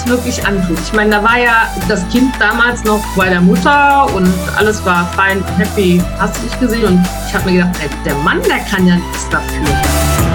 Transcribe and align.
das 0.00 0.08
wirklich 0.08 0.46
antut. 0.46 0.78
Ich 0.80 0.92
meine, 0.92 1.10
da 1.10 1.22
war 1.22 1.38
ja 1.38 1.68
das 1.88 2.06
Kind 2.08 2.32
damals 2.38 2.84
noch 2.84 3.02
bei 3.16 3.28
der 3.28 3.40
Mutter 3.40 4.06
und 4.14 4.32
alles 4.56 4.84
war 4.84 5.06
fein 5.12 5.38
und 5.38 5.58
happy, 5.58 6.02
hast 6.18 6.36
du 6.38 6.42
nicht 6.42 6.60
gesehen. 6.60 6.84
Und 6.84 7.06
ich 7.26 7.34
habe 7.34 7.50
mir 7.50 7.64
gedacht, 7.64 7.76
der 8.04 8.14
Mann, 8.16 8.40
der 8.42 8.58
kann 8.60 8.86
ja 8.86 8.96
nichts 8.96 9.28
dafür. 9.30 10.29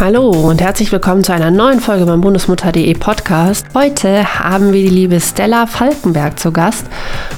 Hallo 0.00 0.30
und 0.30 0.62
herzlich 0.62 0.90
willkommen 0.92 1.22
zu 1.22 1.34
einer 1.34 1.50
neuen 1.50 1.78
Folge 1.78 2.06
beim 2.06 2.22
Bundesmutter.de 2.22 2.94
Podcast. 2.94 3.66
Heute 3.74 4.38
haben 4.38 4.72
wir 4.72 4.80
die 4.80 4.88
liebe 4.88 5.20
Stella 5.20 5.66
Falkenberg 5.66 6.40
zu 6.40 6.52
Gast. 6.52 6.86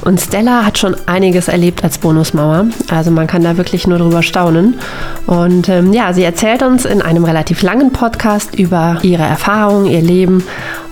Und 0.03 0.21
Stella 0.21 0.65
hat 0.65 0.79
schon 0.79 0.95
einiges 1.07 1.49
erlebt 1.49 1.83
als 1.83 1.99
Bonusmama. 1.99 2.67
Also 2.89 3.11
man 3.11 3.27
kann 3.27 3.43
da 3.43 3.57
wirklich 3.57 3.89
nur 3.89 3.99
drüber 3.99 4.23
staunen. 4.23 4.79
Und 5.27 5.69
ähm, 5.69 5.93
ja, 5.93 6.13
sie 6.13 6.23
erzählt 6.23 6.63
uns 6.63 6.85
in 6.85 7.03
einem 7.03 7.25
relativ 7.25 7.63
langen 7.63 7.91
Podcast 7.91 8.55
über 8.55 9.01
ihre 9.03 9.25
Erfahrungen, 9.25 9.87
ihr 9.87 10.01
Leben. 10.01 10.45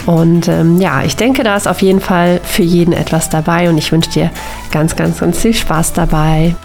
Und 0.06 0.48
ähm, 0.48 0.80
ja, 0.80 1.04
ich 1.04 1.14
denke, 1.14 1.44
da 1.44 1.56
ist 1.56 1.68
auf 1.68 1.82
jeden 1.82 2.00
Fall 2.00 2.40
für 2.42 2.64
jeden 2.64 2.92
etwas 2.92 3.30
dabei. 3.30 3.68
Und 3.68 3.78
ich 3.78 3.92
wünsche 3.92 4.10
dir 4.10 4.32
ganz, 4.72 4.96
ganz, 4.96 5.20
ganz 5.20 5.38
viel 5.38 5.54
Spaß 5.54 5.92
dabei. 5.92 6.56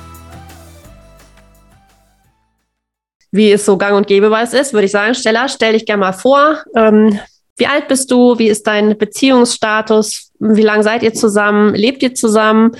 Wie 3.35 3.51
es 3.51 3.65
so 3.65 3.77
gang 3.77 3.95
und 3.95 4.07
gäbe 4.07 4.29
bei 4.29 4.41
es 4.41 4.53
ist, 4.53 4.73
würde 4.73 4.85
ich 4.85 4.91
sagen, 4.91 5.13
Stella, 5.15 5.47
stell 5.47 5.73
dich 5.73 5.85
gerne 5.85 6.01
mal 6.01 6.13
vor. 6.13 6.63
Ähm, 6.75 7.19
wie 7.57 7.67
alt 7.67 7.87
bist 7.87 8.11
du? 8.11 8.37
Wie 8.37 8.49
ist 8.49 8.67
dein 8.67 8.97
Beziehungsstatus? 8.97 10.31
Wie 10.39 10.61
lange 10.61 10.83
seid 10.83 11.03
ihr 11.03 11.13
zusammen? 11.13 11.73
Lebt 11.73 12.03
ihr 12.03 12.13
zusammen? 12.13 12.71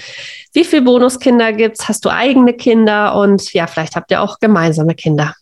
Wie 0.53 0.65
viele 0.65 0.81
Bonuskinder 0.81 1.53
gibt 1.53 1.79
es? 1.79 1.87
Hast 1.87 2.03
du 2.03 2.09
eigene 2.09 2.53
Kinder? 2.53 3.15
Und 3.15 3.53
ja, 3.53 3.67
vielleicht 3.67 3.95
habt 3.95 4.11
ihr 4.11 4.21
auch 4.21 4.39
gemeinsame 4.39 4.95
Kinder. 4.95 5.33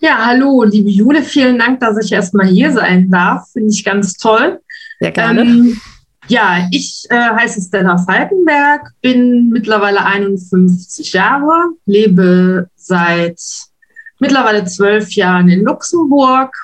Ja, 0.00 0.24
hallo, 0.24 0.62
liebe 0.62 0.88
Jule, 0.88 1.22
vielen 1.22 1.58
Dank, 1.58 1.80
dass 1.80 1.98
ich 2.02 2.12
erstmal 2.12 2.46
hier 2.46 2.72
sein 2.72 3.10
darf. 3.10 3.50
Finde 3.52 3.70
ich 3.70 3.84
ganz 3.84 4.16
toll. 4.16 4.60
Sehr 5.00 5.10
gerne. 5.10 5.42
Ähm, 5.42 5.80
ja, 6.28 6.68
ich 6.70 7.06
äh, 7.10 7.16
heiße 7.16 7.60
Stella 7.60 7.98
Falkenberg, 7.98 8.92
bin 9.02 9.50
mittlerweile 9.50 10.04
51 10.04 11.12
Jahre, 11.12 11.72
lebe 11.86 12.69
seit 12.86 13.40
mittlerweile 14.18 14.64
zwölf 14.64 15.12
Jahren 15.12 15.48
in 15.48 15.64
Luxemburg. 15.64 16.54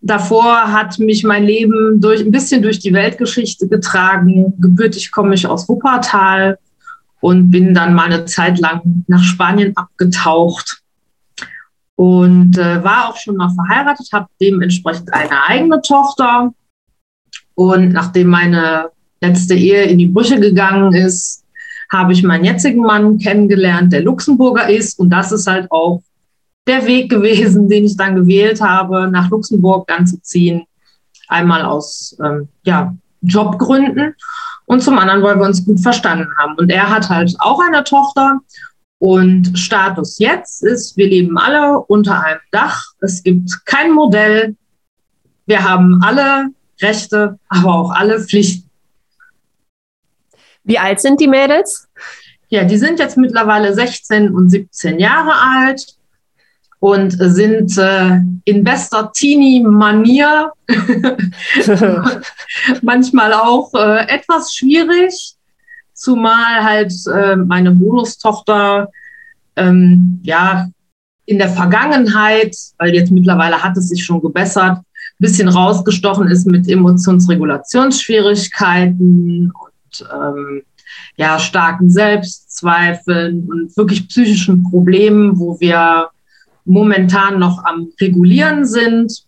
Davor 0.00 0.72
hat 0.72 0.98
mich 0.98 1.22
mein 1.22 1.44
Leben 1.44 2.00
durch, 2.00 2.20
ein 2.20 2.32
bisschen 2.32 2.62
durch 2.62 2.80
die 2.80 2.92
Weltgeschichte 2.92 3.68
getragen. 3.68 4.54
Gebürtig 4.60 5.12
komme 5.12 5.34
ich 5.34 5.46
aus 5.46 5.68
Wuppertal 5.68 6.58
und 7.20 7.50
bin 7.50 7.72
dann 7.72 7.94
mal 7.94 8.06
eine 8.06 8.24
Zeit 8.24 8.58
lang 8.58 9.04
nach 9.06 9.22
Spanien 9.22 9.76
abgetaucht 9.76 10.82
und 11.94 12.58
äh, 12.58 12.82
war 12.82 13.08
auch 13.08 13.16
schon 13.16 13.36
mal 13.36 13.50
verheiratet, 13.54 14.08
habe 14.12 14.26
dementsprechend 14.40 15.12
eine 15.14 15.44
eigene 15.46 15.80
Tochter. 15.82 16.52
Und 17.54 17.92
nachdem 17.92 18.28
meine 18.28 18.90
letzte 19.20 19.54
Ehe 19.54 19.84
in 19.84 19.98
die 19.98 20.08
Brüche 20.08 20.40
gegangen 20.40 20.94
ist, 20.94 21.41
habe 21.92 22.12
ich 22.14 22.22
meinen 22.22 22.44
jetzigen 22.44 22.82
Mann 22.82 23.18
kennengelernt, 23.18 23.92
der 23.92 24.02
Luxemburger 24.02 24.68
ist. 24.68 24.98
Und 24.98 25.10
das 25.10 25.30
ist 25.30 25.46
halt 25.46 25.70
auch 25.70 26.02
der 26.66 26.86
Weg 26.86 27.10
gewesen, 27.10 27.68
den 27.68 27.84
ich 27.84 27.96
dann 27.96 28.14
gewählt 28.14 28.60
habe, 28.60 29.08
nach 29.08 29.30
Luxemburg 29.30 29.86
dann 29.86 30.06
zu 30.06 30.20
ziehen. 30.22 30.64
Einmal 31.28 31.62
aus 31.62 32.16
ähm, 32.24 32.48
ja, 32.64 32.94
Jobgründen 33.20 34.14
und 34.66 34.82
zum 34.82 34.98
anderen, 34.98 35.22
weil 35.22 35.36
wir 35.38 35.46
uns 35.46 35.64
gut 35.64 35.80
verstanden 35.80 36.28
haben. 36.38 36.54
Und 36.56 36.70
er 36.70 36.88
hat 36.88 37.08
halt 37.08 37.34
auch 37.40 37.60
eine 37.60 37.84
Tochter. 37.84 38.40
Und 38.98 39.58
Status 39.58 40.18
jetzt 40.18 40.62
ist, 40.62 40.96
wir 40.96 41.08
leben 41.08 41.36
alle 41.36 41.78
unter 41.78 42.22
einem 42.22 42.40
Dach. 42.52 42.82
Es 43.00 43.22
gibt 43.22 43.66
kein 43.66 43.90
Modell. 43.90 44.56
Wir 45.46 45.68
haben 45.68 46.00
alle 46.02 46.48
Rechte, 46.80 47.38
aber 47.48 47.74
auch 47.74 47.90
alle 47.90 48.20
Pflichten. 48.20 48.70
Wie 50.64 50.78
alt 50.78 51.00
sind 51.00 51.20
die 51.20 51.28
Mädels? 51.28 51.88
Ja, 52.48 52.64
die 52.64 52.76
sind 52.76 52.98
jetzt 52.98 53.16
mittlerweile 53.16 53.72
16 53.74 54.34
und 54.34 54.50
17 54.50 54.98
Jahre 54.98 55.34
alt 55.34 55.96
und 56.80 57.12
sind 57.12 57.78
äh, 57.78 58.18
in 58.44 58.64
bester 58.64 59.12
Teenie-Manier 59.12 60.52
manchmal 62.82 63.32
auch 63.32 63.72
äh, 63.74 64.08
etwas 64.08 64.52
schwierig, 64.52 65.36
zumal 65.94 66.64
halt 66.64 66.92
äh, 67.06 67.36
meine 67.36 67.70
Bonustochter 67.70 68.90
ähm, 69.56 70.20
ja 70.22 70.68
in 71.24 71.38
der 71.38 71.48
Vergangenheit, 71.50 72.56
weil 72.78 72.94
jetzt 72.94 73.12
mittlerweile 73.12 73.62
hat 73.62 73.76
es 73.76 73.88
sich 73.88 74.04
schon 74.04 74.20
gebessert, 74.20 74.78
ein 74.78 74.84
bisschen 75.18 75.48
rausgestochen 75.48 76.28
ist 76.28 76.46
mit 76.46 76.68
Emotionsregulationsschwierigkeiten 76.68 79.52
ähm, 80.12 80.62
ja, 81.16 81.38
starken 81.38 81.90
Selbstzweifeln 81.90 83.48
und 83.48 83.76
wirklich 83.76 84.08
psychischen 84.08 84.62
Problemen, 84.64 85.38
wo 85.38 85.58
wir 85.60 86.08
momentan 86.64 87.38
noch 87.38 87.64
am 87.64 87.88
Regulieren 88.00 88.64
sind. 88.64 89.24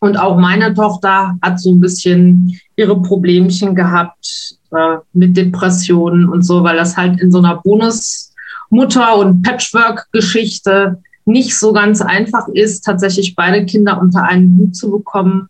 Und 0.00 0.18
auch 0.18 0.38
meine 0.38 0.74
Tochter 0.74 1.36
hat 1.42 1.58
so 1.58 1.72
ein 1.72 1.80
bisschen 1.80 2.58
ihre 2.76 3.00
Problemchen 3.00 3.74
gehabt 3.74 4.56
äh, 4.70 4.96
mit 5.12 5.36
Depressionen 5.36 6.28
und 6.28 6.42
so, 6.42 6.62
weil 6.62 6.76
das 6.76 6.96
halt 6.96 7.20
in 7.20 7.32
so 7.32 7.38
einer 7.38 7.56
Bonusmutter- 7.62 9.16
und 9.16 9.42
Patchwork-Geschichte 9.42 11.02
nicht 11.24 11.58
so 11.58 11.72
ganz 11.72 12.00
einfach 12.00 12.46
ist, 12.48 12.82
tatsächlich 12.82 13.34
beide 13.34 13.64
Kinder 13.66 14.00
unter 14.00 14.22
einen 14.22 14.56
Hut 14.58 14.76
zu 14.76 14.90
bekommen. 14.90 15.48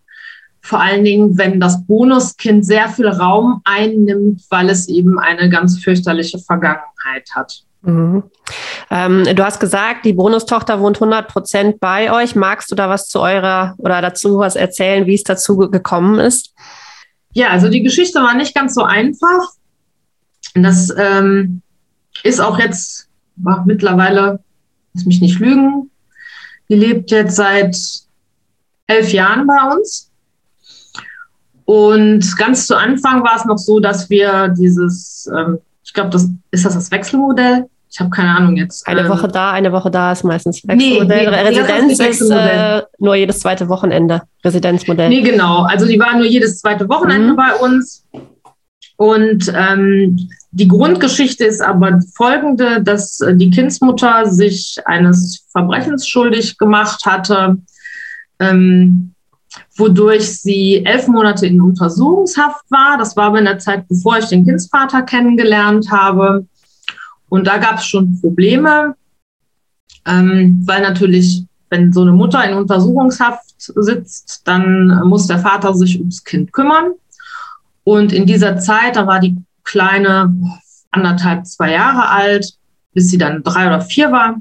Vor 0.66 0.80
allen 0.80 1.04
Dingen, 1.04 1.38
wenn 1.38 1.60
das 1.60 1.86
Bonuskind 1.86 2.66
sehr 2.66 2.88
viel 2.88 3.06
Raum 3.06 3.60
einnimmt, 3.62 4.42
weil 4.50 4.68
es 4.68 4.88
eben 4.88 5.16
eine 5.20 5.48
ganz 5.48 5.78
fürchterliche 5.78 6.40
Vergangenheit 6.40 7.30
hat. 7.36 7.62
Mhm. 7.82 8.24
Ähm, 8.90 9.24
du 9.24 9.44
hast 9.44 9.60
gesagt, 9.60 10.04
die 10.04 10.12
Bonustochter 10.12 10.80
wohnt 10.80 10.96
100 10.96 11.28
Prozent 11.28 11.78
bei 11.78 12.12
euch. 12.12 12.34
Magst 12.34 12.72
du 12.72 12.74
da 12.74 12.88
was 12.88 13.08
zu 13.08 13.20
eurer 13.20 13.76
oder 13.78 14.02
dazu 14.02 14.38
was 14.38 14.56
erzählen, 14.56 15.06
wie 15.06 15.14
es 15.14 15.22
dazu 15.22 15.56
gekommen 15.56 16.18
ist? 16.18 16.52
Ja, 17.32 17.50
also 17.50 17.68
die 17.68 17.84
Geschichte 17.84 18.18
war 18.18 18.34
nicht 18.34 18.52
ganz 18.52 18.74
so 18.74 18.82
einfach. 18.82 19.52
Das 20.54 20.92
ähm, 20.98 21.62
ist 22.24 22.40
auch 22.40 22.58
jetzt 22.58 23.08
mittlerweile, 23.66 24.40
lass 24.94 25.06
mich 25.06 25.20
nicht 25.20 25.38
lügen, 25.38 25.92
die 26.68 26.74
lebt 26.74 27.12
jetzt 27.12 27.36
seit 27.36 27.76
elf 28.88 29.12
Jahren 29.12 29.46
bei 29.46 29.76
uns. 29.76 30.10
Und 31.66 32.36
ganz 32.38 32.66
zu 32.66 32.76
Anfang 32.76 33.22
war 33.22 33.36
es 33.36 33.44
noch 33.44 33.58
so, 33.58 33.80
dass 33.80 34.08
wir 34.08 34.54
dieses, 34.56 35.28
ähm, 35.36 35.58
ich 35.84 35.92
glaube, 35.92 36.10
das 36.10 36.28
ist 36.52 36.64
das 36.64 36.74
das 36.74 36.90
Wechselmodell. 36.90 37.66
Ich 37.90 38.00
habe 38.00 38.10
keine 38.10 38.30
Ahnung 38.30 38.56
jetzt. 38.56 38.86
Eine 38.86 39.00
ähm, 39.00 39.08
Woche 39.08 39.28
da, 39.28 39.52
eine 39.52 39.72
Woche 39.72 39.90
da 39.90 40.12
ist 40.12 40.22
meistens 40.22 40.66
Wechselmodell. 40.66 41.24
Nee, 41.24 41.30
nee, 41.30 41.48
Residenz 41.48 41.98
ist, 41.98 42.20
ist 42.20 42.30
äh, 42.30 42.82
nur 42.98 43.16
jedes 43.16 43.40
zweite 43.40 43.68
Wochenende. 43.68 44.22
Residenzmodell. 44.44 45.08
Nee, 45.08 45.22
genau. 45.22 45.62
Also 45.62 45.86
die 45.86 45.98
waren 45.98 46.18
nur 46.18 46.26
jedes 46.26 46.60
zweite 46.60 46.88
Wochenende 46.88 47.32
mhm. 47.32 47.36
bei 47.36 47.54
uns. 47.54 48.04
Und 48.96 49.52
ähm, 49.54 50.28
die 50.52 50.68
Grundgeschichte 50.68 51.44
ist 51.44 51.60
aber 51.60 52.00
folgende, 52.14 52.80
dass 52.82 53.20
äh, 53.20 53.34
die 53.34 53.50
Kindsmutter 53.50 54.26
sich 54.26 54.78
eines 54.84 55.46
Verbrechens 55.50 56.08
schuldig 56.08 56.58
gemacht 56.58 57.04
hatte. 57.04 57.56
Ähm, 58.38 59.14
wodurch 59.76 60.40
sie 60.40 60.84
elf 60.84 61.08
Monate 61.08 61.46
in 61.46 61.60
Untersuchungshaft 61.60 62.64
war. 62.70 62.98
Das 62.98 63.16
war 63.16 63.26
aber 63.26 63.38
in 63.38 63.44
der 63.44 63.58
Zeit, 63.58 63.88
bevor 63.88 64.18
ich 64.18 64.26
den 64.26 64.44
Kindsvater 64.44 65.02
kennengelernt 65.02 65.90
habe. 65.90 66.46
Und 67.28 67.46
da 67.46 67.58
gab 67.58 67.78
es 67.78 67.86
schon 67.86 68.20
Probleme, 68.20 68.94
ähm, 70.06 70.62
weil 70.66 70.82
natürlich, 70.82 71.44
wenn 71.70 71.92
so 71.92 72.02
eine 72.02 72.12
Mutter 72.12 72.44
in 72.48 72.56
Untersuchungshaft 72.56 73.54
sitzt, 73.58 74.42
dann 74.46 75.02
muss 75.04 75.26
der 75.26 75.38
Vater 75.38 75.74
sich 75.74 75.98
ums 75.98 76.22
Kind 76.24 76.52
kümmern. 76.52 76.92
Und 77.84 78.12
in 78.12 78.26
dieser 78.26 78.58
Zeit, 78.58 78.96
da 78.96 79.06
war 79.06 79.20
die 79.20 79.36
Kleine 79.64 80.34
anderthalb, 80.90 81.46
zwei 81.46 81.72
Jahre 81.72 82.08
alt, 82.08 82.54
bis 82.94 83.10
sie 83.10 83.18
dann 83.18 83.42
drei 83.42 83.66
oder 83.66 83.80
vier 83.80 84.12
war, 84.12 84.36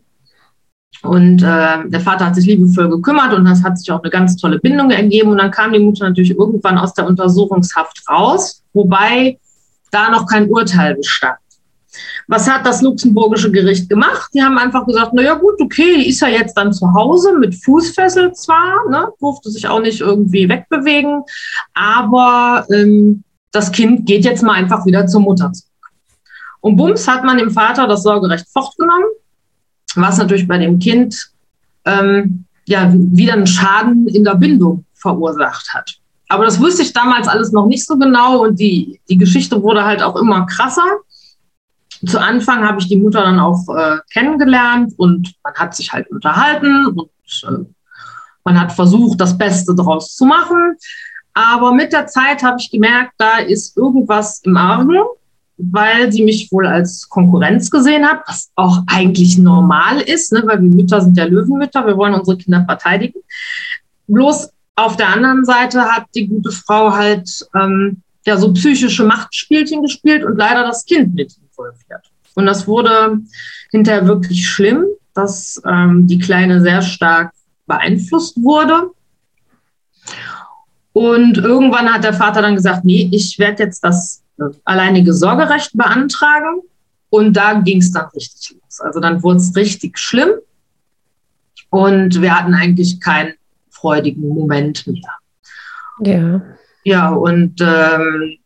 und 1.01 1.41
äh, 1.41 1.87
der 1.89 1.99
Vater 1.99 2.25
hat 2.25 2.35
sich 2.35 2.45
liebevoll 2.45 2.89
gekümmert 2.89 3.33
und 3.33 3.45
das 3.45 3.63
hat 3.63 3.77
sich 3.77 3.91
auch 3.91 4.01
eine 4.01 4.09
ganz 4.09 4.35
tolle 4.37 4.59
Bindung 4.59 4.91
ergeben. 4.91 5.31
Und 5.31 5.37
dann 5.37 5.51
kam 5.51 5.73
die 5.73 5.79
Mutter 5.79 6.07
natürlich 6.07 6.31
irgendwann 6.31 6.77
aus 6.77 6.93
der 6.93 7.05
Untersuchungshaft 7.05 8.01
raus, 8.09 8.63
wobei 8.73 9.37
da 9.91 10.09
noch 10.09 10.25
kein 10.25 10.49
Urteil 10.49 10.95
bestand. 10.95 11.37
Was 12.27 12.49
hat 12.49 12.65
das 12.65 12.81
luxemburgische 12.81 13.51
Gericht 13.51 13.87
gemacht? 13.87 14.29
Die 14.33 14.41
haben 14.41 14.57
einfach 14.57 14.85
gesagt, 14.85 15.11
na 15.13 15.21
ja 15.21 15.35
gut, 15.35 15.61
okay, 15.61 15.97
die 15.97 16.09
ist 16.09 16.21
ja 16.21 16.27
jetzt 16.27 16.55
dann 16.55 16.73
zu 16.73 16.93
Hause 16.93 17.37
mit 17.37 17.55
Fußfessel 17.63 18.33
zwar, 18.33 18.89
ne, 18.89 19.07
durfte 19.19 19.49
sich 19.49 19.67
auch 19.67 19.79
nicht 19.79 20.01
irgendwie 20.01 20.49
wegbewegen, 20.49 21.23
aber 21.73 22.65
ähm, 22.73 23.23
das 23.51 23.71
Kind 23.71 24.05
geht 24.05 24.25
jetzt 24.25 24.43
mal 24.43 24.53
einfach 24.53 24.85
wieder 24.85 25.07
zur 25.07 25.21
Mutter 25.21 25.53
zurück. 25.53 25.71
Und 26.59 26.75
bums 26.75 27.07
hat 27.07 27.23
man 27.23 27.37
dem 27.37 27.51
Vater 27.51 27.87
das 27.87 28.03
Sorgerecht 28.03 28.47
fortgenommen 28.51 29.05
was 29.95 30.17
natürlich 30.17 30.47
bei 30.47 30.57
dem 30.57 30.79
Kind 30.79 31.31
ähm, 31.85 32.45
ja 32.65 32.91
wieder 32.93 33.33
einen 33.33 33.47
Schaden 33.47 34.07
in 34.07 34.23
der 34.23 34.35
Bindung 34.35 34.85
verursacht 34.93 35.73
hat. 35.73 35.97
aber 36.29 36.45
das 36.45 36.59
wusste 36.59 36.81
ich 36.81 36.93
damals 36.93 37.27
alles 37.27 37.51
noch 37.51 37.67
nicht 37.67 37.85
so 37.85 37.97
genau 37.97 38.43
und 38.43 38.59
die, 38.59 38.99
die 39.09 39.17
Geschichte 39.17 39.61
wurde 39.61 39.85
halt 39.85 40.01
auch 40.01 40.15
immer 40.15 40.45
krasser. 40.47 40.99
Zu 42.05 42.19
Anfang 42.19 42.67
habe 42.67 42.79
ich 42.79 42.87
die 42.87 42.97
Mutter 42.97 43.21
dann 43.21 43.39
auch 43.39 43.67
äh, 43.69 43.97
kennengelernt 44.11 44.93
und 44.97 45.33
man 45.43 45.53
hat 45.53 45.75
sich 45.75 45.93
halt 45.93 46.09
unterhalten 46.09 46.87
und 46.87 47.09
äh, 47.43 47.65
man 48.43 48.59
hat 48.59 48.71
versucht, 48.71 49.19
das 49.19 49.37
Beste 49.37 49.73
daraus 49.75 50.15
zu 50.15 50.25
machen. 50.25 50.75
Aber 51.33 51.73
mit 51.73 51.93
der 51.93 52.07
Zeit 52.07 52.43
habe 52.43 52.57
ich 52.59 52.71
gemerkt, 52.71 53.13
da 53.17 53.39
ist 53.39 53.75
irgendwas 53.77 54.39
im 54.43 54.55
Argen, 54.55 54.97
weil 55.57 56.11
sie 56.11 56.23
mich 56.23 56.51
wohl 56.51 56.67
als 56.67 57.07
Konkurrenz 57.09 57.69
gesehen 57.71 58.05
hat, 58.05 58.21
was 58.27 58.51
auch 58.55 58.83
eigentlich 58.87 59.37
normal 59.37 60.01
ist, 60.01 60.33
ne, 60.33 60.43
weil 60.45 60.61
wir 60.61 60.69
Mütter 60.69 61.01
sind 61.01 61.17
ja 61.17 61.25
Löwenmütter, 61.25 61.85
wir 61.85 61.97
wollen 61.97 62.13
unsere 62.13 62.37
Kinder 62.37 62.65
verteidigen. 62.65 63.19
Bloß 64.07 64.49
auf 64.75 64.97
der 64.97 65.09
anderen 65.09 65.45
Seite 65.45 65.81
hat 65.83 66.05
die 66.13 66.27
gute 66.27 66.51
Frau 66.51 66.93
halt 66.93 67.29
ähm, 67.55 68.01
ja 68.25 68.37
so 68.37 68.51
psychische 68.53 69.05
Machtspielchen 69.05 69.81
gespielt 69.81 70.25
und 70.25 70.37
leider 70.37 70.63
das 70.63 70.85
Kind 70.85 71.15
mit 71.15 71.33
involviert. 71.37 72.11
Und 72.35 72.45
das 72.45 72.67
wurde 72.67 73.19
hinterher 73.71 74.07
wirklich 74.07 74.47
schlimm, 74.47 74.85
dass 75.13 75.61
ähm, 75.65 76.07
die 76.07 76.19
Kleine 76.19 76.61
sehr 76.61 76.81
stark 76.81 77.31
beeinflusst 77.65 78.41
wurde. 78.43 78.91
Und 80.91 81.37
irgendwann 81.37 81.93
hat 81.93 82.03
der 82.03 82.13
Vater 82.13 82.41
dann 82.41 82.55
gesagt, 82.55 82.83
nee, 82.83 83.09
ich 83.11 83.39
werde 83.39 83.63
jetzt 83.63 83.81
das 83.83 84.21
alleinige 84.63 85.13
Sorgerecht 85.13 85.71
beantragen. 85.73 86.61
Und 87.09 87.33
da 87.33 87.53
ging 87.53 87.79
es 87.79 87.91
dann 87.91 88.07
richtig 88.07 88.57
los. 88.61 88.81
Also 88.81 88.99
dann 88.99 89.23
wurde 89.23 89.37
es 89.37 89.55
richtig 89.55 89.97
schlimm. 89.97 90.31
Und 91.69 92.21
wir 92.21 92.37
hatten 92.37 92.53
eigentlich 92.53 92.99
keinen 92.99 93.33
freudigen 93.69 94.27
Moment 94.27 94.85
mehr. 94.87 95.19
Ja. 96.01 96.41
Ja, 96.83 97.09
und 97.09 97.59
ähm, 97.61 98.37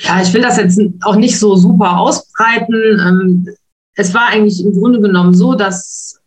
ja, 0.00 0.22
ich 0.22 0.32
will 0.32 0.42
das 0.42 0.56
jetzt 0.56 0.80
auch 1.02 1.16
nicht 1.16 1.38
so 1.38 1.56
super 1.56 1.98
ausbreiten. 1.98 2.74
Ähm, 2.74 3.48
es 3.94 4.14
war 4.14 4.28
eigentlich 4.28 4.64
im 4.64 4.72
Grunde 4.72 5.00
genommen 5.00 5.34
so, 5.34 5.54
dass 5.54 6.20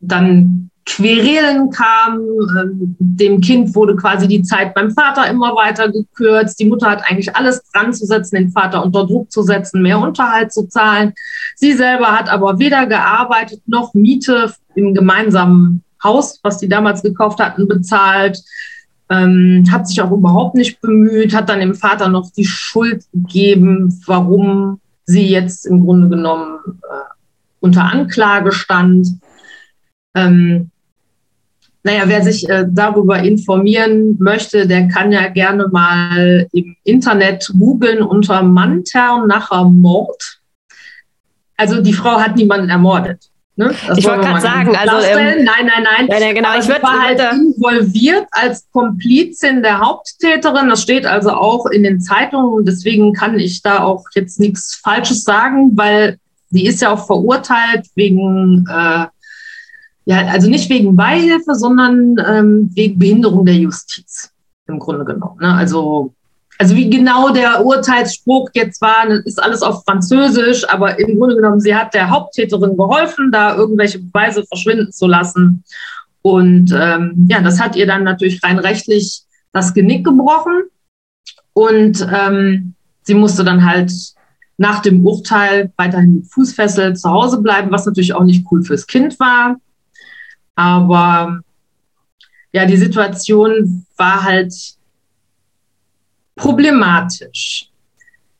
dann 0.00 0.63
Querelen 0.86 1.70
kamen, 1.70 2.20
ähm, 2.58 2.96
dem 2.98 3.40
Kind 3.40 3.74
wurde 3.74 3.96
quasi 3.96 4.28
die 4.28 4.42
Zeit 4.42 4.74
beim 4.74 4.90
Vater 4.90 5.28
immer 5.28 5.56
weiter 5.56 5.90
gekürzt. 5.90 6.60
Die 6.60 6.66
Mutter 6.66 6.90
hat 6.90 7.02
eigentlich 7.08 7.34
alles 7.34 7.62
dran 7.72 7.92
zu 7.92 8.04
setzen, 8.04 8.36
den 8.36 8.50
Vater 8.50 8.84
unter 8.84 9.06
Druck 9.06 9.30
zu 9.32 9.42
setzen, 9.42 9.82
mehr 9.82 9.98
Unterhalt 9.98 10.52
zu 10.52 10.68
zahlen. 10.68 11.14
Sie 11.56 11.72
selber 11.72 12.12
hat 12.12 12.28
aber 12.28 12.58
weder 12.58 12.86
gearbeitet 12.86 13.62
noch 13.66 13.94
Miete 13.94 14.52
im 14.74 14.94
gemeinsamen 14.94 15.82
Haus, 16.02 16.38
was 16.42 16.58
die 16.58 16.68
damals 16.68 17.02
gekauft 17.02 17.40
hatten, 17.40 17.66
bezahlt. 17.66 18.38
Ähm, 19.08 19.64
hat 19.70 19.88
sich 19.88 20.00
auch 20.02 20.12
überhaupt 20.12 20.54
nicht 20.54 20.80
bemüht, 20.80 21.34
hat 21.34 21.48
dann 21.48 21.60
dem 21.60 21.74
Vater 21.74 22.08
noch 22.08 22.30
die 22.30 22.44
Schuld 22.44 23.04
gegeben, 23.12 24.00
warum 24.06 24.80
sie 25.06 25.28
jetzt 25.28 25.66
im 25.66 25.84
Grunde 25.84 26.08
genommen 26.08 26.58
äh, 26.82 27.14
unter 27.60 27.84
Anklage 27.84 28.52
stand. 28.52 29.08
Ähm, 30.14 30.70
naja, 31.84 32.04
wer 32.06 32.24
sich 32.24 32.48
äh, 32.48 32.64
darüber 32.66 33.18
informieren 33.22 34.16
möchte, 34.18 34.66
der 34.66 34.88
kann 34.88 35.12
ja 35.12 35.28
gerne 35.28 35.68
mal 35.68 36.48
im 36.50 36.76
Internet 36.82 37.52
googeln 37.58 38.02
unter 38.02 38.42
Mantern 38.42 39.28
Mord. 39.76 40.40
Also 41.56 41.82
die 41.82 41.92
Frau 41.92 42.18
hat 42.18 42.36
niemanden 42.36 42.70
ermordet. 42.70 43.30
Ne? 43.56 43.72
ich 43.96 44.04
wollte 44.04 44.22
gerade 44.22 44.40
sagen, 44.40 44.74
also 44.74 44.96
ähm, 45.06 45.44
nein, 45.44 45.66
nein, 45.66 45.84
nein. 45.84 46.08
Ja, 46.08 46.18
ja, 46.18 46.32
genau. 46.32 46.48
Aber 46.48 46.58
ich 46.58 46.66
würde 46.66 46.82
war 46.82 47.02
halt 47.02 47.20
involviert 47.20 48.26
als 48.32 48.66
Komplizin 48.72 49.62
der 49.62 49.78
Haupttäterin. 49.78 50.70
Das 50.70 50.82
steht 50.82 51.06
also 51.06 51.30
auch 51.30 51.66
in 51.66 51.84
den 51.84 52.00
Zeitungen. 52.00 52.64
Deswegen 52.64 53.12
kann 53.12 53.38
ich 53.38 53.62
da 53.62 53.84
auch 53.84 54.06
jetzt 54.14 54.40
nichts 54.40 54.80
Falsches 54.82 55.22
sagen, 55.22 55.70
weil 55.76 56.18
die 56.50 56.66
ist 56.66 56.82
ja 56.82 56.92
auch 56.92 57.06
verurteilt 57.06 57.86
wegen 57.94 58.66
äh, 58.68 59.06
ja, 60.06 60.26
also 60.26 60.50
nicht 60.50 60.68
wegen 60.68 60.96
Beihilfe, 60.96 61.54
sondern 61.54 62.16
ähm, 62.26 62.70
wegen 62.74 62.98
Behinderung 62.98 63.46
der 63.46 63.54
Justiz 63.54 64.30
im 64.66 64.78
Grunde 64.78 65.04
genommen. 65.04 65.38
Ne? 65.40 65.54
Also, 65.54 66.12
also 66.58 66.76
wie 66.76 66.90
genau 66.90 67.30
der 67.30 67.64
Urteilsspruch 67.64 68.50
jetzt 68.52 68.80
war, 68.80 69.08
ist 69.08 69.42
alles 69.42 69.62
auf 69.62 69.82
Französisch, 69.84 70.68
aber 70.68 70.98
im 70.98 71.18
Grunde 71.18 71.36
genommen, 71.36 71.60
sie 71.60 71.74
hat 71.74 71.94
der 71.94 72.10
Haupttäterin 72.10 72.76
geholfen, 72.76 73.32
da 73.32 73.56
irgendwelche 73.56 73.98
Beweise 73.98 74.44
verschwinden 74.44 74.92
zu 74.92 75.06
lassen. 75.06 75.64
Und 76.22 76.72
ähm, 76.72 77.26
ja, 77.28 77.40
das 77.40 77.60
hat 77.60 77.76
ihr 77.76 77.86
dann 77.86 78.04
natürlich 78.04 78.42
rein 78.42 78.58
rechtlich 78.58 79.22
das 79.52 79.74
Genick 79.74 80.04
gebrochen. 80.04 80.64
Und 81.54 82.06
ähm, 82.12 82.74
sie 83.02 83.14
musste 83.14 83.44
dann 83.44 83.64
halt 83.64 83.92
nach 84.56 84.80
dem 84.80 85.04
Urteil 85.04 85.72
weiterhin 85.76 86.16
mit 86.16 86.26
Fußfessel 86.30 86.94
zu 86.94 87.10
Hause 87.10 87.40
bleiben, 87.40 87.70
was 87.70 87.86
natürlich 87.86 88.14
auch 88.14 88.24
nicht 88.24 88.46
cool 88.50 88.62
fürs 88.62 88.86
Kind 88.86 89.18
war. 89.18 89.56
Aber 90.54 91.40
ja, 92.52 92.66
die 92.66 92.76
Situation 92.76 93.84
war 93.96 94.22
halt 94.22 94.54
problematisch, 96.36 97.68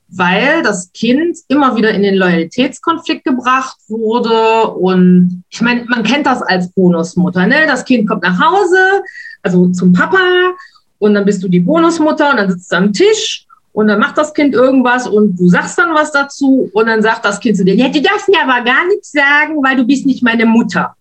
weil 0.08 0.62
das 0.62 0.92
Kind 0.92 1.38
immer 1.48 1.76
wieder 1.76 1.90
in 1.90 2.02
den 2.02 2.14
Loyalitätskonflikt 2.14 3.24
gebracht 3.24 3.76
wurde. 3.88 4.68
Und 4.68 5.44
ich 5.50 5.60
meine, 5.60 5.84
man 5.86 6.02
kennt 6.02 6.26
das 6.26 6.42
als 6.42 6.70
Bonusmutter. 6.72 7.46
Ne? 7.46 7.66
Das 7.66 7.84
Kind 7.84 8.08
kommt 8.08 8.22
nach 8.22 8.38
Hause, 8.38 9.02
also 9.42 9.68
zum 9.72 9.92
Papa, 9.92 10.54
und 10.98 11.14
dann 11.14 11.24
bist 11.24 11.42
du 11.42 11.48
die 11.48 11.60
Bonusmutter 11.60 12.30
und 12.30 12.36
dann 12.36 12.50
sitzt 12.50 12.72
du 12.72 12.76
am 12.76 12.92
Tisch 12.92 13.46
und 13.72 13.88
dann 13.88 13.98
macht 13.98 14.16
das 14.16 14.32
Kind 14.32 14.54
irgendwas 14.54 15.06
und 15.06 15.38
du 15.38 15.48
sagst 15.48 15.76
dann 15.76 15.94
was 15.94 16.12
dazu 16.12 16.70
und 16.72 16.86
dann 16.86 17.02
sagt 17.02 17.24
das 17.24 17.40
Kind 17.40 17.56
zu 17.56 17.64
dir, 17.64 17.74
ja, 17.74 17.88
du 17.88 18.00
darfst 18.00 18.28
mir 18.28 18.40
aber 18.42 18.64
gar 18.64 18.86
nichts 18.86 19.12
sagen, 19.12 19.56
weil 19.62 19.76
du 19.76 19.84
bist 19.84 20.06
nicht 20.06 20.22
meine 20.22 20.46
Mutter. 20.46 20.96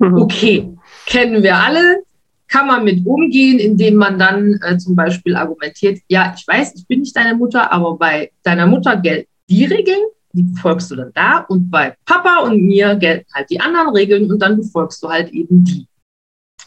Mhm. 0.00 0.16
Okay, 0.16 0.68
kennen 1.06 1.42
wir 1.42 1.56
alle, 1.56 2.02
kann 2.48 2.66
man 2.66 2.84
mit 2.84 3.06
umgehen, 3.06 3.58
indem 3.58 3.94
man 3.94 4.18
dann 4.18 4.58
äh, 4.62 4.76
zum 4.78 4.96
Beispiel 4.96 5.36
argumentiert, 5.36 6.00
ja, 6.08 6.34
ich 6.36 6.46
weiß, 6.46 6.74
ich 6.74 6.86
bin 6.86 7.00
nicht 7.00 7.14
deine 7.14 7.36
Mutter, 7.36 7.70
aber 7.70 7.96
bei 7.96 8.32
deiner 8.42 8.66
Mutter 8.66 8.96
gelten 8.96 9.28
die 9.48 9.66
Regeln, 9.66 10.00
die 10.32 10.42
befolgst 10.42 10.90
du 10.90 10.96
dann 10.96 11.12
da 11.14 11.38
und 11.48 11.70
bei 11.70 11.94
Papa 12.06 12.38
und 12.38 12.62
mir 12.62 12.96
gelten 12.96 13.26
halt 13.34 13.50
die 13.50 13.60
anderen 13.60 13.90
Regeln 13.90 14.30
und 14.30 14.40
dann 14.40 14.56
befolgst 14.56 15.02
du 15.02 15.08
halt 15.08 15.30
eben 15.30 15.64
die. 15.64 15.86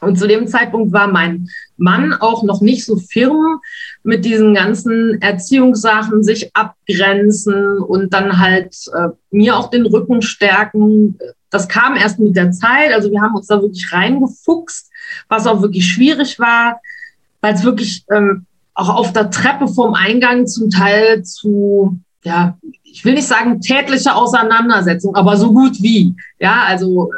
Und 0.01 0.17
zu 0.17 0.27
dem 0.27 0.47
Zeitpunkt 0.47 0.91
war 0.91 1.07
mein 1.07 1.47
Mann 1.77 2.13
auch 2.13 2.43
noch 2.43 2.61
nicht 2.61 2.85
so 2.85 2.97
firm 2.97 3.61
mit 4.03 4.25
diesen 4.25 4.53
ganzen 4.53 5.21
Erziehungssachen, 5.21 6.23
sich 6.23 6.55
abgrenzen 6.55 7.79
und 7.79 8.13
dann 8.13 8.39
halt 8.39 8.75
äh, 8.93 9.09
mir 9.31 9.57
auch 9.57 9.69
den 9.69 9.85
Rücken 9.85 10.21
stärken. 10.21 11.17
Das 11.49 11.69
kam 11.69 11.95
erst 11.95 12.19
mit 12.19 12.35
der 12.35 12.51
Zeit. 12.51 12.93
Also 12.93 13.09
wir 13.11 13.21
haben 13.21 13.35
uns 13.35 13.47
da 13.47 13.61
wirklich 13.61 13.91
reingefuchst, 13.93 14.89
was 15.29 15.47
auch 15.47 15.61
wirklich 15.61 15.85
schwierig 15.85 16.37
war, 16.37 16.81
weil 17.41 17.53
es 17.53 17.63
wirklich 17.63 18.03
ähm, 18.11 18.45
auch 18.73 18.89
auf 18.89 19.13
der 19.13 19.29
Treppe 19.29 19.67
vom 19.67 19.93
Eingang 19.93 20.47
zum 20.47 20.69
Teil 20.69 21.23
zu, 21.23 21.99
ja, 22.23 22.57
ich 22.83 23.05
will 23.05 23.13
nicht 23.13 23.27
sagen 23.27 23.61
tätliche 23.61 24.15
Auseinandersetzung, 24.15 25.15
aber 25.15 25.37
so 25.37 25.53
gut 25.53 25.81
wie. 25.81 26.15
Ja, 26.39 26.63
also 26.67 27.09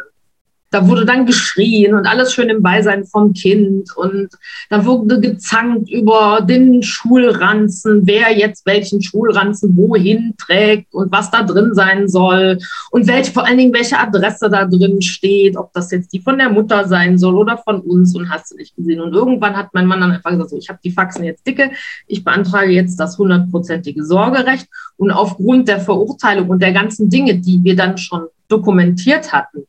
da 0.75 0.85
wurde 0.89 1.05
dann 1.05 1.25
geschrien 1.25 1.95
und 1.95 2.05
alles 2.05 2.33
schön 2.33 2.49
im 2.49 2.61
Beisein 2.61 3.05
vom 3.05 3.31
Kind. 3.31 3.95
Und 3.95 4.27
da 4.69 4.85
wurde 4.85 5.21
gezankt 5.21 5.89
über 5.89 6.41
den 6.41 6.83
Schulranzen, 6.83 8.01
wer 8.03 8.37
jetzt 8.37 8.65
welchen 8.65 9.01
Schulranzen 9.01 9.77
wohin 9.77 10.33
trägt 10.37 10.93
und 10.93 11.13
was 11.13 11.31
da 11.31 11.43
drin 11.43 11.73
sein 11.73 12.09
soll 12.09 12.57
und 12.91 13.07
welche, 13.07 13.31
vor 13.31 13.45
allen 13.45 13.57
Dingen 13.57 13.73
welche 13.73 13.97
Adresse 13.97 14.49
da 14.49 14.65
drin 14.65 15.01
steht, 15.01 15.55
ob 15.55 15.71
das 15.71 15.91
jetzt 15.91 16.11
die 16.11 16.19
von 16.19 16.37
der 16.37 16.49
Mutter 16.49 16.85
sein 16.89 17.17
soll 17.17 17.35
oder 17.35 17.57
von 17.57 17.79
uns 17.79 18.13
und 18.13 18.29
hast 18.29 18.51
du 18.51 18.57
nicht 18.57 18.75
gesehen. 18.75 18.99
Und 18.99 19.13
irgendwann 19.13 19.55
hat 19.55 19.69
mein 19.71 19.85
Mann 19.85 20.01
dann 20.01 20.11
einfach 20.11 20.31
gesagt, 20.31 20.49
so, 20.49 20.57
ich 20.57 20.67
habe 20.67 20.79
die 20.83 20.91
Faxen 20.91 21.23
jetzt 21.23 21.47
dicke, 21.47 21.71
ich 22.07 22.25
beantrage 22.25 22.71
jetzt 22.73 22.99
das 22.99 23.17
hundertprozentige 23.17 24.03
Sorgerecht. 24.03 24.67
Und 24.97 25.11
aufgrund 25.11 25.69
der 25.69 25.79
Verurteilung 25.79 26.49
und 26.49 26.61
der 26.61 26.73
ganzen 26.73 27.09
Dinge, 27.09 27.35
die 27.35 27.63
wir 27.63 27.77
dann 27.77 27.97
schon 27.97 28.25
dokumentiert 28.49 29.31
hatten, 29.31 29.65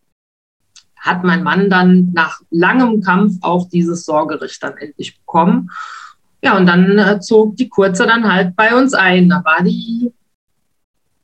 hat 1.06 1.25
mein 1.25 1.42
Mann 1.42 1.70
dann 1.70 2.12
nach 2.12 2.40
langem 2.50 3.00
Kampf 3.00 3.38
auch 3.40 3.68
dieses 3.68 4.04
Sorgerecht 4.04 4.62
dann 4.62 4.76
endlich 4.76 5.18
bekommen. 5.18 5.70
Ja, 6.42 6.56
und 6.56 6.66
dann 6.66 6.98
äh, 6.98 7.20
zog 7.20 7.56
die 7.56 7.68
Kurze 7.68 8.06
dann 8.06 8.30
halt 8.30 8.56
bei 8.56 8.76
uns 8.76 8.92
ein. 8.94 9.28
Da 9.28 9.42
war 9.44 9.62
die 9.62 10.12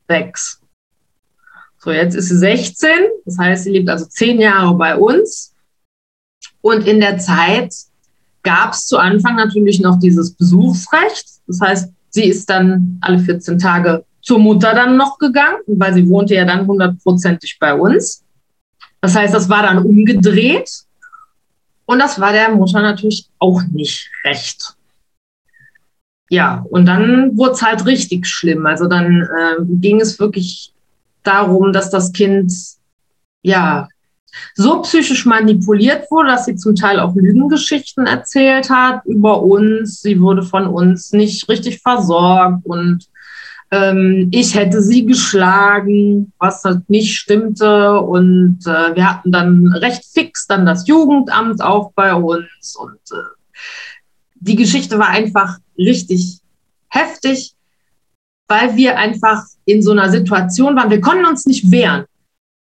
sechs. 0.07 0.59
So, 1.77 1.91
jetzt 1.91 2.15
ist 2.15 2.29
sie 2.29 2.37
16, 2.37 2.89
das 3.25 3.37
heißt, 3.37 3.63
sie 3.65 3.71
lebt 3.71 3.89
also 3.89 4.05
zehn 4.05 4.39
Jahre 4.39 4.73
bei 4.75 4.95
uns. 4.95 5.53
Und 6.61 6.87
in 6.87 7.01
der 7.01 7.17
Zeit 7.17 7.73
gab 8.41 8.71
es 8.71 8.85
zu 8.87 8.97
Anfang 8.97 9.35
natürlich 9.35 9.81
noch 9.81 9.99
dieses 9.99 10.33
Besuchsrecht. 10.33 11.25
Das 11.45 11.59
heißt, 11.59 11.93
sie 12.09 12.25
ist 12.25 12.49
dann 12.49 12.99
alle 13.01 13.19
14 13.19 13.59
Tage 13.59 14.05
zur 14.21 14.39
Mutter 14.39 14.73
dann 14.73 14.95
noch 14.95 15.17
gegangen, 15.17 15.59
weil 15.67 15.93
sie 15.93 16.07
wohnte 16.09 16.35
ja 16.35 16.45
dann 16.45 16.65
hundertprozentig 16.65 17.57
bei 17.59 17.73
uns. 17.73 18.22
Das 19.03 19.17
heißt, 19.17 19.33
das 19.33 19.49
war 19.49 19.63
dann 19.63 19.79
umgedreht. 19.79 20.71
Und 21.85 21.99
das 21.99 22.21
war 22.21 22.31
der 22.31 22.55
Mutter 22.55 22.81
natürlich 22.81 23.27
auch 23.37 23.61
nicht 23.73 24.09
recht. 24.23 24.77
ja, 26.29 26.65
und 26.69 26.85
dann 26.85 27.37
wurde 27.37 27.51
es 27.51 27.61
halt 27.61 27.85
richtig 27.85 28.25
schlimm. 28.25 28.65
Also 28.65 28.87
dann 28.87 29.23
äh, 29.23 29.55
ging 29.81 29.99
es 29.99 30.19
wirklich 30.19 30.71
darum, 31.21 31.73
dass 31.73 31.89
das 31.89 32.13
Kind 32.13 32.53
ja 33.41 33.89
so 34.55 34.81
psychisch 34.83 35.25
manipuliert 35.25 36.09
wurde, 36.09 36.29
dass 36.29 36.45
sie 36.45 36.55
zum 36.55 36.73
Teil 36.73 37.01
auch 37.01 37.13
Lügengeschichten 37.13 38.07
erzählt 38.07 38.69
hat 38.69 39.03
über 39.05 39.41
uns. 39.41 40.01
Sie 40.01 40.21
wurde 40.21 40.43
von 40.43 40.65
uns 40.65 41.11
nicht 41.11 41.49
richtig 41.49 41.81
versorgt 41.81 42.65
und 42.65 43.05
ähm, 43.73 44.29
ich 44.31 44.53
hätte 44.53 44.83
sie 44.83 45.03
geschlagen, 45.03 46.31
was 46.37 46.63
halt 46.63 46.87
nicht 46.89 47.17
stimmte. 47.17 47.99
Und 47.99 48.59
äh, 48.67 48.95
wir 48.95 49.09
hatten 49.09 49.31
dann 49.31 49.67
recht 49.73 50.05
fix 50.05 50.45
dann 50.45 50.65
das 50.65 50.87
Jugendamt 50.87 51.61
auch 51.61 51.91
bei 51.93 52.13
uns. 52.13 52.75
Und 52.75 52.99
äh, 53.11 53.33
die 54.35 54.55
Geschichte 54.55 54.99
war 54.99 55.09
einfach 55.09 55.57
richtig 55.75 56.39
heftig, 56.87 57.55
weil 58.47 58.75
wir 58.75 58.99
einfach 58.99 59.43
in 59.65 59.81
so 59.81 59.91
einer 59.91 60.11
Situation 60.11 60.75
waren. 60.75 60.91
Wir 60.91 61.01
konnten 61.01 61.25
uns 61.25 61.47
nicht 61.47 61.71
wehren. 61.71 62.05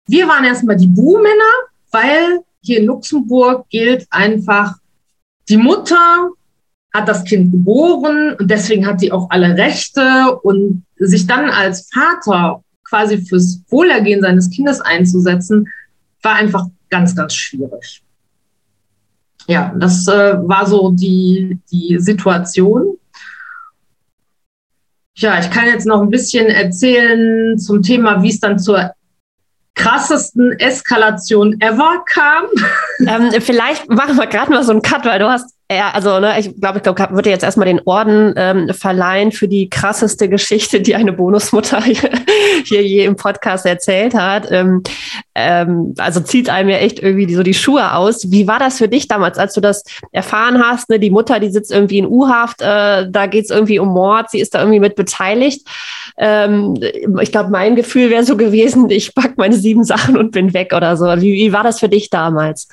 Wir 0.06 0.26
waren 0.28 0.44
erstmal 0.44 0.76
die 0.76 0.86
Buhmänner, 0.86 1.52
weil 1.90 2.40
hier 2.62 2.78
in 2.78 2.86
Luxemburg 2.86 3.68
gilt 3.68 4.06
einfach, 4.10 4.76
die 5.48 5.58
Mutter 5.58 6.30
hat 6.94 7.08
das 7.08 7.24
Kind 7.24 7.52
geboren 7.52 8.36
und 8.38 8.50
deswegen 8.50 8.86
hat 8.86 9.00
sie 9.00 9.12
auch 9.12 9.28
alle 9.30 9.56
Rechte 9.56 10.38
und 10.42 10.84
sich 11.06 11.26
dann 11.26 11.50
als 11.50 11.88
Vater 11.92 12.62
quasi 12.84 13.18
fürs 13.18 13.62
Wohlergehen 13.68 14.20
seines 14.20 14.50
Kindes 14.50 14.80
einzusetzen, 14.80 15.68
war 16.22 16.34
einfach 16.34 16.66
ganz, 16.90 17.16
ganz 17.16 17.34
schwierig. 17.34 18.02
Ja, 19.48 19.74
das 19.76 20.06
äh, 20.08 20.36
war 20.46 20.66
so 20.66 20.92
die, 20.92 21.58
die 21.70 21.98
Situation. 21.98 22.98
Ja, 25.16 25.38
ich 25.40 25.50
kann 25.50 25.66
jetzt 25.66 25.86
noch 25.86 26.00
ein 26.00 26.10
bisschen 26.10 26.46
erzählen 26.46 27.58
zum 27.58 27.82
Thema, 27.82 28.22
wie 28.22 28.30
es 28.30 28.40
dann 28.40 28.58
zur 28.58 28.92
krassesten 29.74 30.52
Eskalation 30.58 31.60
ever 31.60 32.04
kam. 32.06 32.44
Ähm, 33.00 33.32
vielleicht 33.40 33.88
machen 33.88 34.16
wir 34.16 34.26
gerade 34.26 34.52
mal 34.52 34.62
so 34.62 34.72
einen 34.72 34.82
Cut, 34.82 35.04
weil 35.04 35.18
du 35.18 35.28
hast 35.28 35.54
ja, 35.76 35.90
also 35.90 36.20
ne, 36.20 36.38
ich 36.38 36.54
glaube, 36.60 36.78
ich 36.78 36.82
glaube, 36.82 37.08
würde 37.10 37.30
jetzt 37.30 37.42
erstmal 37.42 37.66
den 37.66 37.80
Orden 37.84 38.34
ähm, 38.36 38.70
verleihen 38.72 39.32
für 39.32 39.48
die 39.48 39.68
krasseste 39.68 40.28
Geschichte, 40.28 40.80
die 40.80 40.94
eine 40.94 41.12
Bonusmutter 41.12 41.82
hier, 42.64 42.82
je 42.82 43.04
im 43.04 43.16
Podcast 43.16 43.66
erzählt 43.66 44.14
hat. 44.14 44.50
Ähm, 44.50 44.82
ähm, 45.34 45.94
also 45.98 46.20
zieht 46.20 46.48
einem 46.48 46.68
ja 46.68 46.78
echt 46.78 47.00
irgendwie 47.00 47.34
so 47.34 47.42
die 47.42 47.54
Schuhe 47.54 47.94
aus. 47.94 48.30
Wie 48.30 48.46
war 48.46 48.58
das 48.58 48.78
für 48.78 48.88
dich 48.88 49.08
damals, 49.08 49.38
als 49.38 49.54
du 49.54 49.60
das 49.60 49.84
erfahren 50.10 50.62
hast? 50.62 50.90
Ne, 50.90 50.98
die 50.98 51.10
Mutter, 51.10 51.40
die 51.40 51.50
sitzt 51.50 51.72
irgendwie 51.72 51.98
in 51.98 52.06
U-Haft, 52.06 52.60
äh, 52.62 53.10
da 53.10 53.26
geht 53.26 53.44
es 53.44 53.50
irgendwie 53.50 53.78
um 53.78 53.88
Mord, 53.88 54.30
sie 54.30 54.40
ist 54.40 54.54
da 54.54 54.60
irgendwie 54.60 54.80
mit 54.80 54.96
beteiligt. 54.96 55.66
Ähm, 56.18 56.78
ich 57.20 57.32
glaube, 57.32 57.50
mein 57.50 57.76
Gefühl 57.76 58.10
wäre 58.10 58.24
so 58.24 58.36
gewesen, 58.36 58.90
ich 58.90 59.14
pack 59.14 59.38
meine 59.38 59.54
sieben 59.54 59.84
Sachen 59.84 60.16
und 60.16 60.32
bin 60.32 60.54
weg 60.54 60.72
oder 60.74 60.96
so. 60.96 61.06
Wie, 61.06 61.34
wie 61.34 61.52
war 61.52 61.62
das 61.62 61.80
für 61.80 61.88
dich 61.88 62.10
damals? 62.10 62.68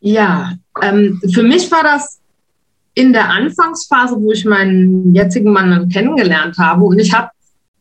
Ja, 0.00 0.52
ähm, 0.82 1.20
für 1.32 1.42
mich 1.42 1.70
war 1.70 1.82
das 1.82 2.18
in 2.98 3.12
der 3.12 3.30
Anfangsphase, 3.30 4.16
wo 4.18 4.32
ich 4.32 4.44
meinen 4.44 5.14
jetzigen 5.14 5.52
Mann 5.52 5.70
dann 5.70 5.88
kennengelernt 5.88 6.58
habe, 6.58 6.84
und 6.84 6.98
ich 6.98 7.12
habe 7.12 7.30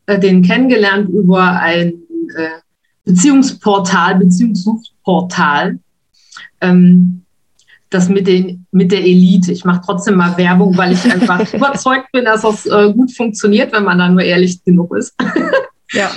äh, 0.05 0.19
den 0.19 0.43
kennengelernt 0.43 1.09
über 1.09 1.59
ein 1.59 1.93
äh, 2.35 2.59
Beziehungsportal, 3.03 4.15
Beziehungssuchportal, 4.15 5.79
ähm, 6.61 7.23
das 7.89 8.09
mit, 8.09 8.27
den, 8.27 8.67
mit 8.71 8.91
der 8.91 8.99
Elite. 8.99 9.51
Ich 9.51 9.65
mache 9.65 9.81
trotzdem 9.83 10.15
mal 10.15 10.37
Werbung, 10.37 10.77
weil 10.77 10.91
ich 10.91 11.11
einfach 11.11 11.51
überzeugt 11.53 12.11
bin, 12.11 12.25
dass 12.25 12.43
das 12.43 12.67
äh, 12.67 12.93
gut 12.93 13.11
funktioniert, 13.11 13.73
wenn 13.73 13.85
man 13.85 13.97
dann 13.97 14.13
nur 14.13 14.23
ehrlich 14.23 14.63
genug 14.63 14.95
ist. 14.95 15.15
Ja. 15.93 16.13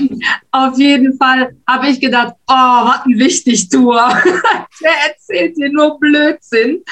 Auf 0.51 0.77
jeden 0.79 1.17
Fall 1.17 1.55
habe 1.65 1.87
ich 1.87 2.01
gedacht, 2.01 2.35
oh, 2.49 2.53
was 2.53 3.07
ein 3.07 3.17
Wichtigtour. 3.17 3.95
Der 4.83 4.91
erzählt 5.09 5.57
dir 5.57 5.71
nur 5.71 5.97
Blödsinn. 6.01 6.83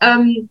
Ähm, 0.00 0.48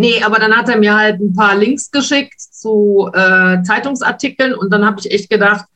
Nee, 0.00 0.22
aber 0.22 0.38
dann 0.38 0.56
hat 0.56 0.70
er 0.70 0.78
mir 0.78 0.96
halt 0.96 1.20
ein 1.20 1.34
paar 1.34 1.54
Links 1.54 1.90
geschickt 1.90 2.40
zu 2.40 3.10
äh, 3.12 3.62
Zeitungsartikeln 3.62 4.54
und 4.54 4.72
dann 4.72 4.82
habe 4.86 4.98
ich 4.98 5.10
echt 5.10 5.28
gedacht, 5.28 5.66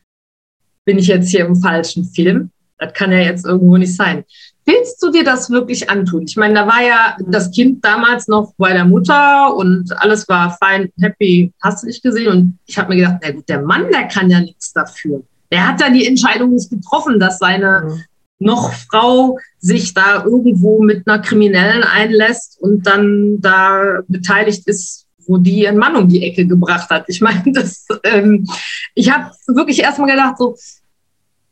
bin 0.87 0.99
ich 0.99 1.09
jetzt 1.09 1.29
hier 1.29 1.45
im 1.45 1.57
falschen 1.57 2.07
Film? 2.07 2.51
Das 2.79 2.95
kann 2.95 3.13
ja 3.13 3.19
jetzt 3.19 3.45
irgendwo 3.45 3.77
nicht 3.77 3.95
sein. 3.95 4.25
Willst 4.65 5.03
du 5.03 5.11
dir 5.11 5.25
das 5.25 5.51
wirklich 5.51 5.91
antun? 5.91 6.23
Ich 6.27 6.39
meine, 6.39 6.55
da 6.55 6.67
war 6.67 6.83
ja 6.83 7.19
das 7.27 7.51
Kind 7.51 7.85
damals 7.85 8.27
noch 8.27 8.55
bei 8.57 8.73
der 8.73 8.87
Mutter 8.87 9.55
und 9.55 9.93
alles 9.99 10.27
war 10.27 10.57
fein, 10.57 10.91
happy, 10.99 11.53
hast 11.63 11.83
du 11.83 11.89
nicht 11.89 12.03
gesehen? 12.03 12.29
Und 12.29 12.59
ich 12.65 12.79
habe 12.79 12.95
mir 12.95 13.03
gedacht, 13.03 13.19
na 13.23 13.31
gut, 13.31 13.47
der 13.47 13.61
Mann, 13.61 13.91
der 13.93 14.09
kann 14.09 14.31
ja 14.31 14.41
nichts 14.41 14.73
dafür. 14.73 15.23
Der 15.53 15.69
hat 15.69 15.83
ja 15.83 15.91
die 15.91 16.07
Entscheidung 16.07 16.55
nicht 16.55 16.71
getroffen, 16.71 17.21
dass 17.21 17.39
seine 17.39 17.83
mhm 17.85 18.05
noch 18.39 18.73
Frau 18.73 19.39
sich 19.59 19.95
da 19.95 20.25
irgendwo 20.25 20.83
mit 20.83 21.07
einer 21.07 21.23
Kriminellen 21.23 21.83
einlässt 21.83 22.61
und 22.61 22.87
dann 22.87 23.41
da 23.41 24.01
beteiligt 24.09 24.67
ist, 24.67 25.07
wo 25.27 25.39
die 25.39 25.63
ihren 25.63 25.79
Mann 25.79 25.97
um 25.97 26.09
die 26.09 26.23
Ecke 26.23 26.47
gebracht 26.47 26.91
hat. 26.91 27.05
Ich 27.09 27.21
meine, 27.21 27.43
das, 27.53 27.87
ähm, 28.05 28.47
ich 28.95 29.11
habe 29.11 29.31
wirklich 29.47 29.81
erstmal 29.81 30.11
gedacht, 30.11 30.39
so, 30.39 30.57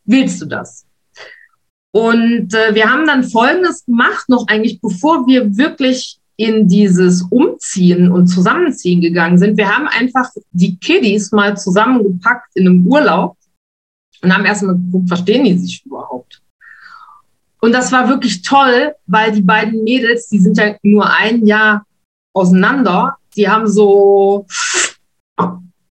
willst 0.04 0.42
du 0.42 0.46
das? 0.46 0.84
Und 1.92 2.54
äh, 2.54 2.74
wir 2.74 2.90
haben 2.90 3.06
dann 3.06 3.24
Folgendes 3.24 3.84
gemacht, 3.84 4.28
noch 4.28 4.46
eigentlich 4.48 4.80
bevor 4.80 5.26
wir 5.26 5.56
wirklich 5.56 6.18
in 6.36 6.66
dieses 6.66 7.22
Umziehen 7.22 8.10
und 8.10 8.26
Zusammenziehen 8.26 9.00
gegangen 9.00 9.38
sind. 9.38 9.58
Wir 9.58 9.68
haben 9.68 9.86
einfach 9.86 10.28
die 10.50 10.76
Kiddies 10.78 11.30
mal 11.30 11.56
zusammengepackt 11.56 12.56
in 12.56 12.66
einem 12.66 12.86
Urlaub 12.86 13.36
und 14.22 14.34
haben 14.34 14.44
erstmal 14.44 14.76
geguckt, 14.76 15.08
verstehen 15.08 15.44
die 15.44 15.58
sich 15.58 15.84
überhaupt? 15.84 16.41
Und 17.64 17.70
das 17.72 17.92
war 17.92 18.08
wirklich 18.08 18.42
toll, 18.42 18.92
weil 19.06 19.30
die 19.30 19.40
beiden 19.40 19.84
Mädels, 19.84 20.28
die 20.28 20.40
sind 20.40 20.58
ja 20.58 20.74
nur 20.82 21.08
ein 21.08 21.46
Jahr 21.46 21.86
auseinander, 22.32 23.16
die 23.36 23.48
haben 23.48 23.68
so 23.68 24.46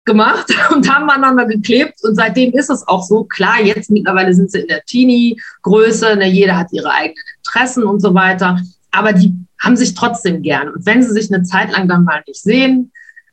gemacht 0.04 0.46
und 0.70 0.88
haben 0.88 1.10
aneinander 1.10 1.44
geklebt. 1.46 1.96
Und 2.04 2.14
seitdem 2.14 2.52
ist 2.52 2.70
es 2.70 2.86
auch 2.86 3.02
so. 3.02 3.24
Klar, 3.24 3.60
jetzt 3.60 3.90
mittlerweile 3.90 4.32
sind 4.32 4.52
sie 4.52 4.60
in 4.60 4.68
der 4.68 4.84
Teenie-Größe, 4.84 6.14
ne, 6.14 6.28
jeder 6.28 6.56
hat 6.56 6.72
ihre 6.72 6.90
eigenen 6.90 7.24
Interessen 7.38 7.82
und 7.82 8.00
so 8.00 8.14
weiter. 8.14 8.60
Aber 8.92 9.12
die 9.12 9.34
haben 9.60 9.76
sich 9.76 9.94
trotzdem 9.94 10.42
gern. 10.42 10.68
Und 10.68 10.86
wenn 10.86 11.02
sie 11.02 11.10
sich 11.10 11.34
eine 11.34 11.42
Zeit 11.42 11.72
lang 11.72 11.88
dann 11.88 12.04
mal 12.04 12.22
nicht 12.28 12.40
sehen, 12.40 12.92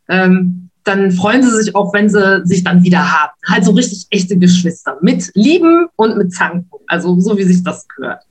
ähm, 0.09 0.62
dann 0.83 1.11
freuen 1.11 1.43
sie 1.43 1.51
sich 1.51 1.75
auch, 1.75 1.93
wenn 1.93 2.09
sie 2.09 2.41
sich 2.45 2.63
dann 2.63 2.83
wieder 2.83 3.11
haben. 3.11 3.33
Halt 3.47 3.65
so 3.65 3.71
richtig 3.71 4.07
echte 4.09 4.37
Geschwister 4.37 4.97
mit 5.01 5.31
Lieben 5.33 5.87
und 5.95 6.17
mit 6.17 6.33
Zanken. 6.33 6.69
Also 6.87 7.19
so 7.19 7.37
wie 7.37 7.43
sich 7.43 7.63
das 7.63 7.87
gehört. 7.87 8.23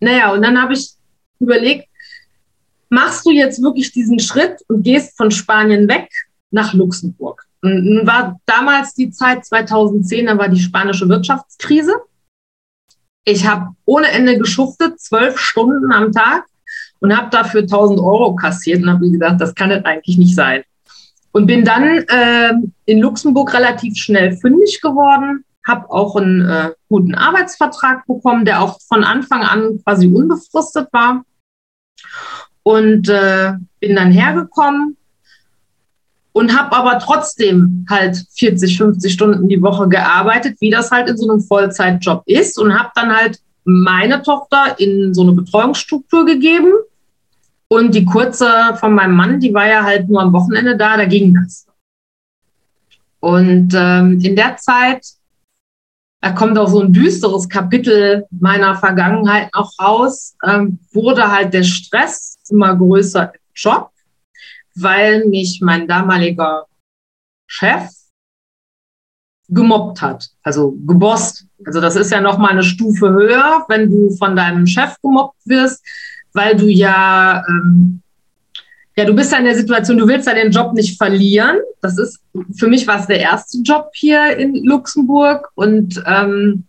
Naja, 0.00 0.32
und 0.32 0.42
dann 0.42 0.60
habe 0.60 0.74
ich 0.74 0.90
überlegt, 1.40 1.88
machst 2.90 3.24
du 3.24 3.30
jetzt 3.30 3.62
wirklich 3.62 3.92
diesen 3.92 4.18
Schritt 4.18 4.56
und 4.68 4.82
gehst 4.82 5.16
von 5.16 5.30
Spanien 5.30 5.88
weg 5.88 6.08
nach 6.50 6.74
Luxemburg? 6.74 7.44
Und 7.62 8.06
war 8.06 8.38
damals 8.44 8.94
die 8.94 9.10
Zeit 9.10 9.46
2010, 9.46 10.26
da 10.26 10.36
war 10.36 10.48
die 10.48 10.60
spanische 10.60 11.08
Wirtschaftskrise. 11.08 11.94
Ich 13.24 13.46
habe 13.46 13.68
ohne 13.86 14.08
Ende 14.08 14.36
geschuftet, 14.36 15.00
zwölf 15.00 15.38
Stunden 15.38 15.90
am 15.92 16.12
Tag 16.12 16.44
und 17.00 17.16
habe 17.16 17.30
dafür 17.30 17.62
1000 17.62 17.98
Euro 18.00 18.34
kassiert 18.34 18.82
und 18.82 18.90
habe 18.90 19.06
mir 19.06 19.12
gedacht, 19.12 19.40
das 19.40 19.54
kann 19.54 19.70
es 19.70 19.82
eigentlich 19.84 20.18
nicht 20.18 20.34
sein. 20.34 20.62
Und 21.34 21.46
bin 21.46 21.64
dann 21.64 21.82
äh, 22.06 22.52
in 22.84 23.00
Luxemburg 23.00 23.52
relativ 23.54 23.96
schnell 23.96 24.36
fündig 24.36 24.80
geworden, 24.80 25.44
habe 25.66 25.90
auch 25.90 26.14
einen 26.14 26.48
äh, 26.48 26.70
guten 26.88 27.16
Arbeitsvertrag 27.16 28.06
bekommen, 28.06 28.44
der 28.44 28.62
auch 28.62 28.78
von 28.86 29.02
Anfang 29.02 29.42
an 29.42 29.80
quasi 29.82 30.06
unbefristet 30.06 30.86
war. 30.92 31.24
Und 32.62 33.08
äh, 33.08 33.54
bin 33.80 33.96
dann 33.96 34.12
hergekommen 34.12 34.96
und 36.30 36.56
habe 36.56 36.76
aber 36.76 37.00
trotzdem 37.00 37.84
halt 37.90 38.16
40, 38.36 38.78
50 38.78 39.12
Stunden 39.12 39.48
die 39.48 39.60
Woche 39.60 39.88
gearbeitet, 39.88 40.56
wie 40.60 40.70
das 40.70 40.92
halt 40.92 41.10
in 41.10 41.16
so 41.16 41.28
einem 41.28 41.40
Vollzeitjob 41.40 42.22
ist 42.26 42.60
und 42.60 42.78
habe 42.78 42.90
dann 42.94 43.12
halt 43.12 43.40
meine 43.64 44.22
Tochter 44.22 44.78
in 44.78 45.12
so 45.14 45.22
eine 45.22 45.32
Betreuungsstruktur 45.32 46.26
gegeben 46.26 46.72
und 47.74 47.94
die 47.94 48.04
kurze 48.04 48.76
von 48.76 48.94
meinem 48.94 49.16
Mann, 49.16 49.40
die 49.40 49.52
war 49.52 49.66
ja 49.66 49.82
halt 49.82 50.08
nur 50.08 50.22
am 50.22 50.32
Wochenende 50.32 50.76
da, 50.76 50.96
da 50.96 51.04
ging 51.04 51.34
das. 51.34 51.66
Und 53.20 53.74
ähm, 53.74 54.20
in 54.20 54.36
der 54.36 54.56
Zeit, 54.56 55.04
da 56.20 56.30
kommt 56.32 56.56
auch 56.56 56.68
so 56.68 56.80
ein 56.80 56.92
düsteres 56.92 57.48
Kapitel 57.48 58.26
meiner 58.30 58.76
Vergangenheit 58.76 59.50
noch 59.54 59.72
raus, 59.80 60.36
ähm, 60.46 60.78
wurde 60.92 61.30
halt 61.30 61.52
der 61.52 61.64
Stress 61.64 62.38
immer 62.48 62.76
größer 62.76 63.32
im 63.34 63.40
Job, 63.54 63.90
weil 64.74 65.26
mich 65.26 65.60
mein 65.60 65.88
damaliger 65.88 66.66
Chef 67.46 67.90
gemobbt 69.48 70.00
hat, 70.00 70.30
also 70.42 70.72
gebosst. 70.86 71.46
Also 71.66 71.80
das 71.80 71.96
ist 71.96 72.12
ja 72.12 72.20
noch 72.20 72.38
mal 72.38 72.50
eine 72.50 72.62
Stufe 72.62 73.10
höher, 73.10 73.64
wenn 73.68 73.90
du 73.90 74.10
von 74.16 74.36
deinem 74.36 74.66
Chef 74.66 74.96
gemobbt 75.02 75.38
wirst 75.44 75.82
weil 76.34 76.56
du 76.56 76.66
ja 76.66 77.44
ähm, 77.48 78.02
ja, 78.96 79.04
du 79.04 79.14
bist 79.14 79.32
ja 79.32 79.38
in 79.38 79.44
der 79.44 79.56
Situation, 79.56 79.98
du 79.98 80.06
willst 80.06 80.28
ja 80.28 80.34
den 80.34 80.52
Job 80.52 80.72
nicht 80.72 80.96
verlieren. 80.96 81.56
Das 81.80 81.98
ist, 81.98 82.20
für 82.56 82.68
mich 82.68 82.86
war 82.86 83.00
es 83.00 83.08
der 83.08 83.18
erste 83.18 83.58
Job 83.58 83.90
hier 83.92 84.36
in 84.36 84.64
Luxemburg 84.64 85.50
und 85.56 86.00
ähm, 86.06 86.62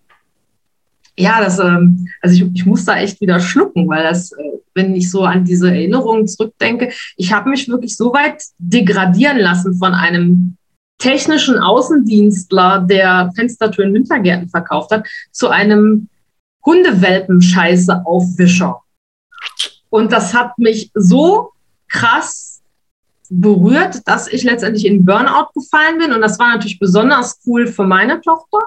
ja, 1.18 1.40
das, 1.40 1.60
ähm, 1.60 2.10
also 2.22 2.36
ich, 2.36 2.44
ich 2.54 2.66
muss 2.66 2.84
da 2.84 2.98
echt 2.98 3.22
wieder 3.22 3.40
schlucken, 3.40 3.88
weil 3.88 4.04
das, 4.04 4.34
äh, 4.34 4.52
wenn 4.74 4.94
ich 4.96 5.10
so 5.10 5.24
an 5.24 5.46
diese 5.46 5.70
Erinnerungen 5.70 6.28
zurückdenke, 6.28 6.92
ich 7.16 7.32
habe 7.32 7.50
mich 7.50 7.70
wirklich 7.70 7.96
so 7.96 8.12
weit 8.12 8.44
degradieren 8.58 9.38
lassen 9.38 9.78
von 9.78 9.94
einem 9.94 10.58
technischen 10.98 11.58
Außendienstler, 11.60 12.86
der 12.90 13.32
Fenstertüren 13.36 13.94
Wintergärten 13.94 14.50
verkauft 14.50 14.90
hat, 14.92 15.08
zu 15.32 15.48
einem 15.50 16.10
Hundewelpenscheiße-Aufwischer. 16.66 18.82
Und 19.90 20.12
das 20.12 20.34
hat 20.34 20.58
mich 20.58 20.92
so 20.94 21.52
krass 21.88 22.62
berührt, 23.30 24.08
dass 24.08 24.28
ich 24.28 24.44
letztendlich 24.44 24.86
in 24.86 25.06
Burnout 25.06 25.50
gefallen 25.54 25.98
bin. 26.00 26.14
Und 26.14 26.22
das 26.22 26.38
war 26.40 26.50
natürlich 26.50 26.80
besonders 26.80 27.40
cool 27.46 27.68
für 27.68 27.84
meine 27.84 28.22
Tochter 28.22 28.60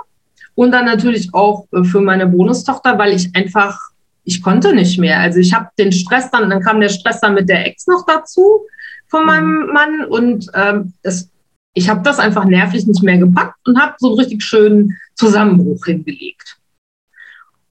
und 0.55 0.73
dann 0.73 0.87
natürlich 0.87 1.33
auch 1.35 1.67
für 1.85 2.01
meine 2.01 2.27
Bonustochter, 2.27 2.99
weil 2.99 3.13
ich 3.13 3.35
einfach, 3.37 3.79
ich 4.25 4.43
konnte 4.43 4.75
nicht 4.75 4.99
mehr. 4.99 5.21
Also 5.21 5.39
ich 5.39 5.55
habe 5.55 5.69
den 5.79 5.93
Stress 5.93 6.31
dann, 6.31 6.51
dann 6.51 6.63
kam 6.63 6.81
der 6.81 6.89
Stress 6.89 7.21
dann 7.21 7.35
mit 7.35 7.49
der 7.49 7.67
Ex 7.67 7.87
noch 7.87 8.05
dazu 8.07 8.63
von 9.07 9.25
meinem 9.25 9.67
mhm. 9.67 9.73
Mann 9.73 10.05
und 10.07 10.51
ähm, 10.55 10.93
das, 11.03 11.31
ich 11.75 11.89
habe 11.89 12.03
das 12.03 12.19
einfach 12.19 12.45
nervlich 12.45 12.87
nicht 12.87 13.03
mehr 13.03 13.19
gepackt 13.19 13.67
und 13.67 13.81
habe 13.81 13.95
so 13.99 14.09
einen 14.09 14.19
richtig 14.19 14.43
schönen 14.43 14.97
Zusammenbruch 15.15 15.85
hingelegt. 15.85 16.57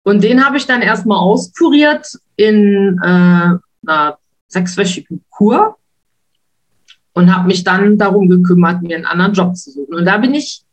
Und 0.03 0.23
den 0.23 0.45
habe 0.45 0.55
ich 0.55 0.65
dann 0.65 0.81
erstmal 0.81 1.17
auskuriert 1.17 2.07
in 2.37 2.99
äh, 3.03 3.57
einer 3.85 4.17
sechswöchigen 4.47 5.23
Kur 5.29 5.77
und 7.13 7.35
habe 7.35 7.47
mich 7.47 7.63
dann 7.63 7.97
darum 7.97 8.29
gekümmert, 8.29 8.81
mir 8.81 8.95
einen 8.95 9.05
anderen 9.05 9.33
Job 9.33 9.55
zu 9.57 9.71
suchen. 9.71 9.95
Und 9.95 10.05
da 10.05 10.17
bin 10.17 10.33
ich 10.33 10.63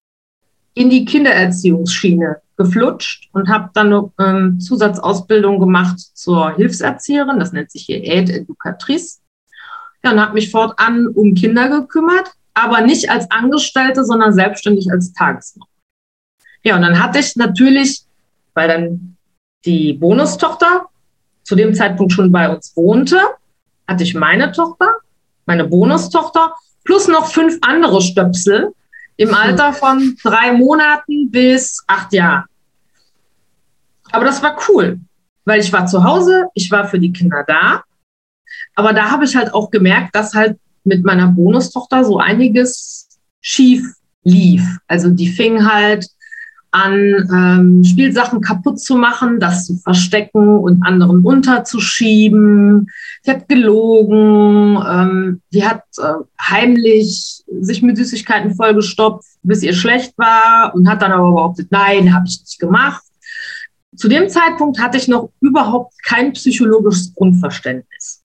in 0.74 0.90
die 0.90 1.04
Kindererziehungsschiene 1.04 2.42
geflutscht 2.56 3.28
und 3.32 3.48
habe 3.48 3.70
dann 3.74 3.92
eine 3.92 4.10
ähm, 4.18 4.60
Zusatzausbildung 4.60 5.58
gemacht 5.58 5.98
zur 5.98 6.54
Hilfserzieherin. 6.54 7.38
Das 7.38 7.52
nennt 7.52 7.70
sich 7.70 7.86
hier 7.86 8.04
Aid 8.04 8.30
Educatrice. 8.30 9.20
Ja, 10.04 10.12
und 10.12 10.20
habe 10.20 10.34
mich 10.34 10.50
fortan 10.50 11.08
um 11.08 11.34
Kinder 11.34 11.68
gekümmert, 11.68 12.30
aber 12.52 12.82
nicht 12.82 13.10
als 13.10 13.30
Angestellte, 13.30 14.04
sondern 14.04 14.34
selbstständig 14.34 14.90
als 14.92 15.12
Tagesmutter. 15.14 15.70
Ja, 16.62 16.76
und 16.76 16.82
dann 16.82 17.02
hatte 17.02 17.18
ich 17.18 17.36
natürlich, 17.36 18.04
weil 18.52 18.68
dann 18.68 19.16
die 19.64 19.94
Bonustochter 19.94 20.86
zu 21.44 21.54
dem 21.54 21.74
Zeitpunkt 21.74 22.12
schon 22.12 22.32
bei 22.32 22.48
uns 22.48 22.74
wohnte, 22.74 23.20
hatte 23.86 24.02
ich 24.02 24.14
meine 24.14 24.50
Tochter, 24.52 24.96
meine 25.46 25.64
Bonustochter, 25.64 26.54
plus 26.84 27.08
noch 27.08 27.26
fünf 27.30 27.58
andere 27.60 28.02
Stöpsel 28.02 28.72
im 29.16 29.28
hm. 29.28 29.34
Alter 29.34 29.72
von 29.72 30.16
drei 30.22 30.52
Monaten 30.52 31.30
bis 31.30 31.84
acht 31.86 32.12
Jahren. 32.12 32.44
Aber 34.10 34.24
das 34.24 34.42
war 34.42 34.56
cool, 34.68 35.00
weil 35.44 35.60
ich 35.60 35.72
war 35.72 35.86
zu 35.86 36.04
Hause, 36.04 36.46
ich 36.54 36.70
war 36.70 36.88
für 36.88 36.98
die 36.98 37.12
Kinder 37.12 37.44
da. 37.46 37.82
Aber 38.74 38.92
da 38.92 39.10
habe 39.10 39.24
ich 39.24 39.36
halt 39.36 39.52
auch 39.52 39.70
gemerkt, 39.70 40.14
dass 40.14 40.34
halt 40.34 40.58
mit 40.84 41.04
meiner 41.04 41.28
Bonustochter 41.28 42.04
so 42.04 42.18
einiges 42.18 43.08
schief 43.40 43.84
lief. 44.22 44.62
Also 44.86 45.10
die 45.10 45.28
fing 45.28 45.70
halt 45.70 46.06
an, 46.74 47.28
ähm, 47.32 47.84
Spielsachen 47.84 48.40
kaputt 48.40 48.80
zu 48.80 48.96
machen, 48.96 49.38
das 49.38 49.66
zu 49.66 49.76
verstecken 49.76 50.58
und 50.58 50.82
anderen 50.82 51.24
unterzuschieben. 51.24 52.90
Sie 53.22 53.30
hat 53.30 53.48
gelogen, 53.48 54.76
ähm, 54.84 55.40
die 55.52 55.64
hat 55.64 55.84
äh, 55.98 56.24
heimlich 56.40 57.44
sich 57.60 57.80
mit 57.80 57.96
Süßigkeiten 57.96 58.56
vollgestopft, 58.56 59.28
bis 59.44 59.62
ihr 59.62 59.72
schlecht 59.72 60.18
war 60.18 60.74
und 60.74 60.88
hat 60.88 61.00
dann 61.00 61.12
aber 61.12 61.30
behauptet, 61.30 61.68
nein, 61.70 62.12
habe 62.12 62.26
ich 62.26 62.40
nicht 62.40 62.58
gemacht. 62.58 63.04
Zu 63.94 64.08
dem 64.08 64.28
Zeitpunkt 64.28 64.80
hatte 64.80 64.98
ich 64.98 65.06
noch 65.06 65.30
überhaupt 65.40 65.94
kein 66.02 66.32
psychologisches 66.32 67.14
Grundverständnis. 67.14 68.24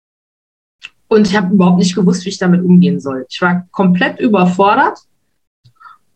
Und 1.07 1.27
ich 1.27 1.37
habe 1.37 1.53
überhaupt 1.53 1.77
nicht 1.77 1.95
gewusst, 1.95 2.25
wie 2.25 2.29
ich 2.29 2.39
damit 2.39 2.61
umgehen 2.61 2.99
soll. 2.99 3.25
Ich 3.29 3.41
war 3.41 3.65
komplett 3.71 4.19
überfordert 4.19 4.99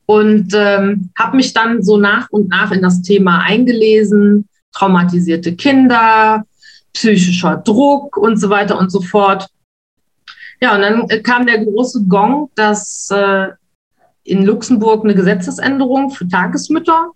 und 0.07 0.53
ähm, 0.55 1.11
habe 1.17 1.35
mich 1.35 1.53
dann 1.53 1.83
so 1.83 1.97
nach 1.97 2.29
und 2.31 2.49
nach 2.49 2.71
in 2.71 2.81
das 2.81 3.01
Thema 3.01 3.41
eingelesen, 3.41 4.47
traumatisierte 4.71 5.53
Kinder, 5.55 6.45
psychischer 6.93 7.57
Druck 7.57 8.17
und 8.17 8.37
so 8.37 8.49
weiter 8.49 8.79
und 8.79 8.89
so 8.89 9.01
fort. 9.01 9.47
Ja, 10.61 10.75
und 10.75 10.81
dann 10.81 11.23
kam 11.23 11.45
der 11.45 11.63
große 11.63 12.05
Gong, 12.07 12.49
dass 12.55 13.09
äh, 13.11 13.49
in 14.23 14.45
Luxemburg 14.45 15.03
eine 15.03 15.13
Gesetzesänderung 15.13 16.09
für 16.09 16.27
Tagesmütter 16.27 17.11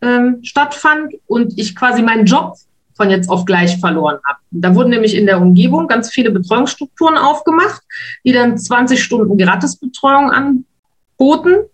ähm, 0.00 0.38
stattfand 0.42 1.14
und 1.26 1.58
ich 1.58 1.74
quasi 1.74 2.02
meinen 2.02 2.26
Job 2.26 2.54
von 2.94 3.10
jetzt 3.10 3.28
auf 3.28 3.44
gleich 3.44 3.78
verloren 3.78 4.18
habe. 4.24 4.38
Da 4.52 4.74
wurden 4.74 4.90
nämlich 4.90 5.16
in 5.16 5.26
der 5.26 5.40
Umgebung 5.40 5.88
ganz 5.88 6.10
viele 6.10 6.30
Betreuungsstrukturen 6.30 7.16
aufgemacht, 7.16 7.82
die 8.24 8.32
dann 8.32 8.56
20 8.56 9.02
Stunden 9.02 9.36
Gratisbetreuung 9.36 10.30
anboten. 10.30 11.64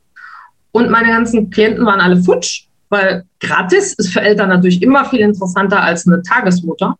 Und 0.74 0.90
meine 0.90 1.08
ganzen 1.08 1.50
Klienten 1.50 1.86
waren 1.86 2.00
alle 2.00 2.20
futsch, 2.20 2.66
weil 2.88 3.24
gratis 3.38 3.94
ist 3.94 4.12
für 4.12 4.20
Eltern 4.20 4.48
natürlich 4.48 4.82
immer 4.82 5.04
viel 5.04 5.20
interessanter 5.20 5.80
als 5.80 6.04
eine 6.04 6.20
Tagesmutter. 6.20 6.96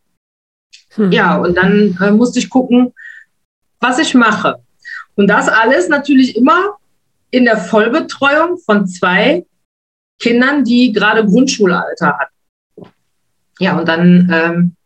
Hm. 0.91 1.11
Ja, 1.11 1.39
und 1.39 1.57
dann 1.57 1.99
äh, 2.01 2.13
musste 2.13 2.39
ich 2.39 2.49
gucken, 2.49 2.95
was 3.81 3.99
ich 3.99 4.15
mache. 4.15 4.61
Und 5.17 5.27
das 5.27 5.49
alles 5.49 5.89
natürlich 5.89 6.37
immer 6.37 6.77
in 7.33 7.47
der 7.47 7.57
Vollbetreuung 7.57 8.59
von 8.59 8.87
zwei 8.87 9.45
Kindern, 10.21 10.63
die 10.63 10.93
gerade 10.93 11.27
Grundschulalter 11.27 12.17
hatten. 12.17 12.93
Ja, 13.59 13.77
und 13.77 13.89
dann, 13.89 14.31
ähm, 14.33 14.77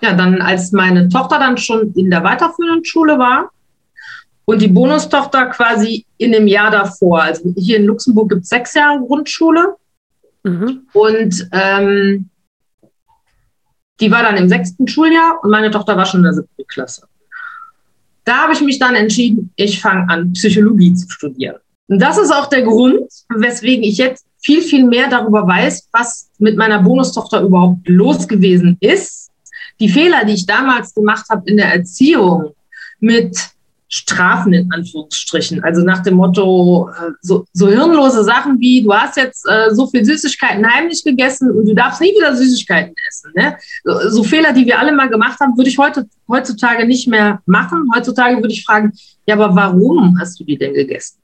ja, 0.00 0.12
dann, 0.14 0.40
als 0.40 0.70
meine 0.70 1.08
Tochter 1.08 1.40
dann 1.40 1.58
schon 1.58 1.92
in 1.94 2.08
der 2.08 2.22
weiterführenden 2.22 2.84
Schule 2.84 3.18
war, 3.18 3.50
und 4.52 4.60
die 4.60 4.68
Bonustochter 4.68 5.46
quasi 5.46 6.04
in 6.18 6.32
dem 6.32 6.46
Jahr 6.46 6.70
davor. 6.70 7.22
Also 7.22 7.54
hier 7.56 7.78
in 7.78 7.86
Luxemburg 7.86 8.28
gibt 8.28 8.42
es 8.42 8.50
sechs 8.50 8.74
Jahre 8.74 9.00
Grundschule. 9.00 9.76
Mhm. 10.42 10.86
Und 10.92 11.48
ähm, 11.52 12.28
die 13.98 14.10
war 14.10 14.22
dann 14.22 14.36
im 14.36 14.48
sechsten 14.48 14.86
Schuljahr 14.86 15.38
und 15.42 15.50
meine 15.50 15.70
Tochter 15.70 15.96
war 15.96 16.04
schon 16.04 16.20
in 16.20 16.24
der 16.24 16.34
siebten 16.34 16.66
Klasse. 16.66 17.06
Da 18.24 18.42
habe 18.42 18.52
ich 18.52 18.60
mich 18.60 18.78
dann 18.78 18.94
entschieden, 18.94 19.52
ich 19.56 19.80
fange 19.80 20.08
an, 20.08 20.32
Psychologie 20.32 20.92
zu 20.94 21.08
studieren. 21.08 21.56
Und 21.88 22.00
das 22.00 22.18
ist 22.18 22.30
auch 22.30 22.46
der 22.46 22.62
Grund, 22.62 23.10
weswegen 23.34 23.82
ich 23.82 23.96
jetzt 23.96 24.26
viel, 24.38 24.60
viel 24.60 24.84
mehr 24.84 25.08
darüber 25.08 25.46
weiß, 25.46 25.88
was 25.92 26.30
mit 26.38 26.56
meiner 26.56 26.82
Bonustochter 26.82 27.40
überhaupt 27.40 27.88
los 27.88 28.28
gewesen 28.28 28.76
ist. 28.80 29.30
Die 29.80 29.88
Fehler, 29.88 30.24
die 30.24 30.34
ich 30.34 30.46
damals 30.46 30.94
gemacht 30.94 31.26
habe 31.30 31.48
in 31.48 31.56
der 31.56 31.72
Erziehung 31.72 32.54
mit 33.00 33.52
Strafen 33.94 34.54
in 34.54 34.72
Anführungsstrichen. 34.72 35.62
Also 35.62 35.82
nach 35.82 36.02
dem 36.02 36.14
Motto, 36.14 36.88
äh, 36.88 37.10
so, 37.20 37.44
so 37.52 37.68
hirnlose 37.68 38.24
Sachen 38.24 38.58
wie, 38.58 38.82
du 38.82 38.90
hast 38.90 39.18
jetzt 39.18 39.46
äh, 39.46 39.68
so 39.70 39.86
viel 39.86 40.02
Süßigkeiten 40.02 40.66
heimlich 40.66 41.04
gegessen 41.04 41.50
und 41.50 41.68
du 41.68 41.74
darfst 41.74 42.00
nie 42.00 42.08
wieder 42.08 42.34
Süßigkeiten 42.34 42.94
essen. 43.06 43.32
Ne? 43.36 43.58
So, 43.84 44.08
so, 44.08 44.24
Fehler, 44.24 44.54
die 44.54 44.64
wir 44.64 44.78
alle 44.78 44.92
mal 44.92 45.10
gemacht 45.10 45.38
haben, 45.40 45.58
würde 45.58 45.68
ich 45.68 45.76
heute, 45.76 46.08
heutzutage 46.26 46.86
nicht 46.86 47.06
mehr 47.06 47.42
machen. 47.44 47.86
Heutzutage 47.94 48.36
würde 48.36 48.54
ich 48.54 48.64
fragen, 48.64 48.92
ja, 49.26 49.34
aber 49.34 49.54
warum 49.54 50.18
hast 50.18 50.40
du 50.40 50.44
die 50.44 50.56
denn 50.56 50.72
gegessen? 50.72 51.18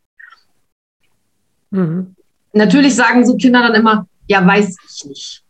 Mhm. 1.71 2.15
Natürlich 2.53 2.95
sagen 2.95 3.25
so 3.27 3.35
Kinder 3.39 3.63
dann 3.63 3.77
immer, 3.77 4.07
ja, 4.27 4.47
weiß 4.47 4.77
ich 4.91 5.05
nicht. 5.07 5.43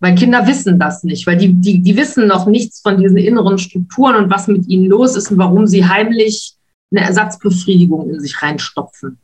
Weil 0.00 0.14
Kinder 0.14 0.46
wissen 0.46 0.78
das 0.78 1.04
nicht, 1.04 1.26
weil 1.26 1.36
die, 1.36 1.52
die, 1.52 1.80
die 1.80 1.96
wissen 1.96 2.26
noch 2.26 2.46
nichts 2.46 2.80
von 2.80 2.98
diesen 2.98 3.18
inneren 3.18 3.58
Strukturen 3.58 4.16
und 4.16 4.30
was 4.30 4.48
mit 4.48 4.66
ihnen 4.66 4.86
los 4.86 5.14
ist 5.14 5.30
und 5.30 5.38
warum 5.38 5.66
sie 5.66 5.86
heimlich 5.86 6.54
eine 6.90 7.04
Ersatzbefriedigung 7.06 8.08
in 8.10 8.20
sich 8.20 8.42
reinstopfen. 8.42 9.18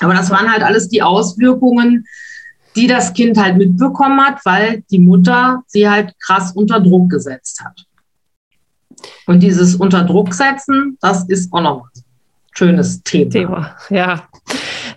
Aber 0.00 0.14
das 0.14 0.30
waren 0.30 0.50
halt 0.50 0.62
alles 0.62 0.88
die 0.88 1.02
Auswirkungen, 1.02 2.06
die 2.74 2.86
das 2.86 3.12
Kind 3.12 3.36
halt 3.36 3.58
mitbekommen 3.58 4.20
hat, 4.20 4.44
weil 4.44 4.82
die 4.90 4.98
Mutter 4.98 5.62
sie 5.66 5.88
halt 5.88 6.14
krass 6.20 6.52
unter 6.52 6.80
Druck 6.80 7.10
gesetzt 7.10 7.62
hat. 7.64 7.84
Und 9.26 9.40
dieses 9.42 9.76
Unter 9.76 10.04
Druck 10.04 10.32
setzen, 10.32 10.96
das 11.00 11.24
ist 11.28 11.52
auch 11.52 11.60
noch 11.60 11.82
ein 11.84 12.02
schönes 12.52 13.02
Thema. 13.02 13.30
Thema. 13.30 13.76
Ja, 13.90 14.28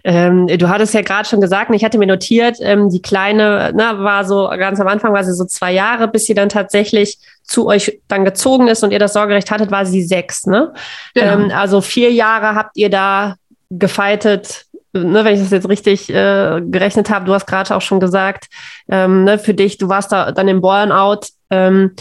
ähm, 0.04 0.48
du 0.48 0.70
hattest 0.70 0.94
ja 0.94 1.02
gerade 1.02 1.28
schon 1.28 1.42
gesagt, 1.42 1.72
ich 1.74 1.84
hatte 1.84 1.98
mir 1.98 2.08
notiert, 2.08 2.58
ähm, 2.62 2.90
die 2.90 3.02
Kleine 3.02 3.72
na, 3.76 4.00
war 4.00 4.26
so 4.26 4.50
ganz 4.50 4.80
am 4.80 4.88
Anfang 4.88 5.14
war 5.14 5.24
sie 5.24 5.34
so 5.34 5.46
zwei 5.46 5.72
Jahre, 5.72 6.08
bis 6.08 6.26
sie 6.26 6.34
dann 6.34 6.50
tatsächlich 6.50 7.18
zu 7.44 7.68
euch 7.68 8.00
dann 8.08 8.26
gezogen 8.26 8.68
ist 8.68 8.84
und 8.84 8.92
ihr 8.92 9.00
das 9.00 9.14
Sorgerecht 9.14 9.52
hattet, 9.52 9.72
war 9.72 9.86
sie 9.86 10.04
sechs. 10.04 10.46
Ne? 10.46 10.74
Genau. 11.14 11.34
Ähm, 11.34 11.52
also 11.54 11.82
vier 11.82 12.12
Jahre 12.12 12.56
habt 12.56 12.78
ihr 12.78 12.90
da 12.90 13.36
gefeitet, 13.70 14.66
ne, 14.94 15.24
wenn 15.24 15.34
ich 15.34 15.42
das 15.42 15.52
jetzt 15.52 15.70
richtig 15.70 16.10
äh, 16.10 16.62
gerechnet 16.62 17.10
habe. 17.10 17.26
Du 17.26 17.34
hast 17.34 17.48
gerade 17.48 17.76
auch 17.76 17.82
schon 17.82 18.00
gesagt, 18.00 18.48
ähm, 18.90 19.24
ne, 19.24 19.40
für 19.40 19.54
dich, 19.54 19.78
du 19.78 19.90
warst 19.90 20.12
da 20.12 20.32
dann 20.32 20.48
im 20.48 20.62
Burnout. 20.62 21.28
Ähm, 21.50 21.96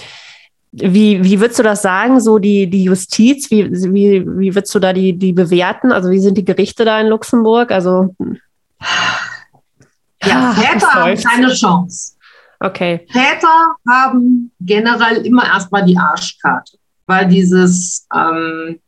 Wie, 0.72 1.24
wie 1.24 1.40
würdest 1.40 1.58
du 1.58 1.64
das 1.64 1.82
sagen, 1.82 2.20
so 2.20 2.38
die, 2.38 2.70
die 2.70 2.84
Justiz, 2.84 3.50
wie, 3.50 3.70
wie, 3.70 4.24
wie 4.24 4.54
würdest 4.54 4.74
du 4.74 4.78
da 4.78 4.92
die, 4.92 5.14
die 5.18 5.32
bewerten? 5.32 5.90
Also 5.90 6.10
wie 6.10 6.20
sind 6.20 6.38
die 6.38 6.44
Gerichte 6.44 6.84
da 6.84 7.00
in 7.00 7.08
Luxemburg? 7.08 7.72
Also 7.72 8.14
ja, 10.22 10.52
Väter 10.52 10.94
haben 10.94 11.16
keine 11.16 11.52
Chance. 11.52 12.12
Okay. 12.60 13.06
Väter 13.10 13.74
haben 13.88 14.52
generell 14.60 15.24
immer 15.26 15.46
erstmal 15.46 15.84
die 15.84 15.96
Arschkarte, 15.96 16.76
weil 17.06 17.26
dieses, 17.26 18.06
ähm, 18.14 18.78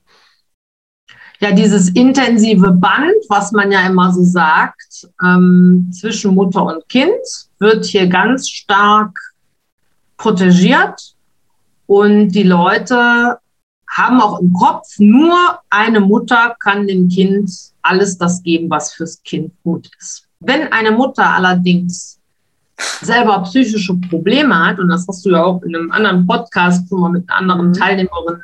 ja, 1.40 1.51
dieses 1.51 1.88
intensive 1.88 2.71
Band, 2.71 3.14
was 3.29 3.51
man 3.51 3.73
ja 3.73 3.87
immer 3.87 4.12
so 4.12 4.23
sagt, 4.23 5.09
ähm, 5.25 5.90
zwischen 5.92 6.35
Mutter 6.35 6.64
und 6.64 6.88
Kind, 6.88 7.11
wird 7.59 7.85
hier 7.87 8.07
ganz 8.07 8.49
stark 8.49 9.18
protegiert. 10.18 11.14
Und 11.92 12.31
die 12.31 12.44
Leute 12.44 13.37
haben 13.87 14.22
auch 14.22 14.40
im 14.40 14.55
Kopf, 14.55 14.87
nur 14.96 15.37
eine 15.68 16.00
Mutter 16.00 16.57
kann 16.59 16.87
dem 16.87 17.11
Kind 17.11 17.50
alles 17.83 18.16
das 18.16 18.42
geben, 18.42 18.70
was 18.70 18.94
fürs 18.94 19.22
Kind 19.24 19.52
gut 19.62 19.90
ist. 20.00 20.26
Wenn 20.40 20.72
eine 20.72 20.92
Mutter 20.92 21.28
allerdings 21.28 22.18
selber 23.02 23.42
psychische 23.42 23.94
Probleme 24.09 24.59
hat, 24.59 24.78
und 24.78 24.88
das 24.88 25.07
hast 25.07 25.22
du 25.26 25.33
ja 25.33 25.44
auch 25.44 25.62
in 25.64 25.76
einem 25.76 25.90
anderen 25.90 26.26
Podcast 26.26 26.88
schon 26.88 27.00
mal 27.00 27.11
mit 27.11 27.28
anderen 27.28 27.68
mhm. 27.68 27.72
Teilnehmerinnen 27.74 28.42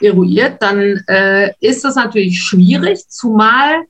eruiert, 0.00 0.60
dann 0.60 0.80
äh, 1.06 1.52
ist 1.60 1.84
das 1.84 1.94
natürlich 1.94 2.42
schwierig, 2.42 3.08
zumal 3.08 3.84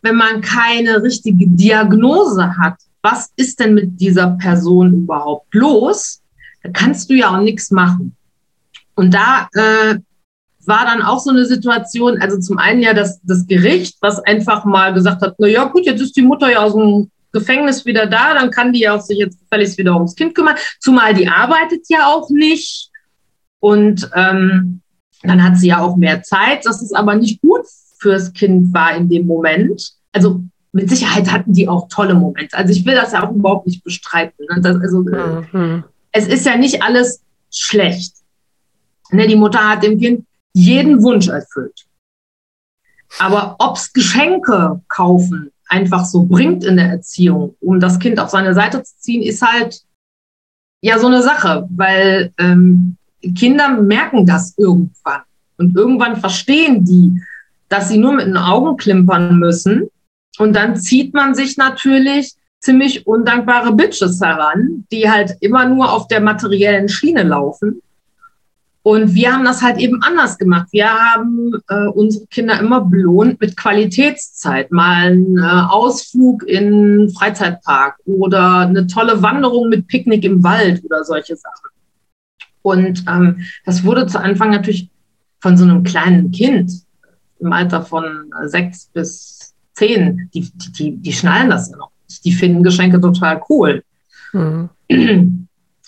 wenn 0.00 0.16
man 0.16 0.40
keine 0.40 1.00
richtige 1.00 1.46
Diagnose 1.46 2.56
hat. 2.58 2.74
Was 3.02 3.30
ist 3.36 3.60
denn 3.60 3.74
mit 3.74 4.00
dieser 4.00 4.30
Person 4.30 4.94
überhaupt 4.94 5.54
los? 5.54 6.20
Da 6.64 6.70
kannst 6.70 7.08
du 7.08 7.14
ja 7.14 7.36
auch 7.36 7.40
nichts 7.40 7.70
machen. 7.70 8.16
Und 8.94 9.14
da 9.14 9.48
äh, 9.54 9.98
war 10.64 10.84
dann 10.84 11.02
auch 11.02 11.18
so 11.18 11.30
eine 11.30 11.44
Situation, 11.46 12.20
also 12.20 12.38
zum 12.38 12.58
einen 12.58 12.82
ja 12.82 12.94
das, 12.94 13.20
das 13.22 13.46
Gericht, 13.46 13.96
was 14.00 14.20
einfach 14.20 14.64
mal 14.64 14.92
gesagt 14.92 15.22
hat, 15.22 15.34
na 15.38 15.48
ja, 15.48 15.64
gut, 15.64 15.86
jetzt 15.86 16.00
ist 16.00 16.16
die 16.16 16.22
Mutter 16.22 16.50
ja 16.50 16.60
aus 16.62 16.74
dem 16.74 17.10
Gefängnis 17.32 17.84
wieder 17.86 18.06
da, 18.06 18.34
dann 18.34 18.50
kann 18.50 18.72
die 18.72 18.80
ja 18.80 18.94
auch 18.94 19.00
sich 19.00 19.18
jetzt 19.18 19.40
gefälligst 19.40 19.78
wieder 19.78 19.94
ums 19.94 20.14
Kind 20.14 20.34
kümmern, 20.34 20.56
zumal 20.78 21.14
die 21.14 21.28
arbeitet 21.28 21.86
ja 21.88 22.06
auch 22.06 22.28
nicht 22.30 22.90
und 23.60 24.08
ähm, 24.14 24.82
dann 25.22 25.42
hat 25.42 25.56
sie 25.56 25.68
ja 25.68 25.80
auch 25.80 25.96
mehr 25.96 26.22
Zeit, 26.22 26.66
das 26.66 26.82
ist 26.82 26.94
aber 26.94 27.14
nicht 27.14 27.40
gut 27.40 27.62
fürs 27.98 28.32
Kind 28.32 28.74
war 28.74 28.94
in 28.96 29.08
dem 29.08 29.26
Moment. 29.26 29.92
Also 30.12 30.42
mit 30.72 30.90
Sicherheit 30.90 31.30
hatten 31.30 31.52
die 31.52 31.68
auch 31.68 31.88
tolle 31.88 32.14
Momente. 32.14 32.56
Also 32.56 32.72
ich 32.72 32.84
will 32.84 32.94
das 32.94 33.12
ja 33.12 33.26
auch 33.26 33.32
überhaupt 33.32 33.66
nicht 33.66 33.84
bestreiten. 33.84 34.46
Ne? 34.50 34.60
Das, 34.60 34.76
also, 34.80 35.00
mhm. 35.00 35.84
Es 36.10 36.26
ist 36.26 36.44
ja 36.44 36.56
nicht 36.56 36.82
alles 36.82 37.22
schlecht. 37.50 38.14
Ne, 39.12 39.26
die 39.26 39.36
Mutter 39.36 39.68
hat 39.68 39.82
dem 39.82 39.98
Kind 39.98 40.26
jeden 40.54 41.02
Wunsch 41.02 41.28
erfüllt. 41.28 41.86
Aber 43.18 43.56
ob's 43.58 43.92
Geschenke 43.92 44.80
kaufen 44.88 45.50
einfach 45.68 46.04
so 46.04 46.24
bringt 46.24 46.64
in 46.64 46.76
der 46.76 46.88
Erziehung, 46.88 47.56
um 47.60 47.80
das 47.80 47.98
Kind 47.98 48.20
auf 48.20 48.30
seine 48.30 48.54
Seite 48.54 48.82
zu 48.82 48.92
ziehen, 48.98 49.22
ist 49.22 49.42
halt 49.42 49.80
ja 50.82 50.98
so 50.98 51.06
eine 51.06 51.22
Sache, 51.22 51.66
weil 51.70 52.32
ähm, 52.38 52.96
Kinder 53.36 53.68
merken 53.80 54.26
das 54.26 54.54
irgendwann. 54.58 55.22
Und 55.56 55.76
irgendwann 55.76 56.16
verstehen 56.16 56.84
die, 56.84 57.22
dass 57.68 57.88
sie 57.88 57.98
nur 57.98 58.12
mit 58.12 58.26
den 58.26 58.36
Augen 58.36 58.76
klimpern 58.76 59.38
müssen. 59.38 59.88
Und 60.38 60.54
dann 60.54 60.76
zieht 60.76 61.14
man 61.14 61.34
sich 61.34 61.56
natürlich 61.56 62.34
ziemlich 62.60 63.06
undankbare 63.06 63.72
Bitches 63.72 64.20
heran, 64.20 64.86
die 64.92 65.10
halt 65.10 65.36
immer 65.40 65.66
nur 65.66 65.90
auf 65.90 66.06
der 66.08 66.20
materiellen 66.20 66.88
Schiene 66.88 67.22
laufen 67.22 67.80
und 68.84 69.14
wir 69.14 69.32
haben 69.32 69.44
das 69.44 69.62
halt 69.62 69.78
eben 69.78 70.02
anders 70.02 70.38
gemacht. 70.38 70.66
Wir 70.72 70.90
haben 70.90 71.54
äh, 71.68 71.86
unsere 71.86 72.26
Kinder 72.26 72.58
immer 72.58 72.80
belohnt 72.80 73.40
mit 73.40 73.56
Qualitätszeit. 73.56 74.72
Mal 74.72 75.12
ein 75.12 75.38
äh, 75.38 75.42
Ausflug 75.42 76.42
in 76.42 77.08
Freizeitpark 77.10 77.98
oder 78.06 78.58
eine 78.58 78.88
tolle 78.88 79.22
Wanderung 79.22 79.68
mit 79.68 79.86
Picknick 79.86 80.24
im 80.24 80.42
Wald 80.42 80.84
oder 80.84 81.04
solche 81.04 81.36
Sachen. 81.36 81.70
Und 82.62 83.04
ähm, 83.08 83.44
das 83.64 83.84
wurde 83.84 84.06
zu 84.06 84.20
Anfang 84.20 84.50
natürlich 84.50 84.90
von 85.40 85.56
so 85.56 85.64
einem 85.64 85.84
kleinen 85.84 86.32
Kind 86.32 86.72
im 87.38 87.52
Alter 87.52 87.82
von 87.82 88.32
sechs 88.46 88.86
bis 88.92 89.54
zehn, 89.74 90.28
die, 90.34 90.50
die, 90.54 90.72
die, 90.72 90.96
die 90.96 91.12
schnallen 91.12 91.50
das 91.50 91.70
ja 91.70 91.76
noch 91.76 91.90
nicht. 92.08 92.24
Die 92.24 92.32
finden 92.32 92.62
Geschenke 92.62 93.00
total 93.00 93.42
cool. 93.48 93.84
Mhm. 94.32 94.68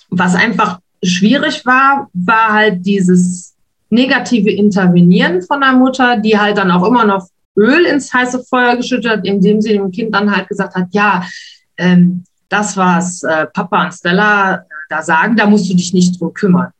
Was 0.09 0.35
einfach 0.35 0.79
schwierig 1.05 1.65
war, 1.65 2.09
war 2.13 2.53
halt 2.53 2.85
dieses 2.85 3.55
negative 3.89 4.51
Intervenieren 4.51 5.41
von 5.41 5.61
der 5.61 5.73
Mutter, 5.73 6.17
die 6.17 6.37
halt 6.37 6.57
dann 6.57 6.71
auch 6.71 6.85
immer 6.85 7.05
noch 7.05 7.27
Öl 7.57 7.85
ins 7.85 8.13
heiße 8.13 8.43
Feuer 8.43 8.75
geschüttet 8.75 9.09
hat, 9.11 9.25
indem 9.25 9.61
sie 9.61 9.73
dem 9.73 9.91
Kind 9.91 10.13
dann 10.13 10.35
halt 10.35 10.49
gesagt 10.49 10.75
hat, 10.75 10.87
ja, 10.91 11.23
ähm, 11.77 12.23
das, 12.49 12.75
was 12.77 13.23
äh, 13.23 13.47
Papa 13.47 13.85
und 13.85 13.93
Stella 13.93 14.65
da 14.89 15.01
sagen, 15.01 15.35
da 15.35 15.45
musst 15.45 15.69
du 15.69 15.75
dich 15.75 15.93
nicht 15.93 16.19
drum 16.19 16.33
kümmern. 16.33 16.71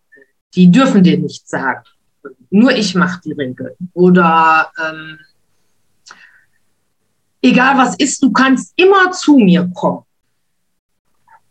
Die 0.53 0.69
dürfen 0.69 1.03
dir 1.03 1.17
nichts 1.17 1.49
sagen. 1.49 1.83
Nur 2.49 2.71
ich 2.71 2.95
mache 2.95 3.21
die 3.25 3.33
Regeln. 3.33 3.73
Oder 3.93 4.71
ähm, 4.83 5.19
egal 7.41 7.77
was 7.77 7.95
ist, 7.97 8.21
du 8.21 8.31
kannst 8.31 8.73
immer 8.75 9.11
zu 9.11 9.37
mir 9.37 9.69
kommen. 9.73 10.04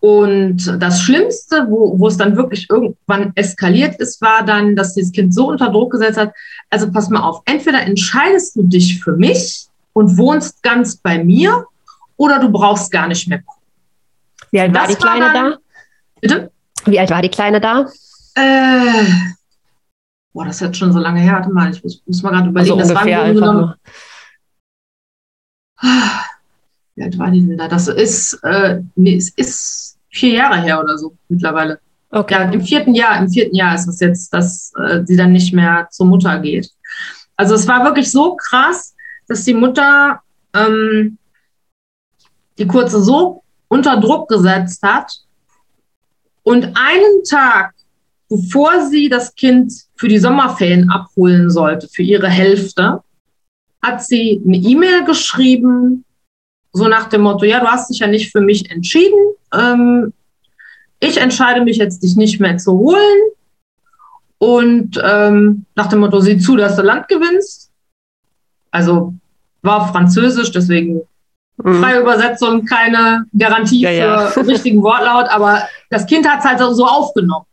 Und 0.04 0.82
das 0.82 1.00
Schlimmste, 1.00 1.66
wo, 1.70 1.98
wo 1.98 2.08
es 2.08 2.18
dann 2.18 2.36
wirklich 2.36 2.68
irgendwann 2.68 3.32
eskaliert 3.36 3.98
ist, 3.98 4.20
war 4.20 4.44
dann, 4.44 4.76
dass 4.76 4.92
dieses 4.92 5.12
Kind 5.12 5.32
so 5.32 5.48
unter 5.48 5.70
Druck 5.70 5.92
gesetzt 5.92 6.18
hat, 6.18 6.34
also 6.68 6.92
pass 6.92 7.08
mal 7.08 7.22
auf, 7.22 7.40
entweder 7.46 7.80
entscheidest 7.80 8.54
du 8.54 8.64
dich 8.64 9.02
für 9.02 9.12
mich 9.16 9.66
und 9.94 10.18
wohnst 10.18 10.62
ganz 10.62 10.96
bei 10.96 11.24
mir 11.24 11.64
oder 12.18 12.38
du 12.38 12.50
brauchst 12.50 12.92
gar 12.92 13.08
nicht 13.08 13.28
mehr. 13.28 13.40
Wie 14.50 14.60
alt 14.60 14.74
war 14.74 14.88
die 14.88 14.94
Kleine 14.94 15.24
war 15.24 15.32
dann, 15.32 15.50
da? 15.52 15.58
Bitte? 16.20 16.50
Wie 16.84 17.00
alt 17.00 17.08
war 17.08 17.22
die 17.22 17.30
Kleine 17.30 17.62
da? 17.62 17.86
Äh, 18.34 19.06
boah, 20.34 20.44
das 20.44 20.56
ist 20.56 20.60
jetzt 20.60 20.76
schon 20.76 20.92
so 20.92 20.98
lange 20.98 21.20
her. 21.20 21.32
Warte 21.32 21.48
mal, 21.48 21.70
ich 21.70 21.82
muss, 21.82 22.02
muss 22.04 22.22
mal 22.22 22.28
gerade 22.28 22.50
überlegen. 22.50 22.78
Also 22.78 22.92
das 22.92 23.06
war 23.06 23.26
im 23.26 23.38
Grunde 23.38 23.74
Wie 26.94 27.02
alt 27.04 27.18
war 27.18 27.30
die 27.30 27.40
denn 27.40 27.56
da? 27.56 27.68
Das 27.68 27.88
ist, 27.88 28.34
äh, 28.42 28.82
nee, 28.96 29.16
es 29.16 29.30
ist 29.30 29.93
vier 30.14 30.34
Jahre 30.34 30.60
her 30.60 30.80
oder 30.80 30.96
so 30.96 31.16
mittlerweile. 31.28 31.78
Okay. 32.10 32.34
Ja, 32.34 32.50
im 32.50 32.60
vierten 32.62 32.94
Jahr, 32.94 33.18
im 33.18 33.28
vierten 33.28 33.56
Jahr 33.56 33.74
ist 33.74 33.88
es 33.88 33.98
jetzt, 34.00 34.32
dass 34.32 34.72
äh, 34.76 35.00
sie 35.04 35.16
dann 35.16 35.32
nicht 35.32 35.52
mehr 35.52 35.88
zur 35.90 36.06
Mutter 36.06 36.38
geht. 36.38 36.70
Also 37.36 37.54
es 37.54 37.66
war 37.66 37.84
wirklich 37.84 38.10
so 38.10 38.36
krass, 38.36 38.94
dass 39.26 39.44
die 39.44 39.54
Mutter 39.54 40.20
ähm, 40.54 41.18
die 42.58 42.66
Kurze 42.66 43.02
so 43.02 43.42
unter 43.66 44.00
Druck 44.00 44.28
gesetzt 44.28 44.82
hat 44.82 45.12
und 46.44 46.64
einen 46.76 47.24
Tag, 47.28 47.74
bevor 48.28 48.86
sie 48.88 49.08
das 49.08 49.34
Kind 49.34 49.72
für 49.96 50.06
die 50.06 50.18
Sommerferien 50.18 50.90
abholen 50.90 51.50
sollte, 51.50 51.88
für 51.88 52.02
ihre 52.02 52.28
Hälfte, 52.28 53.02
hat 53.82 54.04
sie 54.04 54.40
eine 54.46 54.56
E-Mail 54.56 55.04
geschrieben, 55.04 56.04
so 56.74 56.88
nach 56.88 57.08
dem 57.08 57.22
Motto, 57.22 57.44
ja, 57.44 57.60
du 57.60 57.66
hast 57.66 57.88
dich 57.88 58.00
ja 58.00 58.08
nicht 58.08 58.32
für 58.32 58.40
mich 58.40 58.70
entschieden. 58.70 59.18
Ähm, 59.54 60.12
ich 60.98 61.18
entscheide 61.18 61.62
mich 61.62 61.76
jetzt, 61.76 62.02
dich 62.02 62.16
nicht 62.16 62.40
mehr 62.40 62.58
zu 62.58 62.72
holen. 62.72 63.30
Und 64.38 65.00
ähm, 65.02 65.64
nach 65.76 65.86
dem 65.86 66.00
Motto, 66.00 66.20
sieh 66.20 66.36
zu, 66.36 66.56
dass 66.56 66.74
du 66.74 66.82
Land 66.82 67.06
gewinnst. 67.08 67.70
Also 68.72 69.14
war 69.62 69.82
auf 69.82 69.90
Französisch, 69.92 70.50
deswegen 70.50 71.02
mhm. 71.62 71.80
freie 71.80 72.00
Übersetzung, 72.00 72.64
keine 72.64 73.24
Garantie 73.38 73.80
ja, 73.80 73.90
ja. 73.90 74.26
für 74.26 74.46
richtigen 74.46 74.82
Wortlaut, 74.82 75.28
aber 75.30 75.62
das 75.90 76.06
Kind 76.06 76.28
hat 76.28 76.40
es 76.40 76.44
halt 76.44 76.58
so 76.58 76.84
aufgenommen. 76.84 77.46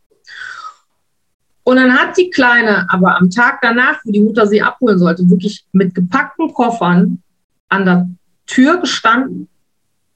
Und 1.64 1.76
dann 1.76 1.92
hat 1.92 2.16
die 2.16 2.28
Kleine 2.28 2.86
aber 2.90 3.16
am 3.16 3.30
Tag 3.30 3.60
danach, 3.62 4.00
wo 4.04 4.10
die 4.10 4.20
Mutter 4.20 4.48
sie 4.48 4.60
abholen 4.60 4.98
sollte, 4.98 5.30
wirklich 5.30 5.64
mit 5.70 5.94
gepackten 5.94 6.52
Koffern 6.52 7.22
an 7.68 7.84
der 7.84 8.08
Tür 8.46 8.78
gestanden, 8.78 9.48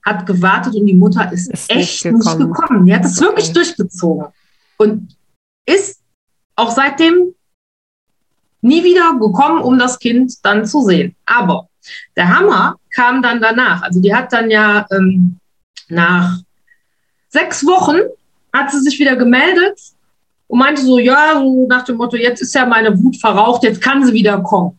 hat 0.04 0.26
gewartet 0.26 0.74
und 0.74 0.86
die 0.86 0.94
Mutter 0.94 1.32
ist, 1.32 1.50
ist 1.50 1.70
echt 1.70 1.78
nicht 1.78 2.02
gekommen. 2.04 2.38
nicht 2.38 2.54
gekommen. 2.54 2.86
Die 2.86 2.94
hat 2.94 3.04
es 3.04 3.18
okay. 3.18 3.26
wirklich 3.26 3.52
durchgezogen 3.52 4.26
und 4.78 5.16
ist 5.66 6.00
auch 6.54 6.70
seitdem 6.70 7.34
nie 8.60 8.84
wieder 8.84 9.14
gekommen, 9.18 9.60
um 9.62 9.78
das 9.78 9.98
Kind 9.98 10.32
dann 10.42 10.64
zu 10.64 10.82
sehen. 10.82 11.14
Aber 11.24 11.68
der 12.16 12.28
Hammer 12.28 12.76
kam 12.94 13.22
dann 13.22 13.40
danach. 13.40 13.82
Also 13.82 14.00
die 14.00 14.14
hat 14.14 14.32
dann 14.32 14.50
ja 14.50 14.86
ähm, 14.90 15.38
nach 15.88 16.38
sechs 17.28 17.64
Wochen 17.66 17.98
hat 18.52 18.70
sie 18.70 18.80
sich 18.80 18.98
wieder 18.98 19.16
gemeldet 19.16 19.78
und 20.48 20.58
meinte 20.58 20.82
so, 20.82 20.98
ja, 20.98 21.34
so 21.34 21.66
nach 21.68 21.84
dem 21.84 21.96
Motto, 21.96 22.16
jetzt 22.16 22.40
ist 22.40 22.54
ja 22.54 22.64
meine 22.64 22.96
Wut 22.98 23.16
verraucht, 23.16 23.62
jetzt 23.64 23.80
kann 23.80 24.04
sie 24.04 24.12
wieder 24.12 24.40
kommen. 24.40 24.78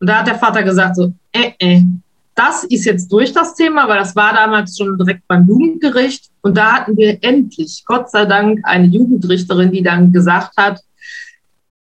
Und 0.00 0.06
da 0.06 0.18
hat 0.18 0.26
der 0.26 0.38
Vater 0.38 0.62
gesagt 0.62 0.96
so, 0.96 1.12
äh, 1.32 1.52
äh, 1.58 1.82
das 2.34 2.64
ist 2.64 2.84
jetzt 2.84 3.12
durch 3.12 3.32
das 3.32 3.54
Thema, 3.54 3.88
weil 3.88 3.98
das 3.98 4.16
war 4.16 4.32
damals 4.32 4.76
schon 4.76 4.96
direkt 4.96 5.26
beim 5.28 5.46
Jugendgericht. 5.46 6.30
Und 6.40 6.56
da 6.56 6.72
hatten 6.72 6.96
wir 6.96 7.18
endlich, 7.22 7.82
Gott 7.86 8.10
sei 8.10 8.24
Dank, 8.24 8.60
eine 8.64 8.86
Jugendrichterin, 8.86 9.70
die 9.70 9.82
dann 9.82 10.12
gesagt 10.12 10.56
hat, 10.56 10.80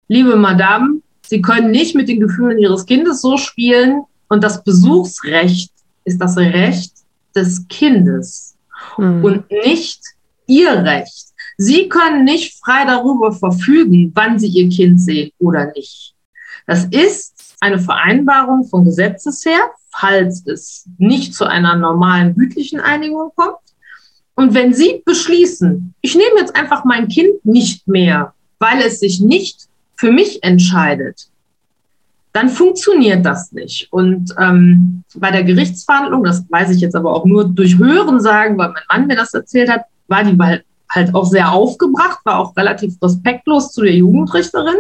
liebe 0.08 0.36
Madame, 0.36 1.02
Sie 1.26 1.42
können 1.42 1.72
nicht 1.72 1.96
mit 1.96 2.10
den 2.10 2.20
Gefühlen 2.20 2.60
Ihres 2.60 2.86
Kindes 2.86 3.22
so 3.22 3.38
spielen. 3.38 4.04
Und 4.28 4.44
das 4.44 4.64
Besuchsrecht 4.64 5.72
ist 6.04 6.20
das 6.20 6.38
Recht 6.38 6.92
des 7.34 7.66
Kindes 7.70 8.58
mhm. 8.98 9.24
und 9.24 9.52
nicht 9.52 10.02
Ihr 10.48 10.84
Recht. 10.84 11.28
Sie 11.58 11.88
können 11.88 12.26
nicht 12.26 12.60
frei 12.60 12.84
darüber 12.86 13.32
verfügen, 13.32 14.12
wann 14.14 14.40
Sie 14.40 14.48
Ihr 14.48 14.68
Kind 14.70 15.00
sehen 15.00 15.32
oder 15.40 15.72
nicht. 15.72 16.14
Das 16.68 16.86
ist 16.86 17.56
eine 17.62 17.80
Vereinbarung 17.80 18.66
von 18.66 18.84
Gesetzes 18.84 19.46
her, 19.46 19.62
falls 19.92 20.46
es 20.48 20.88
nicht 20.98 21.34
zu 21.34 21.46
einer 21.46 21.76
normalen 21.76 22.36
gütlichen 22.36 22.80
Einigung 22.80 23.32
kommt. 23.36 23.58
Und 24.36 24.54
wenn 24.54 24.74
Sie 24.74 25.04
beschließen, 25.06 25.94
ich 26.02 26.16
nehme 26.16 26.40
jetzt 26.40 26.56
einfach 26.56 26.86
mein 26.86 27.08
Kind 27.08 27.46
nicht 27.46 27.88
mehr, 27.88 28.34
weil 28.60 28.82
es 28.82 29.00
sich 29.00 29.20
nicht 29.20 29.68
für 29.96 30.12
mich 30.12 30.44
entscheidet, 30.44 31.28
dann 32.34 32.50
funktioniert 32.50 33.26
das 33.26 33.52
nicht. 33.52 33.92
Und 33.92 34.34
ähm, 34.40 35.04
bei 35.16 35.32
der 35.32 35.44
Gerichtsverhandlung, 35.44 36.24
das 36.24 36.46
weiß 36.50 36.70
ich 36.72 36.82
jetzt 36.82 36.96
aber 36.96 37.14
auch 37.14 37.26
nur 37.26 37.46
durch 37.46 37.78
Hören 37.78 38.22
sagen, 38.22 38.58
weil 38.58 38.70
mein 38.70 38.84
Mann 38.90 39.08
mir 39.08 39.16
das 39.16 39.34
erzählt 39.34 39.70
hat, 39.70 39.82
war 40.08 40.24
die 40.24 40.38
halt 40.90 41.14
auch 41.14 41.26
sehr 41.26 41.52
aufgebracht, 41.52 42.20
war 42.24 42.40
auch 42.40 42.56
relativ 42.56 42.96
respektlos 43.02 43.72
zu 43.72 43.82
der 43.82 43.94
Jugendrichterin 43.94 44.78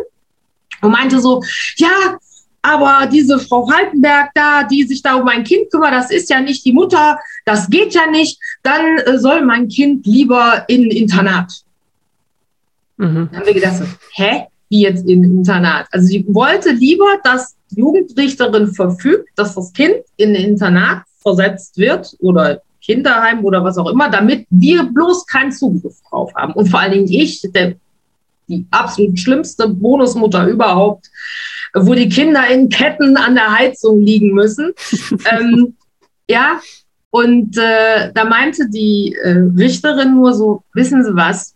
und 0.82 0.91
meinte 0.91 1.19
so, 1.19 1.43
ja, 1.78 2.17
aber 2.62 3.08
diese 3.08 3.39
Frau 3.39 3.69
Haltenberg 3.69 4.32
da, 4.36 4.63
die 4.63 4.84
sich 4.84 5.02
da 5.02 5.15
um 5.15 5.26
mein 5.26 5.43
Kind 5.43 5.71
kümmert, 5.71 5.93
das 5.93 6.12
ist 6.12 6.30
ja 6.30 6.39
nicht 6.39 6.63
die 6.65 6.74
Mutter, 6.74 7.17
das 7.45 7.69
geht 7.69 7.93
ja 7.93 8.08
nicht, 8.08 8.39
dann 8.63 8.97
äh, 9.00 9.17
soll 9.17 9.43
mein 9.43 9.67
Kind 9.67 10.06
lieber 10.06 10.63
in 10.67 10.91
Internat. 10.91 11.52
Mhm. 12.97 13.30
Dann 13.32 13.36
haben 13.36 13.45
wir 13.45 13.54
gedacht, 13.54 13.78
so, 13.78 13.86
hä? 14.13 14.45
Wie 14.69 14.84
jetzt 14.84 15.06
in 15.06 15.24
Internat? 15.24 15.88
Also 15.91 16.08
sie 16.08 16.26
wollte 16.30 16.71
lieber, 16.71 17.17
dass 17.24 17.56
die 17.71 17.80
Jugendrichterin 17.82 18.74
verfügt, 18.74 19.28
dass 19.36 19.56
das 19.56 19.74
Kind 19.74 19.95
in 20.15 20.34
Internat 20.34 21.04
versetzt 21.19 21.78
wird 21.78 22.15
oder 22.19 22.62
Kinderheim 22.82 23.43
oder 23.43 23.63
was 23.63 23.78
auch 23.78 23.89
immer, 23.89 24.10
damit 24.10 24.47
wir 24.50 24.84
bloß 24.84 25.26
keinen 25.28 25.52
Zugriff 25.52 25.97
drauf 26.10 26.34
haben. 26.36 26.54
Und 26.54 26.69
vor 26.69 26.80
allen 26.80 26.93
Dingen 26.93 27.08
ich, 27.08 27.41
der, 27.54 27.76
die 28.47 28.65
absolut 28.71 29.19
schlimmste 29.19 29.67
Bonusmutter 29.67 30.47
überhaupt, 30.47 31.10
wo 31.73 31.93
die 31.93 32.10
Kinder 32.10 32.47
in 32.47 32.69
Ketten 32.69 33.17
an 33.17 33.36
der 33.36 33.57
Heizung 33.57 34.01
liegen 34.01 34.34
müssen. 34.34 34.73
ähm, 35.31 35.75
ja, 36.29 36.60
und 37.10 37.57
äh, 37.57 38.12
da 38.13 38.25
meinte 38.25 38.69
die 38.69 39.15
äh, 39.21 39.49
Richterin 39.57 40.15
nur 40.15 40.34
so, 40.34 40.63
wissen 40.73 41.03
Sie 41.03 41.15
was? 41.15 41.55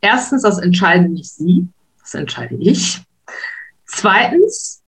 Erstens, 0.00 0.42
das 0.42 0.58
entscheiden 0.58 1.12
nicht 1.12 1.30
Sie, 1.30 1.66
das 2.00 2.14
entscheide 2.14 2.56
ich. 2.56 3.00
Zweitens, 3.86 4.82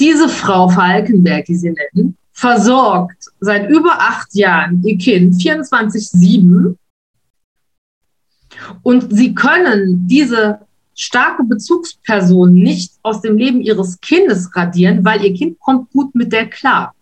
diese 0.00 0.28
Frau 0.28 0.68
Falkenberg, 0.68 1.44
die 1.44 1.56
Sie 1.56 1.70
nennen, 1.70 2.16
versorgt 2.32 3.24
seit 3.40 3.68
über 3.68 3.98
acht 3.98 4.34
Jahren 4.34 4.82
ihr 4.84 4.96
Kind 4.96 5.34
24-7 5.34 6.76
und 8.82 9.12
sie 9.14 9.34
können 9.34 10.06
diese 10.06 10.60
starke 10.98 11.44
Bezugsperson 11.44 12.52
nicht 12.52 12.92
aus 13.02 13.22
dem 13.22 13.38
Leben 13.38 13.60
ihres 13.60 14.00
Kindes 14.00 14.50
radieren, 14.54 15.04
weil 15.04 15.24
ihr 15.24 15.32
Kind 15.32 15.58
kommt 15.60 15.90
gut 15.92 16.14
mit 16.14 16.32
der 16.32 16.50
klar. 16.50 16.92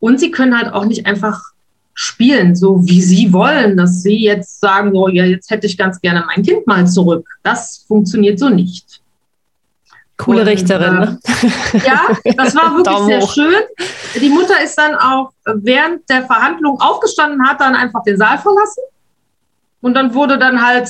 Und 0.00 0.18
sie 0.18 0.30
können 0.30 0.58
halt 0.58 0.72
auch 0.72 0.86
nicht 0.86 1.06
einfach 1.06 1.52
spielen, 1.94 2.56
so 2.56 2.80
wie 2.86 3.02
sie 3.02 3.32
wollen, 3.34 3.76
dass 3.76 4.02
sie 4.02 4.16
jetzt 4.16 4.58
sagen, 4.58 4.92
so, 4.92 5.08
ja, 5.08 5.26
jetzt 5.26 5.50
hätte 5.50 5.66
ich 5.66 5.76
ganz 5.76 6.00
gerne 6.00 6.24
mein 6.26 6.42
Kind 6.42 6.66
mal 6.66 6.86
zurück. 6.86 7.28
Das 7.42 7.84
funktioniert 7.86 8.38
so 8.38 8.48
nicht. 8.48 9.02
Coole 10.16 10.40
und, 10.40 10.48
Richterin. 10.48 10.94
Ne? 10.94 11.20
Äh, 11.74 11.78
ja, 11.86 12.08
das 12.36 12.54
war 12.54 12.74
wirklich 12.74 12.84
Daumen 12.84 13.06
sehr 13.06 13.20
hoch. 13.20 13.34
schön. 13.34 13.62
Die 14.18 14.30
Mutter 14.30 14.62
ist 14.64 14.76
dann 14.78 14.94
auch 14.94 15.32
während 15.44 16.08
der 16.08 16.24
Verhandlung 16.24 16.80
aufgestanden, 16.80 17.46
hat 17.46 17.60
dann 17.60 17.74
einfach 17.74 18.02
den 18.02 18.16
Saal 18.16 18.38
verlassen. 18.38 18.82
Und 19.82 19.94
dann 19.94 20.14
wurde 20.14 20.38
dann 20.38 20.66
halt 20.66 20.88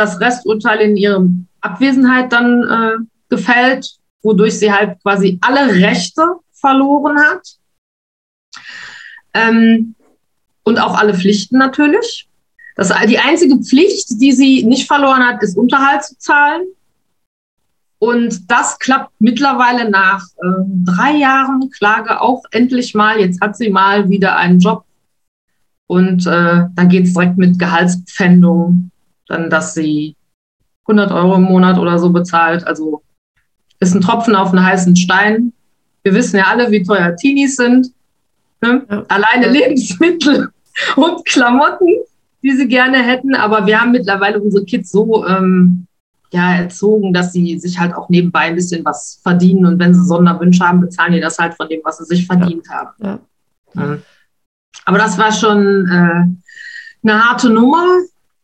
das 0.00 0.20
Resturteil 0.20 0.80
in 0.80 0.96
ihrem 0.96 1.46
Abwesenheit 1.60 2.32
dann 2.32 2.62
äh, 2.62 3.04
gefällt, 3.28 3.96
wodurch 4.22 4.58
sie 4.58 4.72
halt 4.72 5.00
quasi 5.02 5.38
alle 5.42 5.74
Rechte 5.74 6.22
verloren 6.52 7.18
hat. 7.18 7.46
Ähm, 9.34 9.94
und 10.64 10.78
auch 10.78 10.98
alle 10.98 11.14
Pflichten 11.14 11.58
natürlich. 11.58 12.28
Das, 12.76 12.92
die 13.06 13.18
einzige 13.18 13.58
Pflicht, 13.58 14.08
die 14.20 14.32
sie 14.32 14.64
nicht 14.64 14.86
verloren 14.86 15.26
hat, 15.26 15.42
ist 15.42 15.56
Unterhalt 15.56 16.04
zu 16.04 16.16
zahlen. 16.18 16.62
Und 17.98 18.50
das 18.50 18.78
klappt 18.78 19.12
mittlerweile 19.18 19.90
nach 19.90 20.22
äh, 20.42 20.64
drei 20.84 21.16
Jahren 21.16 21.70
Klage 21.70 22.20
auch 22.20 22.42
endlich 22.50 22.94
mal. 22.94 23.20
Jetzt 23.20 23.42
hat 23.42 23.56
sie 23.56 23.68
mal 23.68 24.08
wieder 24.08 24.36
einen 24.36 24.58
Job. 24.58 24.84
Und 25.86 26.26
äh, 26.26 26.64
dann 26.74 26.88
geht 26.88 27.04
es 27.04 27.12
direkt 27.12 27.36
mit 27.36 27.58
Gehaltspfändung, 27.58 28.90
dann, 29.30 29.48
dass 29.48 29.74
sie 29.74 30.16
100 30.84 31.12
Euro 31.12 31.36
im 31.36 31.42
Monat 31.42 31.78
oder 31.78 31.98
so 31.98 32.10
bezahlt. 32.10 32.66
Also 32.66 33.02
ist 33.78 33.94
ein 33.94 34.00
Tropfen 34.00 34.34
auf 34.34 34.48
einen 34.48 34.64
heißen 34.64 34.96
Stein. 34.96 35.52
Wir 36.02 36.14
wissen 36.14 36.36
ja 36.36 36.44
alle, 36.44 36.70
wie 36.70 36.82
teuer 36.82 37.16
Teenies 37.16 37.56
sind. 37.56 37.92
Ne? 38.60 38.84
Ja. 38.90 39.04
Alleine. 39.08 39.48
Lebensmittel 39.48 40.50
und 40.96 41.24
Klamotten, 41.24 41.88
die 42.42 42.52
sie 42.52 42.68
gerne 42.68 42.98
hätten. 42.98 43.34
Aber 43.34 43.66
wir 43.66 43.80
haben 43.80 43.92
mittlerweile 43.92 44.40
unsere 44.40 44.64
Kids 44.64 44.90
so 44.90 45.26
ähm, 45.26 45.86
ja, 46.32 46.56
erzogen, 46.56 47.12
dass 47.12 47.32
sie 47.32 47.58
sich 47.58 47.78
halt 47.78 47.94
auch 47.94 48.08
nebenbei 48.08 48.40
ein 48.40 48.54
bisschen 48.54 48.84
was 48.84 49.20
verdienen 49.22 49.66
und 49.66 49.78
wenn 49.78 49.94
sie 49.94 50.04
Sonderwünsche 50.04 50.64
haben, 50.64 50.80
bezahlen 50.80 51.12
die 51.12 51.20
das 51.20 51.38
halt 51.38 51.54
von 51.54 51.68
dem, 51.68 51.80
was 51.82 51.98
sie 51.98 52.04
sich 52.04 52.26
verdient 52.26 52.66
ja. 52.68 52.72
haben. 52.72 53.20
Ja. 53.74 53.98
Aber 54.84 54.98
das 54.98 55.18
war 55.18 55.32
schon 55.32 55.86
äh, 55.86 57.08
eine 57.08 57.24
harte 57.24 57.50
Nummer. 57.50 57.84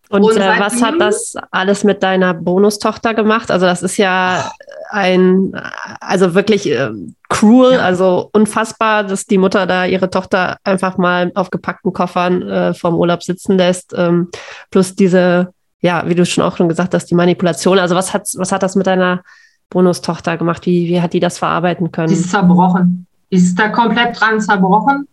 Und, 0.09 0.23
und 0.23 0.37
äh, 0.37 0.61
was 0.61 0.83
hat 0.83 0.95
das 1.01 1.35
alles 1.51 1.83
mit 1.83 2.03
deiner 2.03 2.33
Bonustochter 2.33 3.15
gemacht? 3.15 3.51
Also 3.51 3.67
das 3.67 3.83
ist 3.83 3.97
ja 3.97 4.53
ein, 4.91 5.53
also 6.01 6.35
wirklich 6.35 6.71
äh, 6.71 6.91
cruel, 7.29 7.75
ja. 7.75 7.81
also 7.81 8.31
unfassbar, 8.33 9.05
dass 9.05 9.27
die 9.27 9.39
Mutter 9.39 9.67
da 9.67 9.85
ihre 9.85 10.09
Tochter 10.11 10.59
einfach 10.63 10.97
mal 10.97 11.33
auf 11.35 11.51
gepackten 11.51 11.93
Koffern 11.93 12.43
äh, 12.43 12.75
vom 12.75 12.95
Urlaub 12.95 13.23
sitzen 13.23 13.59
lässt. 13.59 13.95
Ähm, 13.97 14.31
plus 14.71 14.95
diese 14.95 15.53
ja, 15.81 16.03
wie 16.07 16.15
du 16.15 16.27
schon 16.27 16.45
auch 16.45 16.57
schon 16.57 16.69
gesagt 16.69 16.95
hast, 16.95 17.07
die 17.07 17.15
Manipulation. 17.15 17.79
Also 17.79 17.95
was 17.95 18.13
hat, 18.13 18.29
was 18.37 18.53
hat 18.53 18.63
das 18.63 18.75
mit 18.77 18.87
deiner 18.87 19.23
Bonustochter 19.71 20.37
gemacht? 20.37 20.67
Wie, 20.67 20.89
wie 20.89 21.01
hat 21.01 21.13
die 21.13 21.21
das 21.21 21.39
verarbeiten 21.39 21.93
können? 21.93 22.09
Die 22.09 22.15
ist 22.15 22.31
zerbrochen. 22.31 23.07
Die 23.31 23.37
ist 23.37 23.59
da 23.59 23.69
komplett 23.69 24.21
dran 24.21 24.41
zerbrochen. 24.41 25.07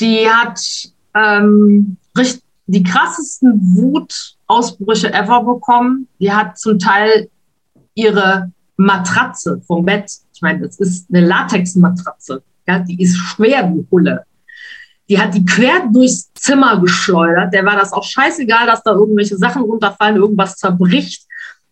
Die 0.00 0.28
hat 0.28 0.60
ähm, 1.14 1.96
die 2.70 2.82
krassesten 2.82 3.60
Wutausbrüche 3.76 5.12
ever 5.12 5.42
bekommen. 5.42 6.08
Die 6.20 6.32
hat 6.32 6.58
zum 6.58 6.78
Teil 6.78 7.28
ihre 7.94 8.50
Matratze 8.76 9.60
vom 9.66 9.84
Bett, 9.84 10.10
ich 10.32 10.40
meine, 10.40 10.66
das 10.66 10.78
ist 10.78 11.06
eine 11.12 11.26
Latexmatratze, 11.26 12.42
ja, 12.66 12.78
die 12.78 13.02
ist 13.02 13.16
schwer 13.16 13.70
wie 13.74 13.86
Hulle. 13.90 14.24
Die 15.08 15.18
hat 15.18 15.34
die 15.34 15.44
quer 15.44 15.88
durchs 15.92 16.32
Zimmer 16.34 16.80
geschleudert. 16.80 17.52
Der 17.52 17.64
war 17.64 17.76
das 17.76 17.92
auch 17.92 18.04
scheißegal, 18.04 18.66
dass 18.66 18.84
da 18.84 18.92
irgendwelche 18.92 19.36
Sachen 19.36 19.62
runterfallen, 19.62 20.16
irgendwas 20.16 20.56
zerbricht. 20.56 21.26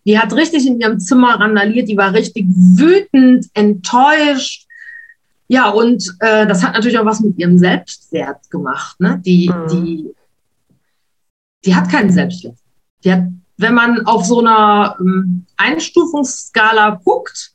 Die 0.04 0.18
hat 0.18 0.32
richtig 0.32 0.66
in 0.66 0.80
ihrem 0.80 0.98
Zimmer 0.98 1.38
randaliert. 1.38 1.88
Die 1.88 1.96
war 1.96 2.12
richtig 2.12 2.46
wütend, 2.48 3.46
enttäuscht. 3.54 4.66
Ja, 5.46 5.68
und 5.68 6.16
äh, 6.18 6.48
das 6.48 6.64
hat 6.64 6.74
natürlich 6.74 6.98
auch 6.98 7.04
was 7.04 7.20
mit 7.20 7.38
ihrem 7.38 7.58
Selbstwert 7.58 8.50
gemacht. 8.50 8.98
Ne? 8.98 9.22
Die, 9.24 9.48
mhm. 9.48 9.68
die, 9.68 10.14
die 11.68 11.74
hat 11.74 11.90
keinen 11.90 12.10
Selbstwert. 12.10 12.56
Die 13.04 13.12
hat, 13.12 13.24
wenn 13.58 13.74
man 13.74 14.06
auf 14.06 14.24
so 14.24 14.40
einer 14.40 14.96
ähm, 15.00 15.44
Einstufungsskala 15.58 16.98
guckt, 17.04 17.52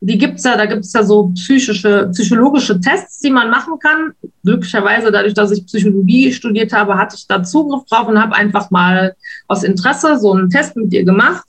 die 0.00 0.18
gibt's 0.18 0.42
ja, 0.42 0.56
da 0.56 0.66
gibt's 0.66 0.92
ja 0.92 1.04
so 1.04 1.28
psychische, 1.28 2.08
psychologische 2.10 2.80
Tests, 2.80 3.20
die 3.20 3.30
man 3.30 3.50
machen 3.50 3.78
kann. 3.78 4.14
Glücklicherweise, 4.42 5.12
dadurch, 5.12 5.34
dass 5.34 5.52
ich 5.52 5.64
Psychologie 5.64 6.32
studiert 6.32 6.72
habe, 6.72 6.98
hatte 6.98 7.14
ich 7.14 7.28
da 7.28 7.44
Zugriff 7.44 7.84
drauf 7.84 8.08
und 8.08 8.20
habe 8.20 8.34
einfach 8.34 8.72
mal 8.72 9.14
aus 9.46 9.62
Interesse 9.62 10.18
so 10.18 10.32
einen 10.32 10.50
Test 10.50 10.74
mit 10.74 10.92
ihr 10.92 11.04
gemacht. 11.04 11.44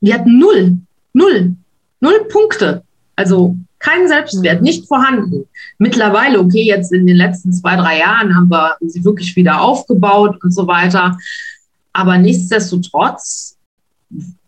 Und 0.00 0.08
die 0.08 0.12
hat 0.14 0.26
null, 0.26 0.78
null, 1.12 1.54
null 2.00 2.24
Punkte. 2.28 2.82
Also 3.14 3.56
kein 3.84 4.08
Selbstwert, 4.08 4.60
mhm. 4.60 4.64
nicht 4.64 4.88
vorhanden. 4.88 5.46
Mittlerweile, 5.78 6.40
okay, 6.40 6.62
jetzt 6.62 6.92
in 6.92 7.06
den 7.06 7.16
letzten 7.16 7.52
zwei, 7.52 7.76
drei 7.76 7.98
Jahren 7.98 8.34
haben 8.34 8.48
wir 8.48 8.76
sie 8.80 9.04
wirklich 9.04 9.36
wieder 9.36 9.60
aufgebaut 9.60 10.42
und 10.42 10.52
so 10.52 10.66
weiter. 10.66 11.18
Aber 11.92 12.16
nichtsdestotrotz 12.16 13.56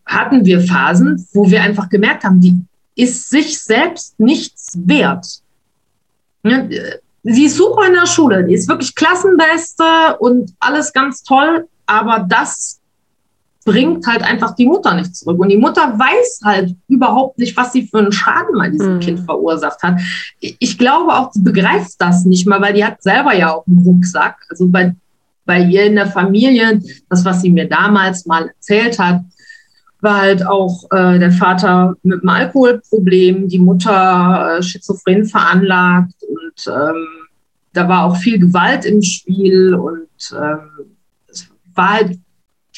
hatten 0.07 0.44
wir 0.44 0.61
Phasen, 0.61 1.27
wo 1.33 1.51
wir 1.51 1.62
einfach 1.62 1.88
gemerkt 1.88 2.25
haben, 2.25 2.40
die, 2.40 2.57
ist 2.99 3.29
sich 3.29 3.59
selbst 3.59 4.18
nichts 4.18 4.72
wert. 4.87 5.27
Sie 7.22 7.44
ist 7.44 7.57
super 7.57 7.88
in 7.88 7.92
der 7.92 8.07
Schule, 8.07 8.44
die 8.44 8.55
ist 8.55 8.68
wirklich 8.68 8.94
Klassenbeste 8.94 10.16
und 10.18 10.55
alles 10.61 10.94
ganz 10.94 11.22
toll, 11.22 11.68
aber 11.85 12.25
das 12.27 12.76
bringt 13.67 14.07
halt 14.07 14.23
einfach 14.23 14.55
die 14.55 14.65
Mutter 14.65 14.95
nicht 14.95 15.15
zurück. 15.15 15.39
Und 15.41 15.51
die 15.51 15.59
Mutter 15.59 15.99
weiß 15.99 16.41
halt 16.45 16.75
überhaupt 16.89 17.39
nicht, 17.39 17.55
was 17.57 17.73
sie 17.73 17.89
für 17.89 17.99
einen 17.99 18.13
Schaden 18.13 18.57
bei 18.57 18.71
diesem 18.71 18.95
mhm. 18.95 19.01
Kind 19.01 19.21
verursacht 19.21 19.83
hat. 19.83 20.01
Ich 20.41 20.79
glaube 20.79 21.13
auch, 21.13 21.33
sie 21.33 21.43
begreift 21.43 21.97
das 21.99 22.25
nicht 22.25 22.47
mal, 22.47 22.63
weil 22.63 22.75
die 22.75 22.85
hat 22.85 23.03
selber 23.03 23.35
ja 23.35 23.53
auch 23.53 23.67
einen 23.67 23.83
Rucksack. 23.83 24.37
Also 24.49 24.69
bei, 24.69 24.95
bei 25.45 25.61
ihr 25.61 25.85
in 25.85 25.97
der 25.97 26.07
Familie, 26.07 26.81
das, 27.11 27.25
was 27.25 27.43
sie 27.43 27.51
mir 27.51 27.69
damals 27.69 28.25
mal 28.25 28.47
erzählt 28.47 29.01
hat, 29.01 29.23
war 30.01 30.21
halt 30.21 30.47
auch 30.47 30.85
äh, 30.93 31.19
der 31.19 31.33
Vater 31.33 31.97
mit 32.05 32.21
einem 32.21 32.29
Alkoholproblem, 32.29 33.49
die 33.49 33.59
Mutter 33.59 34.59
äh, 34.59 34.63
schizophren 34.63 35.25
veranlagt 35.25 36.15
und 36.29 36.73
ähm, 36.73 37.07
da 37.73 37.89
war 37.89 38.05
auch 38.05 38.17
viel 38.17 38.39
Gewalt 38.39 38.85
im 38.85 39.03
Spiel 39.03 39.75
und 39.75 40.09
ähm, 40.33 40.87
es 41.29 41.49
war 41.75 41.95
halt 41.95 42.19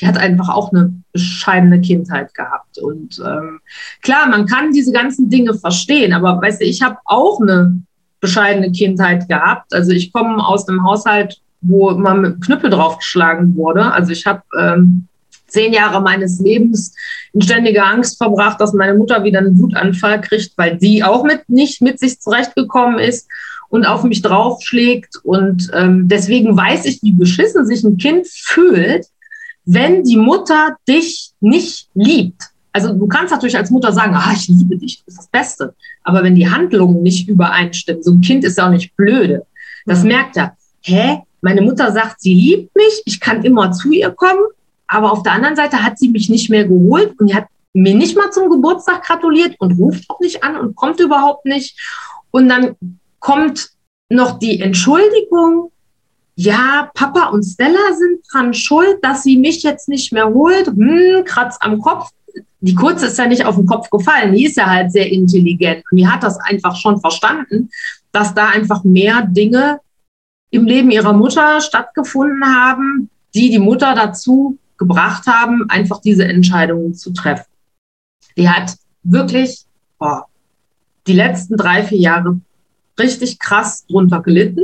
die 0.01 0.07
hat 0.07 0.19
einfach 0.19 0.49
auch 0.49 0.73
eine 0.73 0.93
bescheidene 1.13 1.81
Kindheit 1.81 2.35
gehabt. 2.35 2.79
Und 2.79 3.21
ähm, 3.25 3.61
klar, 4.03 4.29
man 4.29 4.47
kann 4.47 4.73
diese 4.73 4.93
ganzen 4.93 5.29
Dinge 5.29 5.55
verstehen, 5.55 6.13
aber 6.13 6.41
weißt 6.41 6.61
du, 6.61 6.65
ich 6.65 6.83
habe 6.83 6.99
auch 7.05 7.41
eine 7.41 7.83
bescheidene 8.21 8.71
Kindheit 8.73 9.29
gehabt. 9.29 9.75
Also 9.75 9.93
ich 9.93 10.13
komme 10.13 10.45
aus 10.47 10.69
einem 10.69 10.85
Haushalt, 10.85 11.41
wo 11.61 11.91
immer 11.91 12.15
mit 12.15 12.41
Knüppel 12.45 12.71
draufgeschlagen 12.71 13.57
wurde. 13.57 13.93
Also 13.93 14.13
ich 14.13 14.27
habe 14.27 14.43
ähm, 14.59 15.09
zehn 15.49 15.73
Jahre 15.73 16.01
meines 16.01 16.39
Lebens 16.41 16.95
in 17.33 17.43
ständiger 17.43 17.87
Angst 17.87 18.19
verbracht, 18.19 18.61
dass 18.61 18.73
meine 18.73 18.95
Mutter 18.95 19.25
wieder 19.25 19.41
einen 19.41 19.59
Wutanfall 19.59 20.21
kriegt, 20.21 20.53
weil 20.57 20.79
sie 20.79 21.03
auch 21.03 21.25
mit 21.25 21.49
nicht 21.49 21.83
mit 21.83 21.99
sich 21.99 22.21
zurechtgekommen 22.21 22.99
ist 22.99 23.29
und 23.69 23.87
auf 23.87 24.05
mich 24.05 24.23
draufschlägt. 24.23 25.17
Und 25.25 25.71
ähm, 25.75 26.09
deswegen 26.09 26.57
weiß 26.57 26.85
ich, 26.85 27.03
wie 27.03 27.13
beschissen 27.13 27.67
sich 27.67 27.83
ein 27.85 27.97
Kind 27.97 28.27
fühlt, 28.27 29.07
wenn 29.71 30.03
die 30.03 30.17
Mutter 30.17 30.77
dich 30.89 31.33
nicht 31.41 31.89
liebt, 31.93 32.43
also 32.73 32.95
du 32.95 33.07
kannst 33.07 33.33
natürlich 33.33 33.57
als 33.57 33.71
Mutter 33.71 33.93
sagen, 33.93 34.15
ah, 34.15 34.33
ich 34.35 34.49
liebe 34.49 34.79
dich, 34.79 35.03
das 35.05 35.15
ist 35.15 35.19
das 35.19 35.29
Beste. 35.29 35.75
Aber 36.05 36.23
wenn 36.23 36.35
die 36.35 36.49
Handlungen 36.49 37.03
nicht 37.03 37.29
übereinstimmen, 37.29 38.03
so 38.03 38.13
ein 38.13 38.23
Kind 38.23 38.45
ist 38.45 38.57
ja 38.57 38.67
auch 38.67 38.71
nicht 38.71 38.97
blöde. 38.97 39.45
Das 39.85 40.03
mhm. 40.03 40.09
merkt 40.09 40.39
er. 40.39 40.57
Hä? 40.81 41.19
Meine 41.43 41.61
Mutter 41.61 41.93
sagt, 41.93 42.23
sie 42.23 42.33
liebt 42.33 42.75
mich, 42.75 43.03
ich 43.05 43.21
kann 43.21 43.43
immer 43.43 43.71
zu 43.73 43.91
ihr 43.91 44.11
kommen, 44.11 44.43
aber 44.87 45.13
auf 45.13 45.23
der 45.23 45.33
anderen 45.33 45.57
Seite 45.57 45.83
hat 45.83 45.99
sie 45.99 46.09
mich 46.09 46.31
nicht 46.31 46.49
mehr 46.49 46.67
geholt 46.67 47.13
und 47.21 47.35
hat 47.35 47.47
mir 47.75 47.95
nicht 47.95 48.17
mal 48.17 48.31
zum 48.31 48.49
Geburtstag 48.49 49.05
gratuliert 49.05 49.55
und 49.59 49.79
ruft 49.79 50.09
auch 50.09 50.21
nicht 50.21 50.43
an 50.43 50.57
und 50.57 50.77
kommt 50.77 50.99
überhaupt 50.99 51.45
nicht. 51.45 51.79
Und 52.31 52.49
dann 52.49 52.75
kommt 53.21 53.69
noch 54.09 54.39
die 54.39 54.61
Entschuldigung, 54.61 55.71
ja, 56.41 56.89
Papa 56.95 57.31
und 57.31 57.43
Stella 57.43 57.93
sind 57.95 58.21
dran 58.31 58.55
schuld, 58.55 58.99
dass 59.03 59.25
sie 59.25 59.37
mich 59.37 59.65
jetzt 59.65 59.89
nicht 59.89 60.13
mehr 60.13 60.29
holt. 60.29 60.69
Hm, 60.69 61.25
Kratz 61.25 61.57
am 61.59 61.81
Kopf. 61.81 62.11
Die 62.61 62.77
Kurze 62.77 63.07
ist 63.07 63.19
ja 63.19 63.27
nicht 63.27 63.45
auf 63.45 63.57
den 63.57 63.67
Kopf 63.67 63.91
gefallen. 63.91 64.35
Die 64.35 64.45
ist 64.45 64.57
ja 64.57 64.67
halt 64.67 64.93
sehr 64.93 65.11
intelligent. 65.11 65.83
Und 65.91 65.97
die 65.97 66.07
hat 66.07 66.23
das 66.23 66.39
einfach 66.39 66.77
schon 66.77 67.01
verstanden, 67.01 67.71
dass 68.13 68.35
da 68.35 68.51
einfach 68.51 68.85
mehr 68.85 69.23
Dinge 69.23 69.81
im 70.51 70.65
Leben 70.65 70.93
ihrer 70.93 71.13
Mutter 71.13 71.61
stattgefunden 71.61 72.45
haben, 72.45 73.11
die 73.35 73.51
die 73.51 73.59
Mutter 73.59 73.97
dazu 73.97 74.59
gebracht 74.77 75.27
haben, 75.27 75.69
einfach 75.69 76.01
diese 76.01 76.25
Entscheidungen 76.25 76.95
zu 76.95 77.13
treffen. 77.13 77.51
Die 78.37 78.49
hat 78.49 78.77
wirklich 79.03 79.65
boah, 79.99 80.27
die 81.09 81.15
letzten 81.15 81.57
drei, 81.57 81.83
vier 81.83 81.99
Jahre 81.99 82.41
richtig 82.97 83.41
krass 83.41 83.85
drunter 83.89 84.23
gelitten 84.23 84.63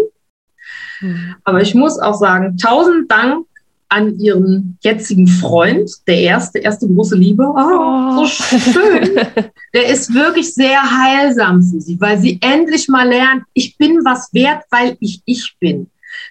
Mhm. 1.04 1.34
Aber 1.44 1.60
ich 1.60 1.74
muss 1.74 1.98
auch 1.98 2.14
sagen, 2.14 2.56
tausend 2.56 3.10
Dank 3.10 3.46
an 3.88 4.18
ihren 4.18 4.76
jetzigen 4.82 5.28
Freund, 5.28 5.90
der 6.08 6.18
erste, 6.18 6.58
erste 6.58 6.88
große 6.88 7.16
Liebe. 7.16 7.44
Oh, 7.44 7.54
oh. 7.56 8.24
so 8.24 8.26
schön. 8.26 9.10
Der 9.74 9.88
ist 9.88 10.12
wirklich 10.14 10.54
sehr 10.54 10.80
heilsam 10.82 11.62
für 11.62 11.80
sie, 11.80 12.00
weil 12.00 12.18
sie 12.18 12.38
endlich 12.40 12.88
mal 12.88 13.08
lernt, 13.08 13.44
ich 13.52 13.76
bin 13.76 13.98
was 14.04 14.32
wert, 14.32 14.64
weil 14.70 14.96
ich 15.00 15.20
ich 15.26 15.54
bin. 15.60 15.88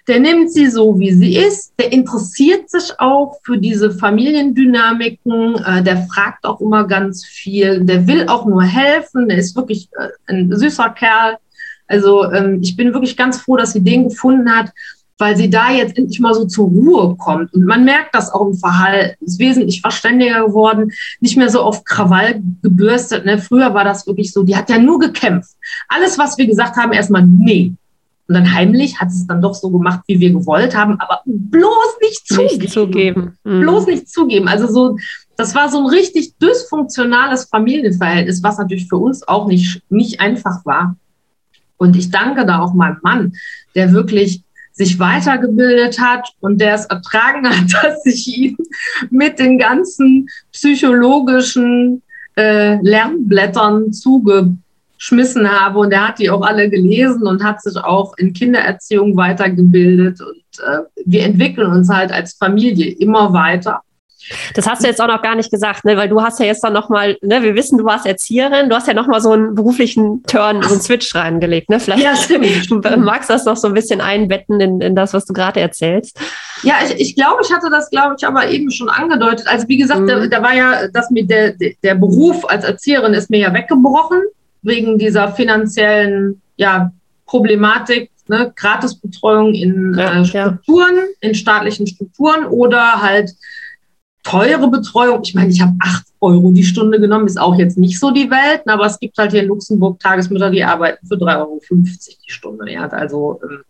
Der 0.08 0.20
nimmt 0.20 0.52
sie 0.52 0.68
so, 0.68 0.98
wie 0.98 1.12
sie 1.12 1.36
ist. 1.36 1.72
Der 1.78 1.92
interessiert 1.92 2.68
sich 2.68 2.92
auch 2.98 3.38
für 3.42 3.56
diese 3.56 3.90
Familiendynamiken. 3.90 5.56
Äh, 5.56 5.82
der 5.82 6.06
fragt 6.06 6.44
auch 6.44 6.60
immer 6.60 6.86
ganz 6.86 7.24
viel. 7.24 7.84
Der 7.84 8.06
will 8.06 8.28
auch 8.28 8.44
nur 8.44 8.62
helfen. 8.62 9.28
Der 9.28 9.38
ist 9.38 9.56
wirklich 9.56 9.88
äh, 9.98 10.08
ein 10.26 10.54
süßer 10.54 10.90
Kerl. 10.90 11.36
Also 11.86 12.30
ähm, 12.32 12.60
ich 12.62 12.76
bin 12.76 12.92
wirklich 12.92 13.16
ganz 13.16 13.38
froh, 13.38 13.56
dass 13.56 13.72
sie 13.72 13.82
den 13.82 14.08
gefunden 14.08 14.50
hat, 14.50 14.72
weil 15.18 15.36
sie 15.36 15.48
da 15.48 15.70
jetzt 15.70 15.96
endlich 15.96 16.18
mal 16.20 16.34
so 16.34 16.44
zur 16.44 16.68
Ruhe 16.68 17.14
kommt. 17.16 17.52
Und 17.54 17.64
man 17.64 17.84
merkt 17.84 18.14
das 18.14 18.32
auch 18.32 18.46
im 18.46 18.54
Verhalten. 18.54 19.24
Ist 19.24 19.38
wesentlich 19.38 19.80
verständiger 19.80 20.46
geworden, 20.46 20.92
nicht 21.20 21.36
mehr 21.36 21.50
so 21.50 21.60
auf 21.60 21.84
Krawall 21.84 22.42
gebürstet. 22.62 23.24
Ne? 23.24 23.38
Früher 23.38 23.74
war 23.74 23.84
das 23.84 24.06
wirklich 24.06 24.32
so, 24.32 24.42
die 24.42 24.56
hat 24.56 24.70
ja 24.70 24.78
nur 24.78 24.98
gekämpft. 24.98 25.52
Alles, 25.88 26.18
was 26.18 26.36
wir 26.36 26.46
gesagt 26.46 26.76
haben, 26.76 26.92
erstmal 26.92 27.26
nee. 27.26 27.72
Und 28.26 28.34
dann 28.34 28.54
heimlich 28.54 28.98
hat 28.98 29.08
es 29.08 29.26
dann 29.26 29.42
doch 29.42 29.54
so 29.54 29.70
gemacht, 29.70 30.00
wie 30.06 30.18
wir 30.18 30.32
gewollt 30.32 30.74
haben, 30.74 30.98
aber 30.98 31.20
bloß 31.26 31.98
nicht 32.00 32.26
zugeben. 32.26 32.58
Nicht 32.58 32.72
zugeben. 32.72 33.38
Mhm. 33.44 33.60
Bloß 33.60 33.86
nicht 33.86 34.08
zugeben. 34.08 34.48
Also 34.48 34.66
so, 34.66 34.96
das 35.36 35.54
war 35.54 35.68
so 35.68 35.78
ein 35.78 35.86
richtig 35.86 36.34
dysfunktionales 36.38 37.44
Familienverhältnis, 37.44 38.42
was 38.42 38.56
natürlich 38.56 38.88
für 38.88 38.96
uns 38.96 39.28
auch 39.28 39.46
nicht, 39.46 39.82
nicht 39.90 40.20
einfach 40.20 40.64
war. 40.64 40.96
Und 41.76 41.96
ich 41.96 42.10
danke 42.10 42.46
da 42.46 42.60
auch 42.60 42.74
meinem 42.74 42.98
Mann, 43.02 43.32
der 43.74 43.92
wirklich 43.92 44.42
sich 44.74 44.98
weitergebildet 44.98 46.00
hat 46.00 46.28
und 46.40 46.60
der 46.60 46.74
es 46.74 46.86
ertragen 46.86 47.48
hat, 47.48 47.72
dass 47.82 48.04
ich 48.04 48.26
ihn 48.36 48.56
mit 49.10 49.38
den 49.38 49.58
ganzen 49.58 50.28
psychologischen 50.52 52.02
äh, 52.36 52.76
Lernblättern 52.82 53.92
zugeschmissen 53.92 55.48
habe. 55.48 55.78
Und 55.78 55.92
er 55.92 56.08
hat 56.08 56.18
die 56.18 56.28
auch 56.28 56.42
alle 56.42 56.68
gelesen 56.68 57.26
und 57.26 57.44
hat 57.44 57.62
sich 57.62 57.76
auch 57.76 58.16
in 58.18 58.32
Kindererziehung 58.32 59.16
weitergebildet. 59.16 60.20
Und 60.20 60.64
äh, 60.66 60.80
wir 61.04 61.22
entwickeln 61.22 61.70
uns 61.70 61.88
halt 61.88 62.10
als 62.10 62.34
Familie 62.34 62.90
immer 62.98 63.32
weiter. 63.32 63.80
Das 64.54 64.66
hast 64.66 64.82
du 64.82 64.88
jetzt 64.88 65.00
auch 65.00 65.06
noch 65.06 65.22
gar 65.22 65.34
nicht 65.34 65.50
gesagt, 65.50 65.84
ne? 65.84 65.96
weil 65.96 66.08
du 66.08 66.22
hast 66.22 66.40
ja 66.40 66.46
jetzt 66.46 66.64
dann 66.64 66.72
nochmal, 66.72 67.16
ne, 67.22 67.42
wir 67.42 67.54
wissen, 67.54 67.78
du 67.78 67.84
warst 67.84 68.06
Erzieherin, 68.06 68.68
du 68.68 68.76
hast 68.76 68.88
ja 68.88 68.94
nochmal 68.94 69.20
so 69.20 69.32
einen 69.32 69.54
beruflichen 69.54 70.22
Turn, 70.24 70.62
so 70.62 70.70
einen 70.70 70.80
Switch 70.80 71.14
reingelegt. 71.14 71.70
Ne? 71.70 71.80
Vielleicht 71.80 72.02
ja, 72.02 72.16
stimmt. 72.16 72.70
du 72.70 72.96
magst 72.96 73.30
das 73.30 73.44
noch 73.44 73.56
so 73.56 73.68
ein 73.68 73.74
bisschen 73.74 74.00
einbetten 74.00 74.60
in, 74.60 74.80
in 74.80 74.96
das, 74.96 75.12
was 75.12 75.24
du 75.26 75.32
gerade 75.32 75.60
erzählst. 75.60 76.18
Ja, 76.62 76.76
ich, 76.84 77.00
ich 77.00 77.16
glaube, 77.16 77.42
ich 77.44 77.52
hatte 77.52 77.68
das, 77.70 77.90
glaube 77.90 78.16
ich, 78.18 78.26
aber 78.26 78.48
eben 78.48 78.70
schon 78.70 78.88
angedeutet. 78.88 79.46
Also 79.48 79.68
wie 79.68 79.76
gesagt, 79.76 80.00
mhm. 80.00 80.06
da, 80.06 80.26
da, 80.26 80.42
war 80.42 80.54
ja, 80.54 80.88
dass 80.88 81.10
mir 81.10 81.26
der, 81.26 81.52
der 81.52 81.94
Beruf 81.94 82.48
als 82.48 82.64
Erzieherin 82.64 83.14
ist 83.14 83.30
mir 83.30 83.40
ja 83.40 83.52
weggebrochen, 83.52 84.22
wegen 84.62 84.98
dieser 84.98 85.28
finanziellen 85.32 86.40
ja, 86.56 86.92
Problematik, 87.26 88.10
ne, 88.28 88.52
Gratisbetreuung 88.54 89.54
in 89.54 89.94
ja, 89.96 90.20
äh, 90.20 90.24
Strukturen, 90.24 90.96
ja. 90.96 91.28
in 91.28 91.34
staatlichen 91.34 91.86
Strukturen 91.86 92.46
oder 92.46 93.02
halt 93.02 93.30
teure 94.24 94.68
Betreuung. 94.68 95.20
Ich 95.22 95.34
meine, 95.34 95.50
ich 95.50 95.60
habe 95.60 95.74
acht 95.78 96.06
Euro 96.20 96.50
die 96.50 96.64
Stunde 96.64 96.98
genommen, 96.98 97.26
ist 97.26 97.38
auch 97.38 97.56
jetzt 97.56 97.78
nicht 97.78 98.00
so 98.00 98.10
die 98.10 98.30
Welt, 98.30 98.66
ne, 98.66 98.72
aber 98.72 98.86
es 98.86 98.98
gibt 98.98 99.16
halt 99.18 99.30
hier 99.30 99.42
in 99.42 99.48
Luxemburg 99.48 100.00
Tagesmütter, 100.00 100.50
die 100.50 100.64
arbeiten 100.64 101.06
für 101.06 101.14
3,50 101.14 101.38
Euro 101.38 101.60
die 101.70 102.32
Stunde. 102.32 102.72
Ja, 102.72 102.88
also 102.88 103.40
ähm, 103.44 103.62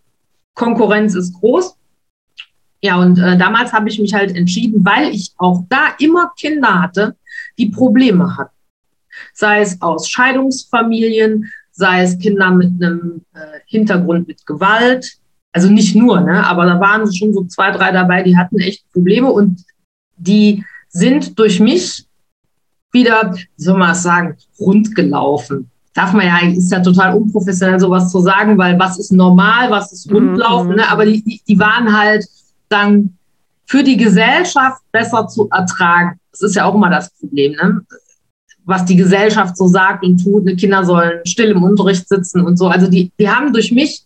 Konkurrenz 0.54 1.14
ist 1.14 1.34
groß. 1.34 1.76
Ja, 2.80 2.96
und 2.96 3.18
äh, 3.18 3.36
damals 3.36 3.72
habe 3.72 3.88
ich 3.88 3.98
mich 3.98 4.14
halt 4.14 4.36
entschieden, 4.36 4.84
weil 4.84 5.08
ich 5.08 5.32
auch 5.38 5.64
da 5.68 5.94
immer 5.98 6.32
Kinder 6.38 6.82
hatte, 6.82 7.16
die 7.58 7.70
Probleme 7.70 8.36
hatten. 8.36 8.54
Sei 9.32 9.60
es 9.60 9.80
aus 9.80 10.08
Scheidungsfamilien, 10.08 11.50
sei 11.72 12.02
es 12.02 12.18
Kinder 12.18 12.50
mit 12.50 12.70
einem 12.82 13.22
äh, 13.34 13.60
Hintergrund 13.66 14.28
mit 14.28 14.46
Gewalt. 14.46 15.18
Also 15.52 15.70
nicht 15.70 15.94
nur, 15.94 16.20
ne? 16.20 16.44
aber 16.46 16.66
da 16.66 16.80
waren 16.80 17.12
schon 17.12 17.32
so 17.32 17.44
zwei, 17.44 17.70
drei 17.70 17.92
dabei, 17.92 18.22
die 18.22 18.36
hatten 18.36 18.58
echt 18.58 18.84
Probleme. 18.92 19.30
Und 19.30 19.64
die 20.16 20.64
sind 20.88 21.38
durch 21.38 21.60
mich 21.60 22.06
wieder, 22.92 23.34
wie 23.34 23.62
soll 23.62 23.76
man 23.76 23.88
das 23.88 24.02
sagen, 24.02 24.36
rund 24.58 24.94
gelaufen. 24.94 25.70
Darf 25.92 26.12
man 26.12 26.26
ja, 26.26 26.38
ist 26.48 26.72
ja 26.72 26.80
total 26.80 27.14
unprofessionell, 27.14 27.78
sowas 27.78 28.10
zu 28.10 28.20
sagen, 28.20 28.56
weil 28.58 28.78
was 28.78 28.98
ist 28.98 29.12
normal, 29.12 29.70
was 29.70 29.92
ist 29.92 30.10
rundlaufen, 30.10 30.70
mhm. 30.70 30.76
ne? 30.76 30.88
aber 30.88 31.04
die, 31.04 31.22
die, 31.22 31.40
die 31.46 31.58
waren 31.58 31.96
halt 31.96 32.26
dann 32.68 33.16
für 33.66 33.82
die 33.82 33.96
Gesellschaft 33.96 34.82
besser 34.92 35.26
zu 35.28 35.48
ertragen. 35.50 36.18
Das 36.32 36.42
ist 36.42 36.56
ja 36.56 36.64
auch 36.64 36.74
immer 36.74 36.90
das 36.90 37.10
Problem, 37.18 37.52
ne? 37.52 37.80
was 38.64 38.84
die 38.84 38.96
Gesellschaft 38.96 39.56
so 39.56 39.68
sagt 39.68 40.04
und 40.04 40.22
tut. 40.22 40.48
Die 40.48 40.56
Kinder 40.56 40.84
sollen 40.84 41.20
still 41.24 41.50
im 41.50 41.62
Unterricht 41.62 42.08
sitzen 42.08 42.44
und 42.44 42.56
so. 42.56 42.68
Also 42.68 42.88
die, 42.88 43.12
die 43.18 43.28
haben 43.28 43.52
durch 43.52 43.70
mich 43.70 44.04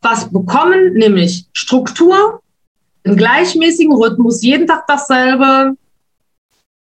was 0.00 0.30
bekommen, 0.30 0.94
nämlich 0.94 1.46
Struktur, 1.52 2.40
einen 3.06 3.16
gleichmäßigen 3.16 3.92
Rhythmus, 3.92 4.42
jeden 4.42 4.66
Tag 4.66 4.86
dasselbe, 4.86 5.76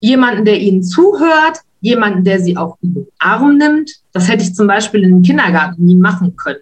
jemanden, 0.01 0.45
der 0.45 0.61
ihnen 0.61 0.83
zuhört, 0.83 1.61
jemanden, 1.81 2.25
der 2.25 2.41
sie 2.41 2.57
auch 2.57 2.77
in 2.83 2.95
den 2.95 3.07
Arm 3.19 3.59
nimmt. 3.59 3.91
Das 4.13 4.29
hätte 4.29 4.43
ich 4.43 4.55
zum 4.55 4.67
Beispiel 4.67 5.03
in 5.03 5.11
den 5.11 5.23
Kindergarten 5.23 5.85
nie 5.85 5.97
machen 5.97 6.35
können. 6.37 6.61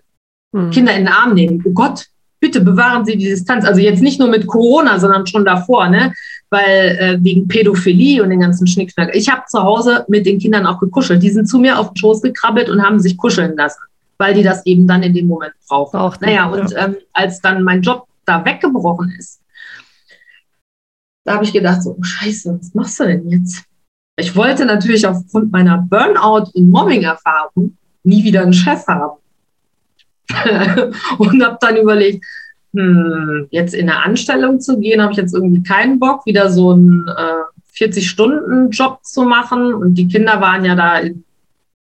Hm. 0.54 0.70
Kinder 0.70 0.92
in 0.94 1.04
den 1.04 1.12
Arm 1.12 1.34
nehmen. 1.34 1.62
Oh 1.64 1.70
Gott, 1.72 2.06
bitte 2.40 2.60
bewahren 2.60 3.04
Sie 3.04 3.16
die 3.16 3.26
Distanz. 3.28 3.64
Also 3.64 3.80
jetzt 3.80 4.02
nicht 4.02 4.18
nur 4.18 4.28
mit 4.28 4.46
Corona, 4.46 4.98
sondern 4.98 5.26
schon 5.26 5.44
davor, 5.44 5.88
ne? 5.88 6.12
Weil 6.50 6.98
äh, 7.00 7.18
wegen 7.24 7.48
Pädophilie 7.48 8.22
und 8.22 8.30
den 8.30 8.40
ganzen 8.40 8.66
Schnickschnack. 8.66 9.14
Ich 9.14 9.30
habe 9.30 9.42
zu 9.48 9.62
Hause 9.62 10.04
mit 10.08 10.26
den 10.26 10.38
Kindern 10.38 10.66
auch 10.66 10.78
gekuschelt. 10.78 11.22
Die 11.22 11.30
sind 11.30 11.46
zu 11.46 11.58
mir 11.58 11.78
auf 11.78 11.90
den 11.90 11.96
Schoß 11.96 12.20
gekrabbelt 12.20 12.68
und 12.68 12.82
haben 12.82 13.00
sich 13.00 13.16
kuscheln 13.16 13.56
lassen, 13.56 13.80
weil 14.18 14.34
die 14.34 14.42
das 14.42 14.66
eben 14.66 14.86
dann 14.86 15.02
in 15.02 15.14
dem 15.14 15.28
Moment 15.28 15.54
brauchen. 15.68 15.98
Braucht 15.98 16.20
naja, 16.20 16.46
und 16.46 16.74
ähm, 16.76 16.96
als 17.12 17.40
dann 17.40 17.62
mein 17.62 17.80
Job 17.80 18.06
da 18.26 18.44
weggebrochen 18.44 19.14
ist, 19.18 19.40
da 21.24 21.34
habe 21.34 21.44
ich 21.44 21.52
gedacht, 21.52 21.82
so, 21.82 21.96
oh, 21.98 22.02
scheiße, 22.02 22.58
was 22.58 22.74
machst 22.74 23.00
du 23.00 23.04
denn 23.04 23.28
jetzt? 23.28 23.64
Ich 24.16 24.34
wollte 24.36 24.64
natürlich 24.66 25.06
aufgrund 25.06 25.52
meiner 25.52 25.78
Burnout- 25.78 26.50
und 26.54 26.70
Mobbing-Erfahrung 26.70 27.76
nie 28.04 28.24
wieder 28.24 28.42
einen 28.42 28.52
Chef 28.52 28.86
haben. 28.86 29.18
und 31.18 31.44
habe 31.44 31.58
dann 31.60 31.76
überlegt, 31.76 32.24
hm, 32.74 33.48
jetzt 33.50 33.74
in 33.74 33.88
eine 33.88 34.02
Anstellung 34.02 34.60
zu 34.60 34.78
gehen, 34.78 35.02
habe 35.02 35.12
ich 35.12 35.18
jetzt 35.18 35.34
irgendwie 35.34 35.62
keinen 35.62 35.98
Bock, 35.98 36.26
wieder 36.26 36.50
so 36.50 36.70
einen 36.70 37.06
äh, 37.08 37.84
40-Stunden-Job 37.84 39.04
zu 39.04 39.22
machen. 39.22 39.74
Und 39.74 39.94
die 39.94 40.08
Kinder 40.08 40.40
waren 40.40 40.64
ja 40.64 40.74
da 40.74 41.00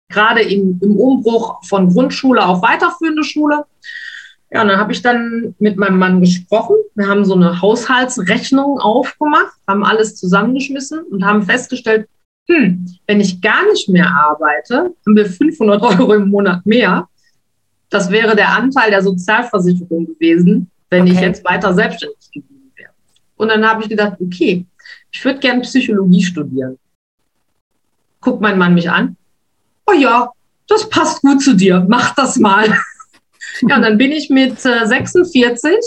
gerade 0.09 0.41
im, 0.41 0.79
im 0.81 0.95
Umbruch 0.97 1.63
von 1.63 1.91
Grundschule 1.91 2.45
auf 2.45 2.61
weiterführende 2.61 3.23
Schule. 3.23 3.65
Ja, 4.53 4.63
und 4.63 4.67
dann 4.67 4.79
habe 4.79 4.91
ich 4.91 5.01
dann 5.01 5.55
mit 5.59 5.77
meinem 5.77 5.97
Mann 5.97 6.19
gesprochen. 6.19 6.75
Wir 6.95 7.07
haben 7.07 7.23
so 7.23 7.35
eine 7.35 7.61
Haushaltsrechnung 7.61 8.79
aufgemacht, 8.79 9.53
haben 9.65 9.85
alles 9.85 10.15
zusammengeschmissen 10.15 11.03
und 11.03 11.25
haben 11.25 11.43
festgestellt, 11.43 12.09
hm, 12.49 12.85
wenn 13.07 13.21
ich 13.21 13.39
gar 13.41 13.65
nicht 13.71 13.87
mehr 13.87 14.07
arbeite, 14.07 14.93
haben 15.05 15.15
wir 15.15 15.25
500 15.25 15.81
Euro 15.81 16.13
im 16.13 16.29
Monat 16.29 16.65
mehr. 16.65 17.07
Das 17.89 18.11
wäre 18.11 18.35
der 18.35 18.49
Anteil 18.49 18.89
der 18.91 19.03
Sozialversicherung 19.03 20.05
gewesen, 20.07 20.69
wenn 20.89 21.03
okay. 21.03 21.13
ich 21.13 21.19
jetzt 21.21 21.45
weiter 21.45 21.73
selbstständig 21.73 22.31
geblieben 22.33 22.71
wäre. 22.75 22.91
Und 23.37 23.47
dann 23.49 23.65
habe 23.65 23.83
ich 23.83 23.89
gedacht, 23.89 24.17
okay, 24.19 24.65
ich 25.11 25.23
würde 25.23 25.39
gerne 25.39 25.61
Psychologie 25.61 26.23
studieren. 26.23 26.77
Guckt 28.19 28.41
mein 28.41 28.57
Mann 28.57 28.73
mich 28.73 28.89
an. 28.89 29.15
Oh 29.87 29.93
ja, 29.93 30.29
das 30.67 30.89
passt 30.89 31.21
gut 31.21 31.41
zu 31.41 31.55
dir. 31.55 31.85
Mach 31.87 32.13
das 32.15 32.37
mal. 32.37 32.67
Ja, 33.67 33.75
und 33.75 33.81
dann 33.81 33.97
bin 33.97 34.11
ich 34.11 34.29
mit 34.29 34.59
46 34.59 35.63
äh, 35.63 35.77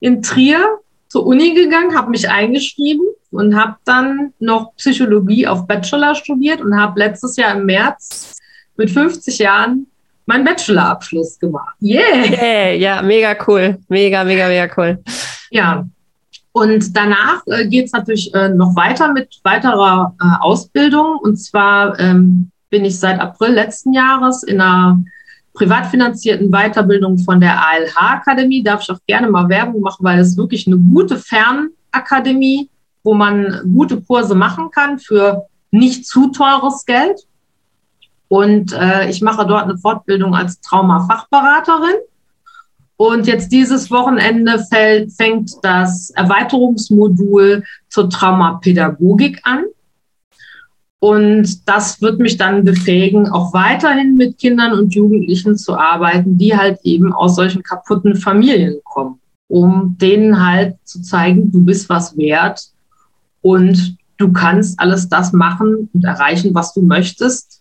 in 0.00 0.22
Trier 0.22 0.78
zur 1.08 1.26
Uni 1.26 1.54
gegangen, 1.54 1.96
habe 1.96 2.10
mich 2.10 2.28
eingeschrieben 2.28 3.06
und 3.30 3.56
habe 3.56 3.76
dann 3.84 4.32
noch 4.38 4.74
Psychologie 4.76 5.46
auf 5.46 5.66
Bachelor 5.66 6.14
studiert 6.14 6.60
und 6.60 6.78
habe 6.78 6.98
letztes 6.98 7.36
Jahr 7.36 7.56
im 7.56 7.66
März 7.66 8.36
mit 8.76 8.90
50 8.90 9.38
Jahren 9.38 9.86
meinen 10.26 10.44
Bachelorabschluss 10.44 11.38
gemacht. 11.38 11.76
Yeah! 11.82 12.24
yeah! 12.26 12.72
Ja, 12.72 13.02
mega 13.02 13.36
cool. 13.46 13.78
Mega, 13.88 14.24
mega, 14.24 14.48
mega 14.48 14.68
cool. 14.76 15.02
Ja. 15.50 15.84
Und 16.52 16.96
danach 16.96 17.42
äh, 17.46 17.66
geht 17.66 17.86
es 17.86 17.92
natürlich 17.92 18.32
äh, 18.34 18.48
noch 18.48 18.74
weiter 18.74 19.12
mit 19.12 19.40
weiterer 19.44 20.14
äh, 20.20 20.44
Ausbildung. 20.44 21.18
Und 21.22 21.36
zwar 21.36 21.98
ähm, 22.00 22.50
bin 22.70 22.84
ich 22.84 22.98
seit 22.98 23.20
April 23.20 23.52
letzten 23.52 23.92
Jahres 23.92 24.42
in 24.42 24.60
einer 24.60 25.02
privat 25.54 25.86
finanzierten 25.86 26.50
Weiterbildung 26.50 27.18
von 27.18 27.40
der 27.40 27.60
ALH-Akademie. 27.60 28.62
Darf 28.62 28.82
ich 28.82 28.90
auch 28.90 28.98
gerne 29.06 29.30
mal 29.30 29.48
Werbung 29.48 29.80
machen, 29.80 30.04
weil 30.04 30.18
es 30.18 30.36
wirklich 30.36 30.66
eine 30.66 30.78
gute 30.78 31.18
Fernakademie, 31.18 32.70
wo 33.02 33.14
man 33.14 33.60
gute 33.74 34.00
Kurse 34.00 34.34
machen 34.34 34.70
kann 34.70 34.98
für 34.98 35.46
nicht 35.70 36.06
zu 36.06 36.28
teures 36.28 36.84
Geld. 36.84 37.20
Und 38.28 38.72
äh, 38.72 39.10
ich 39.10 39.22
mache 39.22 39.46
dort 39.46 39.64
eine 39.64 39.76
Fortbildung 39.76 40.34
als 40.34 40.60
Traumafachberaterin. 40.60 41.96
Und 42.96 43.26
jetzt 43.26 43.50
dieses 43.50 43.90
Wochenende 43.90 44.62
fängt 45.16 45.52
das 45.62 46.10
Erweiterungsmodul 46.10 47.64
zur 47.88 48.10
Traumapädagogik 48.10 49.40
an. 49.44 49.64
Und 51.00 51.66
das 51.68 52.00
wird 52.02 52.20
mich 52.20 52.36
dann 52.36 52.64
befähigen, 52.64 53.28
auch 53.28 53.52
weiterhin 53.54 54.14
mit 54.14 54.38
Kindern 54.38 54.72
und 54.78 54.94
Jugendlichen 54.94 55.56
zu 55.56 55.76
arbeiten, 55.76 56.36
die 56.36 56.56
halt 56.56 56.78
eben 56.82 57.12
aus 57.12 57.36
solchen 57.36 57.62
kaputten 57.62 58.14
Familien 58.16 58.80
kommen, 58.84 59.18
um 59.48 59.96
denen 59.98 60.46
halt 60.46 60.76
zu 60.84 61.00
zeigen, 61.00 61.50
du 61.50 61.64
bist 61.64 61.88
was 61.88 62.16
wert 62.18 62.68
und 63.40 63.96
du 64.18 64.30
kannst 64.30 64.78
alles 64.78 65.08
das 65.08 65.32
machen 65.32 65.88
und 65.94 66.04
erreichen, 66.04 66.54
was 66.54 66.74
du 66.74 66.82
möchtest 66.82 67.60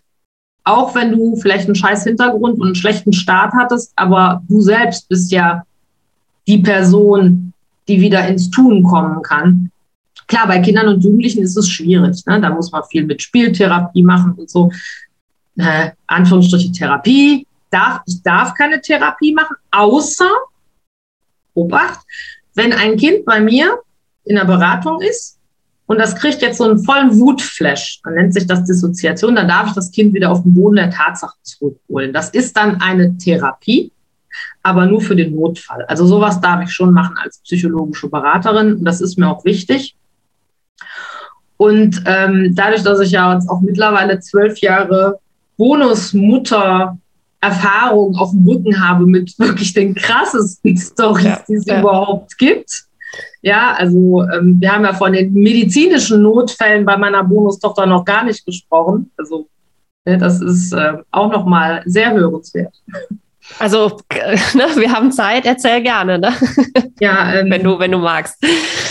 auch 0.70 0.94
wenn 0.94 1.12
du 1.12 1.36
vielleicht 1.36 1.66
einen 1.66 1.76
scheiß 1.76 2.04
Hintergrund 2.04 2.60
und 2.60 2.68
einen 2.68 2.76
schlechten 2.76 3.14
Start 3.14 3.54
hattest, 3.54 3.92
aber 3.96 4.44
du 4.48 4.62
selbst 4.62 5.10
bist 5.10 5.32
ja 5.32 5.64
die 6.48 6.60
Person, 6.60 7.54
die 7.88 8.00
wieder 8.00 8.28
ins 8.28 8.50
Tun 8.50 8.84
kommen 8.84 9.22
kann. 9.24 9.72
Klar, 10.30 10.48
bei 10.48 10.60
Kindern 10.60 10.88
und 10.88 11.04
Jugendlichen 11.04 11.42
ist 11.42 11.58
es 11.58 11.68
schwierig. 11.68 12.24
Ne? 12.26 12.40
Da 12.40 12.52
muss 12.52 12.72
man 12.72 12.84
viel 12.90 13.04
mit 13.04 13.22
Spieltherapie 13.22 14.04
machen 14.04 14.34
und 14.34 14.50
so. 14.50 14.72
Äh, 15.58 15.90
Anführungsstriche 16.08 16.72
Therapie. 16.72 17.46
Darf, 17.72 18.02
ich 18.06 18.22
darf 18.24 18.54
keine 18.54 18.80
Therapie 18.80 19.34
machen, 19.34 19.56
außer, 19.72 20.30
Obacht, 21.54 22.00
wenn 22.56 22.74
ein 22.74 22.96
Kind 22.96 23.26
bei 23.26 23.42
mir 23.42 23.80
in 24.24 24.36
der 24.36 24.46
Beratung 24.46 25.02
ist 25.02 25.40
und 25.90 25.98
das 25.98 26.16
kriegt 26.16 26.44
jetzt 26.44 26.60
so 26.60 26.66
einen 26.66 26.84
vollen 26.84 27.20
Wutflash. 27.20 28.02
Dann 28.04 28.14
nennt 28.14 28.36
sich 28.36 28.46
das 28.46 28.64
Dissoziation. 28.64 29.36
Dann 29.36 29.48
darf 29.48 29.70
ich 29.70 29.74
das 29.74 29.90
Kind 29.90 30.14
wieder 30.14 30.32
auf 30.32 30.44
den 30.44 30.54
Boden 30.54 30.76
der 30.76 30.92
Tatsachen 30.92 31.40
zurückholen. 31.42 32.14
Das 32.14 32.30
ist 32.30 32.56
dann 32.56 32.80
eine 32.80 33.18
Therapie, 33.18 33.92
aber 34.62 34.86
nur 34.86 35.02
für 35.02 35.16
den 35.16 35.36
Notfall. 35.36 35.86
Also 35.86 36.06
sowas 36.06 36.40
darf 36.40 36.64
ich 36.64 36.72
schon 36.72 36.94
machen 36.94 37.18
als 37.18 37.40
psychologische 37.40 38.08
Beraterin. 38.08 38.76
Und 38.76 38.86
das 38.86 39.02
ist 39.02 39.18
mir 39.18 39.28
auch 39.28 39.44
wichtig. 39.46 39.96
Und 41.60 42.02
ähm, 42.06 42.56
dadurch, 42.56 42.84
dass 42.84 43.02
ich 43.02 43.12
ja 43.12 43.34
jetzt 43.34 43.50
auch 43.50 43.60
mittlerweile 43.60 44.20
zwölf 44.20 44.60
Jahre 44.60 45.20
Bonusmutter 45.58 46.98
Erfahrung 47.42 48.16
auf 48.16 48.32
dem 48.32 48.48
Rücken 48.48 48.82
habe 48.82 49.06
mit 49.06 49.34
wirklich 49.40 49.74
den 49.74 49.94
krassesten 49.94 50.78
Stories, 50.78 51.24
ja, 51.26 51.44
die 51.48 51.56
es 51.56 51.66
ja. 51.66 51.80
überhaupt 51.82 52.38
gibt, 52.38 52.90
ja, 53.42 53.74
also 53.74 54.24
ähm, 54.34 54.58
wir 54.60 54.72
haben 54.72 54.84
ja 54.84 54.94
von 54.94 55.14
den 55.14 55.34
medizinischen 55.34 56.22
Notfällen 56.22 56.86
bei 56.86 56.98
meiner 56.98 57.24
Bonustochter 57.24 57.86
noch 57.86 58.06
gar 58.06 58.24
nicht 58.24 58.46
gesprochen. 58.46 59.12
Also 59.18 59.48
ne, 60.06 60.18
das 60.18 60.42
ist 60.42 60.74
äh, 60.74 60.94
auch 61.12 61.32
noch 61.32 61.46
mal 61.46 61.82
sehr 61.86 62.12
hörenswert. 62.12 62.74
Also 63.58 63.98
ne, 64.54 64.66
wir 64.76 64.92
haben 64.92 65.12
Zeit, 65.12 65.46
erzähl 65.46 65.82
gerne, 65.82 66.20
ne? 66.20 66.34
Ja, 67.00 67.34
ähm, 67.34 67.50
wenn 67.50 67.64
du 67.64 67.80
wenn 67.80 67.92
du 67.92 67.98
magst. 67.98 68.36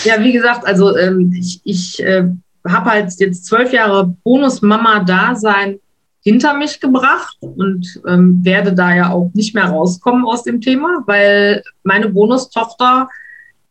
Ja, 0.04 0.22
wie 0.22 0.32
gesagt, 0.32 0.66
also 0.66 0.96
ähm, 0.96 1.32
ich, 1.38 1.60
ich 1.64 2.02
äh, 2.02 2.24
habe 2.66 2.90
halt 2.90 3.12
jetzt 3.18 3.46
zwölf 3.46 3.72
Jahre 3.72 4.14
Bonus-Mama-Dasein 4.24 5.78
hinter 6.20 6.54
mich 6.54 6.80
gebracht 6.80 7.36
und 7.40 8.00
ähm, 8.06 8.40
werde 8.42 8.74
da 8.74 8.94
ja 8.94 9.10
auch 9.10 9.30
nicht 9.34 9.54
mehr 9.54 9.66
rauskommen 9.66 10.24
aus 10.24 10.42
dem 10.42 10.60
Thema, 10.60 11.02
weil 11.06 11.62
meine 11.84 12.08
Bonustochter 12.08 13.08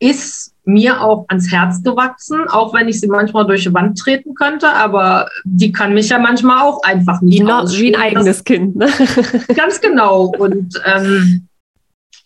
ist 0.00 0.54
mir 0.64 1.00
auch 1.00 1.24
ans 1.28 1.50
Herz 1.50 1.82
gewachsen, 1.82 2.46
auch 2.48 2.74
wenn 2.74 2.88
ich 2.88 3.00
sie 3.00 3.08
manchmal 3.08 3.46
durch 3.46 3.64
die 3.64 3.74
Wand 3.74 3.98
treten 3.98 4.34
könnte, 4.34 4.68
aber 4.68 5.28
die 5.44 5.72
kann 5.72 5.94
mich 5.94 6.10
ja 6.10 6.18
manchmal 6.18 6.62
auch 6.62 6.82
einfach 6.82 7.20
nicht 7.20 7.40
wie, 7.40 7.80
wie 7.80 7.94
ein 7.94 8.00
eigenes 8.00 8.26
das, 8.26 8.44
Kind. 8.44 8.76
Ne? 8.76 8.88
Ganz 9.56 9.80
genau. 9.80 10.32
Und 10.38 10.80
ähm, 10.84 11.48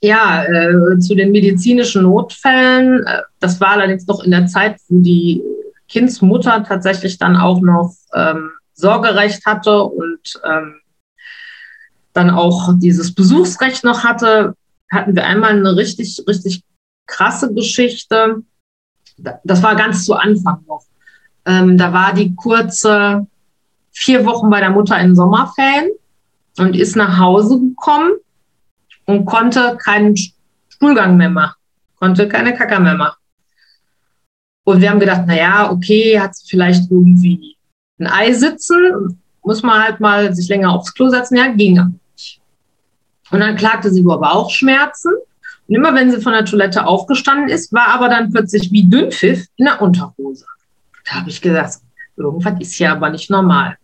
ja, 0.03 0.45
äh, 0.45 0.99
zu 0.99 1.15
den 1.15 1.31
medizinischen 1.31 2.03
Notfällen, 2.03 3.07
äh, 3.07 3.23
das 3.39 3.61
war 3.61 3.71
allerdings 3.71 4.07
noch 4.07 4.25
in 4.25 4.33
der 4.33 4.47
Zeit, 4.47 4.77
wo 4.89 5.01
die 5.01 5.41
Kindsmutter 5.93 6.65
tatsächlich 6.65 7.19
dann 7.19 7.37
auch 7.37 7.61
noch 7.61 7.95
ähm, 8.15 8.51
Sorgerecht 8.73 9.45
hatte 9.45 9.83
und 9.83 10.41
ähm, 10.45 10.81
dann 12.15 12.31
auch 12.31 12.73
dieses 12.79 13.15
Besuchsrecht 13.15 13.85
noch 13.85 14.03
hatte, 14.03 14.55
hatten 14.91 15.15
wir 15.15 15.27
einmal 15.27 15.51
eine 15.51 15.77
richtig, 15.77 16.23
richtig 16.27 16.63
krasse 17.07 17.53
Geschichte. 17.53 18.43
Das 19.45 19.63
war 19.63 19.77
ganz 19.77 20.07
zu 20.07 20.15
Anfang 20.15 20.65
noch. 20.67 20.85
Ähm, 21.45 21.77
da 21.77 21.93
war 21.93 22.15
die 22.15 22.35
kurze 22.35 23.27
vier 23.93 24.25
Wochen 24.25 24.49
bei 24.49 24.61
der 24.61 24.71
Mutter 24.71 24.99
in 24.99 25.15
Sommerferien 25.15 25.91
und 26.59 26.75
ist 26.75 26.97
nach 26.97 27.19
Hause 27.19 27.61
gekommen 27.61 28.13
und 29.05 29.27
konnte 29.27 29.77
keinen 29.77 30.17
Stuhlgang 30.69 31.17
mehr 31.17 31.31
machen, 31.31 31.57
konnte 31.99 32.29
keine 32.29 32.55
Kacker 32.55 32.81
mehr 32.81 32.95
machen. 32.95 33.22
Und 34.65 34.81
wir 34.81 34.91
haben 34.91 35.01
gedacht, 35.01 35.25
na 35.27 35.37
ja, 35.37 35.71
okay, 35.71 36.19
hat 36.19 36.37
sie 36.37 36.49
vielleicht 36.49 36.91
irgendwie 36.91 37.57
ein 37.99 38.07
Ei 38.07 38.33
sitzen, 38.33 39.21
muss 39.43 39.63
man 39.63 39.83
halt 39.83 40.01
mal 40.01 40.35
sich 40.35 40.49
länger 40.49 40.73
aufs 40.73 40.95
Klo 40.95 41.09
setzen. 41.09 41.37
Ja, 41.37 41.49
ging 41.49 41.79
aber 41.79 41.93
nicht. 42.13 42.41
Und 43.31 43.41
dann 43.41 43.57
klagte 43.57 43.91
sie 43.91 44.01
über 44.01 44.19
Bauchschmerzen 44.19 45.13
und 45.69 45.75
immer 45.75 45.95
wenn 45.95 46.11
sie 46.11 46.21
von 46.21 46.33
der 46.33 46.45
Toilette 46.45 46.87
aufgestanden 46.87 47.49
ist, 47.49 47.73
war 47.73 47.89
aber 47.89 48.09
dann 48.09 48.31
plötzlich 48.33 48.71
wie 48.73 48.85
Dünnpfiff 48.85 49.47
in 49.57 49.65
der 49.65 49.81
Unterhose. 49.81 50.45
Da 51.05 51.13
habe 51.21 51.31
ich 51.31 51.41
gesagt, 51.41 51.79
irgendwas 52.17 52.61
ist 52.61 52.75
hier 52.75 52.93
aber 52.93 53.11
nicht 53.11 53.31
normal. 53.31 53.77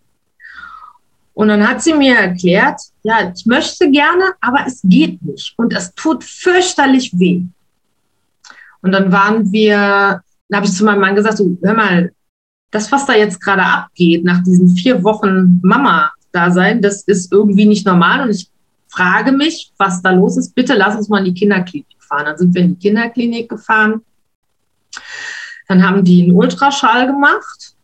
Und 1.33 1.47
dann 1.47 1.67
hat 1.67 1.81
sie 1.81 1.93
mir 1.93 2.15
erklärt, 2.15 2.81
ja, 3.03 3.31
ich 3.33 3.45
möchte 3.45 3.89
gerne, 3.89 4.33
aber 4.41 4.65
es 4.67 4.81
geht 4.83 5.21
nicht. 5.21 5.53
Und 5.57 5.73
es 5.73 5.93
tut 5.95 6.23
fürchterlich 6.23 7.17
weh. 7.17 7.43
Und 8.81 8.91
dann 8.91 9.11
waren 9.11 9.51
wir, 9.51 10.21
da 10.49 10.57
habe 10.57 10.65
ich 10.67 10.73
zu 10.73 10.83
meinem 10.83 11.01
Mann 11.01 11.15
gesagt, 11.15 11.37
so, 11.37 11.57
hör 11.61 11.73
mal, 11.73 12.11
das, 12.71 12.91
was 12.91 13.05
da 13.05 13.13
jetzt 13.13 13.41
gerade 13.41 13.63
abgeht, 13.63 14.23
nach 14.23 14.43
diesen 14.43 14.75
vier 14.75 15.03
Wochen 15.03 15.59
Mama-Dasein, 15.63 16.81
das 16.81 17.03
ist 17.03 17.31
irgendwie 17.31 17.65
nicht 17.65 17.85
normal. 17.85 18.21
Und 18.21 18.31
ich 18.31 18.49
frage 18.87 19.31
mich, 19.31 19.71
was 19.77 20.01
da 20.01 20.11
los 20.11 20.37
ist. 20.37 20.53
Bitte 20.53 20.73
lass 20.73 20.95
uns 20.95 21.09
mal 21.09 21.19
in 21.19 21.33
die 21.33 21.39
Kinderklinik 21.39 21.87
fahren. 21.99 22.25
Dann 22.25 22.37
sind 22.37 22.53
wir 22.53 22.63
in 22.63 22.75
die 22.75 22.87
Kinderklinik 22.87 23.49
gefahren. 23.49 24.01
Dann 25.67 25.87
haben 25.87 26.03
die 26.03 26.23
einen 26.23 26.35
Ultraschall 26.35 27.07
gemacht 27.07 27.75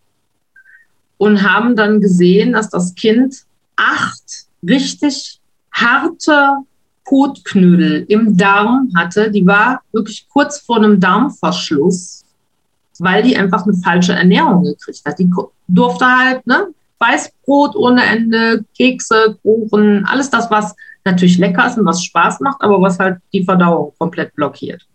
und 1.17 1.43
haben 1.43 1.75
dann 1.75 2.01
gesehen, 2.01 2.53
dass 2.53 2.69
das 2.69 2.95
Kind 2.95 3.43
acht 3.75 4.47
richtig 4.67 5.39
harte 5.71 6.57
Kotknödel 7.03 8.05
im 8.07 8.35
Darm 8.35 8.91
hatte. 8.95 9.29
Die 9.29 9.45
war 9.45 9.81
wirklich 9.91 10.27
kurz 10.27 10.59
vor 10.59 10.77
einem 10.77 10.99
Darmverschluss, 10.99 12.24
weil 12.99 13.23
die 13.23 13.37
einfach 13.37 13.63
eine 13.63 13.75
falsche 13.75 14.13
Ernährung 14.13 14.63
gekriegt 14.63 15.01
hat. 15.05 15.19
Die 15.19 15.29
durfte 15.67 16.05
halt 16.05 16.45
ne, 16.47 16.67
Weißbrot 16.99 17.75
ohne 17.75 18.03
Ende, 18.03 18.63
Kekse, 18.75 19.37
Kuchen, 19.41 20.05
alles 20.05 20.29
das, 20.29 20.49
was 20.49 20.75
natürlich 21.03 21.37
lecker 21.37 21.67
ist 21.67 21.77
und 21.77 21.85
was 21.85 22.03
Spaß 22.03 22.39
macht, 22.39 22.61
aber 22.61 22.81
was 22.81 22.99
halt 22.99 23.19
die 23.33 23.43
Verdauung 23.43 23.93
komplett 23.97 24.33
blockiert. 24.35 24.87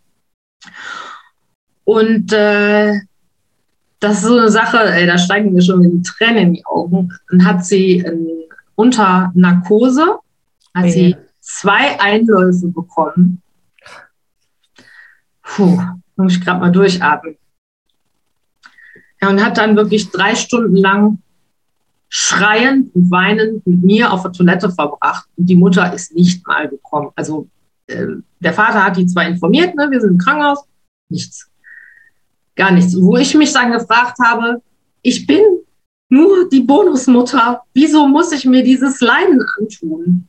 Und 1.85 2.33
äh, 2.33 3.01
das 4.01 4.19
ist 4.19 4.25
so 4.25 4.37
eine 4.37 4.51
Sache, 4.51 4.79
ey, 4.79 5.07
da 5.07 5.19
steigen 5.19 5.53
mir 5.53 5.63
schon 5.63 5.83
die 5.83 6.03
Tränen 6.03 6.39
in 6.39 6.55
die 6.55 6.67
Augen. 6.67 7.13
Dann 7.31 7.45
hat 7.45 7.65
sie 7.65 7.99
äh, 7.99 8.49
unter 8.75 9.31
Narkose, 9.35 10.19
hat 10.75 10.85
okay. 10.85 10.91
sie 10.91 11.17
zwei 11.41 12.01
Einläufe 12.01 12.69
bekommen. 12.69 13.43
Puh, 15.43 15.81
muss 16.17 16.35
ich 16.35 16.41
gerade 16.41 16.61
mal 16.61 16.73
durchatmen. 16.73 17.37
Ja, 19.23 19.29
und 19.29 19.45
hat 19.45 19.59
dann 19.59 19.77
wirklich 19.77 20.11
drei 20.11 20.35
Stunden 20.35 20.77
lang 20.77 21.19
schreiend 22.09 22.95
und 22.95 23.11
weinend 23.11 23.67
mit 23.67 23.83
mir 23.85 24.13
auf 24.13 24.23
der 24.23 24.33
Toilette 24.33 24.71
verbracht. 24.71 25.27
Und 25.37 25.47
die 25.47 25.57
Mutter 25.57 25.93
ist 25.95 26.15
nicht 26.15 26.47
mal 26.47 26.69
gekommen. 26.69 27.11
Also 27.15 27.49
äh, 27.87 28.07
der 28.41 28.53
Vater 28.53 28.85
hat 28.85 28.97
die 28.97 29.07
zwar 29.07 29.27
informiert, 29.27 29.75
ne, 29.77 29.89
wir 29.91 30.01
sind 30.01 30.11
im 30.11 30.19
Krankenhaus, 30.19 30.65
nichts. 31.09 31.49
Gar 32.57 32.73
nichts. 32.73 32.97
Wo 33.01 33.17
ich 33.17 33.35
mich 33.35 33.53
dann 33.53 33.71
gefragt 33.71 34.19
habe, 34.25 34.61
ich 35.03 35.27
bin 35.27 35.41
nur 36.09 36.49
die 36.49 36.61
Bonusmutter. 36.61 37.63
Wieso 37.73 38.07
muss 38.09 38.33
ich 38.33 38.45
mir 38.45 38.63
dieses 38.63 39.01
Leiden 39.01 39.41
antun? 39.59 40.29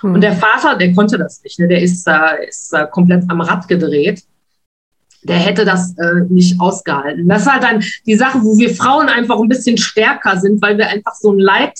Hm. 0.00 0.14
Und 0.14 0.20
der 0.20 0.36
Vater, 0.36 0.76
der 0.76 0.92
konnte 0.92 1.18
das 1.18 1.42
nicht. 1.42 1.58
Ne? 1.58 1.68
Der 1.68 1.80
ist, 1.80 2.06
äh, 2.06 2.46
ist 2.48 2.72
äh, 2.74 2.86
komplett 2.90 3.24
am 3.28 3.40
Rad 3.40 3.66
gedreht. 3.66 4.22
Der 5.24 5.36
hätte 5.36 5.64
das 5.64 5.96
äh, 5.98 6.20
nicht 6.28 6.60
ausgehalten. 6.60 7.28
Das 7.28 7.42
ist 7.42 7.52
halt 7.52 7.62
dann 7.62 7.82
die 8.06 8.14
Sache, 8.14 8.42
wo 8.42 8.58
wir 8.58 8.74
Frauen 8.74 9.08
einfach 9.08 9.38
ein 9.38 9.48
bisschen 9.48 9.78
stärker 9.78 10.38
sind, 10.38 10.60
weil 10.62 10.78
wir 10.78 10.88
einfach 10.88 11.14
so 11.14 11.32
ein 11.32 11.38
Leid 11.38 11.78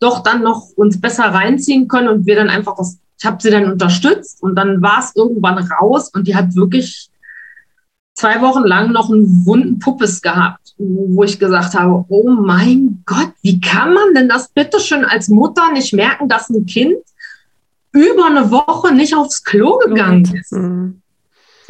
doch 0.00 0.22
dann 0.22 0.42
noch 0.42 0.70
uns 0.76 1.00
besser 1.00 1.24
reinziehen 1.24 1.86
können 1.86 2.08
und 2.08 2.26
wir 2.26 2.36
dann 2.36 2.48
einfach 2.48 2.76
das, 2.76 2.98
ich 3.18 3.26
habe 3.26 3.40
sie 3.40 3.50
dann 3.50 3.70
unterstützt 3.70 4.42
und 4.42 4.56
dann 4.56 4.80
war 4.80 5.00
es 5.00 5.14
irgendwann 5.14 5.58
raus 5.58 6.10
und 6.14 6.26
die 6.26 6.34
hat 6.34 6.56
wirklich 6.56 7.10
zwei 8.14 8.40
Wochen 8.40 8.64
lang 8.64 8.92
noch 8.92 9.10
einen 9.10 9.46
wunden 9.46 9.78
Puppes 9.78 10.20
gehabt, 10.22 10.74
wo 10.78 11.22
ich 11.22 11.38
gesagt 11.38 11.74
habe, 11.74 12.04
oh 12.08 12.30
mein 12.30 13.02
Gott, 13.06 13.32
wie 13.42 13.60
kann 13.60 13.94
man 13.94 14.14
denn 14.14 14.28
das 14.28 14.48
bitte 14.48 14.80
schön 14.80 15.04
als 15.04 15.28
Mutter 15.28 15.72
nicht 15.72 15.92
merken, 15.92 16.28
dass 16.28 16.48
ein 16.48 16.66
Kind 16.66 16.96
über 17.92 18.26
eine 18.26 18.50
Woche 18.50 18.94
nicht 18.94 19.14
aufs 19.14 19.44
Klo 19.44 19.78
gegangen 19.78 20.24
ist? 20.34 20.52
Mhm. 20.52 21.02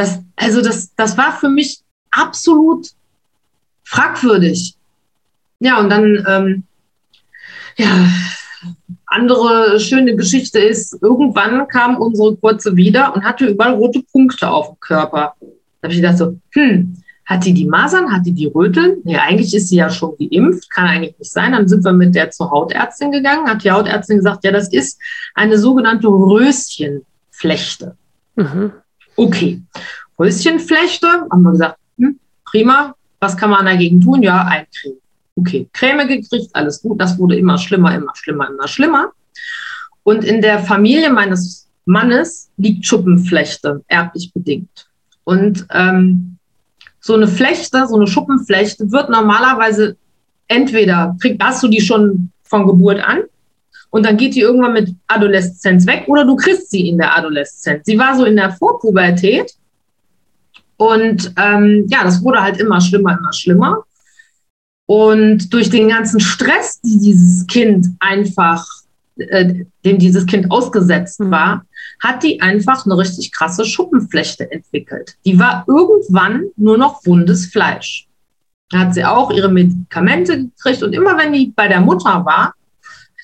Das, 0.00 0.18
also 0.34 0.62
das, 0.62 0.94
das 0.94 1.18
war 1.18 1.32
für 1.32 1.50
mich 1.50 1.80
absolut 2.10 2.88
fragwürdig. 3.84 4.74
Ja, 5.58 5.78
und 5.78 5.90
dann, 5.90 6.24
ähm, 6.26 6.62
ja, 7.76 8.08
andere 9.04 9.78
schöne 9.78 10.16
Geschichte 10.16 10.58
ist, 10.58 10.96
irgendwann 11.02 11.68
kam 11.68 11.98
unsere 11.98 12.34
Kurze 12.36 12.76
wieder 12.76 13.14
und 13.14 13.24
hatte 13.24 13.44
überall 13.44 13.74
rote 13.74 14.02
Punkte 14.10 14.48
auf 14.48 14.68
dem 14.68 14.80
Körper. 14.80 15.34
Da 15.38 15.48
habe 15.82 15.92
ich 15.92 16.00
gedacht 16.00 16.16
so, 16.16 16.38
hm, 16.52 16.96
hat 17.26 17.44
die 17.44 17.52
die 17.52 17.66
Masern, 17.66 18.10
hat 18.10 18.24
die 18.24 18.32
die 18.32 18.46
Röteln? 18.46 19.02
Nee, 19.04 19.18
eigentlich 19.18 19.54
ist 19.54 19.68
sie 19.68 19.76
ja 19.76 19.90
schon 19.90 20.16
geimpft, 20.18 20.70
kann 20.70 20.86
eigentlich 20.86 21.18
nicht 21.18 21.30
sein. 21.30 21.52
Dann 21.52 21.68
sind 21.68 21.84
wir 21.84 21.92
mit 21.92 22.14
der 22.14 22.30
zur 22.30 22.50
Hautärztin 22.50 23.12
gegangen, 23.12 23.50
hat 23.50 23.64
die 23.64 23.70
Hautärztin 23.70 24.16
gesagt, 24.16 24.44
ja, 24.44 24.50
das 24.50 24.72
ist 24.72 24.98
eine 25.34 25.58
sogenannte 25.58 26.08
Röschenflechte. 26.08 27.98
Mhm. 28.36 28.72
Okay, 29.20 29.60
Röschenflechte, 30.18 31.06
haben 31.30 31.42
wir 31.42 31.50
gesagt, 31.50 31.78
hm, 31.98 32.18
prima, 32.46 32.94
was 33.18 33.36
kann 33.36 33.50
man 33.50 33.66
dagegen 33.66 34.00
tun? 34.00 34.22
Ja, 34.22 34.46
eincremen. 34.46 34.98
Okay, 35.36 35.68
Creme 35.74 36.08
gekriegt, 36.08 36.48
alles 36.54 36.80
gut. 36.80 36.98
Das 36.98 37.18
wurde 37.18 37.36
immer 37.36 37.58
schlimmer, 37.58 37.94
immer 37.94 38.16
schlimmer, 38.16 38.48
immer 38.48 38.66
schlimmer. 38.66 39.12
Und 40.04 40.24
in 40.24 40.40
der 40.40 40.60
Familie 40.60 41.10
meines 41.10 41.68
Mannes 41.84 42.50
liegt 42.56 42.86
Schuppenflechte, 42.86 43.84
erblich 43.88 44.32
bedingt. 44.32 44.88
Und 45.24 45.66
ähm, 45.70 46.38
so 47.00 47.12
eine 47.12 47.28
Flechte, 47.28 47.86
so 47.88 47.96
eine 47.96 48.06
Schuppenflechte 48.06 48.90
wird 48.90 49.10
normalerweise 49.10 49.98
entweder, 50.48 51.14
krieg, 51.20 51.38
hast 51.42 51.62
du 51.62 51.68
die 51.68 51.82
schon 51.82 52.30
von 52.44 52.66
Geburt 52.66 53.00
an 53.00 53.24
und 53.90 54.06
dann 54.06 54.16
geht 54.16 54.34
die 54.34 54.40
irgendwann 54.40 54.72
mit 54.72 54.94
Adoleszenz 55.08 55.86
weg 55.86 56.04
oder 56.06 56.24
du 56.24 56.36
kriegst 56.36 56.70
sie 56.70 56.88
in 56.88 56.98
der 56.98 57.16
Adoleszenz. 57.16 57.84
Sie 57.84 57.98
war 57.98 58.16
so 58.16 58.24
in 58.24 58.36
der 58.36 58.52
Vorpubertät 58.52 59.52
und 60.76 61.32
ähm, 61.36 61.86
ja, 61.88 62.04
das 62.04 62.22
wurde 62.22 62.42
halt 62.42 62.58
immer 62.58 62.80
schlimmer, 62.80 63.18
immer 63.18 63.32
schlimmer. 63.32 63.84
Und 64.86 65.52
durch 65.52 65.70
den 65.70 65.88
ganzen 65.88 66.18
Stress, 66.18 66.80
die 66.80 66.98
dieses 66.98 67.46
Kind 67.46 67.86
einfach 68.00 68.66
äh, 69.28 69.64
dem 69.84 69.98
dieses 69.98 70.26
Kind 70.26 70.50
ausgesetzt 70.50 71.20
mhm. 71.20 71.30
war, 71.30 71.64
hat 72.02 72.22
die 72.22 72.40
einfach 72.40 72.86
eine 72.86 72.96
richtig 72.96 73.32
krasse 73.32 73.64
Schuppenflechte 73.64 74.50
entwickelt. 74.50 75.16
Die 75.24 75.38
war 75.38 75.64
irgendwann 75.68 76.46
nur 76.56 76.78
noch 76.78 77.04
wundes 77.04 77.46
Fleisch. 77.46 78.06
Da 78.70 78.78
hat 78.80 78.94
sie 78.94 79.04
auch 79.04 79.30
ihre 79.30 79.50
Medikamente 79.50 80.44
gekriegt 80.44 80.82
und 80.82 80.94
immer 80.94 81.18
wenn 81.18 81.32
die 81.32 81.52
bei 81.54 81.68
der 81.68 81.80
Mutter 81.80 82.24
war, 82.24 82.54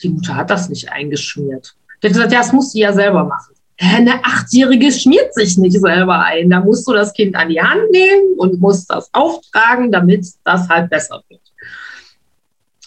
die 0.03 0.11
Mutter 0.11 0.37
hat 0.37 0.51
das 0.51 0.69
nicht 0.69 0.91
eingeschmiert. 0.91 1.75
Die 2.03 2.09
hat 2.09 2.15
gesagt, 2.15 2.33
ja, 2.33 2.39
das 2.39 2.53
musst 2.53 2.75
du 2.75 2.79
ja 2.79 2.93
selber 2.93 3.25
machen. 3.25 3.55
Eine 3.79 4.25
Achtjährige 4.25 4.91
schmiert 4.91 5.35
sich 5.35 5.59
nicht 5.59 5.79
selber 5.79 6.21
ein. 6.21 6.49
Da 6.49 6.61
musst 6.61 6.89
du 6.89 6.93
das 6.93 7.13
Kind 7.13 7.37
an 7.37 7.49
die 7.49 7.61
Hand 7.61 7.91
nehmen 7.91 8.39
und 8.39 8.61
musst 8.61 8.91
das 8.91 9.13
auftragen, 9.13 9.93
damit 9.93 10.27
das 10.45 10.69
halt 10.69 10.89
besser 10.89 11.23
wird. 11.29 11.41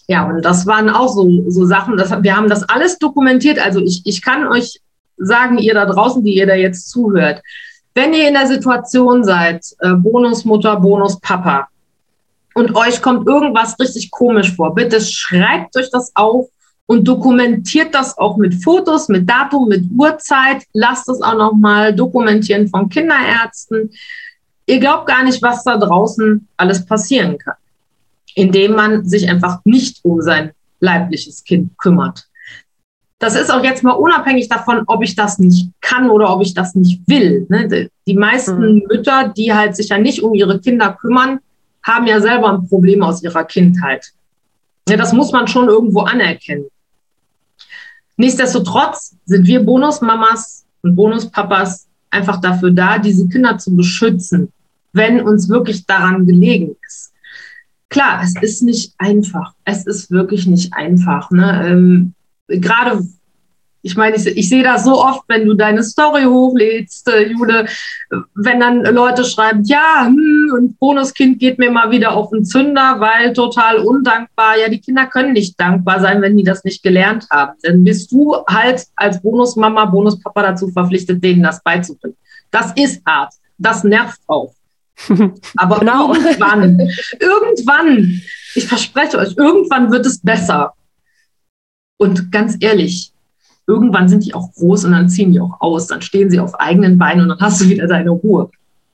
Ja, 0.07 0.27
und 0.27 0.41
das 0.43 0.65
waren 0.65 0.89
auch 0.89 1.09
so, 1.09 1.29
so 1.49 1.65
Sachen, 1.65 1.95
das, 1.95 2.11
wir 2.23 2.35
haben 2.35 2.49
das 2.49 2.63
alles 2.63 2.97
dokumentiert. 2.97 3.59
Also 3.59 3.79
ich, 3.79 4.01
ich 4.05 4.23
kann 4.23 4.47
euch 4.47 4.81
sagen, 5.17 5.59
ihr 5.59 5.75
da 5.75 5.85
draußen, 5.85 6.23
die 6.23 6.35
ihr 6.35 6.47
da 6.47 6.55
jetzt 6.55 6.89
zuhört, 6.89 7.43
wenn 7.93 8.13
ihr 8.13 8.27
in 8.27 8.33
der 8.33 8.47
Situation 8.47 9.23
seid, 9.23 9.63
äh, 9.79 9.93
Bonusmutter, 9.93 10.77
Bonuspapa, 10.77 11.67
und 12.55 12.75
euch 12.75 13.01
kommt 13.01 13.27
irgendwas 13.27 13.79
richtig 13.79 14.11
komisch 14.11 14.55
vor, 14.55 14.73
bitte 14.73 14.99
schreibt 14.99 15.77
euch 15.77 15.89
das 15.91 16.11
auf 16.15 16.47
und 16.89 17.07
dokumentiert 17.07 17.93
das 17.93 18.17
auch 18.17 18.37
mit 18.37 18.63
Fotos, 18.63 19.09
mit 19.09 19.29
Datum, 19.29 19.69
mit 19.69 19.85
Uhrzeit. 19.95 20.63
Lasst 20.73 21.07
es 21.07 21.21
auch 21.21 21.35
nochmal 21.35 21.93
dokumentieren 21.93 22.67
von 22.67 22.89
Kinderärzten. 22.89 23.91
Ihr 24.65 24.79
glaubt 24.79 25.07
gar 25.07 25.23
nicht, 25.23 25.41
was 25.41 25.63
da 25.63 25.77
draußen 25.77 26.47
alles 26.57 26.85
passieren 26.85 27.37
kann 27.37 27.55
indem 28.35 28.73
man 28.73 29.05
sich 29.05 29.29
einfach 29.29 29.59
nicht 29.65 29.99
um 30.03 30.21
sein 30.21 30.51
leibliches 30.79 31.43
Kind 31.43 31.77
kümmert. 31.77 32.25
Das 33.19 33.35
ist 33.35 33.51
auch 33.51 33.63
jetzt 33.63 33.83
mal 33.83 33.91
unabhängig 33.91 34.47
davon, 34.47 34.83
ob 34.87 35.03
ich 35.03 35.13
das 35.13 35.39
nicht 35.39 35.71
kann 35.81 36.09
oder 36.09 36.33
ob 36.33 36.41
ich 36.41 36.53
das 36.53 36.73
nicht 36.73 37.01
will. 37.05 37.45
Ne? 37.49 37.89
Die 38.07 38.13
meisten 38.13 38.75
mhm. 38.75 38.83
Mütter, 38.87 39.33
die 39.35 39.53
halt 39.53 39.75
sich 39.75 39.89
ja 39.89 39.97
nicht 39.97 40.23
um 40.23 40.33
ihre 40.33 40.59
Kinder 40.61 40.93
kümmern, 40.99 41.39
haben 41.83 42.07
ja 42.07 42.21
selber 42.21 42.49
ein 42.53 42.67
Problem 42.69 43.03
aus 43.03 43.21
ihrer 43.21 43.43
Kindheit. 43.43 44.05
Ja, 44.87 44.95
das 44.95 45.11
muss 45.11 45.33
man 45.33 45.47
schon 45.47 45.67
irgendwo 45.67 46.01
anerkennen. 46.01 46.67
Nichtsdestotrotz 48.19 49.15
sind 49.25 49.47
wir 49.47 49.63
Bonusmamas 49.63 50.65
und 50.83 50.95
Bonuspapas 50.95 51.87
einfach 52.11 52.39
dafür 52.39 52.71
da, 52.71 52.99
diese 52.99 53.27
Kinder 53.27 53.57
zu 53.57 53.75
beschützen, 53.75 54.51
wenn 54.93 55.21
uns 55.21 55.49
wirklich 55.49 55.85
daran 55.85 56.25
gelegen 56.25 56.75
ist 56.85 57.09
klar, 57.89 58.21
es 58.23 58.35
ist 58.41 58.61
nicht 58.61 58.93
einfach. 58.97 59.53
Es 59.65 59.85
ist 59.85 60.11
wirklich 60.11 60.47
nicht 60.47 60.73
einfach. 60.73 61.29
Ne? 61.31 61.67
Ähm, 61.67 62.13
Gerade 62.47 63.05
Ich 63.81 63.95
meine, 63.95 64.15
ich, 64.15 64.25
ich 64.25 64.49
sehe 64.49 64.63
das 64.63 64.83
so 64.83 65.01
oft, 65.01 65.23
wenn 65.27 65.45
du 65.45 65.53
deine 65.53 65.83
Story 65.83 66.23
hochlädst, 66.23 67.07
äh, 67.07 67.27
Jule, 67.27 67.65
wenn 68.35 68.59
dann 68.59 68.83
Leute 68.83 69.23
schreiben, 69.23 69.63
ja, 69.63 70.05
hm, 70.05 70.51
und 70.53 70.79
Bonuskind 70.79 71.39
geht 71.39 71.59
mir 71.59 71.71
mal 71.71 71.89
wieder 71.91 72.11
auf 72.11 72.29
den 72.31 72.43
Zünder, 72.43 72.99
weil 72.99 73.33
total 73.33 73.77
undankbar. 73.77 74.57
Ja, 74.57 74.69
die 74.69 74.81
Kinder 74.81 75.05
können 75.05 75.33
nicht 75.33 75.59
dankbar 75.59 76.01
sein, 76.01 76.21
wenn 76.21 76.35
die 76.35 76.43
das 76.43 76.63
nicht 76.63 76.83
gelernt 76.83 77.27
haben. 77.29 77.53
Dann 77.61 77.83
bist 77.83 78.11
du 78.11 78.35
halt 78.47 78.85
als 78.95 79.21
Bonusmama, 79.21 79.85
Bonuspapa 79.85 80.41
dazu 80.41 80.67
verpflichtet, 80.69 81.23
denen 81.23 81.43
das 81.43 81.63
beizubringen. 81.63 82.17
Das 82.51 82.73
ist 82.75 83.01
hart. 83.05 83.33
Das 83.57 83.83
nervt 83.83 84.19
auch. 84.27 84.53
Aber 85.57 85.79
genau. 85.79 86.13
irgendwann, 86.13 86.89
irgendwann, 87.19 88.21
ich 88.55 88.67
verspreche 88.67 89.17
euch, 89.17 89.35
irgendwann 89.37 89.91
wird 89.91 90.05
es 90.05 90.19
besser. 90.19 90.73
Und 91.97 92.31
ganz 92.31 92.57
ehrlich, 92.59 93.11
irgendwann 93.69 94.09
sind 94.09 94.25
die 94.25 94.33
auch 94.33 94.51
groß 94.53 94.85
und 94.85 94.91
dann 94.91 95.09
ziehen 95.09 95.31
die 95.31 95.39
auch 95.39 95.61
aus, 95.61 95.87
dann 95.87 96.01
stehen 96.01 96.29
sie 96.29 96.39
auf 96.39 96.59
eigenen 96.59 96.97
Beinen 96.97 97.21
und 97.21 97.29
dann 97.29 97.39
hast 97.39 97.61
du 97.61 97.69
wieder 97.69 97.87
deine 97.87 98.09
Ruhe. 98.09 98.49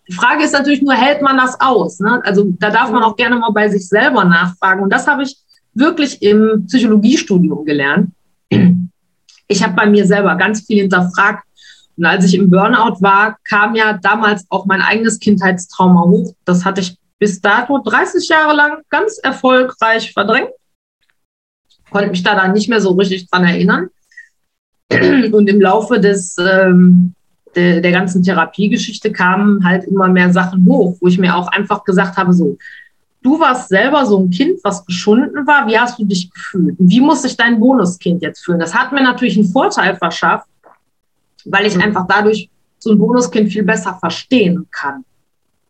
Die 0.07 0.13
Frage 0.13 0.43
ist 0.43 0.51
natürlich 0.51 0.82
nur, 0.82 0.93
hält 0.93 1.21
man 1.21 1.38
das 1.38 1.59
aus? 1.59 1.99
Ne? 1.99 2.21
Also 2.23 2.53
da 2.59 2.69
darf 2.69 2.91
man 2.91 3.01
auch 3.01 3.15
gerne 3.15 3.38
mal 3.38 3.51
bei 3.51 3.69
sich 3.69 3.88
selber 3.88 4.23
nachfragen. 4.23 4.84
Und 4.84 4.93
das 4.93 5.07
habe 5.07 5.23
ich 5.23 5.38
wirklich 5.73 6.21
im 6.21 6.65
Psychologiestudium 6.67 7.65
gelernt. 7.65 8.11
Ich 9.47 9.63
habe 9.63 9.73
bei 9.73 9.86
mir 9.86 10.05
selber 10.05 10.36
ganz 10.36 10.65
viel 10.65 10.82
hinterfragt. 10.82 11.43
Und 11.97 12.05
als 12.05 12.26
ich 12.26 12.34
im 12.34 12.49
Burnout 12.49 12.97
war, 12.99 13.38
kam 13.47 13.76
ja 13.76 13.93
damals 13.93 14.45
auch 14.49 14.65
mein 14.65 14.82
eigenes 14.82 15.19
Kindheitstrauma 15.19 16.01
hoch. 16.01 16.34
Das 16.45 16.65
hatte 16.65 16.82
ich 16.82 16.97
bis 17.19 17.39
dato 17.39 17.78
30 17.78 18.28
Jahre 18.28 18.55
lang 18.55 18.82
ganz 18.89 19.17
erfolgreich 19.19 20.11
verdrängt. 20.11 20.49
Konnte 21.89 22.09
mich 22.09 22.23
da 22.23 22.36
dann 22.36 22.53
nicht 22.53 22.69
mehr 22.69 22.82
so 22.82 22.91
richtig 22.91 23.30
dran 23.30 23.45
erinnern. 23.45 23.89
Und 25.32 25.50
im 25.50 25.62
Laufe 25.62 26.00
des, 26.00 26.38
ähm, 26.38 27.14
der, 27.56 27.82
der 27.82 27.92
ganzen 27.92 28.22
Therapiegeschichte 28.24 29.12
kamen 29.12 29.64
halt 29.64 29.86
immer 29.86 30.08
mehr 30.08 30.32
Sachen 30.32 30.66
hoch, 30.66 30.98
wo 31.00 31.08
ich 31.08 31.18
mir 31.18 31.36
auch 31.36 31.48
einfach 31.48 31.84
gesagt 31.84 32.18
habe, 32.18 32.34
so, 32.34 32.58
du 33.22 33.40
warst 33.40 33.70
selber 33.70 34.06
so 34.06 34.20
ein 34.20 34.30
Kind, 34.30 34.60
was 34.64 34.86
geschunden 34.86 35.48
war, 35.48 35.68
wie 35.68 35.78
hast 35.78 35.98
du 35.98 36.06
dich 36.06 36.30
gefühlt? 36.30 36.76
wie 36.78 37.02
muss 37.02 37.24
sich 37.24 37.36
dein 37.36 37.60
Bonuskind 37.60 38.22
jetzt 38.22 38.46
fühlen? 38.46 38.60
Das 38.60 38.76
hat 38.76 38.92
mir 38.92 39.02
natürlich 39.02 39.38
einen 39.38 39.48
Vorteil 39.48 39.96
verschafft, 39.96 40.48
weil 41.46 41.66
ich 41.66 41.78
einfach 41.82 42.06
dadurch 42.08 42.50
so 42.78 42.92
ein 42.92 43.00
Bonuskind 43.00 43.52
viel 43.52 43.64
besser 43.64 43.98
verstehen 44.00 44.68
kann. 44.70 45.04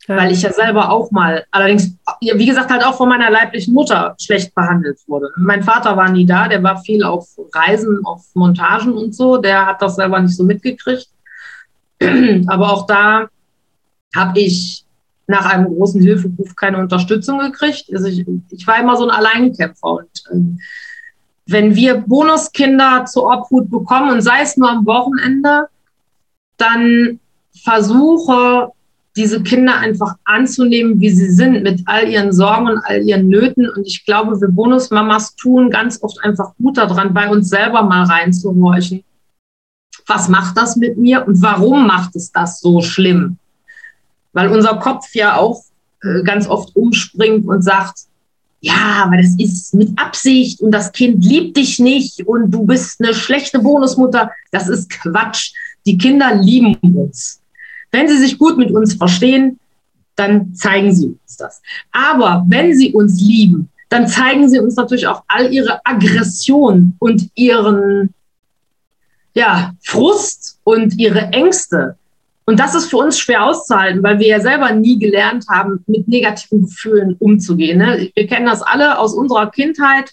Ja. 0.07 0.17
Weil 0.17 0.31
ich 0.31 0.43
ja 0.43 0.53
selber 0.53 0.91
auch 0.91 1.09
mal, 1.11 1.45
allerdings, 1.49 1.95
wie 2.21 2.45
gesagt, 2.45 2.69
halt 2.69 2.85
auch 2.85 2.95
von 2.95 3.09
meiner 3.09 3.31
leiblichen 3.31 3.73
Mutter 3.73 4.15
schlecht 4.19 4.53
behandelt 4.53 4.99
wurde. 5.07 5.31
Mein 5.35 5.63
Vater 5.63 5.97
war 5.97 6.09
nie 6.11 6.25
da, 6.25 6.47
der 6.47 6.61
war 6.61 6.77
viel 6.77 7.03
auf 7.03 7.27
Reisen, 7.53 8.01
auf 8.05 8.23
Montagen 8.35 8.93
und 8.93 9.15
so, 9.15 9.37
der 9.37 9.65
hat 9.65 9.81
das 9.81 9.95
selber 9.95 10.19
nicht 10.19 10.35
so 10.35 10.43
mitgekriegt. 10.43 11.07
Aber 12.47 12.71
auch 12.71 12.85
da 12.85 13.27
habe 14.15 14.39
ich 14.39 14.85
nach 15.27 15.45
einem 15.45 15.65
großen 15.65 16.01
Hilferuf 16.01 16.55
keine 16.55 16.77
Unterstützung 16.77 17.39
gekriegt. 17.39 17.89
Also 17.91 18.07
ich, 18.07 18.25
ich 18.51 18.67
war 18.67 18.79
immer 18.79 18.95
so 18.95 19.07
ein 19.07 19.11
Alleinkämpfer. 19.11 19.87
Und 19.87 20.23
äh, 20.31 20.61
wenn 21.47 21.75
wir 21.75 21.95
Bonuskinder 21.95 23.05
zur 23.05 23.25
Obhut 23.25 23.69
bekommen, 23.69 24.11
und 24.11 24.21
sei 24.21 24.41
es 24.41 24.55
nur 24.55 24.69
am 24.69 24.85
Wochenende, 24.85 25.67
dann 26.57 27.19
versuche 27.63 28.71
diese 29.15 29.41
Kinder 29.43 29.77
einfach 29.77 30.15
anzunehmen, 30.25 30.99
wie 30.99 31.09
sie 31.09 31.29
sind, 31.29 31.63
mit 31.63 31.81
all 31.85 32.07
ihren 32.07 32.33
Sorgen 32.33 32.67
und 32.67 32.79
all 32.83 33.01
ihren 33.01 33.27
Nöten. 33.27 33.69
Und 33.69 33.87
ich 33.87 34.05
glaube, 34.05 34.39
wir 34.41 34.49
Bonusmamas 34.49 35.35
tun 35.35 35.69
ganz 35.69 36.01
oft 36.03 36.23
einfach 36.23 36.53
gut 36.61 36.77
daran, 36.77 37.13
bei 37.13 37.29
uns 37.29 37.49
selber 37.49 37.83
mal 37.83 38.03
reinzuhorchen. 38.03 39.03
Was 40.07 40.27
macht 40.27 40.57
das 40.57 40.75
mit 40.75 40.97
mir 40.97 41.25
und 41.25 41.41
warum 41.41 41.87
macht 41.87 42.15
es 42.15 42.31
das 42.31 42.59
so 42.59 42.81
schlimm? 42.81 43.37
Weil 44.33 44.49
unser 44.49 44.77
Kopf 44.77 45.15
ja 45.15 45.37
auch 45.37 45.63
äh, 46.03 46.21
ganz 46.23 46.47
oft 46.47 46.75
umspringt 46.75 47.47
und 47.47 47.63
sagt, 47.63 47.99
ja, 48.59 49.03
aber 49.05 49.17
das 49.17 49.35
ist 49.37 49.73
mit 49.73 49.97
Absicht 49.97 50.59
und 50.59 50.71
das 50.71 50.91
Kind 50.91 51.23
liebt 51.23 51.55
dich 51.55 51.79
nicht 51.79 52.25
und 52.27 52.51
du 52.51 52.65
bist 52.65 53.01
eine 53.01 53.13
schlechte 53.13 53.59
Bonusmutter. 53.59 54.31
Das 54.51 54.67
ist 54.67 54.89
Quatsch. 54.89 55.53
Die 55.85 55.97
Kinder 55.97 56.33
lieben 56.35 56.75
uns. 56.81 57.41
Wenn 57.95 58.09
sie 58.09 58.17
sich 58.17 58.37
gut 58.37 58.57
mit 58.57 58.71
uns 58.71 58.95
verstehen, 58.95 59.57
dann 60.17 60.53
zeigen 60.53 60.93
sie 60.93 61.07
uns 61.07 61.37
das. 61.37 61.61
Aber 61.93 62.43
wenn 62.49 62.75
sie 62.75 62.93
uns 62.93 63.21
lieben, 63.21 63.69
dann 63.87 64.09
zeigen 64.09 64.49
sie 64.49 64.59
uns 64.59 64.75
natürlich 64.75 65.07
auch 65.07 65.23
all 65.29 65.53
ihre 65.53 65.79
Aggression 65.85 66.95
und 66.99 67.29
ihren 67.35 68.13
ja, 69.33 69.73
Frust 69.81 70.59
und 70.65 70.99
ihre 70.99 71.31
Ängste. 71.31 71.95
Und 72.45 72.59
das 72.59 72.75
ist 72.75 72.89
für 72.89 72.97
uns 72.97 73.17
schwer 73.17 73.45
auszuhalten, 73.45 74.03
weil 74.03 74.19
wir 74.19 74.27
ja 74.27 74.41
selber 74.41 74.73
nie 74.73 74.99
gelernt 74.99 75.45
haben, 75.49 75.81
mit 75.87 76.05
negativen 76.09 76.65
Gefühlen 76.65 77.15
umzugehen. 77.19 77.77
Ne? 77.77 78.11
Wir 78.13 78.27
kennen 78.27 78.45
das 78.45 78.61
alle 78.61 78.99
aus 78.99 79.13
unserer 79.13 79.49
Kindheit, 79.51 80.11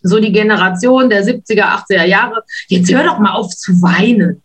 so 0.00 0.20
die 0.20 0.30
Generation 0.30 1.10
der 1.10 1.24
70er, 1.24 1.84
80er 1.88 2.04
Jahre. 2.04 2.44
Jetzt 2.68 2.92
hör 2.92 3.02
doch 3.02 3.18
mal 3.18 3.32
auf 3.32 3.48
zu 3.48 3.82
weinen. 3.82 4.42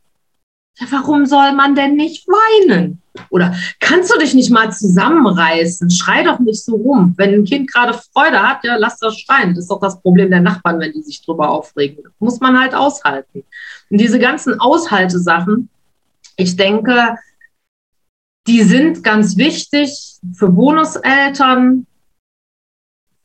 Warum 0.90 1.26
soll 1.26 1.54
man 1.54 1.74
denn 1.76 1.96
nicht 1.96 2.28
weinen? 2.28 3.02
Oder 3.30 3.56
kannst 3.80 4.14
du 4.14 4.20
dich 4.20 4.34
nicht 4.34 4.52
mal 4.52 4.72
zusammenreißen? 4.72 5.90
Schrei 5.90 6.24
doch 6.24 6.40
nicht 6.40 6.64
so 6.64 6.76
rum. 6.76 7.14
Wenn 7.16 7.34
ein 7.34 7.46
Kind 7.46 7.72
gerade 7.72 7.94
Freude 7.94 8.42
hat, 8.42 8.64
ja, 8.64 8.76
lass 8.76 9.00
das 9.00 9.18
schreien. 9.18 9.56
Das 9.56 9.66
ist 9.66 9.72
doch 9.72 9.80
das 9.80 10.02
Problem 10.02 10.30
der 10.30 10.42
Nachbarn, 10.42 10.80
wenn 10.80 10.92
die 10.92 11.02
sich 11.02 11.24
drüber 11.24 11.50
aufregen. 11.50 12.04
Das 12.04 12.14
muss 12.20 12.40
man 12.42 12.60
halt 12.60 12.76
aushalten. 12.76 13.44
Und 13.90 13.98
diese 14.00 14.20
ganzen 14.20 14.60
Aushaltesachen, 14.60 15.70
ich 16.36 16.58
denke, 16.58 17.16
die 18.48 18.64
sind 18.64 19.04
ganz 19.04 19.38
wichtig 19.38 20.18
für 20.34 20.50
Bonuseltern, 20.50 21.88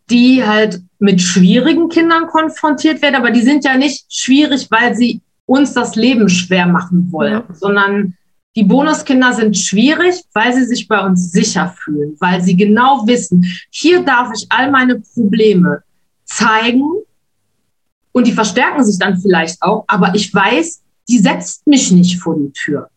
die 0.08 0.44
halt 0.44 0.82
mit 0.98 1.20
schwierigen 1.20 1.88
Kindern 1.88 2.26
konfrontiert 2.26 3.02
werden, 3.02 3.16
aber 3.16 3.30
die 3.30 3.42
sind 3.42 3.64
ja 3.64 3.76
nicht 3.76 4.12
schwierig, 4.12 4.70
weil 4.70 4.94
sie 4.94 5.20
uns 5.50 5.74
das 5.74 5.96
Leben 5.96 6.28
schwer 6.28 6.66
machen 6.66 7.10
wollen, 7.10 7.42
ja. 7.48 7.54
sondern 7.54 8.16
die 8.54 8.62
Bonuskinder 8.62 9.32
sind 9.32 9.56
schwierig, 9.56 10.22
weil 10.32 10.52
sie 10.52 10.64
sich 10.64 10.86
bei 10.86 11.04
uns 11.04 11.32
sicher 11.32 11.74
fühlen, 11.76 12.16
weil 12.20 12.40
sie 12.40 12.56
genau 12.56 13.04
wissen, 13.06 13.44
hier 13.70 14.02
darf 14.04 14.30
ich 14.34 14.46
all 14.48 14.70
meine 14.70 15.00
Probleme 15.00 15.82
zeigen 16.24 16.84
und 18.12 18.26
die 18.28 18.32
verstärken 18.32 18.84
sich 18.84 18.98
dann 18.98 19.20
vielleicht 19.20 19.60
auch, 19.60 19.84
aber 19.88 20.14
ich 20.14 20.32
weiß, 20.32 20.82
die 21.08 21.18
setzt 21.18 21.66
mich 21.66 21.90
nicht 21.90 22.20
vor 22.20 22.36
die 22.36 22.52
Tür. 22.52 22.88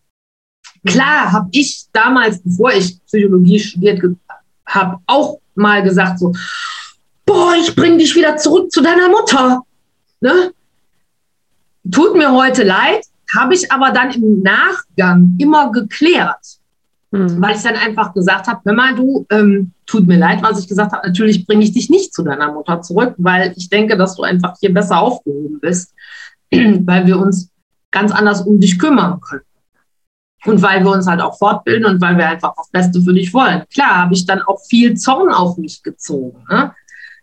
Klar 0.86 1.32
habe 1.32 1.50
ich 1.52 1.86
damals, 1.92 2.40
bevor 2.44 2.72
ich 2.72 3.04
Psychologie 3.06 3.60
studiert 3.60 4.04
habe, 4.68 5.00
auch 5.08 5.40
mal 5.56 5.82
gesagt 5.82 6.20
so, 6.20 6.34
boah, 7.26 7.56
ich 7.60 7.76
bring 7.76 7.98
dich 7.98 8.16
wieder 8.16 8.38
zurück 8.38 8.72
zu 8.72 8.82
deiner 8.82 9.10
Mutter. 9.10 9.62
Ne? 10.22 10.52
Tut 11.92 12.16
mir 12.16 12.32
heute 12.32 12.64
leid, 12.64 13.06
habe 13.36 13.54
ich 13.54 13.72
aber 13.72 13.92
dann 13.92 14.12
im 14.12 14.42
Nachgang 14.42 15.36
immer 15.40 15.72
geklärt. 15.72 16.60
Mhm. 17.12 17.42
Weil 17.42 17.56
ich 17.56 17.62
dann 17.62 17.76
einfach 17.76 18.14
gesagt 18.14 18.48
habe, 18.48 18.62
Mama, 18.66 18.94
du, 18.94 19.26
ähm, 19.30 19.72
tut 19.86 20.08
mir 20.08 20.18
leid, 20.18 20.42
was 20.42 20.60
ich 20.60 20.68
gesagt 20.68 20.94
habe, 20.94 21.08
natürlich 21.08 21.46
bringe 21.46 21.64
ich 21.64 21.72
dich 21.72 21.90
nicht 21.90 22.14
zu 22.14 22.24
deiner 22.24 22.52
Mutter 22.52 22.82
zurück, 22.82 23.14
weil 23.18 23.54
ich 23.56 23.70
denke, 23.70 23.98
dass 23.98 24.16
du 24.16 24.24
einfach 24.24 24.56
hier 24.60 24.74
besser 24.74 25.00
aufgehoben 25.00 25.60
bist, 25.60 25.94
weil 26.52 27.06
wir 27.06 27.20
uns 27.20 27.50
ganz 27.92 28.12
anders 28.12 28.42
um 28.42 28.60
dich 28.60 28.80
kümmern 28.80 29.20
können. 29.22 29.44
Und 30.46 30.62
weil 30.62 30.84
wir 30.84 30.92
uns 30.92 31.08
halt 31.08 31.22
auch 31.22 31.38
fortbilden 31.38 31.86
und 31.86 32.02
weil 32.02 32.18
wir 32.18 32.28
einfach 32.28 32.54
das 32.58 32.70
Beste 32.70 33.02
für 33.02 33.14
dich 33.14 33.34
wollen. 33.34 33.64
Klar, 33.74 34.02
habe 34.02 34.14
ich 34.14 34.26
dann 34.26 34.42
auch 34.42 34.60
viel 34.68 34.96
Zorn 34.96 35.32
auf 35.32 35.58
mich 35.58 35.82
gezogen. 35.84 36.44
Ne? 36.50 36.74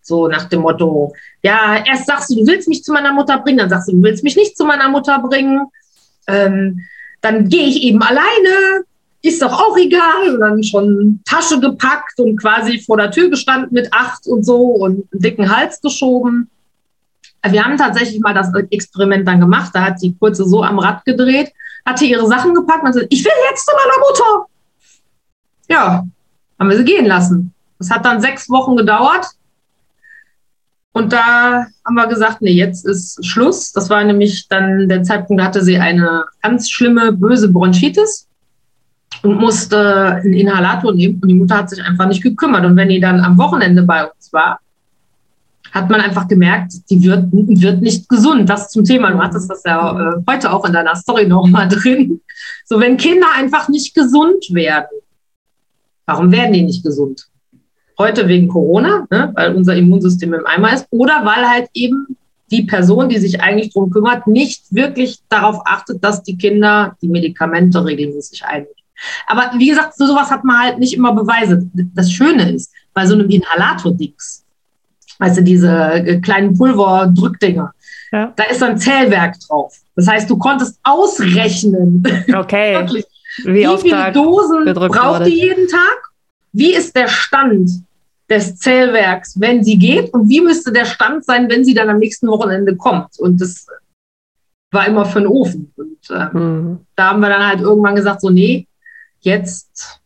So 0.02 0.28
nach 0.28 0.48
dem 0.48 0.62
Motto, 0.62 1.12
ja, 1.42 1.82
erst 1.84 2.06
sagst 2.06 2.30
du, 2.30 2.36
du 2.36 2.46
willst 2.46 2.68
mich 2.68 2.82
zu 2.82 2.92
meiner 2.92 3.12
Mutter 3.12 3.38
bringen, 3.38 3.58
dann 3.58 3.70
sagst 3.70 3.88
du, 3.88 3.92
du 3.92 4.02
willst 4.02 4.24
mich 4.24 4.36
nicht 4.36 4.56
zu 4.56 4.64
meiner 4.64 4.88
Mutter 4.88 5.18
bringen. 5.20 5.66
Ähm, 6.26 6.80
dann 7.20 7.48
gehe 7.48 7.66
ich 7.66 7.82
eben 7.82 8.02
alleine, 8.02 8.84
ist 9.22 9.42
doch 9.42 9.52
auch 9.52 9.76
egal. 9.76 10.34
Und 10.34 10.40
dann 10.40 10.62
schon 10.62 11.20
Tasche 11.24 11.60
gepackt 11.60 12.18
und 12.18 12.36
quasi 12.38 12.80
vor 12.80 12.96
der 12.96 13.10
Tür 13.10 13.28
gestanden 13.28 13.68
mit 13.72 13.92
acht 13.92 14.26
und 14.26 14.44
so 14.44 14.58
und 14.58 15.06
einen 15.12 15.20
dicken 15.20 15.54
Hals 15.54 15.80
geschoben. 15.80 16.50
Wir 17.42 17.64
haben 17.64 17.78
tatsächlich 17.78 18.20
mal 18.20 18.34
das 18.34 18.52
Experiment 18.70 19.26
dann 19.26 19.40
gemacht. 19.40 19.70
Da 19.74 19.82
hat 19.82 20.02
die 20.02 20.14
Kurze 20.14 20.46
so 20.46 20.62
am 20.62 20.78
Rad 20.78 21.04
gedreht, 21.04 21.52
hatte 21.86 22.04
ihre 22.04 22.26
Sachen 22.26 22.54
gepackt 22.54 22.84
und 22.84 22.92
gesagt, 22.92 23.06
ich 23.10 23.24
will 23.24 23.32
jetzt 23.50 23.66
zu 23.66 23.72
meiner 23.74 23.98
Mutter. 24.06 24.46
Ja, 25.68 26.06
haben 26.58 26.70
wir 26.70 26.76
sie 26.76 26.84
gehen 26.84 27.06
lassen. 27.06 27.54
Das 27.78 27.90
hat 27.90 28.04
dann 28.04 28.20
sechs 28.20 28.50
Wochen 28.50 28.76
gedauert. 28.76 29.26
Und 30.92 31.12
da 31.12 31.66
haben 31.84 31.94
wir 31.94 32.06
gesagt, 32.08 32.42
nee, 32.42 32.52
jetzt 32.52 32.84
ist 32.84 33.24
Schluss. 33.24 33.72
Das 33.72 33.90
war 33.90 34.02
nämlich 34.02 34.48
dann 34.48 34.88
der 34.88 35.02
Zeitpunkt, 35.02 35.40
da 35.40 35.46
hatte 35.46 35.62
sie 35.62 35.78
eine 35.78 36.24
ganz 36.42 36.68
schlimme, 36.68 37.12
böse 37.12 37.48
Bronchitis 37.48 38.26
und 39.22 39.36
musste 39.36 40.16
einen 40.16 40.32
Inhalator 40.32 40.92
nehmen. 40.92 41.20
Und 41.22 41.28
die 41.28 41.34
Mutter 41.34 41.58
hat 41.58 41.70
sich 41.70 41.82
einfach 41.82 42.08
nicht 42.08 42.22
gekümmert. 42.22 42.64
Und 42.64 42.76
wenn 42.76 42.88
die 42.88 43.00
dann 43.00 43.20
am 43.20 43.38
Wochenende 43.38 43.82
bei 43.82 44.04
uns 44.04 44.32
war, 44.32 44.58
hat 45.72 45.88
man 45.88 46.00
einfach 46.00 46.26
gemerkt, 46.26 46.72
die 46.90 47.02
wird, 47.04 47.28
wird 47.30 47.80
nicht 47.80 48.08
gesund. 48.08 48.48
Das 48.48 48.70
zum 48.70 48.84
Thema. 48.84 49.12
Du 49.12 49.20
hattest 49.20 49.48
das 49.48 49.62
ja 49.64 50.14
äh, 50.16 50.22
heute 50.28 50.52
auch 50.52 50.64
in 50.64 50.72
deiner 50.72 50.96
Story 50.96 51.26
nochmal 51.26 51.68
drin. 51.68 52.20
So, 52.64 52.80
wenn 52.80 52.96
Kinder 52.96 53.28
einfach 53.36 53.68
nicht 53.68 53.94
gesund 53.94 54.46
werden, 54.50 54.88
warum 56.06 56.32
werden 56.32 56.52
die 56.52 56.62
nicht 56.62 56.82
gesund? 56.82 57.28
Heute 58.00 58.26
wegen 58.28 58.48
Corona, 58.48 59.06
ne, 59.10 59.30
weil 59.34 59.54
unser 59.54 59.76
Immunsystem 59.76 60.32
im 60.32 60.46
Eimer 60.46 60.72
ist, 60.72 60.86
oder 60.88 61.22
weil 61.22 61.46
halt 61.46 61.68
eben 61.74 62.16
die 62.50 62.62
Person, 62.62 63.10
die 63.10 63.18
sich 63.18 63.42
eigentlich 63.42 63.74
darum 63.74 63.90
kümmert, 63.90 64.26
nicht 64.26 64.62
wirklich 64.74 65.18
darauf 65.28 65.60
achtet, 65.66 66.02
dass 66.02 66.22
die 66.22 66.38
Kinder 66.38 66.96
die 67.02 67.08
Medikamente 67.08 67.84
regelmäßig 67.84 68.42
einnehmen. 68.42 68.72
Aber 69.26 69.50
wie 69.58 69.68
gesagt, 69.68 69.98
für 69.98 70.06
sowas 70.06 70.30
hat 70.30 70.44
man 70.44 70.58
halt 70.58 70.78
nicht 70.78 70.94
immer 70.94 71.12
Beweise. 71.12 71.68
Das 71.94 72.10
Schöne 72.10 72.52
ist, 72.52 72.72
bei 72.94 73.06
so 73.06 73.12
einem 73.12 73.28
Inhalator-Dix, 73.28 74.46
weißt 75.18 75.36
du, 75.36 75.42
diese 75.42 75.70
äh, 75.70 76.20
kleinen 76.20 76.56
Pulverdrückdinger, 76.56 77.74
ja. 78.12 78.32
da 78.34 78.44
ist 78.44 78.62
ein 78.62 78.78
Zählwerk 78.78 79.38
drauf. 79.40 79.76
Das 79.94 80.08
heißt, 80.08 80.30
du 80.30 80.38
konntest 80.38 80.80
ausrechnen, 80.84 82.02
okay. 82.34 82.76
wirklich, 82.76 83.04
wie, 83.44 83.66
wie 83.66 83.78
viele 83.78 84.10
Dosen 84.12 84.64
braucht 84.72 85.26
die 85.26 85.38
jeden 85.38 85.68
Tag? 85.68 85.98
Wie 86.52 86.74
ist 86.74 86.96
der 86.96 87.08
Stand 87.08 87.70
des 88.30 88.56
Zählwerks, 88.56 89.38
wenn 89.38 89.64
sie 89.64 89.76
geht? 89.76 90.14
Und 90.14 90.28
wie 90.28 90.40
müsste 90.40 90.72
der 90.72 90.84
Stand 90.84 91.24
sein, 91.24 91.50
wenn 91.50 91.64
sie 91.64 91.74
dann 91.74 91.90
am 91.90 91.98
nächsten 91.98 92.28
Wochenende 92.28 92.76
kommt? 92.76 93.18
Und 93.18 93.40
das 93.40 93.66
war 94.70 94.86
immer 94.86 95.04
für 95.04 95.18
den 95.18 95.28
Ofen. 95.28 95.72
Und 95.76 96.10
äh, 96.10 96.28
mhm. 96.32 96.86
da 96.94 97.10
haben 97.10 97.20
wir 97.20 97.28
dann 97.28 97.46
halt 97.46 97.60
irgendwann 97.60 97.96
gesagt, 97.96 98.20
so, 98.20 98.30
nee, 98.30 98.68
jetzt 99.20 100.00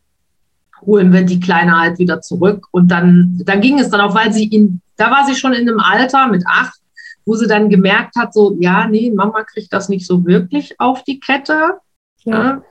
holen 0.81 1.13
wir 1.13 1.23
die 1.23 1.39
Kleine 1.39 1.79
halt 1.79 1.99
wieder 1.99 2.21
zurück. 2.21 2.67
Und 2.71 2.89
dann, 2.89 3.41
dann 3.45 3.61
ging 3.61 3.79
es 3.79 3.89
dann 3.89 4.01
auch, 4.01 4.15
weil 4.15 4.33
sie 4.33 4.45
in, 4.47 4.81
da 4.97 5.11
war 5.11 5.25
sie 5.27 5.35
schon 5.35 5.53
in 5.53 5.69
einem 5.69 5.79
Alter 5.79 6.27
mit 6.27 6.43
acht, 6.47 6.79
wo 7.25 7.35
sie 7.35 7.47
dann 7.47 7.69
gemerkt 7.69 8.15
hat, 8.15 8.33
so, 8.33 8.55
ja, 8.59 8.87
nee, 8.87 9.11
Mama 9.11 9.43
kriegt 9.43 9.73
das 9.73 9.89
nicht 9.89 10.05
so 10.05 10.25
wirklich 10.25 10.79
auf 10.79 11.03
die 11.03 11.19
Kette. 11.19 11.79
Ja. 12.23 12.43
ja. 12.43 12.61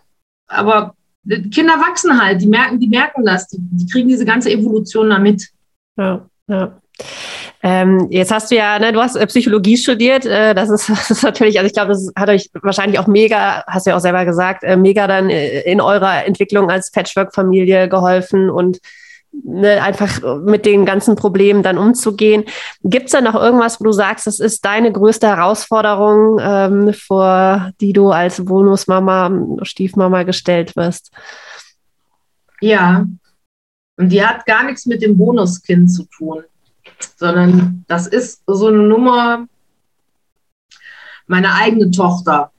Aber 0.47 0.95
Kinder 1.27 1.75
wachsen 1.75 2.21
halt, 2.21 2.43
die 2.43 2.47
merken, 2.47 2.79
die 2.79 2.89
merken 2.89 3.25
das, 3.25 3.49
die, 3.49 3.59
die 3.61 3.87
kriegen 3.87 4.09
diese 4.09 4.25
ganze 4.25 4.51
Evolution 4.51 5.11
damit. 5.11 5.49
Ja, 5.97 6.27
ja. 6.49 6.79
Ähm, 7.63 8.09
jetzt 8.11 8.31
hast 8.31 8.51
du 8.51 8.57
ja, 8.57 8.79
ne, 8.79 8.93
du 8.93 9.01
hast 9.01 9.17
äh, 9.17 9.27
Psychologie 9.27 9.79
studiert. 9.79 10.27
Äh, 10.27 10.55
das, 10.55 10.69
ist, 10.69 10.89
das 10.91 11.11
ist 11.11 11.23
natürlich, 11.23 11.59
also 11.59 11.67
ich 11.67 11.73
glaube, 11.73 11.93
das 11.93 12.13
hat 12.15 12.29
euch 12.29 12.51
wahrscheinlich 12.61 12.99
auch 12.99 13.07
mega, 13.07 13.65
hast 13.67 13.87
du 13.87 13.91
ja 13.91 13.97
auch 13.97 14.01
selber 14.01 14.25
gesagt, 14.27 14.65
äh, 14.65 14.77
mega 14.77 15.07
dann 15.07 15.31
äh, 15.31 15.61
in 15.63 15.81
eurer 15.81 16.27
Entwicklung 16.27 16.71
als 16.71 16.91
Patchwork-Familie 16.91 17.89
geholfen 17.89 18.51
und 18.51 18.81
ne, 19.43 19.83
einfach 19.83 20.41
mit 20.43 20.67
den 20.67 20.85
ganzen 20.85 21.17
Problemen 21.17 21.63
dann 21.63 21.79
umzugehen. 21.79 22.45
Gibt 22.83 23.07
es 23.07 23.13
da 23.13 23.21
noch 23.21 23.35
irgendwas, 23.35 23.81
wo 23.81 23.85
du 23.85 23.93
sagst, 23.93 24.27
das 24.27 24.41
ist 24.41 24.65
deine 24.65 24.93
größte 24.93 25.27
Herausforderung, 25.27 26.39
ähm, 26.41 26.93
vor 26.95 27.71
die 27.81 27.93
du 27.93 28.11
als 28.11 28.45
Bonusmama, 28.45 29.31
Stiefmama 29.63 30.23
gestellt 30.23 30.77
wirst? 30.77 31.11
Ja, 32.61 33.07
und 33.97 34.09
die 34.09 34.25
hat 34.25 34.47
gar 34.47 34.65
nichts 34.65 34.87
mit 34.87 35.03
dem 35.03 35.17
Bonuskind 35.17 35.93
zu 35.93 36.05
tun 36.05 36.45
sondern 37.17 37.85
das 37.89 38.07
ist 38.07 38.43
so 38.47 38.69
eine 38.69 38.83
Nummer. 38.83 39.47
Meine 41.27 41.55
eigene 41.55 41.91
Tochter 41.91 42.51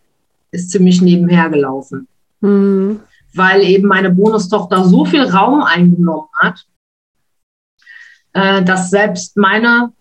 ist 0.51 0.71
ziemlich 0.71 1.01
nebenher 1.01 1.49
gelaufen, 1.49 2.07
mhm. 2.41 3.01
Weil 3.36 3.61
eben 3.63 3.88
meine 3.88 4.11
Bonustochter 4.11 4.86
so 4.86 5.05
viel 5.05 5.23
Raum 5.23 5.61
eingenommen 5.61 6.29
hat, 6.39 6.65
äh, 8.33 8.63
dass 8.63 8.89
selbst 8.89 9.38
meine 9.38 9.91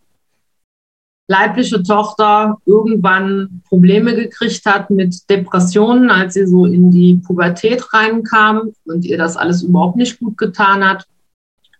leibliche 1.26 1.82
Tochter 1.82 2.58
irgendwann 2.66 3.62
Probleme 3.68 4.14
gekriegt 4.14 4.64
hat 4.66 4.90
mit 4.90 5.28
Depressionen, 5.30 6.10
als 6.10 6.34
sie 6.34 6.46
so 6.46 6.66
in 6.66 6.90
die 6.90 7.14
Pubertät 7.14 7.92
reinkam 7.92 8.72
und 8.84 9.04
ihr 9.04 9.16
das 9.16 9.36
alles 9.36 9.62
überhaupt 9.62 9.96
nicht 9.96 10.18
gut 10.18 10.36
getan 10.36 10.84
hat. 10.84 11.06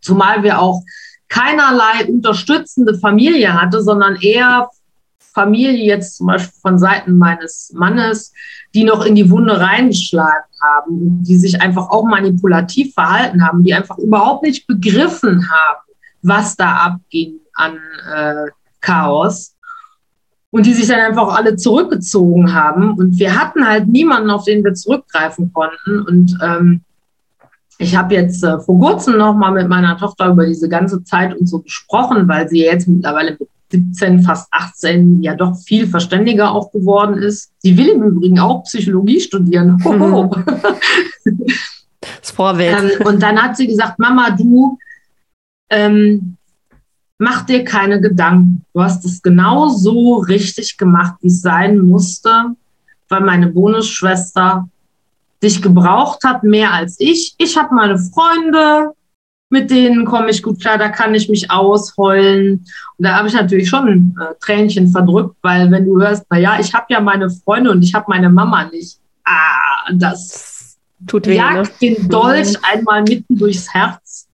Zumal 0.01 0.43
wir 0.43 0.61
auch 0.61 0.83
keinerlei 1.29 2.07
unterstützende 2.09 2.95
Familie 2.99 3.61
hatte, 3.61 3.83
sondern 3.83 4.17
eher 4.17 4.71
Familie 5.35 5.85
jetzt 5.85 6.17
zum 6.17 6.29
Beispiel 6.29 6.61
von 6.63 6.79
Seiten 6.79 7.19
meines 7.19 7.73
Mannes, 7.75 8.33
die 8.75 8.85
noch 8.85 9.05
in 9.05 9.15
die 9.15 9.29
Wunde 9.31 9.59
reingeschlagen 9.59 10.45
haben, 10.63 11.23
die 11.23 11.37
sich 11.37 11.61
einfach 11.61 11.91
auch 11.91 12.05
manipulativ 12.05 12.95
verhalten 12.95 13.45
haben, 13.47 13.65
die 13.65 13.75
einfach 13.75 13.99
überhaupt 13.99 14.45
nicht 14.45 14.67
begriffen 14.67 15.51
haben, 15.51 15.81
was 16.23 16.57
da 16.57 16.77
abging 16.77 17.41
an 17.55 17.79
äh, 18.15 18.47
Chaos 18.81 19.55
und 20.51 20.67
die 20.67 20.73
sich 20.73 20.87
dann 20.87 21.01
einfach 21.01 21.35
alle 21.37 21.57
zurückgezogen 21.57 22.55
haben. 22.55 22.95
Und 22.95 23.19
wir 23.19 23.39
hatten 23.39 23.67
halt 23.67 23.89
niemanden, 23.89 24.31
auf 24.31 24.45
den 24.45 24.63
wir 24.63 24.75
zurückgreifen 24.75 25.53
konnten. 25.53 26.01
Und 26.01 26.39
ähm, 26.41 26.83
ich 27.79 27.97
habe 27.97 28.15
jetzt 28.15 28.45
äh, 28.45 28.61
vor 28.61 28.79
kurzem 28.79 29.19
noch 29.19 29.35
mal 29.35 29.51
mit 29.51 29.69
meiner 29.69 29.99
Tochter 29.99 30.29
über 30.29 30.47
diese 30.47 30.69
ganze 30.69 31.03
Zeit 31.03 31.37
und 31.37 31.49
so 31.49 31.59
gesprochen, 31.59 32.29
weil 32.29 32.49
sie 32.49 32.61
jetzt 32.61 32.87
mittlerweile 32.87 33.33
mit 33.33 33.49
17, 33.75 34.23
fast 34.23 34.47
18 34.53 35.23
ja 35.23 35.35
doch 35.35 35.57
viel 35.57 35.87
verständiger 35.87 36.53
auch 36.53 36.71
geworden 36.71 37.19
ist. 37.19 37.51
Sie 37.59 37.77
will 37.77 37.89
im 37.89 38.03
Übrigen 38.03 38.39
auch 38.39 38.63
Psychologie 38.65 39.21
studieren. 39.21 39.83
Hoho. 39.85 40.31
Das 42.21 42.33
Vorbild. 42.33 43.01
Ähm, 43.01 43.07
und 43.07 43.23
dann 43.23 43.43
hat 43.43 43.57
sie 43.57 43.67
gesagt, 43.67 43.99
Mama, 43.99 44.31
du 44.31 44.79
ähm, 45.71 46.37
mach 47.19 47.47
dir 47.47 47.65
keine 47.65 47.99
Gedanken. 47.99 48.63
Du 48.75 48.83
hast 48.83 49.07
es 49.07 49.23
genau 49.23 49.69
so 49.69 50.17
richtig 50.17 50.77
gemacht, 50.77 51.15
wie 51.23 51.29
es 51.29 51.41
sein 51.41 51.79
musste, 51.79 52.55
weil 53.09 53.23
meine 53.23 53.49
Bonusschwester 53.49 54.69
dich 55.43 55.63
gebraucht 55.63 56.25
hat, 56.25 56.43
mehr 56.43 56.73
als 56.73 56.97
ich. 56.99 57.35
Ich 57.39 57.57
habe 57.57 57.75
meine 57.75 57.99
Freunde, 57.99 58.93
mit 59.55 59.71
denen 59.71 60.05
komme 60.05 60.31
ich 60.31 60.43
gut 60.43 60.61
klar, 60.61 60.79
da 60.79 60.89
kann 60.89 61.15
ich 61.15 61.29
mich 61.29 61.49
ausheulen. 61.49 62.67
Und 62.99 63.05
da 63.07 63.15
habe 63.15 63.29
ich 63.29 63.35
natürlich 63.35 63.69
schon 63.69 64.17
äh, 64.21 64.35
Tränchen 64.41 64.89
verdrückt, 64.89 65.37
weil 65.43 65.71
wenn 65.71 65.87
du 65.87 66.01
hörst, 66.01 66.27
na 66.29 66.39
ja, 66.39 66.59
ich 66.59 66.75
habe 66.75 66.87
ja 66.89 67.01
meine 67.01 67.31
Freunde 67.31 67.71
und 67.71 67.83
ich 67.83 67.95
habe 67.95 68.07
meine 68.09 68.29
Mama 68.29 68.65
nicht. 68.65 68.99
Ah, 69.25 69.93
das 69.95 70.77
tut 71.07 71.27
weh, 71.27 71.37
jagt 71.37 71.81
ne? 71.81 71.95
den 71.95 72.09
Dolch 72.09 72.55
mhm. 72.55 72.65
einmal 72.73 73.03
mitten 73.03 73.39
durchs 73.39 73.73
Herz. 73.73 74.27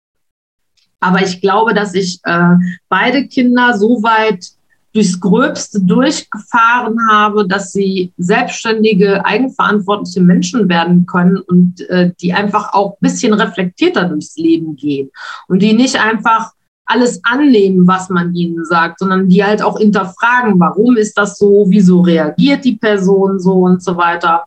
Aber 1.02 1.22
ich 1.22 1.42
glaube, 1.42 1.74
dass 1.74 1.94
ich 1.94 2.20
äh, 2.24 2.56
beide 2.88 3.28
Kinder 3.28 3.78
so 3.78 4.02
weit 4.02 4.46
durchs 4.94 5.20
Gröbste 5.20 5.82
durchgefahren 5.82 6.98
habe, 7.10 7.48
dass 7.48 7.72
sie 7.72 8.12
selbstständige, 8.18 9.24
eigenverantwortliche 9.24 10.22
Menschen 10.22 10.68
werden 10.68 11.06
können 11.06 11.38
und 11.38 11.82
äh, 11.90 12.12
die 12.20 12.34
einfach 12.34 12.74
auch 12.74 12.94
ein 12.94 13.02
bisschen 13.02 13.34
reflektierter 13.34 14.06
durchs 14.06 14.36
Leben 14.36 14.76
gehen 14.76 15.12
und 15.48 15.62
die 15.62 15.74
nicht 15.74 16.00
einfach 16.00 16.52
alles 16.86 17.22
annehmen, 17.24 17.88
was 17.88 18.10
man 18.10 18.34
ihnen 18.34 18.66
sagt, 18.66 19.00
sondern 19.00 19.30
die 19.30 19.44
halt 19.44 19.62
auch 19.62 19.78
hinterfragen, 19.78 20.60
warum 20.60 20.98
ist 20.98 21.16
das 21.20 21.38
so, 21.38 21.66
wieso 21.70 22.02
reagiert 22.02 22.66
die 22.66 22.78
Person 22.78 23.40
so 23.40 23.54
und 23.54 23.84
so 23.84 23.96
weiter. 23.96 24.46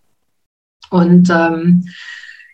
Und 0.91 1.31
ähm, 1.31 1.85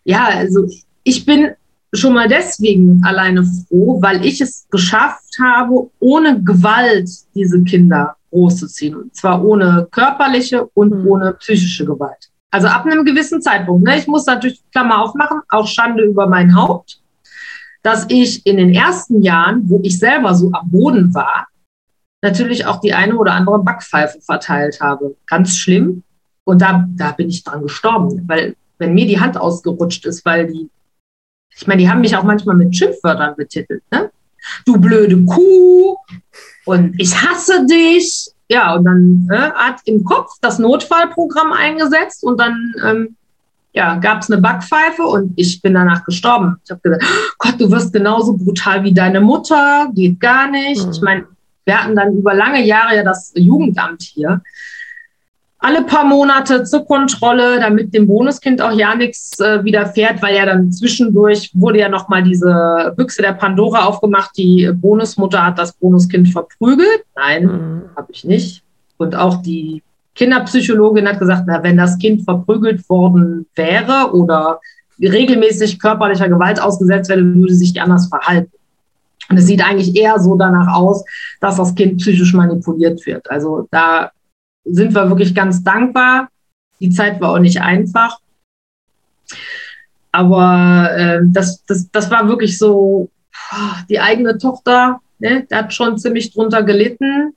ja, 0.05 0.27
also 0.27 0.69
ich 1.05 1.25
bin 1.25 1.53
schon 1.95 2.13
mal 2.13 2.29
deswegen 2.29 3.03
alleine 3.03 3.45
froh, 3.45 4.01
weil 4.03 4.27
ich 4.27 4.43
es 4.43 4.67
geschafft 4.71 5.28
habe, 5.39 5.91
ohne 5.99 6.43
Gewalt 6.43 7.09
diese 7.35 7.63
Kinder 7.63 8.17
großzuziehen. 8.31 8.95
Und 8.95 9.15
zwar 9.15 9.45
ohne 9.45 9.89
körperliche 9.91 10.67
und 10.75 10.91
mhm. 10.91 11.07
ohne 11.07 11.33
psychische 11.35 11.85
Gewalt. 11.85 12.31
Also 12.51 12.69
ab 12.69 12.87
einem 12.87 13.05
gewissen 13.05 13.43
Zeitpunkt. 13.43 13.85
Ne? 13.85 13.99
Ich 13.99 14.07
muss 14.07 14.27
natürlich 14.27 14.63
Klammer 14.73 15.03
aufmachen, 15.03 15.41
auch 15.51 15.67
Schande 15.67 16.05
über 16.05 16.27
mein 16.27 16.55
Haupt, 16.55 17.01
dass 17.83 18.07
ich 18.09 18.45
in 18.47 18.57
den 18.57 18.73
ersten 18.73 19.23
Jahren, 19.23 19.69
wo 19.69 19.81
ich 19.83 19.99
selber 19.99 20.35
so 20.35 20.51
am 20.53 20.71
Boden 20.71 21.15
war, 21.15 21.47
natürlich 22.23 22.67
auch 22.67 22.81
die 22.81 22.95
eine 22.95 23.17
oder 23.17 23.33
andere 23.33 23.63
Backpfeife 23.63 24.21
verteilt 24.21 24.81
habe. 24.81 25.17
Ganz 25.27 25.57
schlimm. 25.57 26.03
Und 26.45 26.63
da, 26.63 26.87
da 26.97 27.13
bin 27.13 27.29
ich 27.29 27.45
dran 27.45 27.63
gestorben, 27.63 28.25
weil 28.27 28.57
wenn 28.79 28.95
mir 28.95 29.07
die 29.07 29.21
Hand 29.21 29.37
ausgerutscht 29.37 30.07
ist, 30.07 30.25
weil 30.25 30.47
die 30.47 30.71
ich 31.59 31.67
meine, 31.67 31.83
die 31.83 31.91
haben 31.91 32.01
mich 32.01 32.17
auch 32.17 32.23
manchmal 32.23 32.55
mit 32.55 32.75
Schimpfwörtern 32.77 33.35
betitelt. 33.37 33.83
Ne? 33.91 34.11
Du 34.65 34.79
blöde 34.79 35.25
Kuh 35.25 35.97
und 36.65 36.95
ich 36.99 37.15
hasse 37.17 37.67
dich. 37.67 38.31
Ja, 38.51 38.75
und 38.75 38.85
dann 38.85 39.27
ne, 39.27 39.53
hat 39.55 39.81
im 39.85 40.05
Kopf 40.05 40.33
das 40.41 40.59
Notfallprogramm 40.59 41.53
eingesetzt 41.53 42.25
und 42.25 42.41
dann 42.41 42.73
ähm, 42.83 43.17
ja, 43.73 43.97
gab 43.97 44.23
es 44.23 44.31
eine 44.31 44.41
Backpfeife 44.41 45.03
und 45.03 45.35
ich 45.37 45.61
bin 45.61 45.75
danach 45.75 46.05
gestorben. 46.05 46.57
Ich 46.65 46.71
habe 46.71 46.81
gesagt, 46.81 47.05
oh 47.07 47.35
Gott, 47.39 47.61
du 47.61 47.71
wirst 47.71 47.93
genauso 47.93 48.37
brutal 48.37 48.83
wie 48.85 48.95
deine 48.95 49.21
Mutter, 49.21 49.89
geht 49.95 50.19
gar 50.19 50.51
nicht. 50.51 50.85
Mhm. 50.85 50.93
Ich 50.93 51.01
meine, 51.03 51.25
wir 51.65 51.83
hatten 51.83 51.95
dann 51.95 52.17
über 52.17 52.33
lange 52.33 52.65
Jahre 52.65 52.97
ja 52.97 53.05
das 53.05 53.33
Jugendamt 53.35 54.03
hier. 54.03 54.41
Alle 55.61 55.83
paar 55.83 56.05
Monate 56.05 56.63
zur 56.63 56.87
Kontrolle, 56.87 57.59
damit 57.59 57.93
dem 57.93 58.07
Bonuskind 58.07 58.63
auch 58.63 58.73
ja 58.73 58.95
nichts 58.95 59.41
äh, 59.41 59.65
widerfährt, 59.65 60.23
weil 60.23 60.37
ja 60.37 60.47
dann 60.47 60.71
zwischendurch 60.71 61.51
wurde 61.55 61.81
ja 61.81 61.89
nochmal 61.89 62.23
diese 62.23 62.95
Büchse 62.97 63.23
der 63.23 63.33
Pandora 63.33 63.85
aufgemacht. 63.85 64.31
Die 64.37 64.71
Bonusmutter 64.73 65.45
hat 65.45 65.59
das 65.59 65.73
Bonuskind 65.73 66.29
verprügelt. 66.29 67.05
Nein, 67.17 67.45
mhm. 67.45 67.83
habe 67.97 68.13
ich 68.13 68.25
nicht. 68.25 68.63
Und 68.99 69.17
auch 69.17 69.43
die 69.43 69.83
Kinderpsychologin 70.15 71.09
hat 71.09 71.19
gesagt, 71.19 71.45
na, 71.47 71.63
wenn 71.63 71.77
das 71.77 71.99
Kind 71.99 72.23
verprügelt 72.23 72.89
worden 72.89 73.47
wäre 73.57 74.13
oder 74.13 74.61
regelmäßig 75.01 75.81
körperlicher 75.81 76.29
Gewalt 76.29 76.61
ausgesetzt 76.61 77.11
wäre, 77.11 77.23
würde 77.23 77.55
sich 77.55 77.81
anders 77.81 78.09
verhalten. 78.09 78.53
Und 79.29 79.37
es 79.37 79.47
sieht 79.47 79.65
eigentlich 79.65 79.97
eher 79.97 80.19
so 80.19 80.37
danach 80.37 80.75
aus, 80.75 81.05
dass 81.41 81.57
das 81.57 81.75
Kind 81.75 81.99
psychisch 81.99 82.33
manipuliert 82.33 83.05
wird. 83.07 83.29
Also 83.31 83.69
da 83.71 84.11
sind 84.65 84.95
wir 84.95 85.09
wirklich 85.09 85.35
ganz 85.35 85.63
dankbar. 85.63 86.29
Die 86.81 86.91
Zeit 86.91 87.21
war 87.21 87.33
auch 87.33 87.39
nicht 87.39 87.61
einfach. 87.61 88.19
Aber 90.13 90.91
äh, 90.97 91.21
das, 91.25 91.65
das, 91.67 91.91
das 91.91 92.11
war 92.11 92.29
wirklich 92.29 92.59
so, 92.59 93.11
die 93.89 94.01
eigene 94.01 94.39
Tochter, 94.39 95.01
ne, 95.19 95.47
der 95.51 95.59
hat 95.59 95.75
schon 95.75 95.99
ziemlich 95.99 96.33
drunter 96.33 96.63
gelitten. 96.63 97.35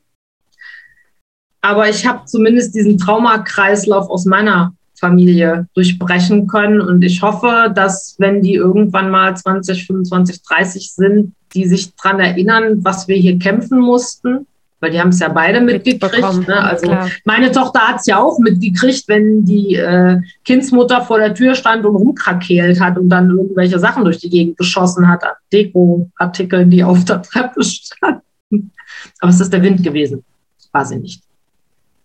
Aber 1.62 1.90
ich 1.90 2.06
habe 2.06 2.26
zumindest 2.26 2.74
diesen 2.74 2.98
Traumakreislauf 2.98 4.10
aus 4.10 4.26
meiner 4.26 4.74
Familie 4.96 5.68
durchbrechen 5.74 6.48
können. 6.48 6.82
Und 6.82 7.04
ich 7.04 7.22
hoffe, 7.22 7.72
dass 7.74 8.16
wenn 8.20 8.42
die 8.42 8.54
irgendwann 8.54 9.10
mal 9.10 9.36
20, 9.36 9.86
25, 9.86 10.42
30 10.44 10.94
sind, 10.94 11.34
die 11.54 11.68
sich 11.68 11.94
daran 11.96 12.20
erinnern, 12.20 12.84
was 12.84 13.08
wir 13.08 13.16
hier 13.16 13.38
kämpfen 13.38 13.80
mussten, 13.80 14.48
weil 14.82 14.92
die 14.92 15.00
haben 15.00 15.10
es 15.10 15.20
ja 15.20 15.30
beide 15.30 15.62
mitgekriegt. 15.62 16.48
Ne? 16.48 16.58
Also 16.58 16.88
klar. 16.88 17.10
meine 17.24 17.52
Tochter 17.52 17.80
hat 17.82 18.00
es 18.02 18.08
ja 18.08 18.20
auch 18.20 18.40
mitgekriegt, 18.40 19.08
wenn 19.08 19.46
die 19.46 19.76
äh, 19.76 20.20
Kindsmutter 20.44 21.02
vor 21.02 21.20
der 21.20 21.34
Tür 21.34 21.56
stand 21.56 21.86
und 21.86 21.96
rumkrakeelt 21.96 22.82
hat 22.82 22.98
und 22.98 23.10
dann 23.10 23.30
irgendwelche 23.30 23.80
Sachen 23.80 24.04
durch 24.04 24.18
die 24.18 24.30
Gegend 24.30 24.58
geschossen 24.58 25.08
hat, 25.08 25.24
Dekoartikeln, 25.54 26.70
die 26.70 26.84
auf 26.84 27.06
der 27.06 27.22
Treppe 27.22 27.64
standen. 27.64 28.72
Aber 29.20 29.30
es 29.30 29.40
ist 29.40 29.54
der 29.54 29.62
Wind 29.62 29.84
gewesen. 29.84 30.24
War 30.72 30.86
sie 30.86 30.98
nicht. 30.98 31.22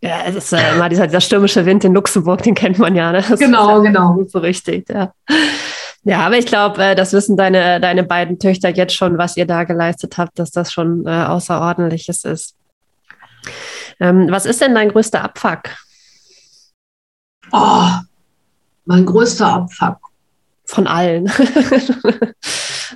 Ja, 0.03 0.21
es 0.27 0.37
ist 0.37 0.53
äh, 0.53 0.75
immer 0.75 0.89
dieser, 0.89 1.07
dieser 1.07 1.21
stürmische 1.21 1.65
Wind 1.65 1.83
in 1.85 1.95
Luxemburg, 1.95 2.43
den 2.43 2.55
kennt 2.55 2.79
man 2.79 2.95
ja. 2.95 3.13
Ne? 3.13 3.25
Genau, 3.39 3.83
ja 3.83 3.91
genau. 3.91 4.23
So 4.29 4.39
richtig, 4.39 4.89
ja. 4.91 5.13
Ja, 6.05 6.21
aber 6.21 6.39
ich 6.39 6.47
glaube, 6.47 6.81
äh, 6.83 6.95
das 6.95 7.13
wissen 7.13 7.37
deine, 7.37 7.81
deine 7.81 8.05
beiden 8.05 8.39
Töchter 8.39 8.69
jetzt 8.69 8.95
schon, 8.95 9.19
was 9.19 9.37
ihr 9.37 9.47
da 9.47 9.65
geleistet 9.65 10.19
habt, 10.19 10.39
dass 10.39 10.53
das 10.53 10.73
schon 10.73 11.05
äh, 11.05 11.11
außerordentliches 11.11 12.25
ist. 12.25 12.56
Ähm, 14.01 14.27
was 14.31 14.47
ist 14.47 14.61
denn 14.61 14.75
dein 14.75 14.91
größter 14.91 15.23
Abfuck? 15.23 15.71
Oh, 17.53 17.89
mein 18.85 19.07
größter 19.07 19.47
Abfuck. 19.47 19.99
Von 20.65 20.87
allen. 20.87 21.27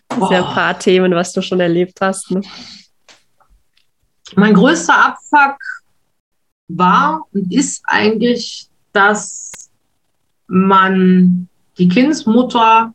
das 0.09 0.19
oh. 0.19 0.29
ja 0.31 0.45
ein 0.45 0.55
paar 0.55 0.79
Themen, 0.79 1.15
was 1.15 1.33
du 1.33 1.41
schon 1.41 1.61
erlebt 1.61 2.01
hast. 2.01 2.31
Ne? 2.31 2.43
Mein 4.35 4.55
größter 4.55 5.07
Abfuck 5.07 5.59
war 6.69 7.27
und 7.33 7.53
ist 7.53 7.83
eigentlich, 7.87 8.69
dass 8.93 9.71
man 10.47 11.49
die 11.79 11.89
Kindsmutter 11.89 12.93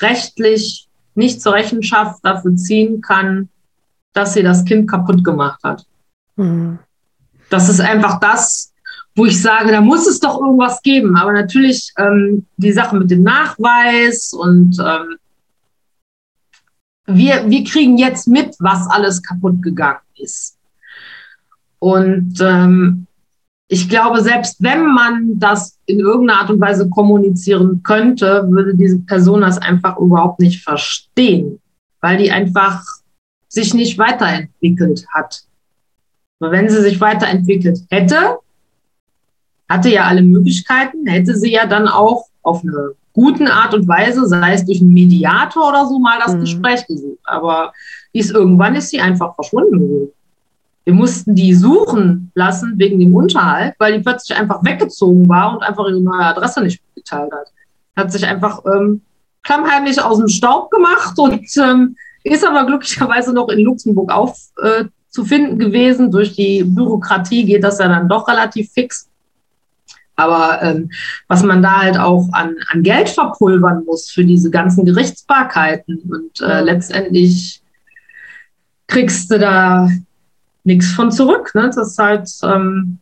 rechtlich 0.00 0.88
nicht 1.14 1.40
zur 1.40 1.54
Rechenschaft 1.54 2.20
dafür 2.22 2.56
ziehen 2.56 3.00
kann, 3.00 3.48
dass 4.12 4.34
sie 4.34 4.42
das 4.42 4.64
Kind 4.64 4.88
kaputt 4.88 5.24
gemacht 5.24 5.60
hat. 5.62 5.86
Mhm. 6.36 6.78
Das 7.50 7.68
ist 7.68 7.80
einfach 7.80 8.18
das, 8.20 8.72
wo 9.14 9.26
ich 9.26 9.40
sage, 9.40 9.70
da 9.70 9.80
muss 9.80 10.06
es 10.06 10.18
doch 10.20 10.40
irgendwas 10.40 10.82
geben. 10.82 11.16
Aber 11.16 11.32
natürlich 11.32 11.92
ähm, 11.98 12.46
die 12.56 12.72
Sache 12.72 12.96
mit 12.96 13.10
dem 13.10 13.22
Nachweis 13.22 14.32
und 14.32 14.78
ähm, 14.84 15.16
wir, 17.06 17.48
wir 17.48 17.64
kriegen 17.64 17.98
jetzt 17.98 18.26
mit, 18.26 18.56
was 18.58 18.88
alles 18.88 19.22
kaputt 19.22 19.62
gegangen 19.62 20.00
ist. 20.16 20.56
Und 21.78 22.40
ähm, 22.40 23.06
ich 23.68 23.88
glaube, 23.88 24.22
selbst 24.22 24.62
wenn 24.62 24.86
man 24.86 25.38
das 25.38 25.78
in 25.86 26.00
irgendeiner 26.00 26.40
Art 26.40 26.50
und 26.50 26.60
Weise 26.60 26.88
kommunizieren 26.88 27.82
könnte, 27.82 28.46
würde 28.50 28.74
diese 28.74 28.98
Person 29.00 29.42
das 29.42 29.58
einfach 29.58 29.98
überhaupt 29.98 30.40
nicht 30.40 30.62
verstehen, 30.62 31.60
weil 32.00 32.18
die 32.18 32.30
einfach 32.30 32.82
sich 33.48 33.74
nicht 33.74 33.98
weiterentwickelt 33.98 35.06
hat. 35.10 35.44
Aber 36.40 36.50
wenn 36.52 36.68
sie 36.68 36.80
sich 36.82 37.00
weiterentwickelt 37.00 37.80
hätte, 37.90 38.38
hatte 39.68 39.88
ja 39.88 40.04
alle 40.04 40.22
Möglichkeiten, 40.22 41.06
hätte 41.06 41.36
sie 41.36 41.52
ja 41.52 41.66
dann 41.66 41.88
auch 41.88 42.26
auf 42.42 42.62
eine 42.62 42.92
guten 43.12 43.46
Art 43.46 43.74
und 43.74 43.88
Weise, 43.88 44.26
sei 44.26 44.54
es 44.54 44.64
durch 44.64 44.80
einen 44.80 44.92
Mediator 44.92 45.68
oder 45.68 45.86
so, 45.86 45.98
mal 45.98 46.18
das 46.18 46.34
mhm. 46.34 46.40
Gespräch 46.40 46.86
gesucht. 46.86 47.20
Aber 47.24 47.72
ist, 48.12 48.32
irgendwann 48.32 48.74
ist 48.74 48.90
sie 48.90 49.00
einfach 49.00 49.34
verschwunden. 49.34 50.10
Wir 50.84 50.94
mussten 50.94 51.34
die 51.34 51.54
suchen 51.54 52.30
lassen 52.34 52.74
wegen 52.76 52.98
dem 52.98 53.14
Unterhalt, 53.14 53.74
weil 53.78 53.96
die 53.96 54.02
plötzlich 54.02 54.36
einfach 54.36 54.62
weggezogen 54.62 55.28
war 55.28 55.54
und 55.54 55.62
einfach 55.62 55.86
ihre 55.86 56.00
neue 56.00 56.26
Adresse 56.26 56.62
nicht 56.62 56.82
geteilt 56.94 57.32
hat. 57.32 57.52
Hat 57.96 58.12
sich 58.12 58.26
einfach 58.26 58.62
ähm, 58.66 59.00
klammheimlich 59.42 60.02
aus 60.02 60.18
dem 60.18 60.28
Staub 60.28 60.70
gemacht 60.70 61.18
und 61.18 61.46
ähm, 61.56 61.96
ist 62.24 62.44
aber 62.44 62.66
glücklicherweise 62.66 63.32
noch 63.32 63.48
in 63.48 63.60
Luxemburg 63.60 64.12
aufzufinden 64.12 64.88
äh, 64.88 64.93
gewesen. 65.14 66.10
Durch 66.10 66.34
die 66.34 66.64
Bürokratie 66.64 67.44
geht 67.44 67.64
das 67.64 67.78
ja 67.78 67.88
dann 67.88 68.08
doch 68.08 68.26
relativ 68.28 68.72
fix. 68.72 69.08
Aber 70.16 70.62
ähm, 70.62 70.90
was 71.26 71.42
man 71.42 71.62
da 71.62 71.82
halt 71.82 71.98
auch 71.98 72.28
an, 72.32 72.56
an 72.70 72.82
Geld 72.82 73.08
verpulvern 73.08 73.84
muss 73.84 74.10
für 74.10 74.24
diese 74.24 74.50
ganzen 74.50 74.84
Gerichtsbarkeiten 74.84 75.98
und 76.08 76.40
äh, 76.40 76.60
letztendlich 76.60 77.62
kriegst 78.86 79.30
du 79.30 79.38
da 79.38 79.88
nichts 80.62 80.92
von 80.92 81.10
zurück. 81.10 81.52
Ne? 81.54 81.66
Das 81.66 81.76
ist 81.76 81.98
halt 81.98 82.30
ähm, 82.44 82.98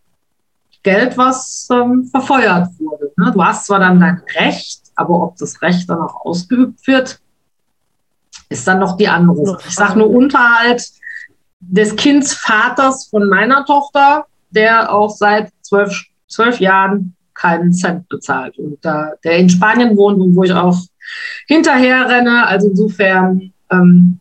Geld, 0.82 1.18
was 1.18 1.68
ähm, 1.70 2.06
verfeuert 2.06 2.68
wurde. 2.78 3.12
Ne? 3.16 3.30
Du 3.32 3.44
hast 3.44 3.66
zwar 3.66 3.80
dann 3.80 4.00
dein 4.00 4.22
Recht, 4.36 4.80
aber 4.94 5.22
ob 5.22 5.36
das 5.36 5.60
Recht 5.60 5.88
dann 5.90 6.00
auch 6.00 6.24
ausgeübt 6.24 6.86
wird, 6.86 7.20
ist 8.48 8.66
dann 8.66 8.78
noch 8.78 8.96
die 8.96 9.08
andere. 9.08 9.58
Ich 9.66 9.74
sage 9.74 9.98
nur 9.98 10.10
Unterhalt 10.10 10.82
des 11.62 11.96
Kindsvaters 11.96 13.08
von 13.08 13.28
meiner 13.28 13.64
Tochter, 13.64 14.26
der 14.50 14.92
auch 14.92 15.10
seit 15.10 15.50
zwölf, 15.62 16.04
zwölf 16.28 16.60
Jahren 16.60 17.14
keinen 17.34 17.72
Cent 17.72 18.08
bezahlt 18.08 18.58
und 18.58 18.84
äh, 18.84 19.04
der 19.24 19.38
in 19.38 19.48
Spanien 19.48 19.96
wohnt 19.96 20.20
und 20.20 20.36
wo 20.36 20.44
ich 20.44 20.52
auch 20.52 20.78
hinterher 21.46 22.08
renne. 22.08 22.46
Also 22.46 22.68
insofern 22.68 23.52
ähm, 23.70 24.20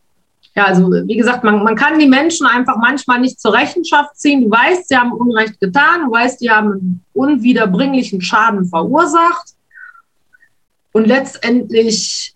ja, 0.54 0.66
also 0.66 0.90
wie 0.90 1.16
gesagt, 1.16 1.44
man, 1.44 1.62
man 1.64 1.76
kann 1.76 1.98
die 1.98 2.08
Menschen 2.08 2.46
einfach 2.46 2.76
manchmal 2.76 3.20
nicht 3.20 3.40
zur 3.40 3.54
Rechenschaft 3.54 4.18
ziehen. 4.18 4.42
Du 4.42 4.50
weißt, 4.50 4.88
sie 4.88 4.96
haben 4.96 5.12
Unrecht 5.12 5.58
getan, 5.60 6.04
du 6.04 6.12
weißt, 6.12 6.40
die 6.42 6.50
haben 6.50 7.02
unwiederbringlichen 7.14 8.20
Schaden 8.20 8.66
verursacht. 8.66 9.54
Und 10.92 11.06
letztendlich 11.06 12.34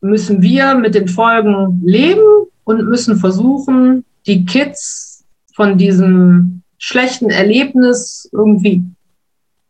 müssen 0.00 0.40
wir 0.40 0.74
mit 0.76 0.94
den 0.94 1.08
Folgen 1.08 1.82
leben 1.84 2.46
und 2.64 2.88
müssen 2.88 3.16
versuchen, 3.16 4.04
die 4.26 4.44
Kids 4.44 5.24
von 5.54 5.78
diesem 5.78 6.62
schlechten 6.78 7.30
Erlebnis 7.30 8.28
irgendwie 8.32 8.82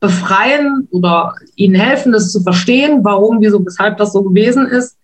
befreien 0.00 0.86
oder 0.90 1.34
ihnen 1.56 1.74
helfen, 1.74 2.12
das 2.12 2.30
zu 2.30 2.42
verstehen, 2.42 3.02
warum, 3.02 3.40
wieso, 3.40 3.64
weshalb 3.64 3.96
das 3.96 4.12
so 4.12 4.22
gewesen 4.22 4.66
ist. 4.66 4.96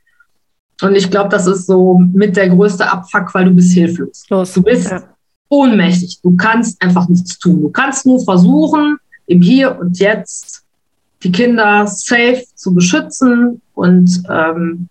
Und 0.82 0.94
ich 0.94 1.10
glaube, 1.10 1.30
das 1.30 1.46
ist 1.46 1.66
so 1.66 1.98
mit 2.12 2.36
der 2.36 2.50
größte 2.50 2.90
Abfuck, 2.90 3.34
weil 3.34 3.46
du 3.46 3.52
bist 3.52 3.72
hilflos. 3.72 4.24
Los. 4.28 4.52
Du 4.52 4.62
bist 4.62 4.90
ja. 4.90 5.02
ohnmächtig. 5.48 6.20
Du 6.22 6.36
kannst 6.36 6.80
einfach 6.82 7.08
nichts 7.08 7.38
tun. 7.38 7.62
Du 7.62 7.70
kannst 7.70 8.06
nur 8.06 8.22
versuchen, 8.22 8.98
im 9.26 9.40
Hier 9.40 9.78
und 9.78 9.98
Jetzt 9.98 10.64
die 11.22 11.32
Kinder 11.32 11.86
safe 11.86 12.44
zu 12.54 12.74
beschützen 12.74 13.62
und 13.72 14.22
ähm, 14.28 14.88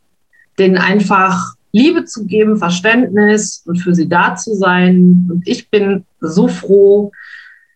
denen 0.58 0.78
einfach 0.78 1.56
Liebe 1.74 2.06
zu 2.06 2.26
geben, 2.26 2.58
Verständnis 2.58 3.64
und 3.66 3.78
für 3.78 3.96
sie 3.96 4.08
da 4.08 4.36
zu 4.36 4.56
sein. 4.56 5.28
Und 5.30 5.48
ich 5.48 5.70
bin 5.70 6.06
so 6.22 6.48
froh, 6.48 7.12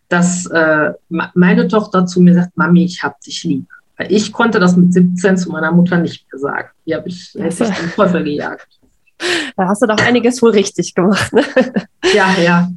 dass 0.08 0.46
äh, 0.46 0.92
meine 1.08 1.68
Tochter 1.68 2.06
zu 2.06 2.20
mir 2.20 2.34
sagt, 2.34 2.56
Mami, 2.56 2.84
ich 2.84 3.02
hab 3.02 3.20
dich 3.20 3.44
lieb. 3.44 3.66
Ich 4.08 4.32
konnte 4.32 4.60
das 4.60 4.76
mit 4.76 4.92
17 4.92 5.36
zu 5.36 5.50
meiner 5.50 5.72
Mutter 5.72 5.98
nicht 5.98 6.26
mehr 6.32 6.38
sagen. 6.38 6.68
Die 6.86 6.94
habe 6.94 7.08
ich, 7.08 7.34
hätte 7.36 7.64
ich 7.64 7.76
den 7.76 7.90
Teufel 7.90 8.22
gejagt. 8.22 8.68
Da 9.56 9.66
hast 9.66 9.82
du 9.82 9.86
doch 9.86 9.98
einiges 9.98 10.40
wohl 10.40 10.52
richtig 10.52 10.94
gemacht. 10.94 11.32
Ne? 11.32 11.42
Ja, 12.14 12.32
ja. 12.40 12.70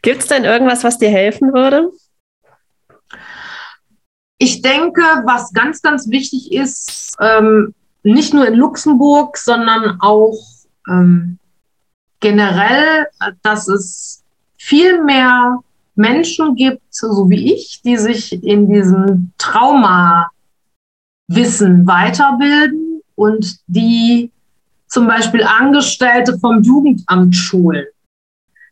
Gibt 0.00 0.22
es 0.22 0.28
denn 0.28 0.44
irgendwas, 0.44 0.82
was 0.82 0.98
dir 0.98 1.10
helfen 1.10 1.52
würde? 1.52 1.90
Ich 4.38 4.62
denke, 4.62 5.02
was 5.24 5.52
ganz, 5.52 5.82
ganz 5.82 6.08
wichtig 6.08 6.52
ist, 6.52 7.14
ähm, 7.20 7.74
nicht 8.02 8.32
nur 8.32 8.46
in 8.46 8.54
Luxemburg, 8.54 9.36
sondern 9.36 9.98
auch 10.00 10.53
ähm, 10.88 11.38
generell, 12.20 13.06
dass 13.42 13.68
es 13.68 14.22
viel 14.56 15.02
mehr 15.02 15.58
Menschen 15.94 16.54
gibt, 16.56 16.82
so 16.90 17.28
wie 17.28 17.54
ich, 17.54 17.82
die 17.84 17.96
sich 17.96 18.42
in 18.42 18.68
diesem 18.68 19.32
Traumawissen 19.38 20.26
weiterbilden 21.86 23.02
und 23.14 23.58
die 23.66 24.30
zum 24.88 25.06
Beispiel 25.06 25.44
Angestellte 25.44 26.38
vom 26.38 26.62
Jugendamt 26.62 27.34
schulen, 27.36 27.86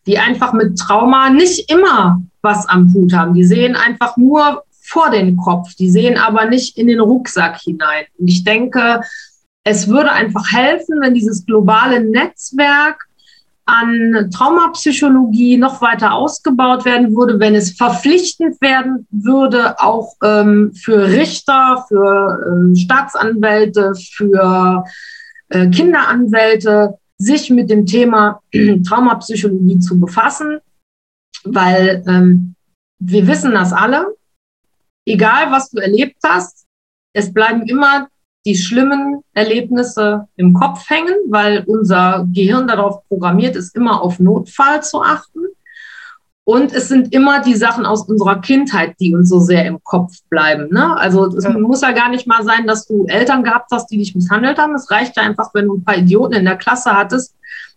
die 0.07 0.19
einfach 0.19 0.53
mit 0.53 0.79
Trauma 0.79 1.31
nicht 1.31 1.71
immer 1.71 2.23
was 2.43 2.67
am 2.69 2.93
Hut 2.93 3.13
haben. 3.13 3.35
Die 3.35 3.45
sehen 3.45 3.77
einfach 3.77 4.17
nur 4.17 4.65
vor 4.81 5.11
den 5.11 5.37
Kopf, 5.37 5.75
die 5.75 5.91
sehen 5.91 6.19
aber 6.19 6.47
nicht 6.47 6.77
in 6.77 6.89
den 6.89 7.01
Rucksack 7.01 7.61
hinein. 7.61 8.05
Und 8.19 8.29
ich 8.29 8.45
denke, 8.45 9.03
es 9.65 9.89
würde 9.89 10.13
einfach 10.13 10.53
helfen, 10.53 11.01
wenn 11.01 11.15
dieses 11.15 11.47
globale 11.47 12.01
Netzwerk 12.01 13.07
an 13.65 14.31
Traumapsychologie 14.35 15.57
noch 15.57 15.81
weiter 15.81 16.15
ausgebaut 16.15 16.85
werden 16.85 17.15
würde, 17.15 17.39
wenn 17.39 17.55
es 17.55 17.73
verpflichtend 17.73 18.61
werden 18.61 19.07
würde, 19.11 19.79
auch 19.79 20.15
ähm, 20.23 20.73
für 20.75 21.09
Richter, 21.09 21.85
für 21.87 22.45
ähm, 22.49 22.75
Staatsanwälte, 22.75 23.93
für 23.95 24.85
äh, 25.49 25.69
Kinderanwälte, 25.69 26.99
sich 27.19 27.51
mit 27.51 27.71
dem 27.71 27.87
Thema 27.87 28.41
Traumapsychologie 28.87 29.79
zu 29.79 30.01
befassen, 30.01 30.59
weil 31.45 32.03
ähm, 32.09 32.57
wir 32.99 33.29
wissen 33.29 33.53
das 33.53 33.73
alle. 33.73 34.17
Egal, 35.07 35.53
was 35.53 35.71
du 35.71 35.79
erlebt 35.79 36.17
hast, 36.25 36.67
es 37.13 37.33
bleiben 37.33 37.63
immer 37.69 38.09
die 38.45 38.57
schlimmen 38.57 39.23
Erlebnisse 39.35 40.27
im 40.37 40.53
Kopf 40.53 40.89
hängen, 40.91 41.15
weil 41.29 41.63
unser 41.67 42.27
Gehirn 42.33 42.67
darauf 42.67 43.07
programmiert 43.09 43.57
ist, 43.57 43.75
immer 43.77 44.03
auf 44.03 44.19
Notfall 44.19 44.83
zu 44.83 45.03
achten. 45.03 45.41
Und 46.45 46.73
es 46.73 46.89
sind 46.89 47.15
immer 47.15 47.41
die 47.41 47.55
Sachen 47.55 47.87
aus 47.87 48.03
unserer 48.09 48.41
Kindheit, 48.41 48.97
die 48.99 49.15
uns 49.15 49.29
so 49.29 49.39
sehr 49.39 49.65
im 49.65 49.83
Kopf 49.85 50.13
bleiben. 50.29 50.69
Ne? 50.73 50.97
Also 50.97 51.27
es 51.37 51.45
ja. 51.45 51.57
muss 51.57 51.83
ja 51.83 51.93
gar 51.93 52.09
nicht 52.09 52.27
mal 52.27 52.43
sein, 52.43 52.67
dass 52.67 52.87
du 52.87 53.07
Eltern 53.07 53.45
gehabt 53.45 53.71
hast, 53.71 53.87
die 53.93 53.99
dich 53.99 54.17
misshandelt 54.17 54.59
haben. 54.59 54.75
Es 54.75 54.91
reicht 54.91 55.17
ja 55.17 55.23
einfach, 55.23 55.51
wenn 55.55 55.67
du 55.67 55.77
ein 55.77 55.85
paar 55.85 55.97
Idioten 55.97 56.35
in 56.35 56.45
der 56.45 56.57
Klasse 56.57 56.91
hattest, 56.97 57.37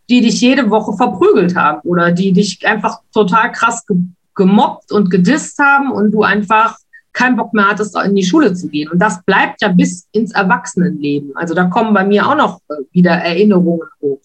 die 0.09 0.22
dich 0.22 0.41
jede 0.41 0.72
Woche 0.72 0.93
verprügelt 0.93 1.55
haben 1.55 1.82
oder 1.84 2.11
die 2.11 2.32
dich 2.32 2.66
einfach 2.66 3.01
total 3.13 3.51
krass 3.51 3.86
ge 3.86 3.97
gemobbt 4.38 4.91
und 4.91 5.09
gedisst 5.09 5.57
haben 5.59 5.91
und 5.91 6.11
du 6.11 6.22
einfach 6.24 6.78
keinen 7.16 7.38
Bock 7.38 7.53
mehr 7.53 7.70
hattest, 7.70 7.97
in 7.97 8.13
die 8.13 8.26
Schule 8.26 8.53
zu 8.53 8.68
gehen. 8.68 8.91
Und 8.91 8.99
das 8.99 9.24
bleibt 9.24 9.61
ja 9.61 9.70
bis 9.70 10.07
ins 10.11 10.32
Erwachsenenleben. 10.32 11.36
Also 11.36 11.53
da 11.53 11.66
kommen 11.66 11.93
bei 11.93 12.05
mir 12.05 12.28
auch 12.28 12.36
noch 12.36 12.59
äh, 12.70 12.76
wieder 12.91 13.11
Erinnerungen 13.11 13.88
hoch, 14.01 14.20